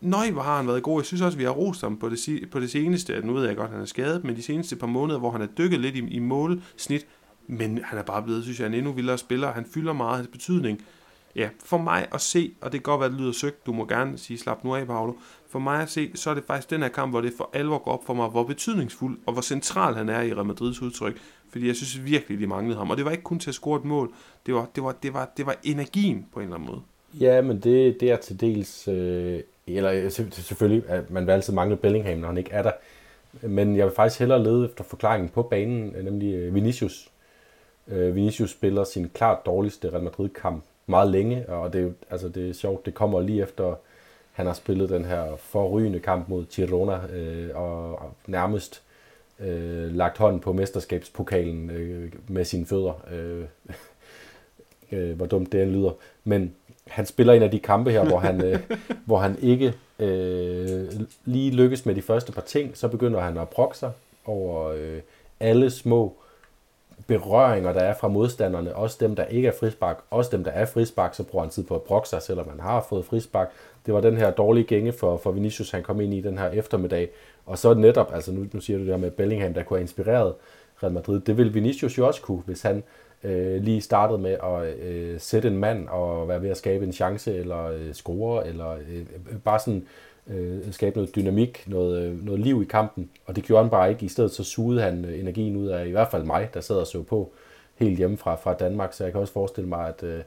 nøj, 0.01 0.31
hvor 0.31 0.43
har 0.43 0.57
han 0.57 0.67
været 0.67 0.83
god. 0.83 1.01
Jeg 1.01 1.07
synes 1.07 1.21
også, 1.21 1.39
vi 1.39 1.45
har 1.45 1.51
rost 1.51 1.81
ham 1.81 1.97
på 1.97 2.09
det, 2.09 2.49
på 2.51 2.61
det 2.61 2.71
seneste. 2.71 3.21
Nu 3.25 3.33
ved 3.33 3.47
jeg 3.47 3.57
godt, 3.57 3.67
at 3.67 3.73
han 3.73 3.83
er 3.83 3.87
skadet, 3.87 4.25
men 4.25 4.37
de 4.37 4.43
seneste 4.43 4.77
par 4.77 4.87
måneder, 4.87 5.19
hvor 5.19 5.31
han 5.31 5.43
er 5.43 5.47
dykket 5.47 5.81
lidt 5.81 5.97
i, 5.97 5.99
i 5.99 6.19
målsnit. 6.19 7.07
Men 7.47 7.81
han 7.85 7.99
er 7.99 8.03
bare 8.03 8.23
blevet, 8.23 8.43
synes 8.43 8.61
jeg, 8.61 8.67
en 8.67 8.75
endnu 8.75 8.93
vildere 8.93 9.19
spiller. 9.19 9.53
Han 9.53 9.67
fylder 9.75 9.93
meget 9.93 10.17
hans 10.17 10.29
betydning. 10.29 10.83
Ja, 11.37 11.49
for 11.65 11.79
mig 11.79 12.07
at 12.13 12.21
se, 12.21 12.55
og 12.61 12.73
det 12.73 12.81
kan 12.81 12.93
godt 12.93 13.01
være, 13.01 13.07
at 13.07 13.13
det 13.13 13.21
lyder 13.21 13.33
søgt, 13.33 13.67
du 13.67 13.73
må 13.73 13.87
gerne 13.87 14.19
sige, 14.19 14.39
slap 14.39 14.65
nu 14.65 14.75
af, 14.75 14.87
Paolo. 14.87 15.13
For 15.51 15.59
mig 15.59 15.83
at 15.83 15.91
se, 15.91 16.11
så 16.15 16.31
er 16.31 16.35
det 16.35 16.45
faktisk 16.45 16.71
den 16.71 16.83
her 16.83 16.89
kamp, 16.89 17.13
hvor 17.13 17.21
det 17.21 17.33
for 17.37 17.51
alvor 17.53 17.79
går 17.79 17.93
op 17.93 18.05
for 18.07 18.15
mig, 18.15 18.29
hvor 18.29 18.45
betydningsfuld 18.45 19.19
og 19.27 19.33
hvor 19.33 19.43
central 19.43 19.95
han 19.95 20.09
er 20.09 20.23
i 20.23 20.35
Real 20.35 20.47
Madrids 20.47 20.83
udtryk. 20.83 21.19
Fordi 21.51 21.67
jeg 21.67 21.77
synes 21.77 22.05
virkelig, 22.05 22.41
de 22.41 22.47
manglede 22.47 22.79
ham. 22.79 22.91
Og 22.91 22.97
det 22.97 23.05
var 23.05 23.11
ikke 23.11 23.23
kun 23.23 23.39
til 23.39 23.51
at 23.51 23.55
score 23.55 23.79
et 23.79 23.85
mål. 23.85 24.13
Det 24.47 24.55
var, 24.55 24.69
det 24.75 24.83
var, 24.83 24.93
det 25.03 25.15
var, 25.15 25.31
det 25.37 25.47
var 25.47 25.57
energien 25.65 26.27
på 26.33 26.41
en 26.41 26.45
eller 26.45 26.57
anden 26.57 26.71
måde. 26.71 26.83
Ja, 27.21 27.43
men 27.43 27.61
det, 27.61 28.01
det 28.01 28.11
er 28.11 28.17
til 28.17 28.41
dels... 28.41 28.89
Øh, 28.89 29.41
eller 29.67 30.09
selvfølgelig, 30.31 30.89
at 30.89 31.11
man 31.11 31.27
vil 31.27 31.33
altid 31.33 31.53
mangle 31.53 31.77
Bellingham, 31.77 32.19
når 32.19 32.29
han 32.29 32.39
ikke 32.39 32.51
er 32.51 32.63
der. 32.63 32.73
Men 33.43 33.77
jeg 33.77 33.87
vil 33.87 33.95
faktisk 33.95 34.19
hellere 34.19 34.43
lede 34.43 34.65
efter 34.65 34.85
forklaringen 34.85 35.29
på 35.29 35.43
banen, 35.43 35.95
øh, 35.97 36.05
nemlig 36.05 36.35
øh, 36.35 36.55
Vinicius. 36.55 37.11
Øh, 37.89 38.15
Vinicius 38.15 38.51
spiller 38.51 38.85
sin 38.85 39.09
klart 39.15 39.47
dårligste 39.47 39.91
Real 39.93 40.03
Madrid-kamp 40.03 40.65
meget 40.87 41.11
længe, 41.11 41.49
og 41.49 41.73
det, 41.73 41.95
altså 42.11 42.29
det 42.29 42.49
er 42.49 42.53
sjovt, 42.53 42.87
det 42.87 42.95
kommer 42.95 43.21
lige 43.21 43.43
efter, 43.43 43.75
han 44.41 44.47
har 44.47 44.55
spillet 44.55 44.89
den 44.89 45.05
her 45.05 45.37
forrygende 45.37 46.01
kamp 46.01 46.29
mod 46.29 46.47
Girona, 46.47 46.99
øh, 47.13 47.51
og 47.55 47.99
nærmest 48.27 48.83
øh, 49.41 49.95
lagt 49.95 50.19
hånden 50.19 50.41
på 50.41 50.53
mesterskabspokalen 50.53 51.71
øh, 51.71 52.13
med 52.29 52.45
sine 52.45 52.67
fødder. 52.67 53.05
Øh, 53.13 53.45
øh, 54.93 55.17
hvor 55.17 55.27
dumt 55.27 55.53
det 55.53 55.69
lyder. 55.69 55.91
Men 56.25 56.55
han 56.87 57.07
spiller 57.07 57.33
en 57.33 57.43
af 57.43 57.51
de 57.51 57.59
kampe 57.59 57.91
her, 57.91 58.05
hvor 58.05 58.19
han, 58.19 58.45
øh, 58.45 58.61
hvor 59.07 59.19
han 59.19 59.39
ikke 59.43 59.75
øh, 59.99 60.89
lige 61.25 61.51
lykkes 61.51 61.87
med 61.87 61.95
de 61.95 62.03
første 62.03 62.33
par 62.33 62.43
ting, 62.43 62.77
så 62.77 62.89
begynder 62.89 63.21
han 63.21 63.39
at 63.39 63.49
prokke 63.49 63.79
sig 63.79 63.93
over 64.25 64.69
øh, 64.69 65.01
alle 65.41 65.71
små 65.71 66.17
berøringer, 67.07 67.73
der 67.73 67.81
er 67.81 67.95
fra 67.95 68.09
modstanderne, 68.09 68.77
også 68.77 68.97
dem, 69.01 69.17
der 69.17 69.25
ikke 69.25 69.49
er 69.49 69.53
frispark, 69.61 69.99
også 70.11 70.37
dem, 70.37 70.45
der 70.45 70.51
er 70.51 70.67
frispark, 70.67 71.15
så 71.15 71.23
bruger 71.23 71.45
han 71.45 71.51
tid 71.51 71.65
på 71.65 71.75
at 71.75 71.83
brokke 71.83 72.09
sig, 72.09 72.23
selvom 72.23 72.47
man 72.47 72.61
har 72.61 72.87
fået 72.89 73.05
frispark. 73.05 73.51
Det 73.91 73.95
var 73.95 74.01
den 74.01 74.17
her 74.17 74.31
dårlige 74.31 74.65
gænge 74.65 74.93
for, 74.93 75.17
for 75.17 75.33
Vinicius, 75.33 75.71
han 75.71 75.83
kom 75.83 76.01
ind 76.01 76.15
i 76.15 76.21
den 76.21 76.39
her 76.39 76.51
eftermiddag. 76.51 77.09
Og 77.47 77.59
så 77.59 77.75
netop, 77.75 78.15
altså 78.15 78.33
nu, 78.33 78.47
nu 78.53 78.61
siger 78.61 78.77
du 78.77 78.85
det 78.85 78.91
der 78.91 78.97
med 78.97 79.11
Bellingham, 79.11 79.55
der 79.55 79.63
kunne 79.63 79.77
have 79.77 79.83
inspireret 79.83 80.35
Real 80.83 80.93
Madrid. 80.93 81.21
Det 81.21 81.37
ville 81.37 81.53
Vinicius 81.53 81.99
jo 81.99 82.07
også 82.07 82.23
kunne, 82.23 82.43
hvis 82.47 82.63
han 82.63 82.83
øh, 83.25 83.63
lige 83.63 83.81
startede 83.81 84.19
med 84.19 84.31
at 84.31 84.79
øh, 84.83 85.21
sætte 85.21 85.49
en 85.49 85.59
mand 85.59 85.89
og 85.89 86.29
være 86.29 86.43
ved 86.43 86.51
at 86.51 86.57
skabe 86.57 86.85
en 86.85 86.93
chance, 86.93 87.35
eller 87.37 87.67
øh, 87.67 87.93
score, 87.93 88.47
eller 88.47 88.71
øh, 88.71 88.99
øh 88.99 89.39
bare 89.45 89.59
sådan 89.59 89.87
øh, 90.27 90.73
skabe 90.73 90.97
noget 90.97 91.17
dynamik, 91.17 91.65
noget, 91.67 92.03
øh, 92.03 92.25
noget 92.25 92.41
liv 92.41 92.63
i 92.63 92.67
kampen. 92.67 93.11
Og 93.27 93.37
det 93.37 93.45
gjorde 93.45 93.63
han 93.63 93.71
bare 93.71 93.91
ikke. 93.91 94.05
I 94.05 94.09
stedet 94.09 94.31
så 94.31 94.45
sugede 94.45 94.83
han 94.83 95.05
øh, 95.05 95.21
energien 95.21 95.57
ud 95.57 95.67
af 95.67 95.87
i 95.87 95.91
hvert 95.91 96.11
fald 96.11 96.25
mig, 96.25 96.51
der 96.55 96.61
sad 96.61 96.77
og 96.77 96.87
så 96.87 97.03
på 97.03 97.33
helt 97.75 97.99
hjemmefra 97.99 98.35
fra 98.35 98.55
Danmark. 98.55 98.93
Så 98.93 99.05
jeg 99.05 99.13
kan 99.13 99.21
også 99.21 99.33
forestille 99.33 99.69
mig, 99.69 99.89
at 99.89 100.03
øh, 100.03 100.21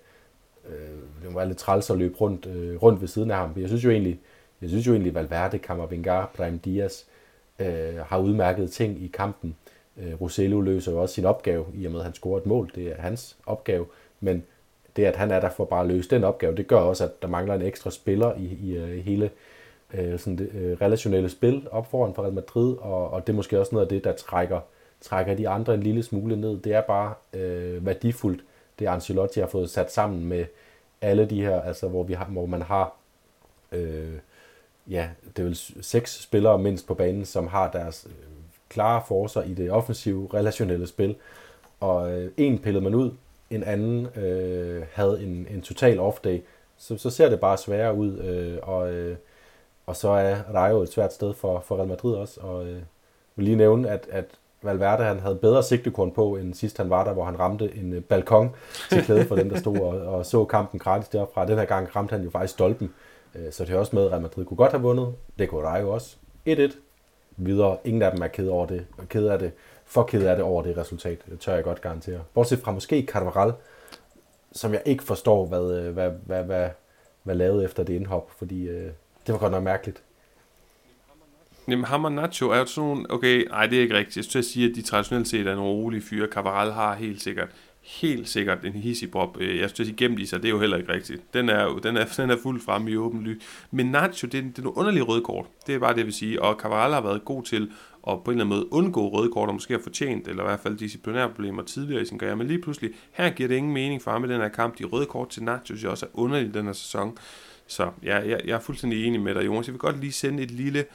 øh 0.69 1.03
det 1.23 1.35
var 1.35 1.45
lidt 1.45 1.57
træls 1.57 1.89
at 1.89 1.97
løbe 1.97 2.15
rundt, 2.15 2.45
øh, 2.45 2.83
rundt 2.83 3.01
ved 3.01 3.07
siden 3.07 3.31
af 3.31 3.37
ham. 3.37 3.53
Jeg 3.57 3.67
synes 3.67 3.83
jo 3.83 3.89
egentlig, 3.89 4.19
jeg 4.61 4.69
synes 4.69 4.87
jo 4.87 4.91
egentlig 4.91 5.15
Valverde, 5.15 5.59
Kammervengar, 5.59 6.31
Brahim 6.37 6.59
Diaz 6.59 7.03
øh, 7.59 7.97
har 8.05 8.17
udmærket 8.17 8.71
ting 8.71 9.03
i 9.03 9.07
kampen. 9.07 9.55
Øh, 9.97 10.21
Rosello 10.21 10.61
løser 10.61 10.91
jo 10.91 11.01
også 11.01 11.15
sin 11.15 11.25
opgave, 11.25 11.65
i 11.73 11.85
og 11.85 11.91
med 11.91 11.99
at 11.99 12.05
han 12.05 12.13
scorer 12.13 12.37
et 12.37 12.45
mål. 12.45 12.71
Det 12.75 12.87
er 12.87 13.01
hans 13.01 13.37
opgave. 13.45 13.85
Men 14.19 14.43
det, 14.95 15.05
at 15.05 15.15
han 15.15 15.31
er 15.31 15.39
der 15.39 15.49
for 15.49 15.65
bare 15.65 15.81
at 15.81 15.87
løse 15.87 16.09
den 16.09 16.23
opgave, 16.23 16.55
det 16.55 16.67
gør 16.67 16.77
også, 16.77 17.03
at 17.03 17.21
der 17.21 17.27
mangler 17.27 17.53
en 17.53 17.61
ekstra 17.61 17.91
spiller 17.91 18.33
i, 18.35 18.57
i 18.63 18.77
øh, 18.77 18.97
i 18.97 19.01
hele 19.01 19.29
øh, 19.93 20.19
sådan 20.19 20.37
det, 20.37 20.49
øh, 20.53 20.77
relationelle 20.81 21.29
spil 21.29 21.67
op 21.71 21.91
foran 21.91 22.13
for 22.13 22.23
Real 22.23 22.33
Madrid, 22.33 22.75
og, 22.77 23.09
og 23.09 23.27
det 23.27 23.33
er 23.33 23.37
måske 23.37 23.59
også 23.59 23.75
noget 23.75 23.85
af 23.85 23.89
det, 23.89 24.03
der 24.03 24.11
trækker, 24.11 24.59
trækker 25.01 25.35
de 25.35 25.49
andre 25.49 25.73
en 25.73 25.83
lille 25.83 26.03
smule 26.03 26.35
ned. 26.35 26.59
Det 26.59 26.73
er 26.73 26.81
bare 26.81 27.13
øh, 27.33 27.85
værdifuldt, 27.85 28.43
det 28.83 28.89
Ancelotti 28.89 29.39
har 29.39 29.47
fået 29.47 29.69
sat 29.69 29.91
sammen 29.91 30.25
med 30.25 30.45
alle 31.01 31.25
de 31.25 31.41
her, 31.41 31.61
altså 31.61 31.87
hvor, 31.87 32.03
vi 32.03 32.13
har, 32.13 32.25
hvor 32.25 32.45
man 32.45 32.61
har 32.61 32.95
øh, 33.71 34.19
ja, 34.89 35.09
det 35.37 35.39
er 35.39 35.43
vel 35.43 35.57
seks 35.81 36.23
spillere 36.23 36.59
mindst 36.59 36.87
på 36.87 36.93
banen, 36.93 37.25
som 37.25 37.47
har 37.47 37.71
deres 37.71 38.07
øh, 38.09 38.13
klare 38.69 39.03
forser 39.07 39.43
i 39.43 39.53
det 39.53 39.71
offensive, 39.71 40.29
relationelle 40.33 40.87
spil. 40.87 41.15
Og 41.79 42.11
øh, 42.11 42.31
en 42.37 42.59
pillede 42.59 42.83
man 42.83 42.95
ud, 42.95 43.11
en 43.49 43.63
anden 43.63 44.07
øh, 44.17 44.83
havde 44.93 45.23
en, 45.23 45.47
en 45.49 45.61
total 45.61 45.99
off-day, 45.99 46.41
så, 46.77 46.97
så 46.97 47.09
ser 47.09 47.29
det 47.29 47.39
bare 47.39 47.57
sværere 47.57 47.95
ud. 47.95 48.19
Øh, 48.19 48.57
og, 48.61 48.93
øh, 48.93 49.17
og 49.85 49.95
så 49.95 50.09
er 50.09 50.35
Rayo 50.53 50.81
et 50.81 50.91
svært 50.91 51.13
sted 51.13 51.33
for, 51.33 51.59
for 51.59 51.77
Real 51.77 51.87
Madrid 51.87 52.15
også. 52.15 52.41
Og 52.41 52.67
øh, 52.67 52.81
vil 53.35 53.45
lige 53.45 53.55
nævne, 53.55 53.89
at, 53.89 54.07
at 54.11 54.25
Valverde 54.63 55.03
han 55.03 55.19
havde 55.19 55.35
bedre 55.35 55.63
sigtekorn 55.63 56.11
på, 56.11 56.35
end 56.35 56.53
sidst 56.53 56.77
han 56.77 56.89
var 56.89 57.03
der, 57.03 57.13
hvor 57.13 57.25
han 57.25 57.39
ramte 57.39 57.75
en 57.75 57.93
øh, 57.93 58.03
balkon 58.03 58.55
til 58.89 59.03
klæde 59.03 59.25
for 59.25 59.35
den, 59.35 59.49
der 59.49 59.59
stod 59.59 59.77
og, 59.77 60.15
og 60.17 60.25
så 60.25 60.45
kampen 60.45 60.79
gratis 60.79 61.09
derfra. 61.09 61.45
Den 61.45 61.57
her 61.57 61.65
gang 61.65 61.95
ramte 61.95 62.11
han 62.11 62.23
jo 62.23 62.29
faktisk 62.29 62.53
stolpen, 62.53 62.93
øh, 63.35 63.51
så 63.51 63.65
det 63.65 63.75
er 63.75 63.79
også 63.79 63.95
med, 63.95 64.05
at 64.05 64.11
Real 64.11 64.21
Madrid 64.21 64.45
kunne 64.45 64.57
godt 64.57 64.71
have 64.71 64.81
vundet. 64.81 65.13
Det 65.39 65.49
kunne 65.49 65.67
Rayo 65.67 65.89
også. 65.89 66.15
1-1 66.49 66.75
videre. 67.37 67.77
Ingen 67.83 68.01
af 68.01 68.11
dem 68.11 68.21
er 68.21 68.27
ked 68.27 68.47
over 68.47 68.65
det, 68.65 68.85
ked 69.09 69.27
af 69.27 69.39
det, 69.39 69.51
for 69.85 70.03
ked 70.03 70.25
af 70.25 70.35
det 70.35 70.45
over 70.45 70.63
det 70.63 70.77
resultat, 70.77 71.17
det 71.29 71.39
tør 71.39 71.55
jeg 71.55 71.63
godt 71.63 71.81
garantere. 71.81 72.19
Bortset 72.33 72.59
fra 72.59 72.71
måske 72.71 73.05
Carvaral, 73.07 73.53
som 74.51 74.73
jeg 74.73 74.81
ikke 74.85 75.03
forstår, 75.03 75.45
hvad, 75.45 75.77
øh, 75.77 75.93
hvad, 75.93 76.11
hvad, 76.25 76.43
hvad, 76.43 76.69
hvad 77.23 77.35
lavede 77.35 77.63
efter 77.63 77.83
det 77.83 77.93
indhop, 77.93 78.31
fordi 78.37 78.67
øh, 78.67 78.91
det 79.27 79.33
var 79.33 79.37
godt 79.37 79.51
nok 79.51 79.63
mærkeligt. 79.63 80.03
Jamen, 81.67 81.85
ham 81.85 82.05
og 82.05 82.11
Nacho 82.11 82.49
er 82.49 82.57
jo 82.57 82.65
sådan 82.65 82.89
nogle, 82.89 83.11
okay, 83.11 83.45
nej, 83.49 83.65
det 83.65 83.77
er 83.77 83.81
ikke 83.81 83.97
rigtigt. 83.97 84.17
Jeg 84.17 84.25
skulle 84.25 84.43
sige, 84.43 84.69
at 84.69 84.75
de 84.75 84.81
traditionelt 84.81 85.27
set 85.27 85.47
er 85.47 85.55
nogle 85.55 85.71
rolige 85.71 86.01
fyre. 86.01 86.27
Cavaral 86.27 86.71
har 86.71 86.95
helt 86.95 87.21
sikkert 87.21 87.49
helt 87.83 88.29
sikkert 88.29 88.65
en 88.65 88.73
hissipop. 88.73 89.37
Øh, 89.39 89.59
jeg 89.59 89.69
synes, 89.69 89.87
sige, 89.87 89.97
gemt 89.97 90.19
i 90.19 90.25
sig, 90.25 90.41
det 90.41 90.47
er 90.47 90.49
jo 90.49 90.59
heller 90.59 90.77
ikke 90.77 90.93
rigtigt. 90.93 91.33
Den 91.33 91.49
er, 91.49 91.63
jo, 91.63 91.77
den 91.77 91.97
er, 91.97 92.05
den 92.17 92.29
er 92.29 92.37
fuldt 92.43 92.63
fremme 92.63 92.91
i 92.91 92.97
åben 92.97 93.23
ly. 93.23 93.41
Men 93.71 93.85
Nacho, 93.85 94.27
det 94.27 94.37
er, 94.37 94.41
det 94.41 94.57
er 94.57 94.61
nogle 94.61 94.77
underlige 94.77 95.03
røde 95.03 95.21
kort. 95.21 95.45
Det 95.67 95.75
er 95.75 95.79
bare 95.79 95.91
det, 95.91 95.97
jeg 95.97 96.05
vil 96.05 96.13
sige. 96.13 96.41
Og 96.41 96.55
Cavaral 96.55 96.93
har 96.93 97.01
været 97.01 97.25
god 97.25 97.43
til 97.43 97.71
at 98.07 98.23
på 98.25 98.31
en 98.31 98.31
eller 98.31 98.45
anden 98.45 98.47
måde 98.47 98.73
undgå 98.73 99.09
røde 99.09 99.31
kort, 99.31 99.49
og 99.49 99.55
måske 99.55 99.73
har 99.73 99.81
fortjent, 99.83 100.27
eller 100.27 100.43
i 100.43 100.45
hvert 100.47 100.59
fald 100.59 100.77
disciplinære 100.77 101.29
problemer 101.29 101.63
tidligere 101.63 102.01
i 102.01 102.05
sin 102.05 102.19
karriere. 102.19 102.35
Men 102.35 102.47
lige 102.47 102.61
pludselig, 102.61 102.91
her 103.11 103.29
giver 103.29 103.49
det 103.49 103.55
ingen 103.55 103.73
mening 103.73 104.01
for 104.01 104.11
ham 104.11 104.25
i 104.25 104.27
den 104.27 104.41
her 104.41 104.49
kamp. 104.49 104.79
De 104.79 104.83
røde 104.83 105.05
kort 105.05 105.29
til 105.29 105.43
Nacho, 105.43 105.65
synes 105.65 105.83
jeg 105.83 105.91
også 105.91 106.05
er 106.05 106.09
underligt 106.13 106.55
i 106.55 106.59
den 106.59 106.65
her 106.65 106.73
sæson. 106.73 107.17
Så 107.67 107.89
ja, 108.03 108.15
jeg, 108.17 108.41
jeg 108.45 108.55
er 108.55 108.59
fuldstændig 108.59 109.05
enig 109.05 109.21
med 109.21 109.35
dig, 109.35 109.45
Jonas. 109.45 109.67
Jeg 109.67 109.73
vil 109.73 109.79
godt 109.79 109.99
lige 109.99 110.11
sende 110.11 110.43
et 110.43 110.51
lille, 110.51 110.85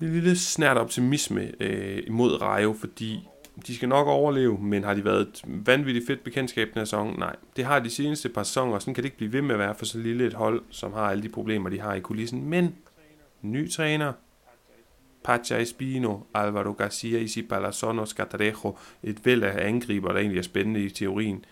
en 0.00 0.12
lille 0.12 0.36
snært 0.36 0.76
optimisme 0.76 1.52
øh, 1.60 2.02
imod 2.06 2.42
Rayo, 2.42 2.72
fordi 2.80 3.28
de 3.66 3.76
skal 3.76 3.88
nok 3.88 4.06
overleve, 4.06 4.58
men 4.58 4.84
har 4.84 4.94
de 4.94 5.04
været 5.04 5.20
et 5.20 5.42
vanvittigt 5.46 6.06
fedt 6.06 6.24
bekendtskab 6.24 6.68
den 6.68 6.74
her 6.74 6.84
sæson? 6.84 7.18
Nej. 7.18 7.36
Det 7.56 7.64
har 7.64 7.78
de 7.78 7.90
seneste 7.90 8.28
par 8.28 8.42
sæsoner, 8.42 8.78
sådan 8.78 8.94
kan 8.94 9.02
det 9.02 9.06
ikke 9.06 9.16
blive 9.16 9.32
ved 9.32 9.42
med 9.42 9.54
at 9.54 9.58
være 9.58 9.74
for 9.74 9.84
så 9.84 9.98
lille 9.98 10.26
et 10.26 10.34
hold, 10.34 10.62
som 10.70 10.92
har 10.92 11.10
alle 11.10 11.22
de 11.22 11.28
problemer, 11.28 11.70
de 11.70 11.80
har 11.80 11.94
i 11.94 12.00
kulissen. 12.00 12.44
Men 12.48 12.74
ny 13.42 13.70
træner, 13.70 14.12
Pacha 15.24 15.58
Espino, 15.58 16.18
Alvaro 16.34 16.72
Garcia, 16.72 17.18
Isi 17.18 17.42
Palazono, 17.42 18.04
Scatarejo, 18.04 18.76
et 19.02 19.26
væld 19.26 19.42
af 19.42 19.68
angriber, 19.68 20.12
der 20.12 20.18
egentlig 20.18 20.38
er 20.38 20.42
spændende 20.42 20.80
i 20.80 20.90
teorien. 20.90 21.44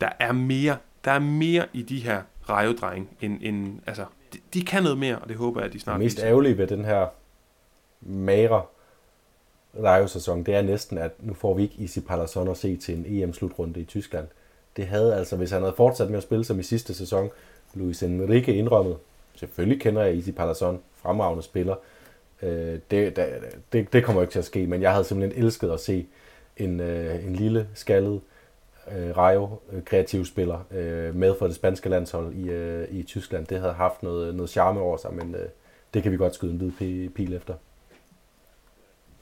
Der 0.00 0.08
er 0.18 0.32
mere, 0.32 0.76
der 1.04 1.10
er 1.10 1.18
mere 1.18 1.66
i 1.72 1.82
de 1.82 1.98
her 1.98 2.22
rejedreng, 2.48 3.08
end, 3.20 3.38
end 3.42 3.80
altså, 3.86 4.04
de, 4.32 4.38
de 4.54 4.64
kan 4.64 4.82
noget 4.82 4.98
mere, 4.98 5.18
og 5.18 5.28
det 5.28 5.36
håber 5.36 5.60
jeg, 5.60 5.66
at 5.66 5.72
de 5.72 5.80
snart 5.80 5.94
Det 5.94 6.04
mest 6.04 6.18
ærgerlige 6.18 6.58
ved 6.58 6.66
den 6.66 6.84
her 6.84 7.06
mager 8.00 8.70
Rayo-sæson, 9.82 10.42
det 10.42 10.54
er 10.54 10.62
næsten, 10.62 10.98
at 10.98 11.12
nu 11.18 11.34
får 11.34 11.54
vi 11.54 11.62
ikke 11.62 11.74
Isi 11.78 12.00
Palazon 12.00 12.48
at 12.48 12.56
se 12.56 12.76
til 12.76 12.94
en 12.94 13.04
EM-slutrunde 13.06 13.80
i 13.80 13.84
Tyskland. 13.84 14.26
Det 14.76 14.86
havde 14.86 15.14
altså, 15.14 15.36
hvis 15.36 15.50
han 15.50 15.62
havde 15.62 15.74
fortsat 15.76 16.08
med 16.08 16.16
at 16.16 16.22
spille 16.22 16.44
som 16.44 16.60
i 16.60 16.62
sidste 16.62 16.94
sæson, 16.94 17.30
Luis 17.74 18.02
Enrique 18.02 18.54
indrømmet, 18.54 18.96
selvfølgelig 19.34 19.80
kender 19.80 20.02
jeg 20.02 20.14
Isi 20.14 20.32
Palazon, 20.32 20.80
fremragende 20.94 21.42
spiller, 21.42 21.74
øh, 22.42 22.78
det, 22.90 23.16
det, 23.72 23.92
det 23.92 24.04
kommer 24.04 24.22
ikke 24.22 24.32
til 24.32 24.38
at 24.38 24.44
ske, 24.44 24.66
men 24.66 24.82
jeg 24.82 24.92
havde 24.92 25.04
simpelthen 25.04 25.44
elsket 25.44 25.70
at 25.70 25.80
se 25.80 26.06
en, 26.56 26.80
øh, 26.80 27.24
en 27.24 27.36
lille, 27.36 27.68
skaldet 27.74 28.20
øh, 28.96 29.16
Rayo 29.16 29.48
øh, 29.72 29.84
kreativ 29.84 30.24
spiller 30.24 30.58
øh, 30.70 31.14
med 31.14 31.34
for 31.38 31.46
det 31.46 31.56
spanske 31.56 31.88
landshold 31.88 32.34
i, 32.34 32.50
øh, 32.50 32.88
i 32.90 33.02
Tyskland. 33.02 33.46
Det 33.46 33.60
havde 33.60 33.72
haft 33.72 34.02
noget, 34.02 34.34
noget 34.34 34.50
charme 34.50 34.80
over 34.80 34.96
sig, 34.96 35.14
men 35.14 35.34
øh, 35.34 35.48
det 35.94 36.02
kan 36.02 36.12
vi 36.12 36.16
godt 36.16 36.34
skyde 36.34 36.52
en 36.52 36.74
hvid 36.78 37.08
pil 37.08 37.34
efter. 37.34 37.54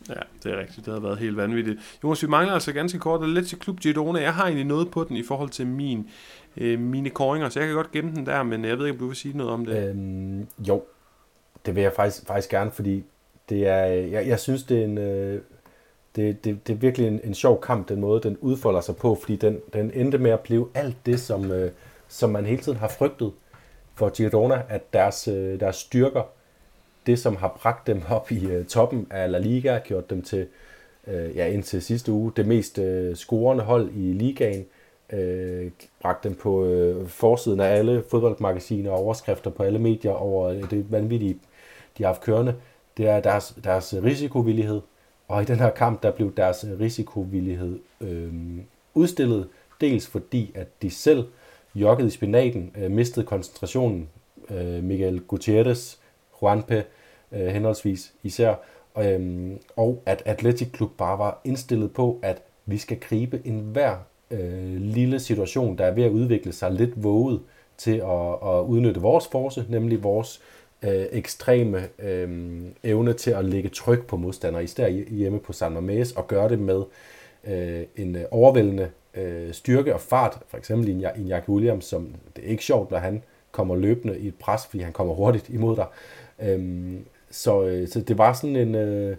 Ja, 0.09 0.21
det 0.43 0.53
er 0.53 0.61
rigtigt. 0.61 0.87
Det 0.87 0.95
har 0.95 1.01
været 1.01 1.19
helt 1.19 1.37
vanvittigt. 1.37 1.99
Jonas, 2.05 2.23
vi 2.23 2.29
mangler 2.29 2.55
altså 2.55 2.73
ganske 2.73 2.99
kort 2.99 3.29
lidt 3.29 3.49
til 3.49 3.59
Klub 3.59 3.81
Girona. 3.81 4.21
Jeg 4.21 4.35
har 4.35 4.45
egentlig 4.45 4.67
noget 4.67 4.91
på 4.91 5.05
den 5.05 5.17
i 5.17 5.23
forhold 5.23 5.51
til 5.51 5.67
min, 5.67 6.11
øh, 6.57 6.79
mine 6.79 7.11
koringer, 7.11 7.49
så 7.49 7.61
jeg 7.61 7.67
kan 7.67 7.77
godt 7.77 7.93
gemme 7.93 8.15
den 8.15 8.27
der, 8.27 8.43
men 8.43 8.65
jeg 8.65 8.79
ved 8.79 8.87
ikke, 8.87 8.95
om 8.97 8.99
du 8.99 9.07
vil 9.07 9.17
sige 9.17 9.37
noget 9.37 9.53
om 9.53 9.67
det. 9.67 9.89
Øhm, 9.89 10.47
jo, 10.59 10.83
det 11.67 11.75
vil 11.75 11.83
jeg 11.83 11.93
faktisk, 11.93 12.27
faktisk 12.27 12.51
gerne, 12.51 12.71
fordi 12.71 13.05
det 13.49 13.67
er, 13.67 13.89
øh, 13.89 14.13
jeg, 14.13 14.27
jeg 14.27 14.41
synes, 14.41 14.63
det 14.63 14.81
er 14.81 14.85
en... 14.85 14.99
Øh, 14.99 15.41
det, 16.17 16.45
det, 16.45 16.67
det 16.67 16.73
er 16.73 16.79
virkelig 16.79 17.09
en, 17.09 17.21
en 17.25 17.35
sjov 17.35 17.61
kamp, 17.61 17.89
den 17.89 18.01
måde, 18.01 18.21
den 18.21 18.37
udfolder 18.41 18.81
sig 18.81 18.97
på, 18.97 19.15
fordi 19.15 19.37
den, 19.37 19.61
den 19.73 19.91
endte 19.95 20.19
med 20.19 20.31
at 20.31 20.41
blive 20.41 20.69
alt 20.75 20.97
det, 21.07 21.21
som, 21.21 21.53
øh, 21.53 21.71
som 22.09 22.31
man 22.31 22.47
hele 22.47 22.63
tiden 22.63 22.79
har 22.79 22.89
frygtet 22.89 23.33
for 23.95 24.09
Girona, 24.09 24.63
at 24.69 24.93
deres, 24.93 25.29
øh, 25.29 25.61
deres 25.61 25.77
styrker 25.77 26.23
det, 27.09 27.19
som 27.19 27.37
har 27.37 27.59
bragt 27.63 27.87
dem 27.87 28.03
op 28.09 28.33
i 28.33 28.47
øh, 28.47 28.65
toppen 28.65 29.07
af 29.11 29.31
La 29.31 29.39
Liga, 29.39 29.79
gjort 29.79 30.11
dem 30.11 30.23
til, 30.23 30.47
øh, 31.07 31.37
ja, 31.37 31.47
indtil 31.47 31.83
sidste 31.83 32.13
uge, 32.13 32.33
det 32.37 32.47
mest 32.47 32.79
øh, 32.79 33.17
scorende 33.17 33.65
hold 33.65 33.91
i 33.95 34.13
ligaen, 34.13 34.67
øh, 35.13 35.71
bragt 36.01 36.25
dem 36.25 36.35
på 36.35 36.65
øh, 36.65 37.09
forsiden 37.09 37.61
af 37.61 37.77
alle 37.77 38.05
fodboldmagasiner 38.11 38.91
og 38.91 38.99
overskrifter 38.99 39.51
på 39.51 39.63
alle 39.63 39.79
medier 39.79 40.13
over 40.13 40.49
øh, 40.49 40.71
det 40.71 40.93
vanvittige, 40.93 41.39
de 41.99 42.03
har 42.03 42.09
haft 42.09 42.23
kørende. 42.23 42.55
Det 42.97 43.09
er 43.09 43.21
deres, 43.21 43.57
deres 43.65 43.95
risikovillighed, 44.03 44.81
og 45.29 45.43
i 45.43 45.45
den 45.45 45.59
her 45.59 45.71
kamp, 45.71 46.03
der 46.03 46.11
blev 46.11 46.35
deres 46.37 46.67
risikovillighed 46.81 47.79
øh, 48.01 48.33
udstillet, 48.95 49.49
dels 49.81 50.07
fordi, 50.07 50.53
at 50.55 50.67
de 50.83 50.91
selv 50.91 51.25
jokkede 51.75 52.09
i 52.09 52.11
spinaten, 52.11 52.73
øh, 52.79 52.91
mistede 52.91 53.27
koncentrationen. 53.27 54.09
Øh, 54.51 54.85
Miguel 54.85 55.21
Gutierrez, 55.21 55.97
Juanpe, 56.43 56.85
øh, 57.33 57.47
henholdsvis 57.47 58.13
især, 58.23 58.55
øhm, 58.99 59.59
og 59.77 60.03
at 60.07 60.23
Athletic 60.27 60.69
Club 60.77 60.91
bare 60.99 61.19
var 61.19 61.41
indstillet 61.45 61.93
på, 61.93 62.19
at 62.23 62.43
vi 62.67 62.79
skal 62.79 63.01
gribe 63.01 63.41
enhver 63.45 63.97
øh, 64.31 64.77
lille 64.77 65.21
situation, 65.21 65.79
der 65.79 65.85
er 65.85 65.91
ved 65.91 66.05
at 66.05 66.11
udvikle 66.11 66.53
sig 66.53 66.73
lidt 66.73 67.03
våget 67.03 67.41
til 67.77 67.97
at, 67.97 68.33
at 68.43 68.63
udnytte 68.63 69.01
vores 69.01 69.27
force, 69.27 69.67
nemlig 69.69 70.03
vores 70.03 70.41
øh, 70.83 71.07
ekstreme 71.13 71.89
øh, 71.99 72.61
evne 72.85 73.13
til 73.13 73.31
at 73.31 73.45
lægge 73.45 73.69
tryk 73.69 74.07
på 74.07 74.17
modstandere, 74.17 74.65
især 74.65 74.89
hjemme 74.89 75.39
på 75.39 75.53
San 75.53 75.77
Mamés, 75.77 76.17
og 76.17 76.27
gøre 76.27 76.49
det 76.49 76.59
med 76.59 76.83
øh, 77.45 77.83
en 77.97 78.17
øh, 78.17 78.25
overvældende 78.31 78.91
øh, 79.15 79.53
styrke 79.53 79.95
og 79.95 80.01
fart, 80.01 80.39
for 80.49 80.57
eksempel 80.57 80.89
i 80.89 80.93
en 80.93 81.27
Jack 81.27 81.49
Williams, 81.49 81.85
som 81.85 82.15
det 82.37 82.45
er 82.45 82.49
ikke 82.49 82.65
sjovt, 82.65 82.91
når 82.91 82.99
han 82.99 83.23
kommer 83.51 83.77
løbende 83.77 84.19
i 84.19 84.29
et 84.29 84.35
pres, 84.35 84.67
fordi 84.67 84.83
han 84.83 84.93
kommer 84.93 85.15
hurtigt 85.15 85.49
imod 85.49 85.77
dig. 85.77 85.87
Øhm, 86.43 87.05
så, 87.31 87.65
øh, 87.65 87.89
så 87.89 88.01
det 88.01 88.19
var 88.19 88.33
sådan 88.33 88.57
en... 88.57 88.75
Øh, 88.75 89.17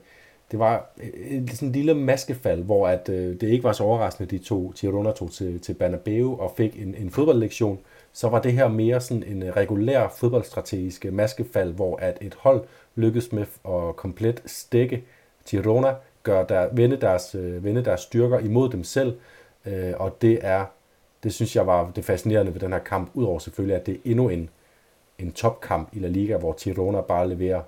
det 0.51 0.60
var 0.60 0.89
øh, 1.03 1.38
en 1.38 1.47
sådan 1.47 1.68
en 1.68 1.72
lille 1.72 1.93
maskefald, 1.93 2.64
hvor 2.64 2.88
at, 2.88 3.10
øh, 3.10 3.41
det 3.41 3.49
ikke 3.49 3.64
var 3.64 3.74
så 3.74 3.84
overraskende, 3.84 4.38
de 4.38 4.43
to 4.43 4.74
Girona 4.76 5.12
tog 5.12 5.32
til, 5.32 5.60
til 5.60 5.74
Bernabeu 5.74 6.39
og 6.39 6.53
fik 6.57 6.82
en, 6.82 6.95
en 6.95 7.10
fodboldlektion. 7.10 7.80
Så 8.14 8.30
var 8.30 8.41
det 8.41 8.53
her 8.53 8.68
mere 8.68 9.01
sådan 9.01 9.24
en 9.24 9.55
regulær 9.55 10.07
fodboldstrategisk 10.07 11.05
maskefald, 11.12 11.74
hvor 11.74 11.97
at 11.97 12.18
et 12.22 12.36
hold 12.39 12.64
lykkedes 12.95 13.32
med 13.32 13.45
at 13.68 13.95
komplet 13.95 14.41
stikke 14.45 15.03
Girona, 15.49 15.93
gør 16.24 16.43
der, 16.43 16.68
vende, 16.72 16.95
deres, 16.95 17.36
øh, 17.36 17.64
vende 17.64 17.86
deres 17.86 18.01
styrker 18.01 18.39
imod 18.39 18.70
dem 18.70 18.84
selv, 18.84 19.18
øh, 19.66 19.93
og 19.97 20.22
det 20.22 20.39
er, 20.41 20.66
det 21.24 21.34
synes 21.34 21.55
jeg 21.55 21.68
var 21.68 21.91
det 21.95 22.05
fascinerende 22.05 22.53
ved 22.53 22.62
den 22.62 22.72
her 22.72 22.80
kamp, 22.80 23.12
udover 23.14 23.39
selvfølgelig, 23.39 23.76
at 23.76 23.86
det 23.86 23.93
er 23.93 23.99
endnu 24.05 24.30
en, 24.30 24.49
en 25.20 25.32
topkamp 25.32 25.89
i 25.93 25.99
La 25.99 26.07
Liga, 26.07 26.38
hvor 26.38 26.55
Girona 26.64 27.01
bare 27.01 27.30
leverer 27.30 27.62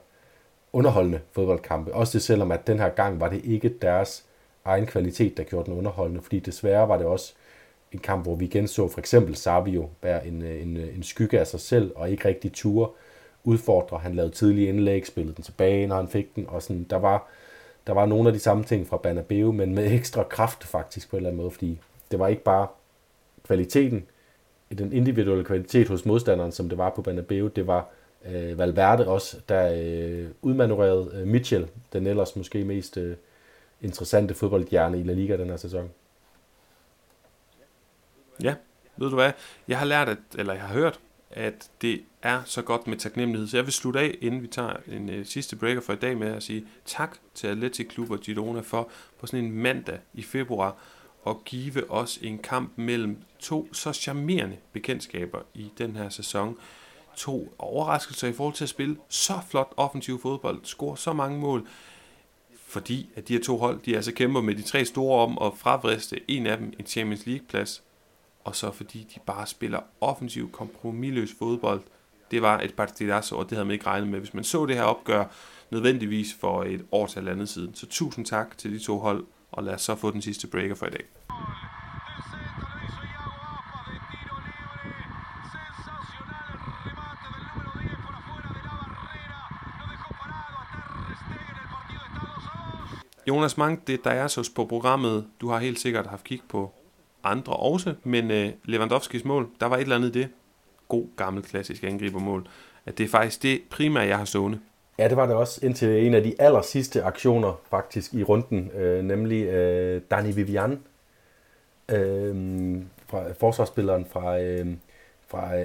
underholdende 0.74 1.19
fodboldkampe. 1.32 1.93
Også 1.93 2.17
det 2.17 2.24
selvom, 2.24 2.51
at 2.51 2.67
den 2.67 2.80
her 2.80 2.89
gang 2.89 3.19
var 3.19 3.30
det 3.30 3.45
ikke 3.45 3.69
deres 3.82 4.26
egen 4.65 4.86
kvalitet, 4.86 5.38
der 5.38 5.43
gjorde 5.43 5.65
den 5.72 5.78
underholdende, 5.78 6.22
fordi 6.22 6.39
desværre 6.39 6.89
var 6.89 6.97
det 6.97 7.05
også 7.05 7.34
en 7.91 7.99
kamp, 7.99 8.24
hvor 8.24 8.36
vi 8.36 8.45
igen 8.45 8.67
så 8.67 8.88
for 8.88 8.99
eksempel 8.99 9.36
Savio 9.36 9.89
være 10.01 10.28
en, 10.28 10.41
en, 10.41 10.78
en 10.78 11.03
skygge 11.03 11.39
af 11.39 11.47
sig 11.47 11.59
selv, 11.59 11.91
og 11.95 12.09
ikke 12.09 12.28
rigtig 12.28 12.53
ture 12.53 12.89
udfordre. 13.43 13.97
Han 13.97 14.15
lavede 14.15 14.34
tidlige 14.34 14.67
indlæg, 14.67 15.07
spillede 15.07 15.36
den 15.36 15.43
tilbage, 15.43 15.88
når 15.88 15.95
han 15.95 16.07
fik 16.07 16.36
den, 16.36 16.45
og 16.47 16.61
sådan, 16.61 16.84
der 16.89 16.97
var, 16.97 17.28
der 17.88 17.93
var 17.93 18.05
nogle 18.05 18.30
af 18.30 18.34
de 18.34 18.39
samme 18.39 18.63
ting 18.63 18.88
fra 18.88 18.97
Banabeo, 18.97 19.51
men 19.51 19.76
med 19.76 19.91
ekstra 19.91 20.24
kraft 20.24 20.63
faktisk 20.63 21.09
på 21.09 21.15
en 21.15 21.17
eller 21.17 21.30
anden 21.30 21.41
måde, 21.41 21.51
fordi 21.51 21.80
det 22.11 22.19
var 22.19 22.28
ikke 22.28 22.43
bare 22.43 22.67
kvaliteten, 23.43 24.05
den 24.78 24.93
individuelle 24.93 25.43
kvalitet 25.43 25.88
hos 25.88 26.05
modstanderen, 26.05 26.51
som 26.51 26.69
det 26.69 26.78
var 26.78 26.89
på 26.89 27.01
Banabeo, 27.01 27.47
det 27.47 27.67
var 27.67 27.89
øh, 28.26 28.57
Valverde 28.57 29.07
også, 29.07 29.38
der 29.49 29.74
øh, 29.74 30.30
udmanøvrerede 30.41 31.11
øh, 31.13 31.28
Mitchell, 31.28 31.67
den 31.93 32.07
ellers 32.07 32.36
måske 32.36 32.63
mest 32.63 32.97
øh, 32.97 33.15
interessante 33.82 34.34
fodboldhjerne 34.34 34.99
i 34.99 35.03
La 35.03 35.13
Liga 35.13 35.38
den 35.38 35.49
her 35.49 35.57
sæson. 35.57 35.89
Ja, 38.43 38.55
ved 38.97 39.09
du 39.09 39.15
hvad? 39.15 39.32
Jeg 39.67 39.80
har 39.80 39.86
lært, 39.86 40.09
at, 40.09 40.17
eller 40.38 40.53
jeg 40.53 40.61
har 40.61 40.74
hørt, 40.74 40.99
at 41.32 41.69
det 41.82 42.01
er 42.22 42.41
så 42.45 42.61
godt 42.61 42.88
med 42.88 42.97
taknemmelighed. 42.97 43.47
Så 43.47 43.57
jeg 43.57 43.65
vil 43.65 43.74
slutte 43.74 43.99
af, 43.99 44.17
inden 44.22 44.41
vi 44.41 44.47
tager 44.47 44.74
en 44.88 45.09
øh, 45.09 45.26
sidste 45.26 45.55
breaker 45.55 45.82
for 45.82 45.93
i 45.93 45.95
dag 45.95 46.17
med 46.17 46.28
at 46.28 46.43
sige 46.43 46.65
tak 46.86 47.17
til 47.34 47.47
Atletic 47.47 47.89
Klub 47.89 48.11
og 48.11 48.19
Girona 48.19 48.61
for 48.61 48.89
på 49.19 49.28
sådan 49.28 49.45
en 49.45 49.51
mandag 49.51 49.99
i 50.13 50.24
februar 50.24 50.76
at 51.28 51.36
give 51.45 51.91
os 51.91 52.17
en 52.22 52.38
kamp 52.38 52.72
mellem 52.76 53.17
to 53.39 53.74
så 53.74 53.93
charmerende 53.93 54.57
bekendtskaber 54.74 55.39
i 55.53 55.72
den 55.78 55.95
her 55.95 56.09
sæson 56.09 56.57
to 57.22 57.53
overraskelser 57.57 58.28
i 58.28 58.34
forhold 58.34 58.55
til 58.55 58.65
at 58.65 58.69
spille 58.69 58.97
så 59.09 59.34
flot 59.49 59.74
offensiv 59.78 60.22
fodbold, 60.22 60.59
score 60.63 60.97
så 60.97 61.13
mange 61.13 61.39
mål, 61.39 61.67
fordi 62.67 63.09
at 63.15 63.28
de 63.28 63.34
her 63.34 63.43
to 63.43 63.57
hold, 63.57 63.80
de 63.86 63.95
altså 63.95 64.11
kæmper 64.11 64.41
med 64.41 64.55
de 64.55 64.61
tre 64.61 64.86
store 64.86 65.24
om 65.24 65.38
at 65.41 65.57
fravriste 65.57 66.19
en 66.28 66.47
af 66.47 66.57
dem 66.57 66.74
en 66.80 66.86
Champions 66.86 67.26
League 67.26 67.45
plads, 67.47 67.84
og 68.43 68.55
så 68.55 68.72
fordi 68.72 69.07
de 69.15 69.19
bare 69.26 69.47
spiller 69.47 69.80
offensiv, 70.01 70.51
kompromilløs 70.51 71.30
fodbold. 71.39 71.82
Det 72.32 72.41
var 72.41 72.59
et 72.59 72.74
partidazo, 72.74 73.38
og 73.38 73.49
det 73.49 73.57
havde 73.57 73.65
man 73.65 73.74
ikke 73.74 73.86
regnet 73.86 74.09
med, 74.09 74.19
hvis 74.19 74.34
man 74.34 74.43
så 74.43 74.65
det 74.65 74.76
her 74.76 74.84
opgør 74.84 75.26
nødvendigvis 75.72 76.34
for 76.39 76.63
et 76.63 76.86
år 76.91 77.07
til 77.07 77.28
andet 77.28 77.49
siden. 77.49 77.76
Så 77.76 77.86
tusind 77.88 78.26
tak 78.26 78.57
til 78.57 78.74
de 78.74 78.80
to 78.80 78.99
hold, 78.99 79.26
og 79.51 79.63
lad 79.63 79.74
os 79.74 79.82
så 79.82 79.95
få 79.95 80.11
den 80.11 80.22
sidste 80.22 80.47
breaker 80.47 80.76
for 80.76 80.86
i 80.86 80.89
dag. 80.89 81.05
Jonas 93.32 93.57
Mank, 93.57 93.88
det 93.88 94.03
der 94.03 94.09
er 94.09 94.27
så 94.27 94.51
på 94.55 94.65
programmet. 94.65 95.25
Du 95.41 95.49
har 95.49 95.59
helt 95.59 95.79
sikkert 95.79 96.07
haft 96.07 96.23
kig 96.23 96.41
på 96.49 96.71
andre 97.23 97.53
også, 97.53 97.93
men 98.03 98.32
øh, 98.32 98.49
Lewandowskis 98.65 99.25
mål, 99.25 99.47
der 99.59 99.65
var 99.65 99.75
et 99.75 99.82
eller 99.82 99.95
andet 99.95 100.15
i 100.15 100.19
det. 100.19 100.29
God, 100.88 101.05
gammel, 101.17 101.43
klassisk 101.43 101.84
angribermål. 101.84 102.47
At 102.86 102.97
det 102.97 103.03
er 103.03 103.07
faktisk 103.07 103.43
det 103.43 103.61
primære, 103.69 104.07
jeg 104.07 104.17
har 104.17 104.25
stående. 104.25 104.59
Ja, 104.99 105.07
det 105.07 105.17
var 105.17 105.25
det 105.25 105.36
også 105.36 105.65
indtil 105.65 106.05
en 106.05 106.13
af 106.13 106.23
de 106.23 106.36
aller 106.39 106.61
sidste 106.61 107.03
aktioner 107.03 107.59
faktisk 107.69 108.13
i 108.13 108.23
runden, 108.23 108.71
øh, 108.71 109.03
nemlig 109.03 109.43
øh, 109.43 110.01
Dani 110.11 110.32
Vivian, 110.32 110.79
øh, 111.89 112.36
fra 113.07 113.23
forsvarsspilleren 113.39 114.05
fra, 114.11 114.39
øh, 114.39 114.67
fra 115.27 115.55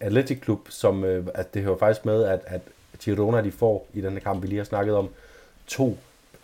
Athletic 0.00 0.42
Club, 0.44 0.68
som 0.68 1.04
øh, 1.04 1.26
at 1.34 1.54
det 1.54 1.62
hører 1.62 1.78
faktisk 1.78 2.04
med, 2.04 2.24
at, 2.24 2.40
at 2.46 2.60
Girona 3.00 3.42
de 3.42 3.52
får 3.52 3.86
i 3.94 4.00
den 4.00 4.20
kamp, 4.20 4.42
vi 4.42 4.46
lige 4.46 4.58
har 4.58 4.64
snakket 4.64 4.94
om, 4.94 5.08
to 5.66 5.98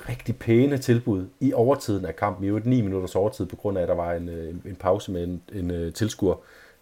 rigtig 0.09 0.39
pæne 0.39 0.79
tilbud 0.79 1.27
i 1.41 1.53
overtiden 1.53 2.05
af 2.05 2.17
kampen. 2.17 2.45
I 2.45 2.49
jo 2.49 2.61
9 2.65 2.81
minutters 2.81 3.17
overtid, 3.17 3.47
på 3.47 3.57
grund 3.57 3.79
af, 3.79 3.83
at 3.83 3.89
der 3.89 3.95
var 3.95 4.13
en, 4.13 4.29
øh, 4.29 4.55
en 4.65 4.77
pause 4.77 5.13
med 5.13 5.25
en, 5.25 5.43
en 5.53 5.71
øh, 5.71 5.93
tilskuer, 5.93 6.35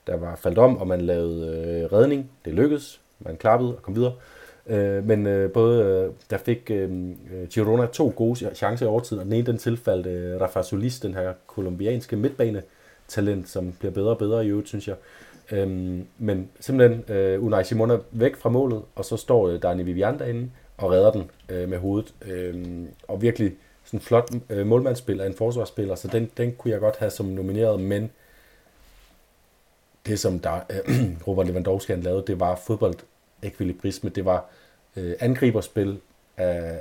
der 0.07 0.17
var 0.17 0.37
faldt 0.37 0.59
om, 0.59 0.79
og 0.79 0.87
man 0.87 1.01
lavede 1.01 1.47
øh, 1.47 1.99
redning. 1.99 2.31
Det 2.45 2.55
lykkedes. 2.55 3.01
Man 3.21 3.37
klappede 3.37 3.77
og 3.77 3.83
kom 3.83 3.97
videre. 3.97 4.13
Øh, 4.67 5.07
men 5.07 5.27
øh, 5.27 5.53
både, 5.53 5.85
øh, 5.85 6.13
der 6.31 6.39
fik 6.39 6.71
øh, 6.71 6.91
øh 7.35 7.49
Girona 7.49 7.87
to 7.87 8.13
gode 8.17 8.55
chancer 8.55 8.87
i 8.87 8.89
overtiden, 8.89 9.21
og 9.21 9.25
den 9.25 9.33
ene 9.33 9.47
den 9.47 9.59
tilfaldt 9.59 10.07
øh, 10.07 10.41
Rafa 10.41 10.63
Solis, 10.63 11.01
den 11.01 11.15
her 11.15 11.33
kolumbianske 11.47 12.17
midtbane-talent, 12.17 13.49
som 13.49 13.73
bliver 13.79 13.93
bedre 13.93 14.11
og 14.11 14.19
bedre 14.19 14.47
i 14.47 14.49
øvrigt, 14.49 14.69
synes 14.69 14.89
jeg. 14.89 14.97
Øhm, 15.53 16.07
men 16.19 16.49
simpelthen 16.61 17.17
øh, 17.17 17.45
Unai 17.45 17.65
Simon 17.65 17.91
er 17.91 17.99
væk 18.11 18.37
fra 18.37 18.51
målet, 18.51 18.83
og 18.95 19.05
så 19.05 19.17
står 19.17 19.49
øh, 19.49 19.63
Dani 19.63 19.83
Vivian 19.83 20.19
derinde 20.19 20.51
og 20.77 20.91
redder 20.91 21.13
den 21.13 21.31
øh, 21.49 21.69
med 21.69 21.79
hovedet. 21.79 22.15
Øh, 22.23 22.85
og 23.09 23.23
virkelig 23.23 23.53
sådan 23.85 24.01
en 24.01 24.05
flot 24.05 24.31
øh, 24.51 24.67
målmandsspil 24.67 25.21
af 25.21 25.27
en 25.27 25.35
forsvarsspiller, 25.35 25.95
så 25.95 26.09
den, 26.09 26.31
den 26.37 26.53
kunne 26.53 26.71
jeg 26.71 26.81
godt 26.81 26.97
have 26.97 27.11
som 27.11 27.27
nomineret, 27.27 27.81
men 27.81 28.11
det 30.07 30.21
som 30.21 30.39
der, 30.39 30.61
øh, 30.71 31.07
Robert 31.27 31.47
Lewandowski 31.47 31.93
han 31.93 32.03
lavede, 32.03 32.25
det 32.27 32.41
var 32.41 32.57
fodboldekvilibrisme, 32.57 34.11
det 34.11 34.25
var 34.25 34.45
øh, 34.97 35.15
angriberspil 35.21 36.01
af 36.37 36.81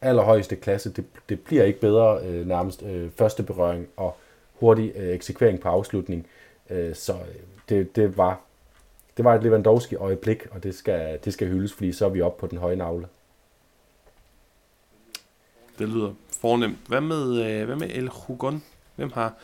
allerhøjeste 0.00 0.56
klasse, 0.56 0.92
det, 0.92 1.04
det 1.28 1.40
bliver 1.40 1.64
ikke 1.64 1.80
bedre 1.80 2.20
øh, 2.24 2.46
nærmest 2.46 2.82
øh, 2.82 3.10
første 3.16 3.42
berøring 3.42 3.88
og 3.96 4.16
hurtig 4.54 4.92
øh, 4.96 5.14
eksekvering 5.14 5.60
på 5.60 5.68
afslutning, 5.68 6.26
øh, 6.70 6.94
så 6.94 7.12
øh, 7.12 7.18
det, 7.68 7.96
det 7.96 8.16
var 8.16 8.40
det 9.16 9.24
var 9.24 9.34
et 9.34 9.42
Lewandowski 9.42 9.96
øjeblik, 9.96 10.46
og 10.50 10.62
det 10.62 10.74
skal, 10.74 11.18
det 11.24 11.32
skal 11.32 11.48
hyldes, 11.48 11.72
fordi 11.72 11.92
så 11.92 12.04
er 12.04 12.08
vi 12.08 12.20
oppe 12.20 12.40
på 12.40 12.46
den 12.46 12.58
høje 12.58 12.76
navle. 12.76 13.06
Det 15.78 15.88
lyder 15.88 16.12
fornemt. 16.40 16.78
Hvad 16.88 17.00
med, 17.00 17.42
øh, 17.44 17.66
hvad 17.66 17.76
med 17.76 17.90
El 17.90 18.08
Hugon? 18.08 18.62
Hvem 18.96 19.12
har, 19.12 19.34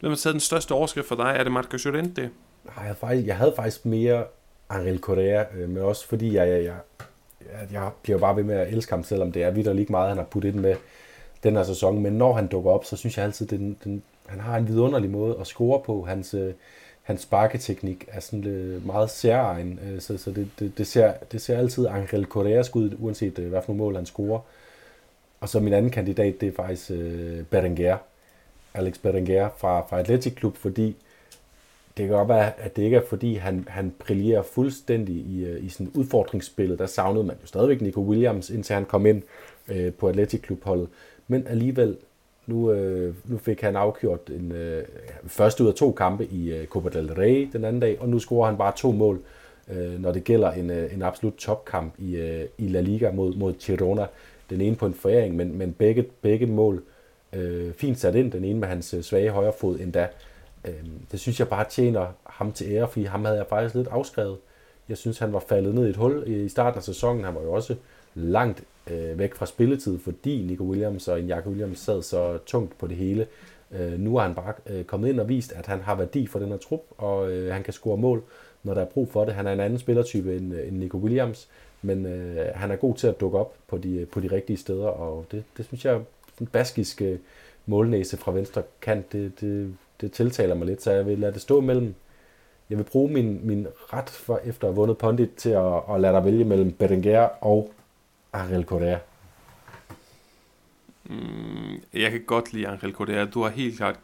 hvem 0.00 0.10
har 0.10 0.16
taget 0.16 0.34
den 0.34 0.40
største 0.40 0.72
overskrift 0.72 1.08
for 1.08 1.16
dig? 1.16 1.34
Er 1.36 1.42
det 1.42 1.52
Marco 1.52 1.76
Llorente? 1.84 2.30
Jeg 2.86 2.96
faktisk, 2.96 3.26
jeg 3.26 3.36
havde 3.36 3.52
faktisk 3.56 3.86
mere 3.86 4.24
Angel 4.68 4.98
Correa, 4.98 5.44
øh, 5.56 5.68
men 5.68 5.82
også 5.82 6.08
fordi 6.08 6.34
jeg, 6.34 6.48
jeg, 6.48 6.64
jeg, 6.64 6.76
jeg, 7.40 7.72
jeg 7.72 7.90
bliver 8.02 8.18
bare 8.18 8.36
ved 8.36 8.42
med 8.42 8.54
at 8.54 8.72
elske 8.72 8.92
ham, 8.92 9.04
selvom 9.04 9.32
det 9.32 9.42
er 9.42 9.50
vidt 9.50 9.76
lige 9.76 9.86
meget, 9.90 10.08
han 10.08 10.18
har 10.18 10.24
puttet 10.24 10.48
ind 10.54 10.60
med 10.60 10.76
den 11.42 11.56
her 11.56 11.62
sæson. 11.62 12.02
Men 12.02 12.12
når 12.12 12.32
han 12.32 12.46
dukker 12.46 12.70
op, 12.70 12.84
så 12.84 12.96
synes 12.96 13.16
jeg 13.16 13.24
altid, 13.24 13.46
den, 13.46 13.76
den, 13.84 14.02
han 14.26 14.40
har 14.40 14.56
en 14.56 14.68
vidunderlig 14.68 15.10
måde 15.10 15.36
at 15.40 15.46
score 15.46 15.80
på. 15.80 16.04
Hans, 16.04 16.34
øh, 16.34 16.54
hans 17.02 17.20
sparketeknik 17.20 18.04
er 18.08 18.20
sådan 18.20 18.46
øh, 18.46 18.86
meget 18.86 19.10
særegen, 19.10 19.80
øh, 19.88 20.00
så, 20.00 20.18
så 20.18 20.30
det, 20.30 20.50
det, 20.58 20.78
det, 20.78 20.86
ser, 20.86 21.12
det 21.32 21.40
ser 21.40 21.58
altid 21.58 21.86
Angel 21.86 22.24
Correa 22.24 22.62
ud, 22.74 22.96
uanset 22.98 23.38
øh, 23.38 23.48
hvad 23.48 23.62
for 23.62 23.72
nogle 23.72 23.78
mål 23.78 23.96
han 23.96 24.06
scorer. 24.06 24.40
Og 25.40 25.48
så 25.48 25.60
min 25.60 25.72
anden 25.72 25.90
kandidat, 25.90 26.40
det 26.40 26.48
er 26.48 26.52
faktisk 26.52 26.90
øh, 26.90 27.42
Berenguer, 27.44 27.96
Alex 28.74 28.98
Berenguer 28.98 29.48
fra, 29.56 29.80
fra 29.80 29.98
Athletic 29.98 30.34
Klub, 30.34 30.56
fordi 30.56 30.96
det 31.96 32.08
kan 32.08 32.16
godt 32.16 32.28
være, 32.28 32.60
at 32.60 32.76
det 32.76 32.82
ikke 32.82 32.96
er 32.96 33.06
fordi, 33.08 33.34
han, 33.34 33.64
han 33.68 33.92
brillerer 33.98 34.42
fuldstændig 34.42 35.14
i, 35.14 35.44
øh, 35.44 35.64
i 35.64 35.68
sådan 35.68 35.92
udfordringsspillet. 35.94 36.78
Der 36.78 36.86
savnede 36.86 37.24
man 37.24 37.36
jo 37.42 37.46
stadigvæk 37.46 37.80
Nico 37.80 38.00
Williams, 38.00 38.50
indtil 38.50 38.74
han 38.74 38.84
kom 38.84 39.06
ind 39.06 39.22
øh, 39.68 39.92
på 39.92 40.08
Athletic 40.08 40.42
Klub-holdet. 40.42 40.88
Men 41.28 41.46
alligevel, 41.46 41.96
nu, 42.46 42.72
øh, 42.72 43.14
nu 43.24 43.38
fik 43.38 43.60
han 43.60 43.76
afgjort 43.76 44.20
en 44.30 44.52
øh, 44.52 44.84
første 45.26 45.64
ud 45.64 45.68
af 45.68 45.74
to 45.74 45.92
kampe 45.92 46.26
i 46.26 46.52
øh, 46.52 46.66
Copa 46.66 46.88
del 46.88 47.12
Rey 47.12 47.48
den 47.52 47.64
anden 47.64 47.80
dag, 47.80 48.00
og 48.00 48.08
nu 48.08 48.18
scorer 48.18 48.46
han 48.46 48.56
bare 48.58 48.72
to 48.76 48.92
mål, 48.92 49.20
øh, 49.72 50.02
når 50.02 50.12
det 50.12 50.24
gælder 50.24 50.50
en, 50.50 50.70
øh, 50.70 50.94
en 50.94 51.02
absolut 51.02 51.34
topkamp 51.34 51.94
i, 51.98 52.16
øh, 52.16 52.44
i 52.58 52.68
La 52.68 52.80
Liga 52.80 53.10
mod, 53.12 53.34
mod 53.34 53.54
Girona. 53.54 54.06
Den 54.50 54.60
ene 54.60 54.76
på 54.76 54.86
en 54.86 54.94
foræring, 54.94 55.36
men, 55.36 55.58
men 55.58 55.72
begge, 55.72 56.02
begge 56.02 56.46
mål 56.46 56.82
øh, 57.32 57.72
fint 57.72 57.98
sat 57.98 58.14
ind. 58.14 58.32
Den 58.32 58.44
ene 58.44 58.60
med 58.60 58.68
hans 58.68 58.94
øh, 58.94 59.02
svage 59.02 59.30
højre 59.30 59.52
fod 59.60 59.78
endda. 59.80 60.08
Øh, 60.64 60.74
det 61.12 61.20
synes 61.20 61.40
jeg 61.40 61.48
bare 61.48 61.64
tjener 61.70 62.06
ham 62.26 62.52
til 62.52 62.66
ære, 62.72 62.88
fordi 62.88 63.04
ham 63.04 63.24
havde 63.24 63.38
jeg 63.38 63.46
faktisk 63.46 63.74
lidt 63.74 63.88
afskrevet. 63.88 64.38
Jeg 64.88 64.96
synes, 64.96 65.18
han 65.18 65.32
var 65.32 65.44
faldet 65.48 65.74
ned 65.74 65.86
i 65.86 65.90
et 65.90 65.96
hul 65.96 66.24
i 66.26 66.48
starten 66.48 66.78
af 66.78 66.82
sæsonen. 66.82 67.24
Han 67.24 67.34
var 67.34 67.42
jo 67.42 67.52
også 67.52 67.74
langt 68.14 68.62
øh, 68.90 69.18
væk 69.18 69.34
fra 69.34 69.46
spilletid, 69.46 69.98
fordi 69.98 70.42
Nico 70.42 70.64
Williams 70.64 71.08
og 71.08 71.22
Jack 71.22 71.46
Williams 71.46 71.78
sad 71.78 72.02
så 72.02 72.38
tungt 72.46 72.78
på 72.78 72.86
det 72.86 72.96
hele. 72.96 73.26
Øh, 73.72 74.00
nu 74.00 74.16
har 74.16 74.26
han 74.26 74.34
bare 74.34 74.52
øh, 74.66 74.84
kommet 74.84 75.08
ind 75.08 75.20
og 75.20 75.28
vist, 75.28 75.52
at 75.52 75.66
han 75.66 75.80
har 75.80 75.94
værdi 75.94 76.26
for 76.26 76.38
den 76.38 76.48
her 76.48 76.56
trup, 76.56 76.80
og 76.98 77.32
øh, 77.32 77.52
han 77.52 77.62
kan 77.62 77.72
score 77.72 77.96
mål, 77.96 78.22
når 78.62 78.74
der 78.74 78.80
er 78.80 78.86
brug 78.86 79.08
for 79.08 79.24
det. 79.24 79.34
Han 79.34 79.46
er 79.46 79.52
en 79.52 79.60
anden 79.60 79.78
spillertype 79.78 80.36
end, 80.36 80.54
øh, 80.54 80.68
end 80.68 80.76
Nico 80.76 80.98
Williams, 80.98 81.48
men 81.82 82.06
øh, 82.06 82.46
han 82.54 82.70
er 82.70 82.76
god 82.76 82.94
til 82.94 83.06
at 83.06 83.20
dukke 83.20 83.38
op 83.38 83.54
på 83.68 83.78
de, 83.78 84.06
på 84.12 84.20
de 84.20 84.28
rigtige 84.28 84.56
steder, 84.56 84.86
og 84.86 85.26
det, 85.30 85.44
det 85.56 85.66
synes 85.66 85.84
jeg, 85.84 86.00
den 86.38 86.46
baskiske 86.46 87.18
målnæse 87.66 88.16
fra 88.16 88.32
venstre 88.32 88.62
kant, 88.80 89.12
det, 89.12 89.40
det, 89.40 89.74
det 90.00 90.12
tiltaler 90.12 90.54
mig 90.54 90.66
lidt, 90.66 90.82
så 90.82 90.92
jeg 90.92 91.06
vil 91.06 91.18
lade 91.18 91.32
det 91.32 91.40
stå 91.40 91.60
mellem 91.60 91.94
jeg 92.70 92.78
vil 92.78 92.84
bruge 92.84 93.12
min, 93.12 93.40
min 93.46 93.66
ret 93.92 94.10
for, 94.10 94.40
efter 94.44 94.68
at 94.68 94.74
have 94.74 94.76
vundet 94.76 94.98
Pondit 94.98 95.30
til 95.36 95.50
at, 95.50 95.82
at 95.90 96.00
lade 96.00 96.12
dig 96.12 96.24
vælge 96.24 96.44
mellem 96.44 96.72
Berenguer 96.72 97.28
og 97.44 97.72
Ariel 98.32 98.64
Correa. 98.64 98.98
Mm, 101.04 101.82
jeg 101.92 102.10
kan 102.10 102.22
godt 102.26 102.52
lide 102.52 102.68
Angel 102.68 102.92
Correa. 102.92 103.24
Du 103.24 103.42
har 103.42 103.50
helt 103.50 103.76
klart 103.76 103.98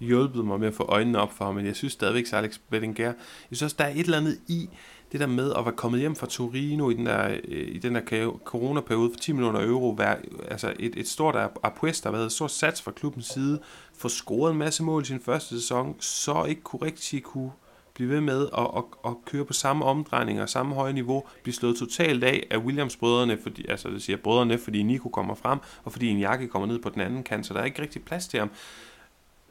hjulpet 0.00 0.44
mig 0.44 0.60
med 0.60 0.68
at 0.68 0.74
få 0.74 0.84
øjnene 0.84 1.18
op 1.18 1.32
for 1.32 1.44
ham, 1.44 1.54
men 1.54 1.66
jeg 1.66 1.76
synes 1.76 1.92
stadigvæk, 1.92 2.24
at 2.26 2.34
Alex 2.34 2.58
Bettinger, 2.70 3.04
jeg 3.06 3.14
synes 3.46 3.62
også, 3.62 3.76
der 3.78 3.84
er 3.84 3.90
et 3.90 3.98
eller 3.98 4.16
andet 4.16 4.38
i 4.48 4.68
det 5.12 5.20
der 5.20 5.26
med 5.26 5.52
at 5.58 5.64
være 5.64 5.74
kommet 5.74 6.00
hjem 6.00 6.16
fra 6.16 6.26
Torino 6.26 6.90
i 6.90 6.94
den 6.94 7.06
der, 7.06 7.38
øh, 7.44 7.68
i 7.68 7.78
den 7.78 7.94
der 7.94 8.30
coronaperiode 8.44 9.10
for 9.10 9.18
10 9.18 9.32
millioner 9.32 9.66
euro, 9.66 9.88
være, 9.88 10.16
altså 10.50 10.74
et, 10.78 10.92
et 10.96 11.08
stort 11.08 11.36
apuesta, 11.62 12.08
hvad 12.10 12.18
hedder, 12.18 12.30
stort 12.30 12.50
sats 12.50 12.82
fra 12.82 12.90
klubbens 12.90 13.26
side, 13.26 13.60
få 13.98 14.08
scoret 14.08 14.52
en 14.52 14.58
masse 14.58 14.82
mål 14.82 15.02
i 15.02 15.06
sin 15.06 15.20
første 15.20 15.60
sæson, 15.60 15.96
så 16.00 16.44
ikke 16.44 16.62
korrekt 16.62 17.14
kunne 17.24 17.50
blive 17.94 18.10
ved 18.10 18.20
med 18.20 18.48
at, 18.58 18.66
at, 18.76 18.84
at 19.06 19.12
køre 19.26 19.44
på 19.44 19.52
samme 19.52 19.84
omdrejninger 19.84 20.42
og 20.42 20.48
samme 20.48 20.74
høje 20.74 20.92
niveau, 20.92 21.24
blive 21.42 21.54
slået 21.54 21.76
totalt 21.76 22.24
af 22.24 22.46
af 22.50 22.58
Williams-brødrene, 22.58 23.38
fordi, 23.42 23.66
altså 23.68 23.88
det 23.88 24.02
siger 24.02 24.16
brødrene, 24.16 24.58
fordi 24.58 24.82
Nico 24.82 25.08
kommer 25.08 25.34
frem, 25.34 25.58
og 25.84 25.92
fordi 25.92 26.08
en 26.08 26.18
jakke 26.18 26.48
kommer 26.48 26.68
ned 26.68 26.78
på 26.78 26.88
den 26.88 27.00
anden 27.00 27.22
kant, 27.22 27.46
så 27.46 27.54
der 27.54 27.60
er 27.60 27.64
ikke 27.64 27.82
rigtig 27.82 28.02
plads 28.02 28.28
til 28.28 28.38
ham. 28.38 28.50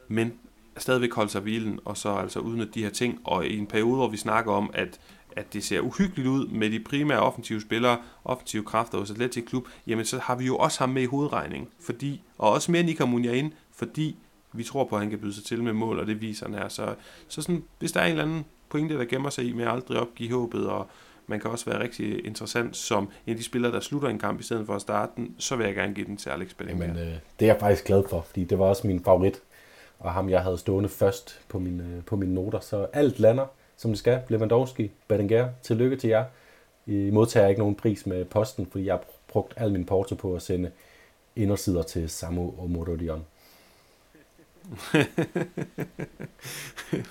Men 0.08 0.32
stadigvæk 0.76 1.14
holde 1.14 1.30
sig 1.30 1.40
hvilen, 1.40 1.80
og 1.84 1.96
så 1.96 2.08
altså 2.08 2.40
udnytte 2.40 2.72
de 2.72 2.82
her 2.82 2.90
ting, 2.90 3.20
og 3.24 3.46
i 3.46 3.58
en 3.58 3.66
periode, 3.66 3.96
hvor 3.96 4.08
vi 4.08 4.16
snakker 4.16 4.52
om, 4.52 4.70
at 4.74 5.00
at 5.36 5.52
det 5.52 5.64
ser 5.64 5.80
uhyggeligt 5.80 6.28
ud 6.28 6.46
med 6.46 6.70
de 6.70 6.80
primære 6.80 7.20
offensive 7.20 7.60
spillere, 7.60 7.98
offensive 8.24 8.64
kræfter 8.64 8.98
hos 8.98 9.10
Atletic 9.10 9.46
Klub, 9.46 9.64
jamen 9.86 10.04
så 10.04 10.18
har 10.18 10.34
vi 10.36 10.46
jo 10.46 10.56
også 10.56 10.78
ham 10.78 10.88
med 10.88 11.02
i 11.02 11.06
hovedregningen, 11.06 11.68
fordi, 11.80 12.22
og 12.38 12.50
også 12.50 12.72
mere 12.72 12.82
Nika 12.82 13.04
ind, 13.04 13.52
fordi 13.72 14.16
vi 14.52 14.64
tror 14.64 14.84
på, 14.84 14.96
at 14.96 15.00
han 15.02 15.10
kan 15.10 15.18
byde 15.18 15.34
sig 15.34 15.44
til 15.44 15.62
med 15.62 15.72
mål, 15.72 15.98
og 15.98 16.06
det 16.06 16.20
viser 16.20 16.46
han 16.46 16.54
her. 16.54 16.68
Så, 16.68 16.94
så 17.28 17.42
sådan, 17.42 17.64
hvis 17.78 17.92
der 17.92 18.00
er 18.00 18.04
en 18.04 18.10
eller 18.10 18.24
anden 18.24 18.44
pointe, 18.68 18.98
der 18.98 19.04
gemmer 19.04 19.30
sig 19.30 19.44
i 19.44 19.52
med 19.52 19.64
at 19.64 19.72
aldrig 19.72 20.00
opgive 20.00 20.32
håbet, 20.32 20.68
og 20.68 20.90
man 21.26 21.40
kan 21.40 21.50
også 21.50 21.70
være 21.70 21.82
rigtig 21.82 22.26
interessant 22.26 22.76
som 22.76 23.04
en 23.26 23.30
af 23.30 23.36
de 23.36 23.42
spillere, 23.42 23.72
der 23.72 23.80
slutter 23.80 24.08
en 24.08 24.18
kamp 24.18 24.40
i 24.40 24.42
stedet 24.42 24.66
for 24.66 24.74
at 24.74 24.80
starte 24.80 25.12
den, 25.16 25.34
så 25.38 25.56
vil 25.56 25.66
jeg 25.66 25.74
gerne 25.74 25.94
give 25.94 26.06
den 26.06 26.16
til 26.16 26.30
Alex 26.30 26.54
Bellinger. 26.54 26.86
Jamen, 26.86 27.02
øh, 27.02 27.12
det 27.40 27.48
er 27.48 27.52
jeg 27.52 27.56
faktisk 27.60 27.84
glad 27.84 28.02
for, 28.10 28.20
fordi 28.20 28.44
det 28.44 28.58
var 28.58 28.64
også 28.64 28.86
min 28.86 29.04
favorit, 29.04 29.42
og 29.98 30.12
ham 30.12 30.28
jeg 30.28 30.42
havde 30.42 30.58
stående 30.58 30.88
først 30.88 31.40
på, 31.48 31.58
min, 31.58 32.02
på 32.06 32.16
mine 32.16 32.34
noter. 32.34 32.60
Så 32.60 32.86
alt 32.92 33.18
lander, 33.18 33.46
som 33.78 33.90
det 33.90 33.98
skal. 33.98 34.20
Lewandowski, 34.28 34.90
Badinger, 35.08 35.48
tillykke 35.62 35.96
til 35.96 36.08
jer. 36.08 36.24
I 36.86 37.10
modtager 37.10 37.48
ikke 37.48 37.58
nogen 37.58 37.74
pris 37.74 38.06
med 38.06 38.24
posten, 38.24 38.66
fordi 38.70 38.84
jeg 38.84 38.94
har 38.94 39.04
brugt 39.28 39.54
al 39.56 39.72
min 39.72 39.84
porto 39.84 40.14
på 40.14 40.34
at 40.34 40.42
sende 40.42 40.70
indersider 41.36 41.82
til 41.82 42.10
Samu 42.10 42.54
og 42.58 42.70
Morodion. 42.70 43.24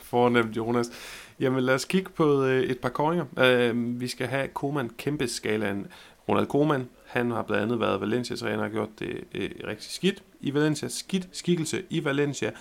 Fornemt, 0.09 0.57
Jonas. 0.57 0.87
Jamen 1.39 1.63
lad 1.63 1.73
os 1.73 1.85
kigge 1.85 2.09
på 2.09 2.43
øh, 2.43 2.63
et 2.63 2.79
par 2.79 2.89
koringer. 2.89 3.25
Øh, 3.39 3.99
vi 3.99 4.07
skal 4.07 4.27
have 4.27 4.47
Koman 4.47 4.89
kæmpe 4.89 5.27
skalaen. 5.27 5.87
Ronald 6.29 6.47
Koman, 6.47 6.89
han 7.05 7.31
har 7.31 7.43
blandt 7.43 7.63
andet 7.63 7.79
været 7.79 8.01
Valencia-træner 8.01 8.63
og 8.63 8.71
gjort 8.71 8.89
det 8.99 9.23
øh, 9.35 9.49
rigtig 9.67 9.91
skidt 9.91 10.23
i 10.41 10.53
Valencia. 10.53 10.87
Skidt 10.87 11.27
skikkelse 11.31 11.83
i 11.89 12.03
Valencia. 12.03 12.51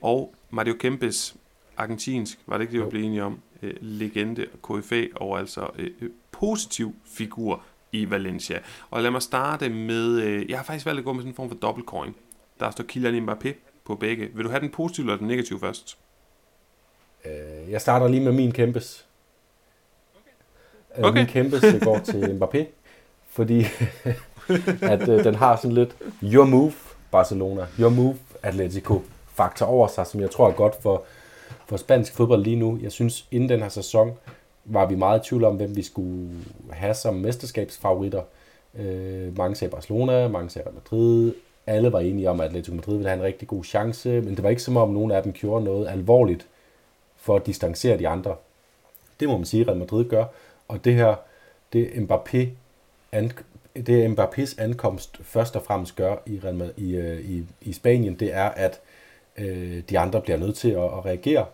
Og 0.00 0.34
Mario 0.50 0.74
Kempes, 0.74 1.36
argentinsk, 1.80 2.38
var 2.46 2.58
det 2.58 2.62
ikke 2.62 2.78
det, 2.78 2.84
vi 2.84 2.90
blev 2.90 3.02
enige 3.02 3.24
om? 3.24 3.40
Øh, 3.62 3.74
legende, 3.80 4.46
KFA 4.62 5.04
og 5.16 5.38
altså 5.38 5.70
øh, 5.78 5.90
øh, 6.00 6.10
positiv 6.32 6.94
figur 7.06 7.62
i 7.92 8.10
Valencia. 8.10 8.58
Og 8.90 9.02
lad 9.02 9.10
mig 9.10 9.22
starte 9.22 9.68
med, 9.68 10.22
øh, 10.22 10.50
jeg 10.50 10.58
har 10.58 10.64
faktisk 10.64 10.86
valgt 10.86 10.98
at 10.98 11.04
gå 11.04 11.12
med 11.12 11.22
sådan 11.22 11.30
en 11.30 11.34
form 11.34 11.48
for 11.48 11.56
dobbeltcoin. 11.56 12.14
Der 12.60 12.70
står 12.70 12.84
Kylian 12.88 13.28
Mbappé 13.28 13.52
på 13.84 13.94
begge. 13.94 14.28
Vil 14.34 14.44
du 14.44 14.50
have 14.50 14.60
den 14.60 14.70
positive 14.70 15.06
eller 15.06 15.16
den 15.16 15.28
negative 15.28 15.60
først? 15.60 15.98
Øh, 17.24 17.70
jeg 17.70 17.80
starter 17.80 18.08
lige 18.08 18.24
med 18.24 18.32
min 18.32 18.52
kæmpes. 18.52 19.06
Øh, 20.98 21.04
okay. 21.04 21.18
Min 21.18 21.26
kæmpes 21.26 21.64
går 21.82 21.98
til 21.98 22.22
Mbappé, 22.40 22.64
fordi 23.30 23.60
at 24.92 25.08
øh, 25.08 25.24
den 25.24 25.34
har 25.34 25.56
sådan 25.56 25.72
lidt 25.72 25.96
your 26.22 26.44
move 26.44 26.72
Barcelona, 27.10 27.66
your 27.80 27.90
move 27.90 28.16
Atletico 28.42 29.02
faktor 29.34 29.66
over 29.66 29.88
sig, 29.88 30.06
som 30.06 30.20
jeg 30.20 30.30
tror 30.30 30.48
er 30.48 30.52
godt 30.52 30.82
for, 30.82 31.04
for 31.70 31.76
spansk 31.76 32.12
fodbold 32.12 32.44
lige 32.44 32.56
nu. 32.56 32.78
Jeg 32.82 32.92
synes, 32.92 33.26
inden 33.30 33.48
den 33.48 33.62
her 33.62 33.68
sæson, 33.68 34.12
var 34.64 34.86
vi 34.86 34.94
meget 34.94 35.26
i 35.26 35.28
tvivl 35.28 35.44
om, 35.44 35.56
hvem 35.56 35.76
vi 35.76 35.82
skulle 35.82 36.30
have 36.70 36.94
som 36.94 37.14
mesterskabsfavoritter. 37.14 38.22
Øh, 38.74 39.38
mange 39.38 39.56
sagde 39.56 39.70
Barcelona, 39.70 40.28
mange 40.28 40.50
sagde 40.50 40.70
Madrid, 40.74 41.34
alle 41.66 41.92
var 41.92 42.00
enige 42.00 42.30
om, 42.30 42.40
at 42.40 42.46
Atletico 42.46 42.74
Madrid 42.74 42.94
ville 42.94 43.08
have 43.08 43.18
en 43.18 43.24
rigtig 43.24 43.48
god 43.48 43.64
chance, 43.64 44.20
men 44.20 44.36
det 44.36 44.42
var 44.42 44.50
ikke 44.50 44.62
som 44.62 44.76
om 44.76 44.90
nogen 44.90 45.10
af 45.10 45.22
dem 45.22 45.32
gjorde 45.32 45.64
noget 45.64 45.88
alvorligt 45.88 46.46
for 47.16 47.36
at 47.36 47.46
distancere 47.46 47.98
de 47.98 48.08
andre. 48.08 48.36
Det 49.20 49.28
må 49.28 49.36
man 49.36 49.44
sige, 49.46 49.60
at 49.60 49.68
Real 49.68 49.78
Madrid 49.78 50.04
gør, 50.04 50.24
og 50.68 50.84
det 50.84 50.94
her, 50.94 51.14
det 51.72 51.86
Mbappé 51.86 52.46
an, 53.12 53.32
det 53.86 54.18
Mbappés 54.18 54.54
ankomst 54.58 55.18
først 55.22 55.56
og 55.56 55.62
fremmest 55.62 55.96
gør 55.96 56.16
i, 56.26 56.40
i, 56.76 56.96
øh, 56.96 57.20
i, 57.20 57.44
i 57.60 57.72
Spanien, 57.72 58.14
det 58.14 58.34
er, 58.34 58.48
at 58.48 58.80
øh, 59.38 59.82
de 59.90 59.98
andre 59.98 60.20
bliver 60.20 60.38
nødt 60.38 60.56
til 60.56 60.70
at, 60.70 60.84
at 60.84 61.04
reagere. 61.04 61.46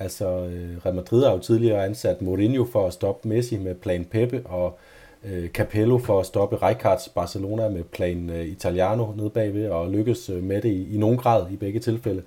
Altså, 0.00 0.26
øh, 0.26 0.86
Real 0.86 0.94
Madrid 0.94 1.24
har 1.24 1.32
jo 1.32 1.38
tidligere 1.38 1.84
ansat 1.84 2.22
Mourinho 2.22 2.64
for 2.64 2.86
at 2.86 2.92
stoppe 2.92 3.28
Messi 3.28 3.58
med 3.58 3.74
plan 3.74 4.04
Pepe, 4.04 4.42
og 4.44 4.78
øh, 5.24 5.48
Capello 5.48 5.98
for 5.98 6.20
at 6.20 6.26
stoppe 6.26 6.56
Rijkaards 6.56 7.08
Barcelona 7.08 7.68
med 7.68 7.84
plan 7.84 8.30
øh, 8.30 8.46
Italiano 8.46 9.12
nede 9.16 9.30
bagved, 9.30 9.68
og 9.68 9.90
lykkes 9.90 10.30
øh, 10.30 10.42
med 10.42 10.62
det 10.62 10.68
i, 10.68 10.94
i 10.94 10.98
nogen 10.98 11.16
grad 11.16 11.50
i 11.50 11.56
begge 11.56 11.80
tilfælde. 11.80 12.22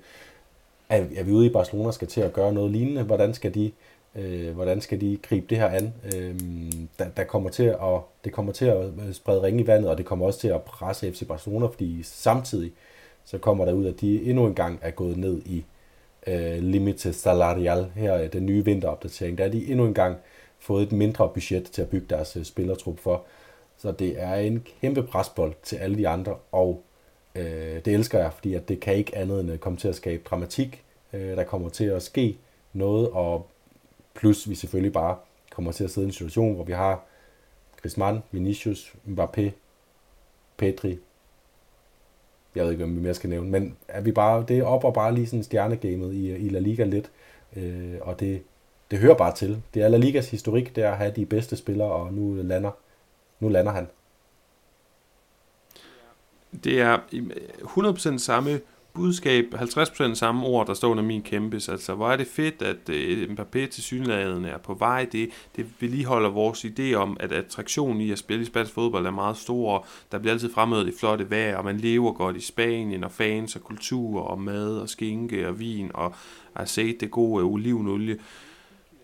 Er, 0.88 1.04
er 1.16 1.22
vi 1.22 1.32
ude 1.32 1.46
i 1.46 1.50
Barcelona 1.50 1.90
skal 1.90 2.08
til 2.08 2.20
at 2.20 2.32
gøre 2.32 2.52
noget 2.52 2.70
lignende? 2.70 3.02
Hvordan 3.02 3.34
skal 3.34 3.54
de 3.54 3.72
Øh, 4.16 4.54
hvordan 4.54 4.80
skal 4.80 5.00
de 5.00 5.18
gribe 5.22 5.46
det 5.50 5.58
her 5.58 5.68
an? 5.68 5.94
Øh, 6.04 6.40
der, 6.98 7.08
der 7.16 7.24
kommer 7.24 7.50
til 7.50 7.62
at, 7.62 8.00
det 8.24 8.32
kommer 8.32 8.52
til 8.52 8.64
at 8.64 8.84
øh, 8.84 9.12
sprede 9.12 9.42
ringe 9.42 9.62
i 9.62 9.66
vandet, 9.66 9.90
og 9.90 9.98
det 9.98 10.06
kommer 10.06 10.26
også 10.26 10.40
til 10.40 10.48
at 10.48 10.62
presse 10.62 11.12
FC 11.12 11.26
Barcelona, 11.26 11.66
fordi 11.66 12.02
samtidig 12.02 12.72
så 13.24 13.38
kommer 13.38 13.64
der 13.64 13.72
ud, 13.72 13.86
at 13.86 14.00
de 14.00 14.24
endnu 14.24 14.46
en 14.46 14.54
gang 14.54 14.78
er 14.82 14.90
gået 14.90 15.16
ned 15.16 15.42
i 15.46 15.64
øh, 16.26 16.58
limite 16.58 17.12
salarial 17.12 17.90
her 17.94 18.16
øh, 18.16 18.32
den 18.32 18.46
nye 18.46 18.64
vinteropdatering. 18.64 19.38
Der 19.38 19.44
er 19.44 19.48
de 19.48 19.70
endnu 19.70 19.86
en 19.86 19.94
gang 19.94 20.16
fået 20.58 20.82
et 20.82 20.92
mindre 20.92 21.28
budget 21.28 21.64
til 21.64 21.82
at 21.82 21.88
bygge 21.88 22.06
deres 22.10 22.36
øh, 22.36 22.44
spillertrup 22.44 22.98
for. 22.98 23.22
Så 23.76 23.92
det 23.92 24.22
er 24.22 24.34
en 24.34 24.66
kæmpe 24.80 25.02
presbold 25.02 25.54
til 25.62 25.76
alle 25.76 25.96
de 25.96 26.08
andre, 26.08 26.36
og 26.52 26.82
øh, 27.34 27.84
det 27.84 27.88
elsker 27.88 28.18
jeg, 28.18 28.32
fordi 28.32 28.54
at 28.54 28.68
det 28.68 28.80
kan 28.80 28.94
ikke 28.94 29.16
andet 29.16 29.40
end 29.40 29.50
at 29.50 29.60
komme 29.60 29.78
til 29.78 29.88
at 29.88 29.94
skabe 29.94 30.22
dramatik. 30.30 30.84
Øh, 31.12 31.36
der 31.36 31.44
kommer 31.44 31.68
til 31.68 31.84
at 31.84 32.02
ske 32.02 32.36
noget, 32.72 33.08
og 33.08 33.46
Plus 34.14 34.48
vi 34.48 34.54
selvfølgelig 34.54 34.92
bare 34.92 35.16
kommer 35.50 35.72
til 35.72 35.84
at 35.84 35.90
sidde 35.90 36.06
i 36.06 36.08
en 36.08 36.12
situation, 36.12 36.54
hvor 36.54 36.64
vi 36.64 36.72
har 36.72 37.04
Griezmann, 37.82 38.22
Vinicius, 38.30 38.94
Mbappé, 39.06 39.50
Pedri. 40.56 40.98
Jeg 42.54 42.64
ved 42.64 42.70
ikke, 42.70 42.84
hvem 42.84 42.96
vi 42.96 43.02
mere 43.02 43.14
skal 43.14 43.30
nævne, 43.30 43.50
men 43.50 43.76
er 43.88 44.00
vi 44.00 44.12
bare, 44.12 44.44
det 44.48 44.58
er 44.58 44.64
op 44.64 44.84
og 44.84 44.94
bare 44.94 45.14
lige 45.14 45.26
sådan 45.26 45.42
stjernegamet 45.42 46.14
i, 46.14 46.36
i 46.36 46.48
La 46.48 46.58
Liga 46.58 46.84
lidt, 46.84 47.10
øh, 47.56 47.94
og 48.00 48.20
det, 48.20 48.42
det 48.90 48.98
hører 48.98 49.14
bare 49.14 49.34
til. 49.34 49.62
Det 49.74 49.82
er 49.82 49.88
La 49.88 49.96
Ligas 49.96 50.30
historik, 50.30 50.76
det 50.76 50.84
er 50.84 50.90
at 50.90 50.98
have 50.98 51.12
de 51.16 51.26
bedste 51.26 51.56
spillere, 51.56 51.92
og 51.92 52.14
nu 52.14 52.34
lander, 52.42 52.70
nu 53.40 53.48
lander 53.48 53.72
han. 53.72 53.86
Det 56.64 56.80
er 56.80 56.98
100% 58.14 58.18
samme 58.18 58.60
budskab, 58.94 59.54
50% 59.54 60.14
samme 60.14 60.46
ord, 60.46 60.66
der 60.66 60.74
står 60.74 60.88
under 60.88 61.02
min 61.02 61.22
kæmpes. 61.22 61.68
Altså, 61.68 61.94
hvor 61.94 62.10
er 62.10 62.16
det 62.16 62.26
fedt, 62.26 62.62
at 62.62 62.88
uh, 62.88 63.34
Mbappé 63.34 63.66
til 63.66 63.82
synligheden 63.82 64.44
er 64.44 64.58
på 64.58 64.74
vej. 64.74 65.06
Det, 65.12 65.30
det 65.56 65.66
vedligeholder 65.80 66.28
vores 66.28 66.64
idé 66.64 66.94
om, 66.94 67.16
at 67.20 67.32
attraktionen 67.32 68.00
i 68.00 68.10
at 68.10 68.18
spille 68.18 68.42
i 68.42 68.46
spansk 68.46 68.72
fodbold 68.72 69.06
er 69.06 69.10
meget 69.10 69.36
stor. 69.36 69.86
Der 70.12 70.18
bliver 70.18 70.32
altid 70.32 70.52
fremhævet 70.52 70.86
det 70.86 70.94
flotte 70.98 71.30
vejr, 71.30 71.56
og 71.56 71.64
man 71.64 71.76
lever 71.76 72.12
godt 72.12 72.36
i 72.36 72.40
Spanien, 72.40 73.04
og 73.04 73.12
fans 73.12 73.56
og 73.56 73.62
kultur, 73.62 74.20
og 74.20 74.40
mad 74.40 74.78
og 74.78 74.88
skinke 74.88 75.48
og 75.48 75.58
vin, 75.58 75.90
og 75.94 76.14
set 76.64 77.00
det 77.00 77.10
gode 77.10 77.44
olivenolie. 77.44 78.18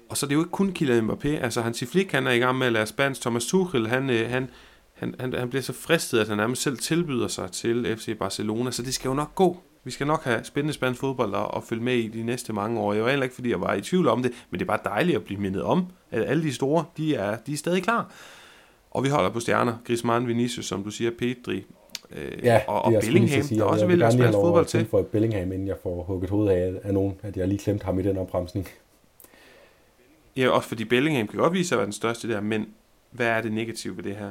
Og 0.09 0.17
så 0.17 0.27
er 0.27 0.29
det 0.29 0.35
jo 0.35 0.41
ikke 0.41 0.51
kun 0.51 0.73
Kylian 0.73 1.11
Mbappé. 1.11 1.29
Altså, 1.29 1.63
Hansi 1.63 1.87
Flick, 1.87 2.13
han 2.13 2.27
er 2.27 2.31
i 2.31 2.39
gang 2.39 2.59
med 2.59 2.67
at 2.67 2.73
lære 2.73 2.87
spansk. 2.87 3.21
Thomas 3.21 3.47
Tuchel, 3.47 3.89
han, 3.89 4.11
øh, 4.11 4.31
han, 4.31 4.51
han, 4.95 5.15
han, 5.21 5.33
han 5.33 5.49
bliver 5.49 5.63
så 5.63 5.73
fristet, 5.73 6.19
at 6.19 6.29
han 6.29 6.37
nærmest 6.37 6.63
selv 6.63 6.79
tilbyder 6.79 7.29
sig 7.29 7.53
til 7.53 7.97
FC 7.97 8.19
Barcelona, 8.19 8.71
så 8.71 8.83
det 8.83 8.95
skal 8.95 9.09
jo 9.09 9.15
nok 9.15 9.35
gå. 9.35 9.63
Vi 9.85 9.91
skal 9.91 10.07
nok 10.07 10.25
have 10.25 10.45
spændende 10.45 10.75
spansk 10.75 11.01
fodbold 11.01 11.35
og, 11.35 11.55
og 11.55 11.63
følge 11.63 11.83
med 11.83 11.95
i 11.95 12.09
de 12.09 12.23
næste 12.23 12.53
mange 12.53 12.81
år. 12.81 12.93
Jeg 12.93 13.03
var 13.05 13.11
heller 13.11 13.25
ikke, 13.25 13.35
fordi 13.35 13.51
jeg 13.51 13.61
var 13.61 13.75
i 13.75 13.81
tvivl 13.81 14.09
om 14.09 14.23
det, 14.23 14.33
men 14.51 14.59
det 14.59 14.65
er 14.65 14.69
bare 14.69 14.79
dejligt 14.85 15.17
at 15.17 15.25
blive 15.25 15.41
mindet 15.41 15.63
om, 15.63 15.87
at 16.11 16.23
alle 16.23 16.43
de 16.43 16.55
store, 16.55 16.85
de 16.97 17.15
er, 17.15 17.37
de 17.37 17.53
er 17.53 17.57
stadig 17.57 17.83
klar. 17.83 18.13
Og 18.91 19.05
vi 19.05 19.09
holder 19.09 19.31
på 19.31 19.41
stjerner. 19.41 19.75
Griezmann, 19.85 20.29
Vinicius, 20.29 20.67
som 20.67 20.85
du 20.85 20.91
siger, 20.91 21.11
Pedri, 21.19 21.65
øh, 22.11 22.45
ja, 22.45 22.61
og, 22.67 22.85
og 22.85 22.93
Bellingham, 23.01 23.43
der 23.43 23.65
også 23.65 23.87
vil 23.87 24.03
have 24.03 24.13
spansk 24.13 24.39
fodbold 24.39 24.67
til. 24.67 24.87
for 24.87 25.03
Bellingham, 25.03 25.53
inden 25.53 25.69
jeg 25.69 25.77
får 25.83 26.03
hugget 26.03 26.31
hovedet 26.31 26.53
af, 26.53 26.75
af 26.83 26.95
nogen, 26.95 27.15
at 27.23 27.37
jeg 27.37 27.49
lige 27.49 27.59
glemt 27.65 27.83
ham 27.83 27.99
i 27.99 28.03
den 28.03 28.19
opbremsning. 28.19 28.69
Ja, 30.37 30.49
også 30.49 30.69
fordi 30.69 30.85
Bellingham 30.85 31.27
kan 31.27 31.39
godt 31.39 31.53
vise 31.53 31.69
sig 31.69 31.77
at 31.77 31.79
være 31.79 31.87
den 31.87 31.93
største 31.93 32.29
der, 32.29 32.41
men 32.41 32.67
hvad 33.11 33.27
er 33.27 33.41
det 33.41 33.53
negative 33.53 33.97
ved 33.97 34.05
det 34.05 34.17
her? 34.17 34.31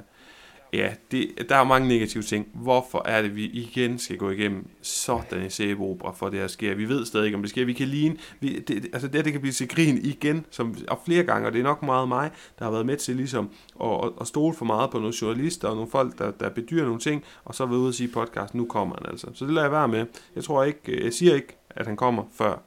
Ja, 0.74 0.94
det, 1.12 1.50
der 1.50 1.56
er 1.56 1.64
mange 1.64 1.88
negative 1.88 2.24
ting. 2.24 2.48
Hvorfor 2.54 3.02
er 3.06 3.22
det, 3.22 3.36
vi 3.36 3.46
igen 3.46 4.00
skal 4.00 4.18
gå 4.18 4.30
igennem 4.30 4.70
sådan 4.82 5.42
en 5.42 5.50
sæbeopera 5.50 6.12
for 6.12 6.30
det 6.30 6.40
her 6.40 6.48
sker? 6.48 6.76
Vi 6.76 6.90
ved 6.90 7.06
stadig 7.06 7.26
ikke, 7.26 7.36
om 7.36 7.42
det 7.42 7.50
sker. 7.50 7.66
Vi 7.66 7.74
kan 7.74 7.88
ligne, 7.88 8.18
vi, 8.40 8.60
det, 8.60 8.88
altså 8.94 9.08
det, 9.08 9.26
det 9.26 9.34
kan 9.34 9.42
blive 9.42 9.54
til 9.54 9.68
grin 9.68 9.98
igen, 9.98 10.46
som, 10.50 10.76
og 10.88 11.00
flere 11.06 11.24
gange, 11.24 11.48
og 11.48 11.54
det 11.54 11.60
er 11.60 11.64
nok 11.64 11.84
meget 11.84 12.08
mig, 12.08 12.32
der 12.60 12.66
har 12.66 12.72
været 12.72 12.86
med 12.86 12.98
til 12.98 13.16
ligesom 13.16 13.50
at, 13.84 14.12
at 14.22 14.28
stole 14.28 14.56
for 14.56 14.66
meget 14.66 14.92
på 14.92 14.98
nogle 14.98 15.14
journalister 15.22 15.68
og 15.68 15.76
nogle 15.76 15.92
folk, 15.92 16.18
der, 16.18 16.32
der 16.32 16.50
bedyrer 16.50 16.86
nogle 16.86 17.00
ting, 17.00 17.24
og 17.46 17.56
så 17.56 17.66
vil 17.66 17.78
ude 17.78 17.88
og 17.88 17.94
sige 17.94 18.08
podcast, 18.08 18.56
nu 18.56 18.66
kommer 18.66 18.96
han 18.96 19.12
altså. 19.12 19.28
Så 19.34 19.46
det 19.46 19.54
lader 19.54 19.66
jeg 19.66 19.72
være 19.72 19.88
med. 19.88 20.06
Jeg 20.36 20.44
tror 20.44 20.64
ikke, 20.64 20.92
øh, 20.92 21.04
jeg 21.04 21.14
siger 21.14 21.36
ikke, 21.36 21.58
at 21.70 21.88
han 21.88 21.96
kommer 21.96 22.24
før 22.34 22.64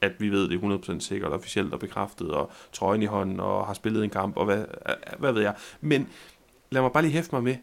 at 0.00 0.12
vi 0.18 0.28
ved 0.28 0.48
det 0.48 0.88
100% 0.88 1.00
sikkert, 1.00 1.32
officielt 1.32 1.72
og 1.72 1.80
bekræftet, 1.80 2.30
og 2.30 2.50
trøjen 2.72 3.02
i 3.02 3.06
hånden, 3.06 3.40
og 3.40 3.66
har 3.66 3.74
spillet 3.74 4.04
en 4.04 4.10
kamp, 4.10 4.36
og 4.36 4.44
hvad, 4.44 4.58
øh, 4.58 4.64
øh, 4.88 5.18
hvad 5.18 5.32
ved 5.32 5.42
jeg. 5.42 5.54
Men 5.80 6.08
lad 6.70 6.82
mig 6.82 6.92
bare 6.92 7.02
lige 7.02 7.12
hæfte 7.12 7.34
mig 7.34 7.42
med, 7.42 7.56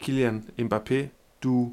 Kylian 0.00 0.44
Mbappé, 0.58 1.06
du 1.42 1.72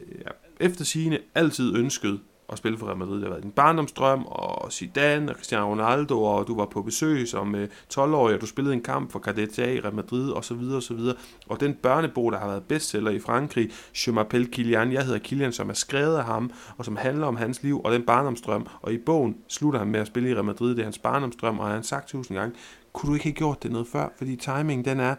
ja, 0.00 0.30
efter 0.60 0.84
sigende 0.84 1.18
altid 1.34 1.76
ønskede 1.76 2.20
at 2.52 2.58
spille 2.58 2.78
for 2.78 2.86
Real 2.86 2.98
Madrid. 2.98 3.14
Det 3.14 3.22
har 3.22 3.30
været 3.30 3.42
din 3.42 3.50
barndomsdrøm, 3.50 4.24
og 4.26 4.72
Zidane 4.72 5.30
og 5.30 5.34
Cristiano 5.34 5.70
Ronaldo, 5.70 6.22
og 6.22 6.46
du 6.46 6.56
var 6.56 6.66
på 6.66 6.82
besøg 6.82 7.28
som 7.28 7.54
øh, 7.54 7.68
12-årig, 7.94 8.34
og 8.34 8.40
du 8.40 8.46
spillede 8.46 8.74
en 8.74 8.82
kamp 8.82 9.12
for 9.12 9.18
Cadetia 9.18 9.72
i 9.72 9.80
Real 9.80 9.94
Madrid, 9.94 10.30
og 10.30 10.44
så 10.44 10.54
videre, 10.54 10.76
og 10.76 10.82
så 10.82 10.94
videre. 10.94 11.16
Og 11.48 11.60
den 11.60 11.74
børnebog, 11.74 12.32
der 12.32 12.38
har 12.38 12.46
været 12.46 12.64
bestseller 12.64 13.10
i 13.10 13.18
Frankrig, 13.18 13.70
Je 13.94 14.12
m'appelle 14.12 14.50
Kylian, 14.50 14.92
jeg 14.92 15.04
hedder 15.04 15.18
Kylian, 15.24 15.52
som 15.52 15.70
er 15.70 15.74
skrevet 15.74 16.16
af 16.16 16.24
ham, 16.24 16.50
og 16.76 16.84
som 16.84 16.96
handler 16.96 17.26
om 17.26 17.36
hans 17.36 17.62
liv 17.62 17.80
og 17.84 17.92
den 17.92 18.02
barndomsdrøm. 18.02 18.66
Og 18.82 18.92
i 18.92 18.98
bogen 18.98 19.36
slutter 19.48 19.78
han 19.78 19.88
med 19.88 20.00
at 20.00 20.06
spille 20.06 20.30
i 20.30 20.34
Real 20.34 20.44
Madrid, 20.44 20.70
det 20.70 20.78
er 20.78 20.84
hans 20.84 20.98
barndomsdrøm, 20.98 21.58
og 21.58 21.66
han 21.66 21.74
har 21.74 21.82
sagt 21.82 22.08
tusind 22.08 22.38
gange, 22.38 22.56
kunne 22.92 23.08
du 23.08 23.14
ikke 23.14 23.24
have 23.24 23.32
gjort 23.32 23.62
det 23.62 23.72
noget 23.72 23.86
før? 23.86 24.08
Fordi 24.16 24.36
timingen, 24.36 24.84
den 24.84 25.00
er 25.00 25.14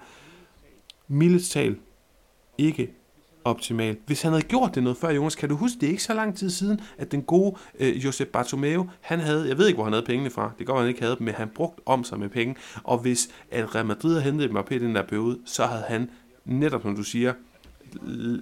mildest 1.08 1.52
tal 1.52 1.78
ikke 2.58 2.94
optimal. 3.46 3.98
Hvis 4.06 4.22
han 4.22 4.32
havde 4.32 4.46
gjort 4.46 4.76
det 4.76 4.84
noget 4.84 4.98
før, 4.98 5.10
Jonas, 5.10 5.36
kan 5.36 5.50
du 5.50 5.56
huske, 5.56 5.78
det 5.82 5.88
er 5.88 5.92
ikke 5.92 6.04
så 6.04 6.14
lang 6.14 6.38
tid 6.38 6.50
siden, 6.50 6.82
at 6.98 7.12
den 7.12 7.22
gode 7.22 7.56
øh, 7.80 8.06
Josep 8.06 8.28
Bartomeu, 8.28 8.90
han 9.02 9.20
havde, 9.20 9.48
jeg 9.48 9.58
ved 9.58 9.68
ikke, 9.68 9.76
hvor 9.78 9.84
han 9.84 9.94
havde 9.94 10.06
pengene 10.06 10.30
fra, 10.30 10.52
det 10.60 10.68
går, 10.68 10.80
han 10.80 10.88
ikke 10.88 11.02
havde 11.02 11.16
dem, 11.16 11.26
men 11.26 11.34
han 11.34 11.50
brugt 11.56 11.80
om 11.86 12.04
sig 12.04 12.20
med 12.20 12.30
penge, 12.30 12.56
og 12.84 12.98
hvis 12.98 13.30
at 13.52 13.76
Real 13.76 13.86
Madrid 13.86 14.12
havde 14.12 14.24
hentet 14.24 14.50
Mbappé 14.50 14.58
op 14.58 14.72
i 14.72 14.78
den 14.78 14.96
der 14.96 15.02
periode, 15.04 15.40
så 15.46 15.66
havde 15.66 15.84
han, 15.88 16.10
netop 16.46 16.82
som 16.82 16.96
du 16.96 17.04
siger, 17.04 17.34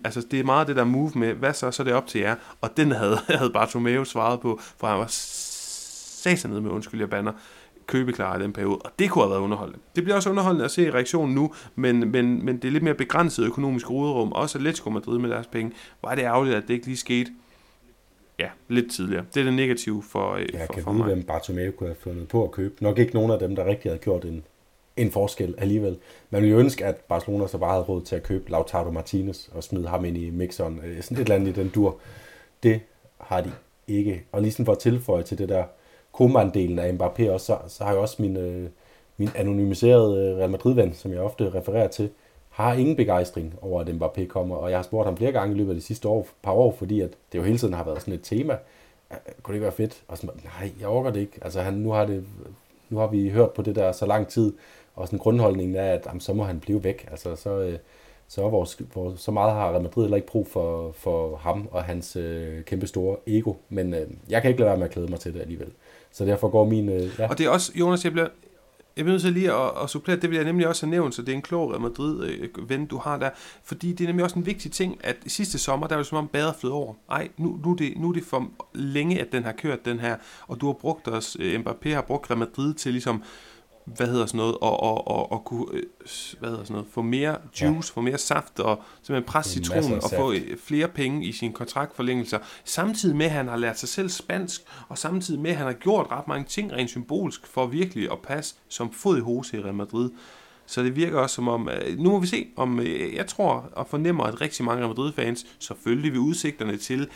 altså 0.04 0.26
det 0.32 0.40
er 0.40 0.44
meget 0.44 0.68
det 0.68 0.76
der 0.76 0.84
move 0.84 1.12
med, 1.16 1.34
hvad 1.34 1.54
så, 1.54 1.72
så 1.72 1.84
er 1.84 1.86
det 1.86 1.94
op 1.94 2.08
til 2.08 2.22
jer, 2.22 2.36
og 2.62 2.78
den 2.78 2.92
havde, 2.92 3.18
havde 3.40 3.50
Bartomeu 3.50 4.04
svaret 4.04 4.40
på, 4.40 4.60
for 4.78 4.88
han 4.88 4.98
var 4.98 6.48
ned 6.48 6.60
med 6.60 6.72
undskyld, 6.72 7.00
jeg 7.00 7.10
banner, 7.10 7.32
købeklar 7.88 8.40
i 8.40 8.44
den 8.44 8.54
periode, 8.54 8.78
og 8.78 8.92
det 9.00 9.10
kunne 9.10 9.24
have 9.24 9.32
været 9.32 9.42
underholdende. 9.42 9.80
Det 9.96 10.04
bliver 10.04 10.16
også 10.16 10.30
underholdende 10.30 10.66
at 10.66 10.72
se 10.72 10.92
reaktionen 10.92 11.36
nu, 11.36 11.54
men, 11.76 12.12
men, 12.12 12.46
men 12.46 12.56
det 12.58 12.66
er 12.66 12.72
lidt 12.72 12.84
mere 12.84 12.94
begrænset 12.94 13.46
økonomisk 13.46 13.90
råderum, 13.90 14.32
også 14.32 14.58
Atletico 14.58 14.90
Madrid 14.90 15.20
med 15.20 15.30
deres 15.30 15.48
penge. 15.48 15.72
Var 16.04 16.16
det 16.16 16.22
ærgerligt, 16.24 16.56
at 16.56 16.64
det 16.68 16.74
ikke 16.74 16.86
lige 16.86 16.98
skete 16.98 17.32
ja, 18.40 18.50
lidt 18.68 18.92
tidligere. 18.92 19.26
Det 19.34 19.40
er 19.40 19.44
det 19.44 19.54
negative 19.54 20.04
for, 20.04 20.34
øh, 20.34 20.46
ja, 20.54 20.66
for, 20.66 20.74
kan 20.74 20.84
for 20.84 20.92
vide, 20.92 21.04
mig. 21.04 21.14
hvem 21.14 21.24
Bartomeu 21.24 21.72
kunne 21.72 21.90
have 21.90 21.98
fundet 22.00 22.28
på 22.28 22.44
at 22.44 22.52
købe. 22.52 22.74
Nok 22.84 23.00
ikke 23.00 23.14
nogen 23.14 23.32
af 23.32 23.40
dem, 23.40 23.56
der 23.56 23.66
rigtig 23.66 23.92
havde 23.92 24.02
gjort 24.04 24.26
en, 24.26 24.44
en 24.98 25.12
forskel 25.12 25.56
alligevel. 25.58 25.98
Man 26.30 26.42
ville 26.42 26.54
jo 26.56 26.60
ønske, 26.60 26.86
at 26.86 26.96
Barcelona 26.96 27.48
så 27.48 27.58
bare 27.58 27.72
havde 27.72 27.84
råd 27.84 28.02
til 28.02 28.16
at 28.16 28.24
købe 28.24 28.52
Lautaro 28.52 28.92
Martinez 28.92 29.48
og 29.48 29.64
smide 29.64 29.88
ham 29.88 30.06
ind 30.06 30.18
i 30.18 30.30
mixeren. 30.30 30.82
Øh, 30.86 31.04
sådan 31.04 31.18
et 31.18 31.22
eller 31.22 31.36
andet 31.36 31.58
i 31.58 31.62
den 31.62 31.70
dur. 31.70 31.98
Det 32.64 32.82
har 33.22 33.42
de 33.42 33.52
ikke. 33.88 34.24
Og 34.32 34.42
lige 34.42 34.52
sådan 34.52 34.66
for 34.66 34.74
at 34.74 34.80
tilføje 34.80 35.24
til 35.24 35.38
det 35.38 35.50
der 35.50 35.64
Koeman-delen 36.14 36.80
af 36.80 36.92
Mbappé 36.92 37.30
også, 37.30 37.46
så, 37.46 37.58
så 37.68 37.84
har 37.84 37.92
jeg 37.92 38.00
også 38.00 38.22
min, 38.22 38.38
øh, 38.38 38.70
min 39.18 39.30
anonymiserede 39.36 40.28
øh, 40.28 40.38
Real 40.38 40.50
Madrid-ven, 40.50 40.94
som 40.94 41.12
jeg 41.12 41.20
ofte 41.20 41.54
refererer 41.54 41.88
til, 41.88 42.10
har 42.50 42.74
ingen 42.74 42.96
begejstring 42.96 43.54
over, 43.62 43.82
at 43.82 43.90
Mbappé 43.90 44.26
kommer, 44.26 44.56
og 44.56 44.70
jeg 44.70 44.78
har 44.78 44.84
spurgt 44.84 45.06
ham 45.06 45.18
flere 45.18 45.32
gange 45.32 45.56
i 45.56 45.58
løbet 45.58 45.70
af 45.70 45.76
de 45.76 45.82
sidste 45.82 46.08
år, 46.08 46.28
par 46.44 46.52
år, 46.52 46.72
fordi 46.72 47.02
at 47.02 47.10
det 47.32 47.38
jo 47.38 47.44
hele 47.44 47.58
tiden 47.58 47.74
har 47.74 47.84
været 47.84 48.02
sådan 48.02 48.14
et 48.14 48.22
tema. 48.24 48.58
Kunne 49.44 49.54
det 49.54 49.56
ikke 49.56 49.64
være 49.64 49.72
fedt? 49.72 50.04
Og 50.08 50.18
sådan, 50.18 50.42
nej, 50.44 50.72
jeg 50.80 50.88
overgår 50.88 51.10
det 51.10 51.20
ikke. 51.20 51.40
Altså, 51.42 51.62
han, 51.62 51.74
nu, 51.74 51.92
har 51.92 52.06
det, 52.06 52.26
nu 52.90 52.98
har 52.98 53.08
vi 53.08 53.30
hørt 53.30 53.52
på 53.52 53.62
det 53.62 53.76
der 53.76 53.92
så 53.92 54.06
lang 54.06 54.28
tid, 54.28 54.54
og 54.96 55.08
sådan 55.08 55.20
grundholdningen 55.20 55.76
er, 55.76 55.94
at 55.94 56.06
jamen, 56.06 56.22
så 56.22 56.34
må 56.34 56.44
han 56.44 56.60
blive 56.60 56.84
væk. 56.84 57.08
Altså, 57.12 57.36
så, 57.36 57.60
øh, 57.60 57.78
så, 58.28 58.50
vores, 58.50 58.82
vores, 58.96 59.22
så 59.22 59.32
meget 59.32 59.54
har 59.54 59.72
Real 59.72 59.82
Madrid 59.82 60.04
heller 60.04 60.16
ikke 60.16 60.28
brug 60.28 60.48
for, 60.48 60.92
for 60.92 61.36
ham 61.36 61.68
og 61.72 61.84
hans 61.84 62.16
øh, 62.16 62.64
kæmpe 62.64 62.88
store 62.88 63.18
ego, 63.28 63.54
men 63.70 63.94
øh, 63.94 64.08
jeg 64.30 64.42
kan 64.42 64.50
ikke 64.50 64.60
lade 64.60 64.70
være 64.70 64.78
med 64.78 64.86
at 64.86 64.92
klæde 64.92 65.08
mig 65.08 65.20
til 65.20 65.34
det 65.34 65.42
alligevel. 65.42 65.72
Så 66.14 66.26
derfor 66.26 66.50
går 66.50 66.66
min... 66.66 66.90
Øh, 66.90 67.10
ja. 67.20 67.30
Og 67.30 67.38
det 67.38 67.46
er 67.46 67.50
også, 67.50 67.72
Jonas, 67.76 68.04
jeg 68.04 68.12
bliver, 68.12 68.28
jeg 68.98 69.06
bliver 69.06 69.14
nødt 69.14 69.22
til 69.22 69.34
lige 69.34 69.54
at, 69.54 69.72
at 69.84 69.90
supplere, 69.90 70.20
det 70.20 70.30
vil 70.30 70.36
jeg 70.36 70.46
nemlig 70.46 70.68
også 70.68 70.86
have 70.86 70.92
nævnt, 70.92 71.16
så 71.16 71.22
det 71.22 71.30
er 71.30 71.36
en 71.36 71.42
klog 71.42 71.72
Real 71.72 71.82
Madrid-ven, 71.82 72.82
øh, 72.82 72.90
du 72.90 72.98
har 72.98 73.18
der, 73.18 73.30
fordi 73.64 73.94
det 73.94 74.04
er 74.04 74.08
nemlig 74.08 74.24
også 74.24 74.40
en 74.40 74.46
vigtig 74.46 74.72
ting, 74.72 74.98
at 75.04 75.18
sidste 75.28 75.60
sommer, 75.60 75.88
der 75.88 75.96
var 75.96 76.02
det 76.02 76.08
som 76.08 76.18
om 76.18 76.28
bader 76.28 76.54
flød 76.54 76.72
over. 76.72 76.94
Ej, 77.12 77.30
nu, 77.38 77.60
nu, 77.66 77.72
er 77.72 77.76
det, 77.76 77.98
nu 77.98 78.10
er 78.10 78.14
det 78.14 78.24
for 78.24 78.48
længe, 78.74 79.22
at 79.22 79.32
den 79.32 79.44
har 79.44 79.52
kørt 79.52 79.86
den 79.86 80.00
her, 80.00 80.16
og 80.48 80.62
du 80.62 80.66
har 80.66 80.74
brugt 80.74 81.08
os, 81.08 81.38
øh, 81.40 81.60
Mbappé 81.60 81.90
har 81.90 82.02
brugt 82.02 82.30
Real 82.30 82.40
Madrid 82.40 82.74
til 82.74 82.92
ligesom 82.92 83.24
hvad 83.86 84.08
hedder 84.08 84.26
sådan 84.26 84.38
noget, 84.38 84.56
og, 84.62 84.80
og, 84.80 85.08
og, 85.08 85.32
og 85.32 85.46
kunne, 85.46 85.66
øh, 85.74 85.84
hvad 86.40 86.50
hedder 86.50 86.64
sådan 86.64 86.74
noget, 86.74 86.88
få 86.92 87.02
mere 87.02 87.38
juice, 87.62 87.92
ja. 87.96 88.00
få 88.00 88.02
mere 88.02 88.18
saft, 88.18 88.60
og 88.60 88.84
simpelthen 89.02 89.32
presse 89.32 89.54
citronen, 89.54 89.94
og 90.04 90.10
få 90.16 90.32
øh, 90.32 90.58
flere 90.58 90.88
penge 90.88 91.26
i 91.26 91.32
sin 91.32 91.54
kontraktforlængelser, 91.54 92.40
samtidig 92.66 93.16
med, 93.16 93.26
at 93.26 93.32
han 93.32 93.48
har 93.48 93.58
lært 93.58 93.80
sig 93.80 93.90
selv 93.90 94.10
spansk, 94.10 94.62
og 94.90 94.98
samtidig 94.98 95.42
med, 95.42 95.52
at 95.52 95.58
han 95.58 95.66
har 95.66 95.74
gjort 95.74 96.08
ret 96.12 96.28
mange 96.28 96.46
ting 96.46 96.74
rent 96.74 96.90
symbolisk, 96.90 97.48
for 97.48 97.66
virkelig 97.66 98.12
at 98.12 98.20
passe 98.20 98.56
som 98.70 98.92
fod 98.92 99.18
i 99.18 99.22
hose 99.22 99.58
i 99.58 99.62
Real 99.62 99.74
Madrid. 99.74 100.10
Så 100.66 100.84
det 100.84 100.96
virker 100.96 101.20
også 101.20 101.36
som 101.36 101.48
om, 101.48 101.70
øh, 101.70 102.00
nu 102.00 102.10
må 102.10 102.20
vi 102.20 102.28
se, 102.28 102.48
om 102.56 102.82
jeg 103.16 103.28
tror 103.28 103.70
og 103.72 103.88
fornemmer, 103.88 104.24
at 104.24 104.42
rigtig 104.42 104.66
mange 104.66 104.80
Real 104.80 104.90
Madrid-fans 104.90 105.46
selvfølgelig 105.60 106.12
vil 106.12 106.20
udsigterne 106.20 106.78
til 106.78 107.08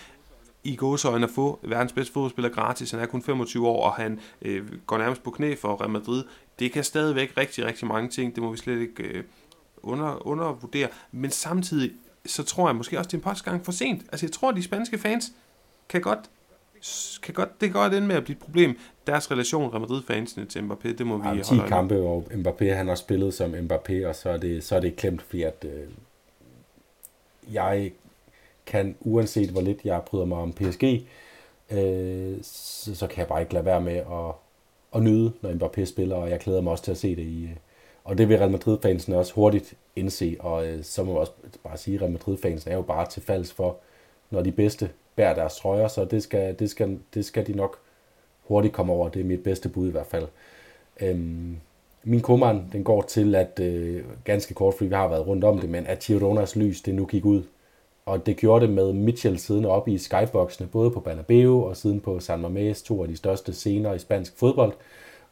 i 0.65 0.75
gåsøjne 0.75 1.23
at 1.25 1.31
få 1.31 1.59
verdens 1.63 1.93
bedste 1.93 2.13
fodboldspiller 2.13 2.49
gratis. 2.49 2.91
Han 2.91 2.99
er 2.99 3.05
kun 3.05 3.21
25 3.21 3.67
år, 3.67 3.85
og 3.85 3.93
han 3.93 4.19
øh, 4.41 4.63
går 4.85 4.97
nærmest 4.97 5.23
på 5.23 5.31
knæ 5.31 5.55
for 5.55 5.81
Real 5.81 5.89
Madrid. 5.89 6.23
Det 6.59 6.71
kan 6.71 6.83
stadigvæk 6.83 7.37
rigtig, 7.37 7.65
rigtig 7.65 7.87
mange 7.87 8.09
ting. 8.09 8.35
Det 8.35 8.43
må 8.43 8.51
vi 8.51 8.57
slet 8.57 8.79
ikke 8.79 9.03
øh, 9.03 9.23
under, 9.77 10.27
undervurdere. 10.27 10.87
Men 11.11 11.31
samtidig, 11.31 11.91
så 12.25 12.43
tror 12.43 12.67
jeg 12.67 12.75
måske 12.75 12.97
også, 12.97 13.07
det 13.07 13.13
er 13.13 13.17
en 13.17 13.23
par 13.23 13.41
gang 13.45 13.65
for 13.65 13.71
sent. 13.71 14.01
Altså, 14.11 14.25
jeg 14.25 14.31
tror, 14.31 14.49
at 14.49 14.55
de 14.55 14.63
spanske 14.63 14.97
fans 14.97 15.31
kan 15.89 16.01
godt 16.01 16.19
kan 17.21 17.33
godt, 17.33 17.61
det 17.61 17.71
kan 17.71 17.81
godt 17.81 17.93
ende 17.93 18.07
med 18.07 18.15
at 18.15 18.23
blive 18.23 18.35
et 18.35 18.43
problem. 18.43 18.77
Deres 19.07 19.31
relation, 19.31 19.69
Real 19.69 19.81
Madrid-fansene 19.81 20.45
til 20.45 20.59
Mbappé, 20.59 20.93
det 20.93 21.07
må 21.07 21.17
vi 21.17 21.37
ja, 21.37 21.43
10 21.43 21.55
kampe, 21.67 21.99
og 21.99 22.27
Mbappé 22.31 22.73
han 22.73 22.87
har 22.87 22.95
spillet 22.95 23.33
som 23.33 23.53
Mbappé, 23.53 24.05
og 24.05 24.15
så 24.15 24.29
er 24.29 24.37
det, 24.37 24.63
så 24.63 24.75
er 24.75 24.79
det 24.79 24.95
klemt, 24.95 25.21
fordi 25.21 25.43
at, 25.43 25.65
øh, 25.67 25.89
jeg 27.53 27.91
kan, 28.65 28.95
uanset 28.99 29.49
hvor 29.49 29.61
lidt 29.61 29.85
jeg 29.85 30.01
bryder 30.05 30.25
mig 30.25 30.37
om 30.37 30.53
PSG, 30.53 30.83
øh, 31.71 32.37
så, 32.41 32.95
så 32.95 33.07
kan 33.07 33.19
jeg 33.19 33.27
bare 33.27 33.41
ikke 33.41 33.53
lade 33.53 33.65
være 33.65 33.81
med 33.81 33.95
at, 33.95 34.35
at 34.95 35.03
nyde, 35.03 35.31
når 35.41 35.51
Mbappé 35.51 35.85
spiller, 35.85 36.15
og 36.15 36.29
jeg 36.29 36.39
glæder 36.39 36.61
mig 36.61 36.71
også 36.71 36.83
til 36.83 36.91
at 36.91 36.97
se 36.97 37.15
det 37.15 37.23
i... 37.23 37.43
Øh, 37.43 37.55
og 38.03 38.17
det 38.17 38.29
vil 38.29 38.37
Real 38.37 38.51
Madrid-fansen 38.51 39.13
også 39.13 39.33
hurtigt 39.33 39.73
indse, 39.95 40.35
og 40.39 40.67
øh, 40.67 40.83
så 40.83 41.03
må 41.03 41.11
jeg 41.11 41.19
også 41.19 41.31
bare 41.63 41.77
sige, 41.77 41.95
at 41.95 42.01
Real 42.01 42.11
Madrid-fansen 42.11 42.71
er 42.71 42.75
jo 42.75 42.81
bare 42.81 43.09
til 43.09 43.21
falds 43.21 43.53
for, 43.53 43.77
når 44.29 44.41
de 44.41 44.51
bedste 44.51 44.89
bærer 45.15 45.35
deres 45.35 45.57
trøjer, 45.57 45.87
så 45.87 46.05
det 46.05 46.23
skal, 46.23 46.59
det 46.59 46.69
skal, 46.69 46.99
det 47.13 47.25
skal 47.25 47.47
de 47.47 47.53
nok 47.53 47.79
hurtigt 48.43 48.73
komme 48.73 48.93
over. 48.93 49.09
Det 49.09 49.19
er 49.19 49.25
mit 49.25 49.43
bedste 49.43 49.69
bud 49.69 49.87
i 49.87 49.91
hvert 49.91 50.05
fald. 50.05 50.27
Øhm, 51.01 51.57
min 52.03 52.21
kummeren, 52.21 52.69
den 52.71 52.83
går 52.83 53.01
til, 53.01 53.35
at 53.35 53.59
øh, 53.59 54.03
ganske 54.23 54.53
kort, 54.53 54.73
fordi 54.73 54.87
vi 54.87 54.95
har 54.95 55.07
været 55.07 55.27
rundt 55.27 55.43
om 55.43 55.59
det, 55.59 55.69
men 55.69 55.87
at 55.87 55.99
Gironas 55.99 56.55
lys, 56.55 56.81
det 56.81 56.95
nu 56.95 57.05
gik 57.05 57.25
ud 57.25 57.43
og 58.05 58.25
det 58.25 58.37
gjorde 58.37 58.65
det 58.65 58.73
med 58.73 58.93
Mitchell 58.93 59.39
siden 59.39 59.65
oppe 59.65 59.91
i 59.91 59.97
skyboxene, 59.97 60.67
både 60.67 60.91
på 60.91 60.99
Bernabeu 60.99 61.63
og 61.63 61.77
siden 61.77 61.99
på 61.99 62.19
San 62.19 62.45
Mamés, 62.45 62.85
to 62.85 63.01
af 63.01 63.07
de 63.07 63.17
største 63.17 63.53
scener 63.53 63.93
i 63.93 63.99
spansk 63.99 64.37
fodbold. 64.37 64.73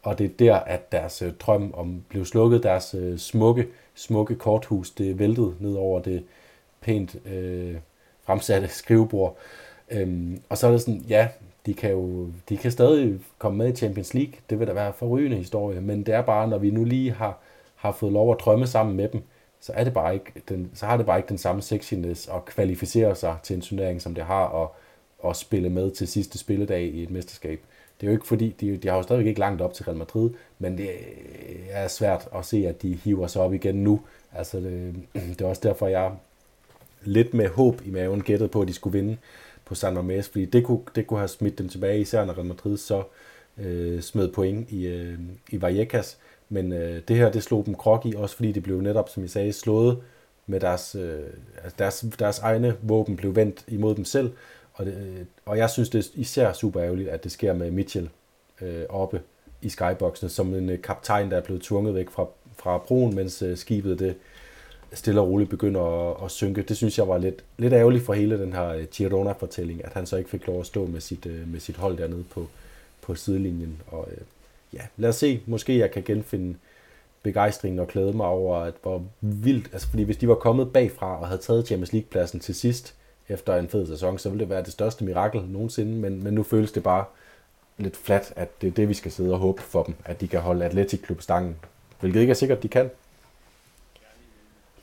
Og 0.03 0.19
det 0.19 0.25
er 0.25 0.37
der, 0.39 0.55
at 0.55 0.91
deres 0.91 1.21
øh, 1.21 1.33
drøm 1.33 1.73
om 1.73 2.03
blev 2.09 2.25
slukket, 2.25 2.63
deres 2.63 2.93
øh, 2.93 3.17
smukke, 3.17 3.67
smukke 3.95 4.35
korthus, 4.35 4.91
det 4.91 5.19
væltede 5.19 5.55
ned 5.59 5.75
over 5.75 5.99
det 6.01 6.23
pænt 6.81 7.15
øh, 7.25 7.75
fremsatte 8.23 8.67
skrivebord. 8.79 9.37
Øhm, 9.91 10.41
og 10.49 10.57
så 10.57 10.67
er 10.67 10.71
det 10.71 10.81
sådan, 10.81 11.05
ja, 11.09 11.27
de 11.65 11.73
kan 11.73 11.91
jo 11.91 12.27
de 12.49 12.57
kan 12.57 12.71
stadig 12.71 13.19
komme 13.37 13.57
med 13.57 13.73
i 13.73 13.75
Champions 13.75 14.13
League. 14.13 14.33
Det 14.49 14.59
vil 14.59 14.67
da 14.67 14.73
være 14.73 14.93
forrygende 14.93 15.37
historie, 15.37 15.81
men 15.81 16.03
det 16.03 16.13
er 16.13 16.21
bare, 16.21 16.47
når 16.47 16.57
vi 16.57 16.71
nu 16.71 16.83
lige 16.83 17.11
har, 17.11 17.37
har 17.75 17.91
fået 17.91 18.13
lov 18.13 18.31
at 18.31 18.39
drømme 18.39 18.67
sammen 18.67 18.95
med 18.95 19.09
dem, 19.09 19.23
så, 19.63 19.73
er 19.75 19.83
det 19.83 19.93
bare 19.93 20.13
ikke 20.13 20.31
den, 20.49 20.71
så 20.73 20.85
har 20.85 20.97
det 20.97 21.05
bare 21.05 21.19
ikke 21.19 21.29
den 21.29 21.37
samme 21.37 21.61
sexiness 21.61 22.27
at 22.27 22.45
kvalificere 22.45 23.15
sig 23.15 23.37
til 23.43 23.55
en 23.55 23.61
turnering, 23.61 24.01
som 24.01 24.15
det 24.15 24.23
har 24.23 24.63
at, 24.63 24.69
at 25.29 25.35
spille 25.35 25.69
med 25.69 25.91
til 25.91 26.07
sidste 26.07 26.37
spilledag 26.37 26.83
i 26.83 27.03
et 27.03 27.09
mesterskab. 27.09 27.59
Det 28.01 28.07
er 28.07 28.11
jo 28.11 28.15
ikke 28.15 28.27
fordi, 28.27 28.55
de, 28.61 28.77
de 28.77 28.87
har 28.87 28.95
jo 28.95 29.03
stadigvæk 29.03 29.27
ikke 29.27 29.39
langt 29.39 29.61
op 29.61 29.73
til 29.73 29.85
Real 29.85 29.97
Madrid, 29.97 30.29
men 30.59 30.77
det 30.77 30.89
er 31.69 31.87
svært 31.87 32.27
at 32.35 32.45
se, 32.45 32.67
at 32.67 32.81
de 32.81 32.93
hiver 32.93 33.27
sig 33.27 33.41
op 33.41 33.53
igen 33.53 33.75
nu. 33.75 34.01
Altså, 34.33 34.57
det, 34.59 34.95
det 35.29 35.41
er 35.41 35.45
også 35.45 35.61
derfor, 35.63 35.87
jeg 35.87 36.11
lidt 37.01 37.33
med 37.33 37.49
håb 37.49 37.81
i 37.85 37.89
maven 37.89 38.21
gættede 38.21 38.49
på, 38.49 38.61
at 38.61 38.67
de 38.67 38.73
skulle 38.73 38.99
vinde 38.99 39.17
på 39.65 39.75
San 39.75 39.97
Mamés, 39.97 40.31
fordi 40.31 40.45
det 40.45 40.63
kunne, 40.63 40.81
det 40.95 41.07
kunne 41.07 41.19
have 41.19 41.27
smidt 41.27 41.57
dem 41.57 41.69
tilbage, 41.69 42.01
især 42.01 42.25
når 42.25 42.33
Real 42.33 42.45
Madrid 42.45 42.77
så 42.77 43.03
øh, 43.57 44.01
smed 44.01 44.31
point 44.31 44.71
i, 44.71 44.87
øh, 44.87 45.19
i 45.49 45.61
Vallecas. 45.61 46.17
Men 46.53 46.73
øh, 46.73 47.01
det 47.07 47.15
her, 47.15 47.31
det 47.31 47.43
slog 47.43 47.65
dem 47.65 47.75
krok 47.75 48.05
i, 48.05 48.13
også 48.17 48.35
fordi 48.35 48.51
det 48.51 48.63
blev 48.63 48.81
netop, 48.81 49.09
som 49.09 49.23
jeg 49.23 49.29
sagde, 49.29 49.53
slået 49.53 49.97
med 50.47 50.59
deres, 50.59 50.95
øh, 50.95 51.19
altså 51.63 51.75
deres, 51.79 52.05
deres 52.19 52.39
egne 52.39 52.75
våben 52.81 53.15
blev 53.15 53.35
vendt 53.35 53.63
imod 53.67 53.95
dem 53.95 54.05
selv. 54.05 54.31
Og, 54.73 54.85
det, 54.85 54.93
øh, 54.93 55.25
og 55.45 55.57
jeg 55.57 55.69
synes, 55.69 55.89
det 55.89 56.05
er 56.05 56.09
især 56.13 56.53
super 56.53 56.83
ærgerligt, 56.83 57.09
at 57.09 57.23
det 57.23 57.31
sker 57.31 57.53
med 57.53 57.71
Mitchell 57.71 58.09
øh, 58.61 58.83
oppe 58.89 59.21
i 59.61 59.69
skyboxene, 59.69 60.29
som 60.29 60.53
en 60.53 60.69
øh, 60.69 60.81
kaptajn, 60.81 61.31
der 61.31 61.37
er 61.37 61.41
blevet 61.41 61.61
tvunget 61.61 61.95
væk 61.95 62.09
fra, 62.09 62.27
fra 62.57 62.77
broen, 62.77 63.15
mens 63.15 63.41
øh, 63.41 63.57
skibet 63.57 63.99
det 63.99 64.15
stille 64.93 65.21
og 65.21 65.27
roligt 65.27 65.49
begynder 65.49 65.81
at, 66.11 66.25
at 66.25 66.31
synke. 66.31 66.61
Det 66.61 66.77
synes 66.77 66.97
jeg 66.97 67.07
var 67.07 67.17
lidt, 67.17 67.43
lidt 67.57 67.73
ærgerligt 67.73 68.05
for 68.05 68.13
hele 68.13 68.39
den 68.39 68.53
her 68.53 68.67
øh, 68.67 68.85
Girona-fortælling, 68.91 69.85
at 69.85 69.93
han 69.93 70.05
så 70.05 70.17
ikke 70.17 70.29
fik 70.29 70.47
lov 70.47 70.59
at 70.59 70.65
stå 70.65 70.85
med 70.85 71.01
sit, 71.01 71.25
øh, 71.25 71.51
med 71.51 71.59
sit 71.59 71.77
hold 71.77 71.97
dernede 71.97 72.23
på, 72.23 72.47
på 73.01 73.15
sidelinjen. 73.15 73.81
Og, 73.87 74.07
øh, 74.11 74.17
ja, 74.73 74.81
lad 74.97 75.09
os 75.09 75.15
se, 75.15 75.41
måske 75.45 75.79
jeg 75.79 75.91
kan 75.91 76.03
genfinde 76.03 76.55
begejstringen 77.23 77.79
og 77.79 77.87
glæde 77.87 78.13
mig 78.13 78.25
over, 78.25 78.57
at 78.57 78.73
hvor 78.81 79.03
vildt, 79.21 79.69
altså 79.73 79.87
fordi 79.87 80.03
hvis 80.03 80.17
de 80.17 80.27
var 80.27 80.35
kommet 80.35 80.73
bagfra 80.73 81.19
og 81.19 81.27
havde 81.27 81.41
taget 81.41 81.67
Champions 81.67 81.93
League-pladsen 81.93 82.39
til 82.39 82.55
sidst, 82.55 82.95
efter 83.29 83.55
en 83.55 83.69
fed 83.69 83.87
sæson, 83.87 84.17
så 84.17 84.29
ville 84.29 84.39
det 84.39 84.49
være 84.49 84.63
det 84.63 84.73
største 84.73 85.05
mirakel 85.05 85.41
nogensinde, 85.41 85.93
men, 85.93 86.23
men 86.23 86.33
nu 86.33 86.43
føles 86.43 86.71
det 86.71 86.83
bare 86.83 87.05
lidt 87.77 87.97
flat, 87.97 88.33
at 88.35 88.61
det 88.61 88.67
er 88.67 88.71
det, 88.71 88.89
vi 88.89 88.93
skal 88.93 89.11
sidde 89.11 89.33
og 89.33 89.39
håbe 89.39 89.61
for 89.61 89.83
dem, 89.83 89.95
at 90.05 90.21
de 90.21 90.27
kan 90.27 90.39
holde 90.39 90.65
Atletic 90.65 91.01
Klub 91.01 91.21
stangen, 91.21 91.55
hvilket 91.99 92.19
ikke 92.19 92.31
er 92.31 92.35
sikkert, 92.35 92.63
de 92.63 92.67
kan. 92.67 92.89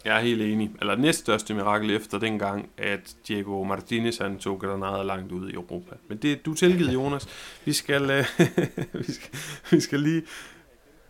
Jeg 0.05 0.17
er 0.17 0.21
helt 0.21 0.43
enig. 0.43 0.71
Eller 0.81 0.97
næststørste 0.97 1.55
mirakel 1.55 1.97
efter 1.97 2.19
dengang, 2.19 2.71
at 2.79 3.17
Diego 3.29 3.65
Martinez 3.65 4.19
han 4.19 4.39
tog 4.39 4.61
Granada 4.61 5.03
langt 5.03 5.33
ud 5.33 5.51
i 5.51 5.55
Europa. 5.55 5.95
Men 6.09 6.19
det 6.19 6.47
du 6.47 6.55
tilgivet, 6.55 6.95
Jonas. 6.95 7.29
Vi 7.65 7.73
skal, 7.73 8.11
øh, 8.11 8.25
vi 9.07 9.13
skal, 9.13 9.39
vi 9.71 9.81
skal 9.81 10.01
lige 10.01 10.23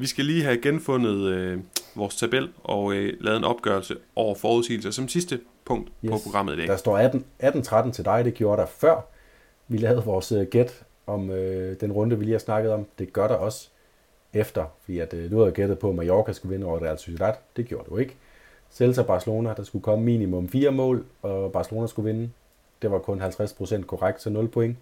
vi 0.00 0.06
skal 0.06 0.24
lige 0.24 0.44
have 0.44 0.58
genfundet 0.62 1.26
øh, 1.26 1.58
vores 1.94 2.16
tabel 2.16 2.48
og 2.64 2.92
øh, 2.92 3.12
lavet 3.20 3.36
en 3.36 3.44
opgørelse 3.44 3.96
over 4.16 4.34
forudsigelser 4.34 4.90
som 4.90 5.08
sidste 5.08 5.40
punkt 5.64 5.92
yes. 6.04 6.10
på 6.10 6.18
programmet 6.24 6.54
i 6.54 6.56
dag. 6.56 6.66
Der 6.66 6.76
står 6.76 7.84
18-13 7.86 7.92
til 7.92 8.04
dig, 8.04 8.24
det 8.24 8.34
gjorde 8.34 8.60
der 8.60 8.66
før. 8.66 9.06
Vi 9.68 9.76
lavede 9.76 10.04
vores 10.04 10.32
øh, 10.32 10.46
gæt 10.46 10.82
om 11.06 11.30
øh, 11.30 11.80
den 11.80 11.92
runde, 11.92 12.18
vi 12.18 12.24
lige 12.24 12.32
har 12.32 12.38
snakket 12.38 12.72
om. 12.72 12.86
Det 12.98 13.12
gør 13.12 13.28
der 13.28 13.34
også 13.34 13.68
efter, 14.32 14.64
fordi 14.84 14.98
at, 14.98 15.14
øh, 15.14 15.30
du 15.30 15.38
havde 15.38 15.52
gættet 15.52 15.78
på, 15.78 15.88
at 15.88 15.94
Mallorca 15.94 16.32
skulle 16.32 16.50
vinde 16.50 16.66
over 16.66 16.82
Real 16.82 16.98
Sociedad. 16.98 17.34
Det 17.56 17.66
gjorde 17.66 17.90
du 17.90 17.96
ikke. 17.96 18.16
Celta 18.70 19.02
Barcelona, 19.02 19.54
der 19.56 19.62
skulle 19.62 19.82
komme 19.82 20.04
minimum 20.04 20.48
fire 20.48 20.70
mål, 20.70 21.04
og 21.22 21.52
Barcelona 21.52 21.86
skulle 21.86 22.12
vinde. 22.12 22.30
Det 22.82 22.90
var 22.90 22.98
kun 22.98 23.22
50% 23.22 23.82
korrekt, 23.82 24.22
så 24.22 24.30
0 24.30 24.48
point. 24.48 24.76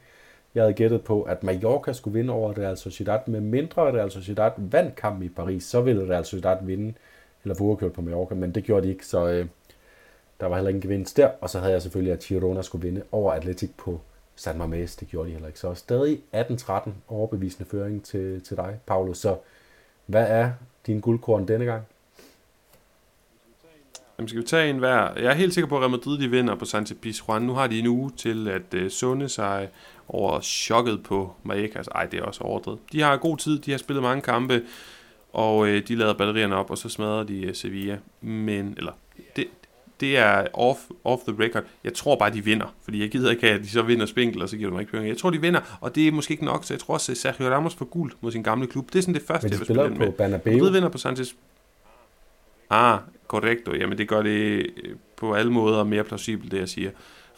Jeg 0.54 0.62
havde 0.62 0.74
gættet 0.74 1.04
på, 1.04 1.22
at 1.22 1.42
Mallorca 1.42 1.92
skulle 1.92 2.18
vinde 2.18 2.32
over 2.32 2.58
Real 2.58 2.76
Sociedad, 2.76 3.20
med 3.26 3.40
mindre 3.40 3.82
Real 3.82 4.10
Sociedad 4.10 4.50
vandt 4.56 4.96
kampen 4.96 5.22
i 5.22 5.28
Paris, 5.28 5.64
så 5.64 5.80
ville 5.80 6.08
Real 6.08 6.24
Sociedad 6.24 6.56
vinde, 6.62 6.94
eller 7.44 7.54
få 7.54 7.74
kørt 7.74 7.92
på 7.92 8.02
Mallorca, 8.02 8.34
men 8.34 8.54
det 8.54 8.64
gjorde 8.64 8.86
de 8.86 8.92
ikke, 8.92 9.06
så 9.06 9.28
øh, 9.28 9.46
der 10.40 10.46
var 10.46 10.56
heller 10.56 10.68
ingen 10.68 10.82
gevinst 10.82 11.16
der, 11.16 11.30
og 11.40 11.50
så 11.50 11.58
havde 11.58 11.72
jeg 11.72 11.82
selvfølgelig, 11.82 12.12
at 12.12 12.18
Girona 12.18 12.62
skulle 12.62 12.82
vinde 12.82 13.02
over 13.12 13.32
Atletic 13.32 13.70
på 13.76 14.00
San 14.36 14.60
Mamés, 14.60 14.96
det 15.00 15.08
gjorde 15.10 15.28
de 15.28 15.32
heller 15.32 15.48
ikke. 15.48 15.58
Så 15.58 15.74
stadig 15.74 16.20
18-13 16.34 16.90
overbevisende 17.08 17.70
føring 17.70 18.04
til, 18.04 18.42
til 18.44 18.56
dig, 18.56 18.78
Paolo. 18.86 19.14
Så 19.14 19.36
hvad 20.06 20.26
er 20.28 20.50
din 20.86 21.00
guldkorn 21.00 21.48
denne 21.48 21.64
gang? 21.64 21.82
Jamen 24.18 24.28
skal 24.28 24.40
vi 24.40 24.46
tage 24.46 24.70
en 24.70 24.78
hver? 24.78 25.12
Jeg 25.16 25.24
er 25.24 25.34
helt 25.34 25.54
sikker 25.54 25.68
på, 25.68 25.76
at 25.76 25.80
Real 25.80 25.90
Madrid 25.90 26.18
de 26.18 26.30
vinder 26.30 26.54
på 26.54 26.64
Santi 26.64 26.94
Pizjuan. 26.94 27.42
Nu 27.42 27.52
har 27.52 27.66
de 27.66 27.78
en 27.78 27.86
uge 27.86 28.10
til 28.16 28.48
at 28.48 28.82
uh, 28.82 28.88
sunde 28.88 29.28
sig 29.28 29.68
over 30.08 30.40
chokket 30.40 31.02
på 31.02 31.32
Vallecas. 31.44 31.88
Ej, 31.88 32.06
det 32.06 32.18
er 32.18 32.22
også 32.22 32.40
overdrevet. 32.40 32.78
De 32.92 33.00
har 33.00 33.16
god 33.16 33.36
tid, 33.36 33.58
de 33.58 33.70
har 33.70 33.78
spillet 33.78 34.02
mange 34.02 34.22
kampe, 34.22 34.62
og 35.32 35.58
uh, 35.58 35.68
de 35.68 35.94
lader 35.94 36.14
batterierne 36.14 36.56
op, 36.56 36.70
og 36.70 36.78
så 36.78 36.88
smadrer 36.88 37.24
de 37.24 37.46
uh, 37.48 37.54
Sevilla. 37.54 37.98
Men, 38.20 38.74
eller, 38.76 38.92
det, 39.36 39.46
det 40.00 40.18
er 40.18 40.46
off, 40.54 40.78
off 41.04 41.22
the 41.22 41.44
record. 41.44 41.64
Jeg 41.84 41.94
tror 41.94 42.16
bare, 42.16 42.32
de 42.32 42.44
vinder, 42.44 42.74
fordi 42.84 43.00
jeg 43.00 43.10
gider 43.10 43.30
ikke, 43.30 43.50
at 43.50 43.60
de 43.60 43.68
så 43.68 43.82
vinder 43.82 44.06
spinkel, 44.06 44.42
og 44.42 44.48
så 44.48 44.56
giver 44.56 44.70
de 44.70 44.74
mig 44.74 44.80
ikke 44.80 44.92
penge. 44.92 45.08
Jeg 45.08 45.16
tror, 45.16 45.30
de 45.30 45.40
vinder, 45.40 45.78
og 45.80 45.94
det 45.94 46.08
er 46.08 46.12
måske 46.12 46.32
ikke 46.32 46.44
nok, 46.44 46.64
så 46.64 46.74
jeg 46.74 46.80
tror 46.80 46.94
også, 46.94 47.12
at 47.12 47.18
Sergio 47.18 47.48
Ramos 47.48 47.74
får 47.74 47.84
guld 47.84 48.12
mod 48.20 48.32
sin 48.32 48.42
gamle 48.42 48.66
klub. 48.66 48.92
Det 48.92 48.98
er 48.98 49.02
sådan 49.02 49.14
det 49.14 49.22
første, 49.22 49.48
jeg 49.50 49.58
vil 49.58 49.66
spille 49.66 49.88
på 49.88 50.04
med. 50.04 50.12
Bernabeu. 50.12 50.52
Madrid 50.52 50.70
vinder 50.72 50.88
på 50.88 50.98
Sanchez. 50.98 51.34
Ah, 52.70 52.98
korrekt. 53.26 53.68
Jamen 53.80 53.98
det 53.98 54.08
gør 54.08 54.22
det 54.22 54.66
øh, 54.84 54.96
på 55.16 55.34
alle 55.34 55.52
måder 55.52 55.84
mere 55.84 56.04
plausibelt, 56.04 56.52
det 56.52 56.58
jeg 56.58 56.68
siger. 56.68 56.90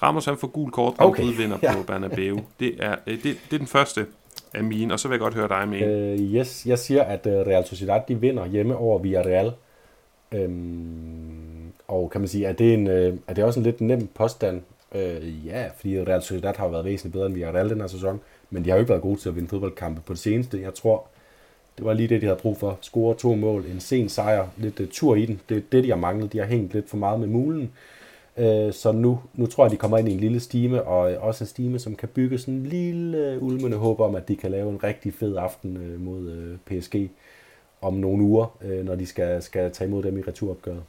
Ramos 0.02 0.24
han 0.24 0.36
får 0.36 0.48
gul 0.48 0.70
kort, 0.70 0.94
og 0.98 1.06
okay. 1.06 1.22
vinder 1.22 1.58
ja. 1.62 1.74
på 1.76 1.82
Bernabeu. 1.82 2.40
Det 2.60 2.74
er, 2.78 2.96
øh, 3.06 3.14
det, 3.14 3.22
det 3.22 3.54
er 3.54 3.58
den 3.58 3.66
første 3.66 4.06
af 4.54 4.64
mine, 4.64 4.94
og 4.94 5.00
så 5.00 5.08
vil 5.08 5.14
jeg 5.14 5.20
godt 5.20 5.34
høre 5.34 5.48
dig 5.48 5.68
med. 5.68 6.14
Uh, 6.14 6.34
yes, 6.34 6.66
jeg 6.66 6.78
siger, 6.78 7.02
at 7.02 7.20
Real 7.26 7.66
Sociedad 7.66 8.00
de 8.08 8.20
vinder 8.20 8.46
hjemme 8.46 8.76
over 8.76 8.98
Villarreal. 8.98 9.52
Um, 10.34 11.72
og 11.88 12.10
kan 12.10 12.20
man 12.20 12.28
sige, 12.28 12.48
at 12.48 12.58
det, 12.58 12.74
en, 12.74 12.86
er 12.86 13.34
det 13.36 13.44
også 13.44 13.60
en 13.60 13.64
lidt 13.64 13.80
nem 13.80 14.06
påstand? 14.06 14.62
Uh, 14.94 15.46
ja, 15.46 15.68
fordi 15.76 16.00
Real 16.00 16.22
Sociedad 16.22 16.54
har 16.56 16.68
været 16.68 16.84
væsentligt 16.84 17.12
bedre 17.12 17.26
end 17.26 17.34
Villarreal 17.34 17.70
den 17.70 17.80
her 17.80 17.86
sæson, 17.86 18.20
men 18.50 18.64
de 18.64 18.70
har 18.70 18.76
jo 18.76 18.80
ikke 18.80 18.90
været 18.90 19.02
gode 19.02 19.20
til 19.20 19.28
at 19.28 19.36
vinde 19.36 19.48
fodboldkampe 19.48 20.00
på 20.00 20.12
det 20.12 20.20
seneste. 20.20 20.60
Jeg 20.60 20.74
tror, 20.74 21.08
det 21.76 21.84
var 21.84 21.92
lige 21.92 22.08
det, 22.08 22.20
de 22.20 22.26
havde 22.26 22.38
brug 22.40 22.56
for. 22.56 22.78
Score 22.80 23.14
to 23.14 23.34
mål, 23.34 23.64
en 23.66 23.80
sen 23.80 24.08
sejr, 24.08 24.48
lidt 24.56 24.80
uh, 24.80 24.86
tur 24.88 25.14
i 25.14 25.26
den. 25.26 25.40
Det 25.48 25.56
er 25.56 25.60
det, 25.72 25.84
de 25.84 25.88
har 25.88 25.96
manglet. 25.96 26.32
De 26.32 26.38
har 26.38 26.46
hængt 26.46 26.74
lidt 26.74 26.88
for 26.90 26.96
meget 26.96 27.20
med 27.20 27.28
mulen. 27.28 27.72
Uh, 28.36 28.72
så 28.72 28.92
nu, 28.92 29.20
nu 29.34 29.46
tror 29.46 29.64
jeg, 29.64 29.70
de 29.70 29.76
kommer 29.76 29.98
ind 29.98 30.08
i 30.08 30.12
en 30.12 30.20
lille 30.20 30.40
stime, 30.40 30.82
og 30.82 31.12
uh, 31.12 31.24
også 31.26 31.44
en 31.44 31.48
stime, 31.48 31.78
som 31.78 31.96
kan 31.96 32.08
bygge 32.08 32.38
sådan 32.38 32.54
en 32.54 32.66
lille 32.66 33.36
uh, 33.36 33.46
ulmende 33.46 33.76
håb 33.76 34.00
om, 34.00 34.14
at 34.14 34.28
de 34.28 34.36
kan 34.36 34.50
lave 34.50 34.70
en 34.70 34.84
rigtig 34.84 35.14
fed 35.14 35.36
aften 35.36 35.76
uh, 35.76 36.00
mod 36.00 36.20
uh, 36.20 36.58
PSG 36.66 37.10
om 37.82 37.94
nogle 37.94 38.22
uger, 38.22 38.56
uh, 38.64 38.84
når 38.86 38.94
de 38.94 39.06
skal, 39.06 39.42
skal 39.42 39.70
tage 39.70 39.88
imod 39.88 40.02
dem 40.02 40.18
i 40.18 40.22
returopgøret. 40.22 40.82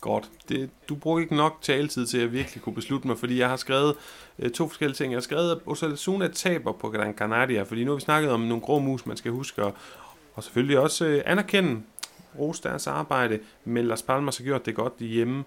Godt. 0.00 0.30
Det, 0.48 0.70
du 0.88 0.94
bruger 0.94 1.20
ikke 1.20 1.36
nok 1.36 1.58
taletid 1.62 2.06
til, 2.06 2.16
at 2.16 2.22
jeg 2.22 2.32
virkelig 2.32 2.62
kunne 2.62 2.74
beslutte 2.74 3.06
mig, 3.06 3.18
fordi 3.18 3.38
jeg 3.38 3.48
har 3.48 3.56
skrevet 3.56 3.96
øh, 4.38 4.50
to 4.50 4.68
forskellige 4.68 4.96
ting. 4.96 5.12
Jeg 5.12 5.16
har 5.16 5.22
skrevet, 5.22 5.50
at 5.50 5.58
Osasuna 5.66 6.28
taber 6.28 6.72
på 6.72 6.90
Gran 6.90 7.14
Canaria, 7.14 7.62
fordi 7.62 7.84
nu 7.84 7.90
har 7.90 7.96
vi 7.96 8.00
snakket 8.00 8.30
om 8.30 8.40
nogle 8.40 8.62
grå 8.62 8.78
mus, 8.78 9.06
man 9.06 9.16
skal 9.16 9.32
huske, 9.32 9.64
og, 9.64 9.74
og 10.34 10.44
selvfølgelig 10.44 10.78
også 10.78 11.04
øh, 11.06 11.22
anerkende 11.26 11.82
rose 12.38 12.62
deres 12.62 12.86
arbejde, 12.86 13.40
men 13.64 13.86
Las 13.86 14.02
Palmas 14.02 14.36
har 14.38 14.44
gjort 14.44 14.66
det 14.66 14.74
godt 14.74 14.98
hjemme. 14.98 15.44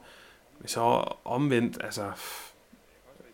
Så 0.65 0.81
omvendt, 1.25 1.77
altså, 1.83 2.03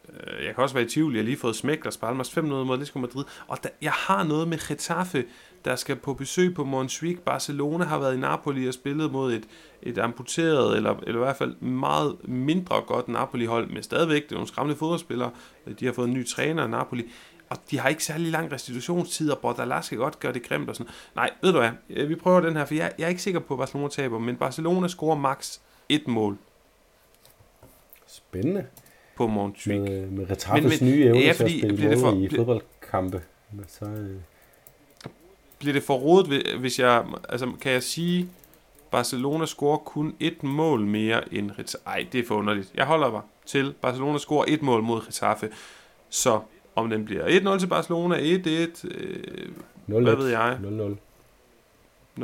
øh, 0.10 0.46
jeg 0.46 0.56
kan 0.56 0.64
også 0.64 0.76
være 0.76 0.86
i 0.86 0.90
tvivl, 0.90 1.14
jeg 1.14 1.22
har 1.22 1.26
lige 1.26 1.38
fået 1.38 1.56
smæk 1.56 1.86
Las 1.86 1.98
Palmas 1.98 2.38
5-0 2.38 2.42
mod 2.42 2.74
Atletico 2.74 3.00
Madrid, 3.00 3.24
og 3.48 3.64
da, 3.64 3.70
jeg 3.82 3.92
har 3.92 4.24
noget 4.24 4.48
med 4.48 4.68
Getafe, 4.68 5.26
der 5.68 5.76
skal 5.76 5.96
på 5.96 6.14
besøg 6.14 6.56
på 6.56 6.64
Montjuic. 6.64 7.20
Barcelona 7.26 7.86
har 7.86 8.00
været 8.00 8.16
i 8.16 8.20
Napoli 8.20 8.68
og 8.68 8.74
spillet 8.74 9.12
mod 9.12 9.34
et, 9.34 9.48
et 9.84 9.98
amputeret, 9.98 10.78
eller, 10.78 10.96
eller 11.08 11.22
i 11.22 11.24
hvert 11.24 11.36
fald 11.36 11.56
meget 11.62 12.16
mindre 12.24 12.82
godt 12.88 13.08
Napoli-hold, 13.08 13.70
men 13.70 13.84
stadigvæk, 13.84 14.24
det 14.24 14.32
er 14.32 14.36
nogle 14.36 14.48
skræmmende 14.48 14.80
fodboldspillere. 14.80 15.32
De 15.80 15.86
har 15.86 15.94
fået 15.94 16.08
en 16.08 16.14
ny 16.14 16.28
træner 16.28 16.66
i 16.66 16.70
Napoli, 16.70 17.12
og 17.50 17.58
de 17.72 17.80
har 17.80 17.90
ikke 17.90 18.04
særlig 18.04 18.32
lang 18.32 18.52
restitutionstid, 18.52 19.32
og 19.32 19.38
Bordalas 19.38 19.86
skal 19.86 19.98
godt 19.98 20.20
gøre 20.20 20.34
det 20.34 20.44
grimt 20.44 20.70
og 20.70 20.76
sådan 20.76 20.94
Nej, 21.16 21.30
ved 21.42 21.54
du 21.54 21.60
hvad, 21.60 22.06
vi 22.06 22.16
prøver 22.16 22.40
den 22.40 22.56
her, 22.56 22.66
for 22.66 22.74
jeg, 22.74 22.92
jeg 22.98 23.06
er 23.06 23.10
ikke 23.10 23.22
sikker 23.22 23.40
på, 23.40 23.54
at 23.54 23.58
Barcelona 23.58 23.90
taber, 23.90 24.20
men 24.20 24.36
Barcelona 24.36 24.88
scorer 24.88 25.16
max 25.16 25.60
et 25.90 26.08
mål. 26.08 26.38
Spændende. 28.08 28.66
På 29.16 29.28
Montjuic. 29.28 29.80
Med, 29.80 30.08
med 30.08 30.30
Retafes 30.30 30.82
nye 30.82 31.06
evne 31.06 31.20
ja, 31.20 31.32
fordi, 31.32 31.60
til 31.60 31.68
at 31.68 31.78
spille 31.78 32.00
for, 32.00 32.12
i 32.12 32.30
fodboldkampe. 32.36 33.22
Så, 33.68 33.86
øh 33.86 34.16
bliver 35.60 35.74
det 35.74 35.84
for 35.84 35.94
rodet, 35.94 36.58
hvis 36.60 36.80
jeg, 36.80 37.06
altså 37.30 37.52
kan 37.62 37.72
jeg 37.72 37.84
sige, 37.84 38.30
Barcelona 38.92 39.46
scorer 39.46 39.78
kun 39.78 40.16
et 40.20 40.44
mål 40.44 40.86
mere 40.86 41.34
end 41.34 41.52
Getafe. 41.52 41.78
Ej, 41.88 42.06
det 42.12 42.20
er 42.20 42.28
for 42.28 42.36
underligt. 42.36 42.72
Jeg 42.76 42.86
holder 42.86 43.12
mig 43.12 43.22
til, 43.46 43.74
Barcelona 43.82 44.18
scorer 44.18 44.46
et 44.48 44.62
mål 44.62 44.84
mod 44.84 45.02
Getafe. 45.06 45.50
Så 46.10 46.40
om 46.76 46.90
den 46.90 47.06
bliver 47.06 47.56
1-0 47.56 47.60
til 47.60 47.68
Barcelona, 47.68 48.16
1-1, 48.16 48.88
øh, 48.88 49.52
hvad 49.86 50.16
ved 50.16 50.28
jeg? 50.28 50.58
0-0. 52.18 52.22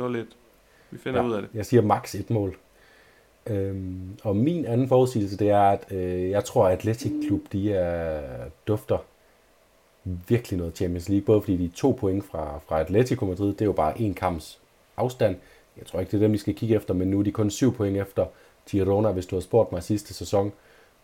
Vi 0.90 0.98
finder 0.98 1.20
ja, 1.20 1.26
ud 1.28 1.32
af 1.32 1.42
det. 1.42 1.50
Jeg 1.54 1.66
siger 1.66 1.82
max 1.82 2.14
et 2.14 2.30
mål. 2.30 2.56
Øhm, 3.46 4.18
og 4.22 4.36
min 4.36 4.64
anden 4.64 4.88
forudsigelse, 4.88 5.38
det 5.38 5.50
er, 5.50 5.62
at 5.62 5.92
øh, 5.92 6.30
jeg 6.30 6.44
tror, 6.44 6.66
at 6.66 6.72
Atletic 6.72 7.12
Klub, 7.26 7.40
de 7.52 7.72
er 7.72 8.22
dufter 8.66 8.98
virkelig 10.04 10.58
noget 10.58 10.76
Champions 10.76 11.08
League, 11.08 11.24
både 11.24 11.40
fordi 11.40 11.56
de 11.56 11.64
er 11.64 11.68
to 11.74 11.96
point 12.00 12.24
fra, 12.24 12.60
fra 12.66 12.80
Atletico 12.80 13.24
Madrid, 13.24 13.48
det 13.48 13.60
er 13.60 13.64
jo 13.64 13.72
bare 13.72 14.00
en 14.00 14.14
kamps 14.14 14.60
afstand. 14.96 15.36
Jeg 15.76 15.86
tror 15.86 16.00
ikke, 16.00 16.10
det 16.10 16.16
er 16.16 16.20
dem, 16.20 16.32
vi 16.32 16.38
skal 16.38 16.54
kigge 16.54 16.74
efter, 16.74 16.94
men 16.94 17.08
nu 17.08 17.18
er 17.18 17.22
de 17.22 17.32
kun 17.32 17.50
syv 17.50 17.74
point 17.74 17.96
efter 17.96 18.26
Girona, 18.70 19.12
hvis 19.12 19.26
du 19.26 19.36
har 19.36 19.40
spurgt 19.40 19.72
mig 19.72 19.82
sidste 19.82 20.14
sæson. 20.14 20.52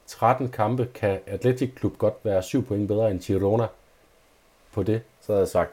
13 0.06 0.48
kampe 0.48 0.88
kan 0.94 1.18
Atletic 1.26 1.74
Klub 1.74 1.98
godt 1.98 2.14
være 2.22 2.42
syv 2.42 2.64
point 2.64 2.88
bedre 2.88 3.10
end 3.10 3.20
Girona 3.20 3.66
på 4.72 4.82
det. 4.82 5.02
Så 5.20 5.32
havde 5.32 5.40
jeg 5.40 5.48
sagt, 5.48 5.70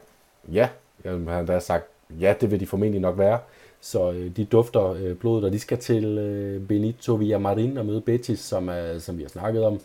ja. 0.52 0.68
Jeg 1.04 1.12
havde 1.26 1.60
sagt, 1.60 1.84
ja, 2.10 2.34
det 2.40 2.50
vil 2.50 2.60
de 2.60 2.66
formentlig 2.66 3.00
nok 3.00 3.18
være. 3.18 3.38
Så 3.80 4.12
øh, 4.12 4.36
de 4.36 4.44
dufter 4.44 4.86
øh, 4.92 5.16
blodet, 5.16 5.44
og 5.44 5.52
de 5.52 5.58
skal 5.58 5.78
til 5.78 6.04
øh, 6.18 6.66
Benito 6.66 7.14
Villamarin 7.14 7.78
og 7.78 7.86
møde 7.86 8.00
Betis, 8.00 8.40
som, 8.40 8.68
er, 8.68 8.98
som 8.98 9.18
vi 9.18 9.22
har 9.22 9.28
snakket 9.28 9.64
om 9.64 9.80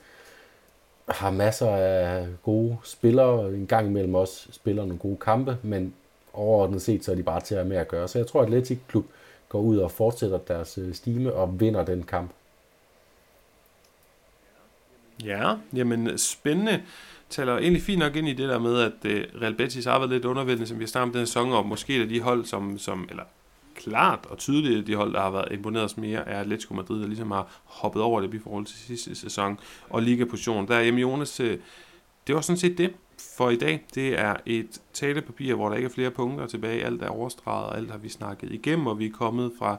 har 1.09 1.31
masser 1.31 1.69
af 1.69 2.27
gode 2.43 2.77
spillere, 2.83 3.47
en 3.47 3.67
gang 3.67 3.87
imellem 3.87 4.15
også 4.15 4.47
spiller 4.51 4.83
nogle 4.83 4.99
gode 4.99 5.17
kampe, 5.17 5.57
men 5.63 5.93
overordnet 6.33 6.81
set, 6.81 7.05
så 7.05 7.11
er 7.11 7.15
de 7.15 7.23
bare 7.23 7.41
til 7.41 7.55
at 7.55 7.59
have 7.61 7.69
med 7.69 7.77
at 7.77 7.87
gøre. 7.87 8.07
Så 8.07 8.17
jeg 8.17 8.27
tror, 8.27 8.41
at 8.41 8.47
Atletic 8.47 8.79
Klub 8.87 9.05
går 9.49 9.59
ud 9.59 9.77
og 9.77 9.91
fortsætter 9.91 10.37
deres 10.37 10.77
øh, 10.77 10.93
stime 10.93 11.33
og 11.33 11.59
vinder 11.59 11.85
den 11.85 12.03
kamp. 12.03 12.31
Ja, 15.23 15.55
jamen 15.75 16.17
spændende. 16.17 16.81
Taler 17.29 17.57
egentlig 17.57 17.83
fint 17.83 17.99
nok 17.99 18.15
ind 18.15 18.27
i 18.27 18.33
det 18.33 18.49
der 18.49 18.59
med, 18.59 18.79
at 18.79 19.05
øh, 19.05 19.25
Real 19.41 19.55
Betis 19.55 19.85
har 19.85 19.99
været 19.99 20.09
lidt 20.09 20.25
undervældende, 20.25 20.67
som 20.67 20.79
vi 20.79 20.83
har 20.83 20.87
snakket 20.87 21.09
om 21.09 21.13
den 21.13 21.25
sæson, 21.25 21.51
og 21.51 21.65
måske 21.65 22.01
er 22.01 22.05
de 22.05 22.21
hold, 22.21 22.45
som, 22.45 22.77
som 22.77 23.07
eller 23.09 23.23
klart 23.83 24.25
og 24.29 24.37
tydeligt, 24.37 24.87
de 24.87 24.95
hold, 24.95 25.13
der 25.13 25.21
har 25.21 25.31
været 25.31 25.51
imponeret 25.51 25.85
os 25.85 25.97
mere, 25.97 26.27
er 26.27 26.39
Atletico 26.39 26.73
Madrid, 26.73 27.01
der 27.01 27.07
ligesom 27.07 27.31
har 27.31 27.61
hoppet 27.63 28.01
over 28.01 28.21
det 28.21 28.33
i 28.33 28.39
forhold 28.39 28.65
til 28.65 28.77
sidste 28.77 29.15
sæson, 29.15 29.59
og 29.89 30.01
ligaposition. 30.01 30.67
Der 30.67 30.75
er 30.75 30.83
hjemme 30.83 31.01
Jonas, 31.01 31.39
øh, 31.39 31.57
det 32.27 32.35
var 32.35 32.41
sådan 32.41 32.57
set 32.57 32.77
det 32.77 32.93
for 33.37 33.49
i 33.49 33.55
dag. 33.55 33.85
Det 33.95 34.19
er 34.19 34.35
et 34.45 34.81
talepapir, 34.93 35.55
hvor 35.55 35.69
der 35.69 35.75
ikke 35.75 35.85
er 35.85 35.93
flere 35.93 36.11
punkter 36.11 36.47
tilbage. 36.47 36.85
Alt 36.85 37.01
er 37.01 37.07
overstreget, 37.07 37.65
og 37.65 37.77
alt 37.77 37.91
har 37.91 37.97
vi 37.97 38.09
snakket 38.09 38.51
igennem, 38.51 38.87
og 38.87 38.99
vi 38.99 39.05
er 39.05 39.11
kommet 39.11 39.51
fra 39.59 39.77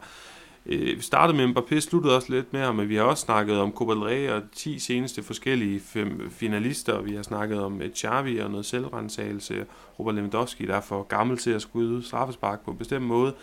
øh, 0.67 0.97
vi 0.97 1.03
startede 1.03 1.37
med 1.37 1.57
Mbappé, 1.57 1.81
sluttede 1.81 2.17
også 2.17 2.33
lidt 2.33 2.53
mere, 2.53 2.75
men 2.75 2.89
vi 2.89 2.97
har 2.97 3.03
også 3.03 3.25
snakket 3.25 3.59
om 3.59 3.73
Copa 3.73 3.93
del 3.93 4.03
Rey 4.03 4.31
og 4.31 4.43
10 4.53 4.79
seneste 4.79 5.23
forskellige 5.23 5.81
fem 5.81 6.31
finalister. 6.31 7.01
Vi 7.01 7.15
har 7.15 7.23
snakket 7.23 7.61
om 7.61 7.83
øh, 7.83 7.91
Xavi 7.91 8.39
og 8.39 8.51
noget 8.51 8.67
selvrensagelse. 8.67 9.67
Robert 9.99 10.15
Lewandowski, 10.15 10.67
der 10.67 10.77
er 10.77 10.81
for 10.81 11.03
gammel 11.03 11.39
til 11.39 11.51
at 11.51 11.63
skyde 11.63 12.03
straffespark 12.03 12.65
på 12.65 12.71
en 12.71 12.77
bestemt 12.77 13.07
måde. 13.07 13.35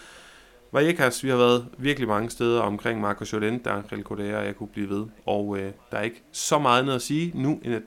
Vallecas, 0.73 1.23
vi 1.23 1.29
har 1.29 1.37
været 1.37 1.67
virkelig 1.77 2.07
mange 2.07 2.29
steder 2.29 2.61
omkring 2.61 3.01
Marco 3.01 3.25
Llorente, 3.31 3.69
Angel 3.69 4.03
Cordera, 4.03 4.39
og 4.39 4.45
jeg 4.45 4.55
kunne 4.55 4.69
blive 4.69 4.89
ved. 4.89 5.05
Og 5.25 5.57
øh, 5.57 5.71
der 5.91 5.97
er 5.97 6.01
ikke 6.01 6.23
så 6.31 6.59
meget 6.59 6.81
andet 6.81 6.95
at 6.95 7.01
sige 7.01 7.31
nu, 7.35 7.59
end 7.63 7.73
at 7.73 7.81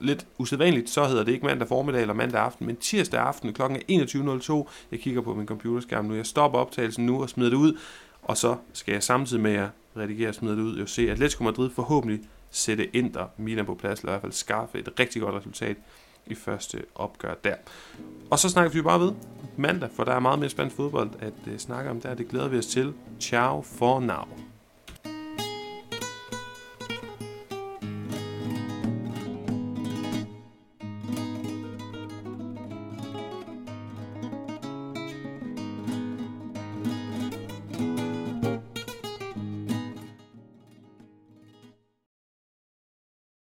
lidt 0.00 0.26
usædvanligt, 0.38 0.90
så 0.90 1.06
hedder 1.06 1.24
det 1.24 1.32
ikke 1.32 1.46
mandag 1.46 1.68
formiddag 1.68 2.00
eller 2.00 2.14
mandag 2.14 2.40
aften, 2.40 2.66
men 2.66 2.76
tirsdag 2.76 3.20
aften 3.20 3.52
kl. 3.52 3.62
21.02. 3.62 4.68
Jeg 4.90 5.00
kigger 5.00 5.20
på 5.20 5.34
min 5.34 5.46
computerskærm 5.46 6.04
nu. 6.04 6.14
Jeg 6.14 6.26
stopper 6.26 6.58
optagelsen 6.58 7.06
nu 7.06 7.22
og 7.22 7.28
smider 7.28 7.50
det 7.50 7.56
ud, 7.56 7.78
og 8.22 8.36
så 8.36 8.56
skal 8.72 8.92
jeg 8.92 9.02
samtidig 9.02 9.42
med 9.42 9.54
at 9.54 9.68
redigere 9.96 10.28
og 10.28 10.34
smide 10.34 10.56
det 10.56 10.62
ud, 10.62 10.78
jo 10.78 10.86
se, 10.86 11.02
at 11.02 11.10
Atletico 11.10 11.44
Madrid 11.44 11.70
forhåbentlig 11.70 12.20
sætte 12.50 12.96
Inter 12.96 13.26
Milan 13.36 13.66
på 13.66 13.74
plads, 13.74 14.00
eller 14.00 14.12
i 14.12 14.12
hvert 14.12 14.20
fald 14.20 14.32
skaffe 14.32 14.78
et 14.78 14.88
rigtig 15.00 15.22
godt 15.22 15.34
resultat 15.34 15.76
i 16.30 16.34
første 16.34 16.82
opgør 16.94 17.34
der. 17.44 17.54
Og 18.30 18.38
så 18.38 18.48
snakker 18.48 18.72
vi 18.72 18.82
bare 18.82 19.00
ved 19.00 19.12
mandag, 19.56 19.90
for 19.96 20.04
der 20.04 20.12
er 20.12 20.20
meget 20.20 20.38
mere 20.38 20.50
spændt 20.50 20.72
fodbold 20.72 21.10
at 21.20 21.32
uh, 21.46 21.56
snakke 21.58 21.90
om 21.90 22.00
der. 22.00 22.14
Det 22.14 22.28
glæder 22.28 22.48
vi 22.48 22.58
os 22.58 22.66
til. 22.66 22.92
Ciao 23.20 23.62
for 23.62 24.00
now. 24.00 24.49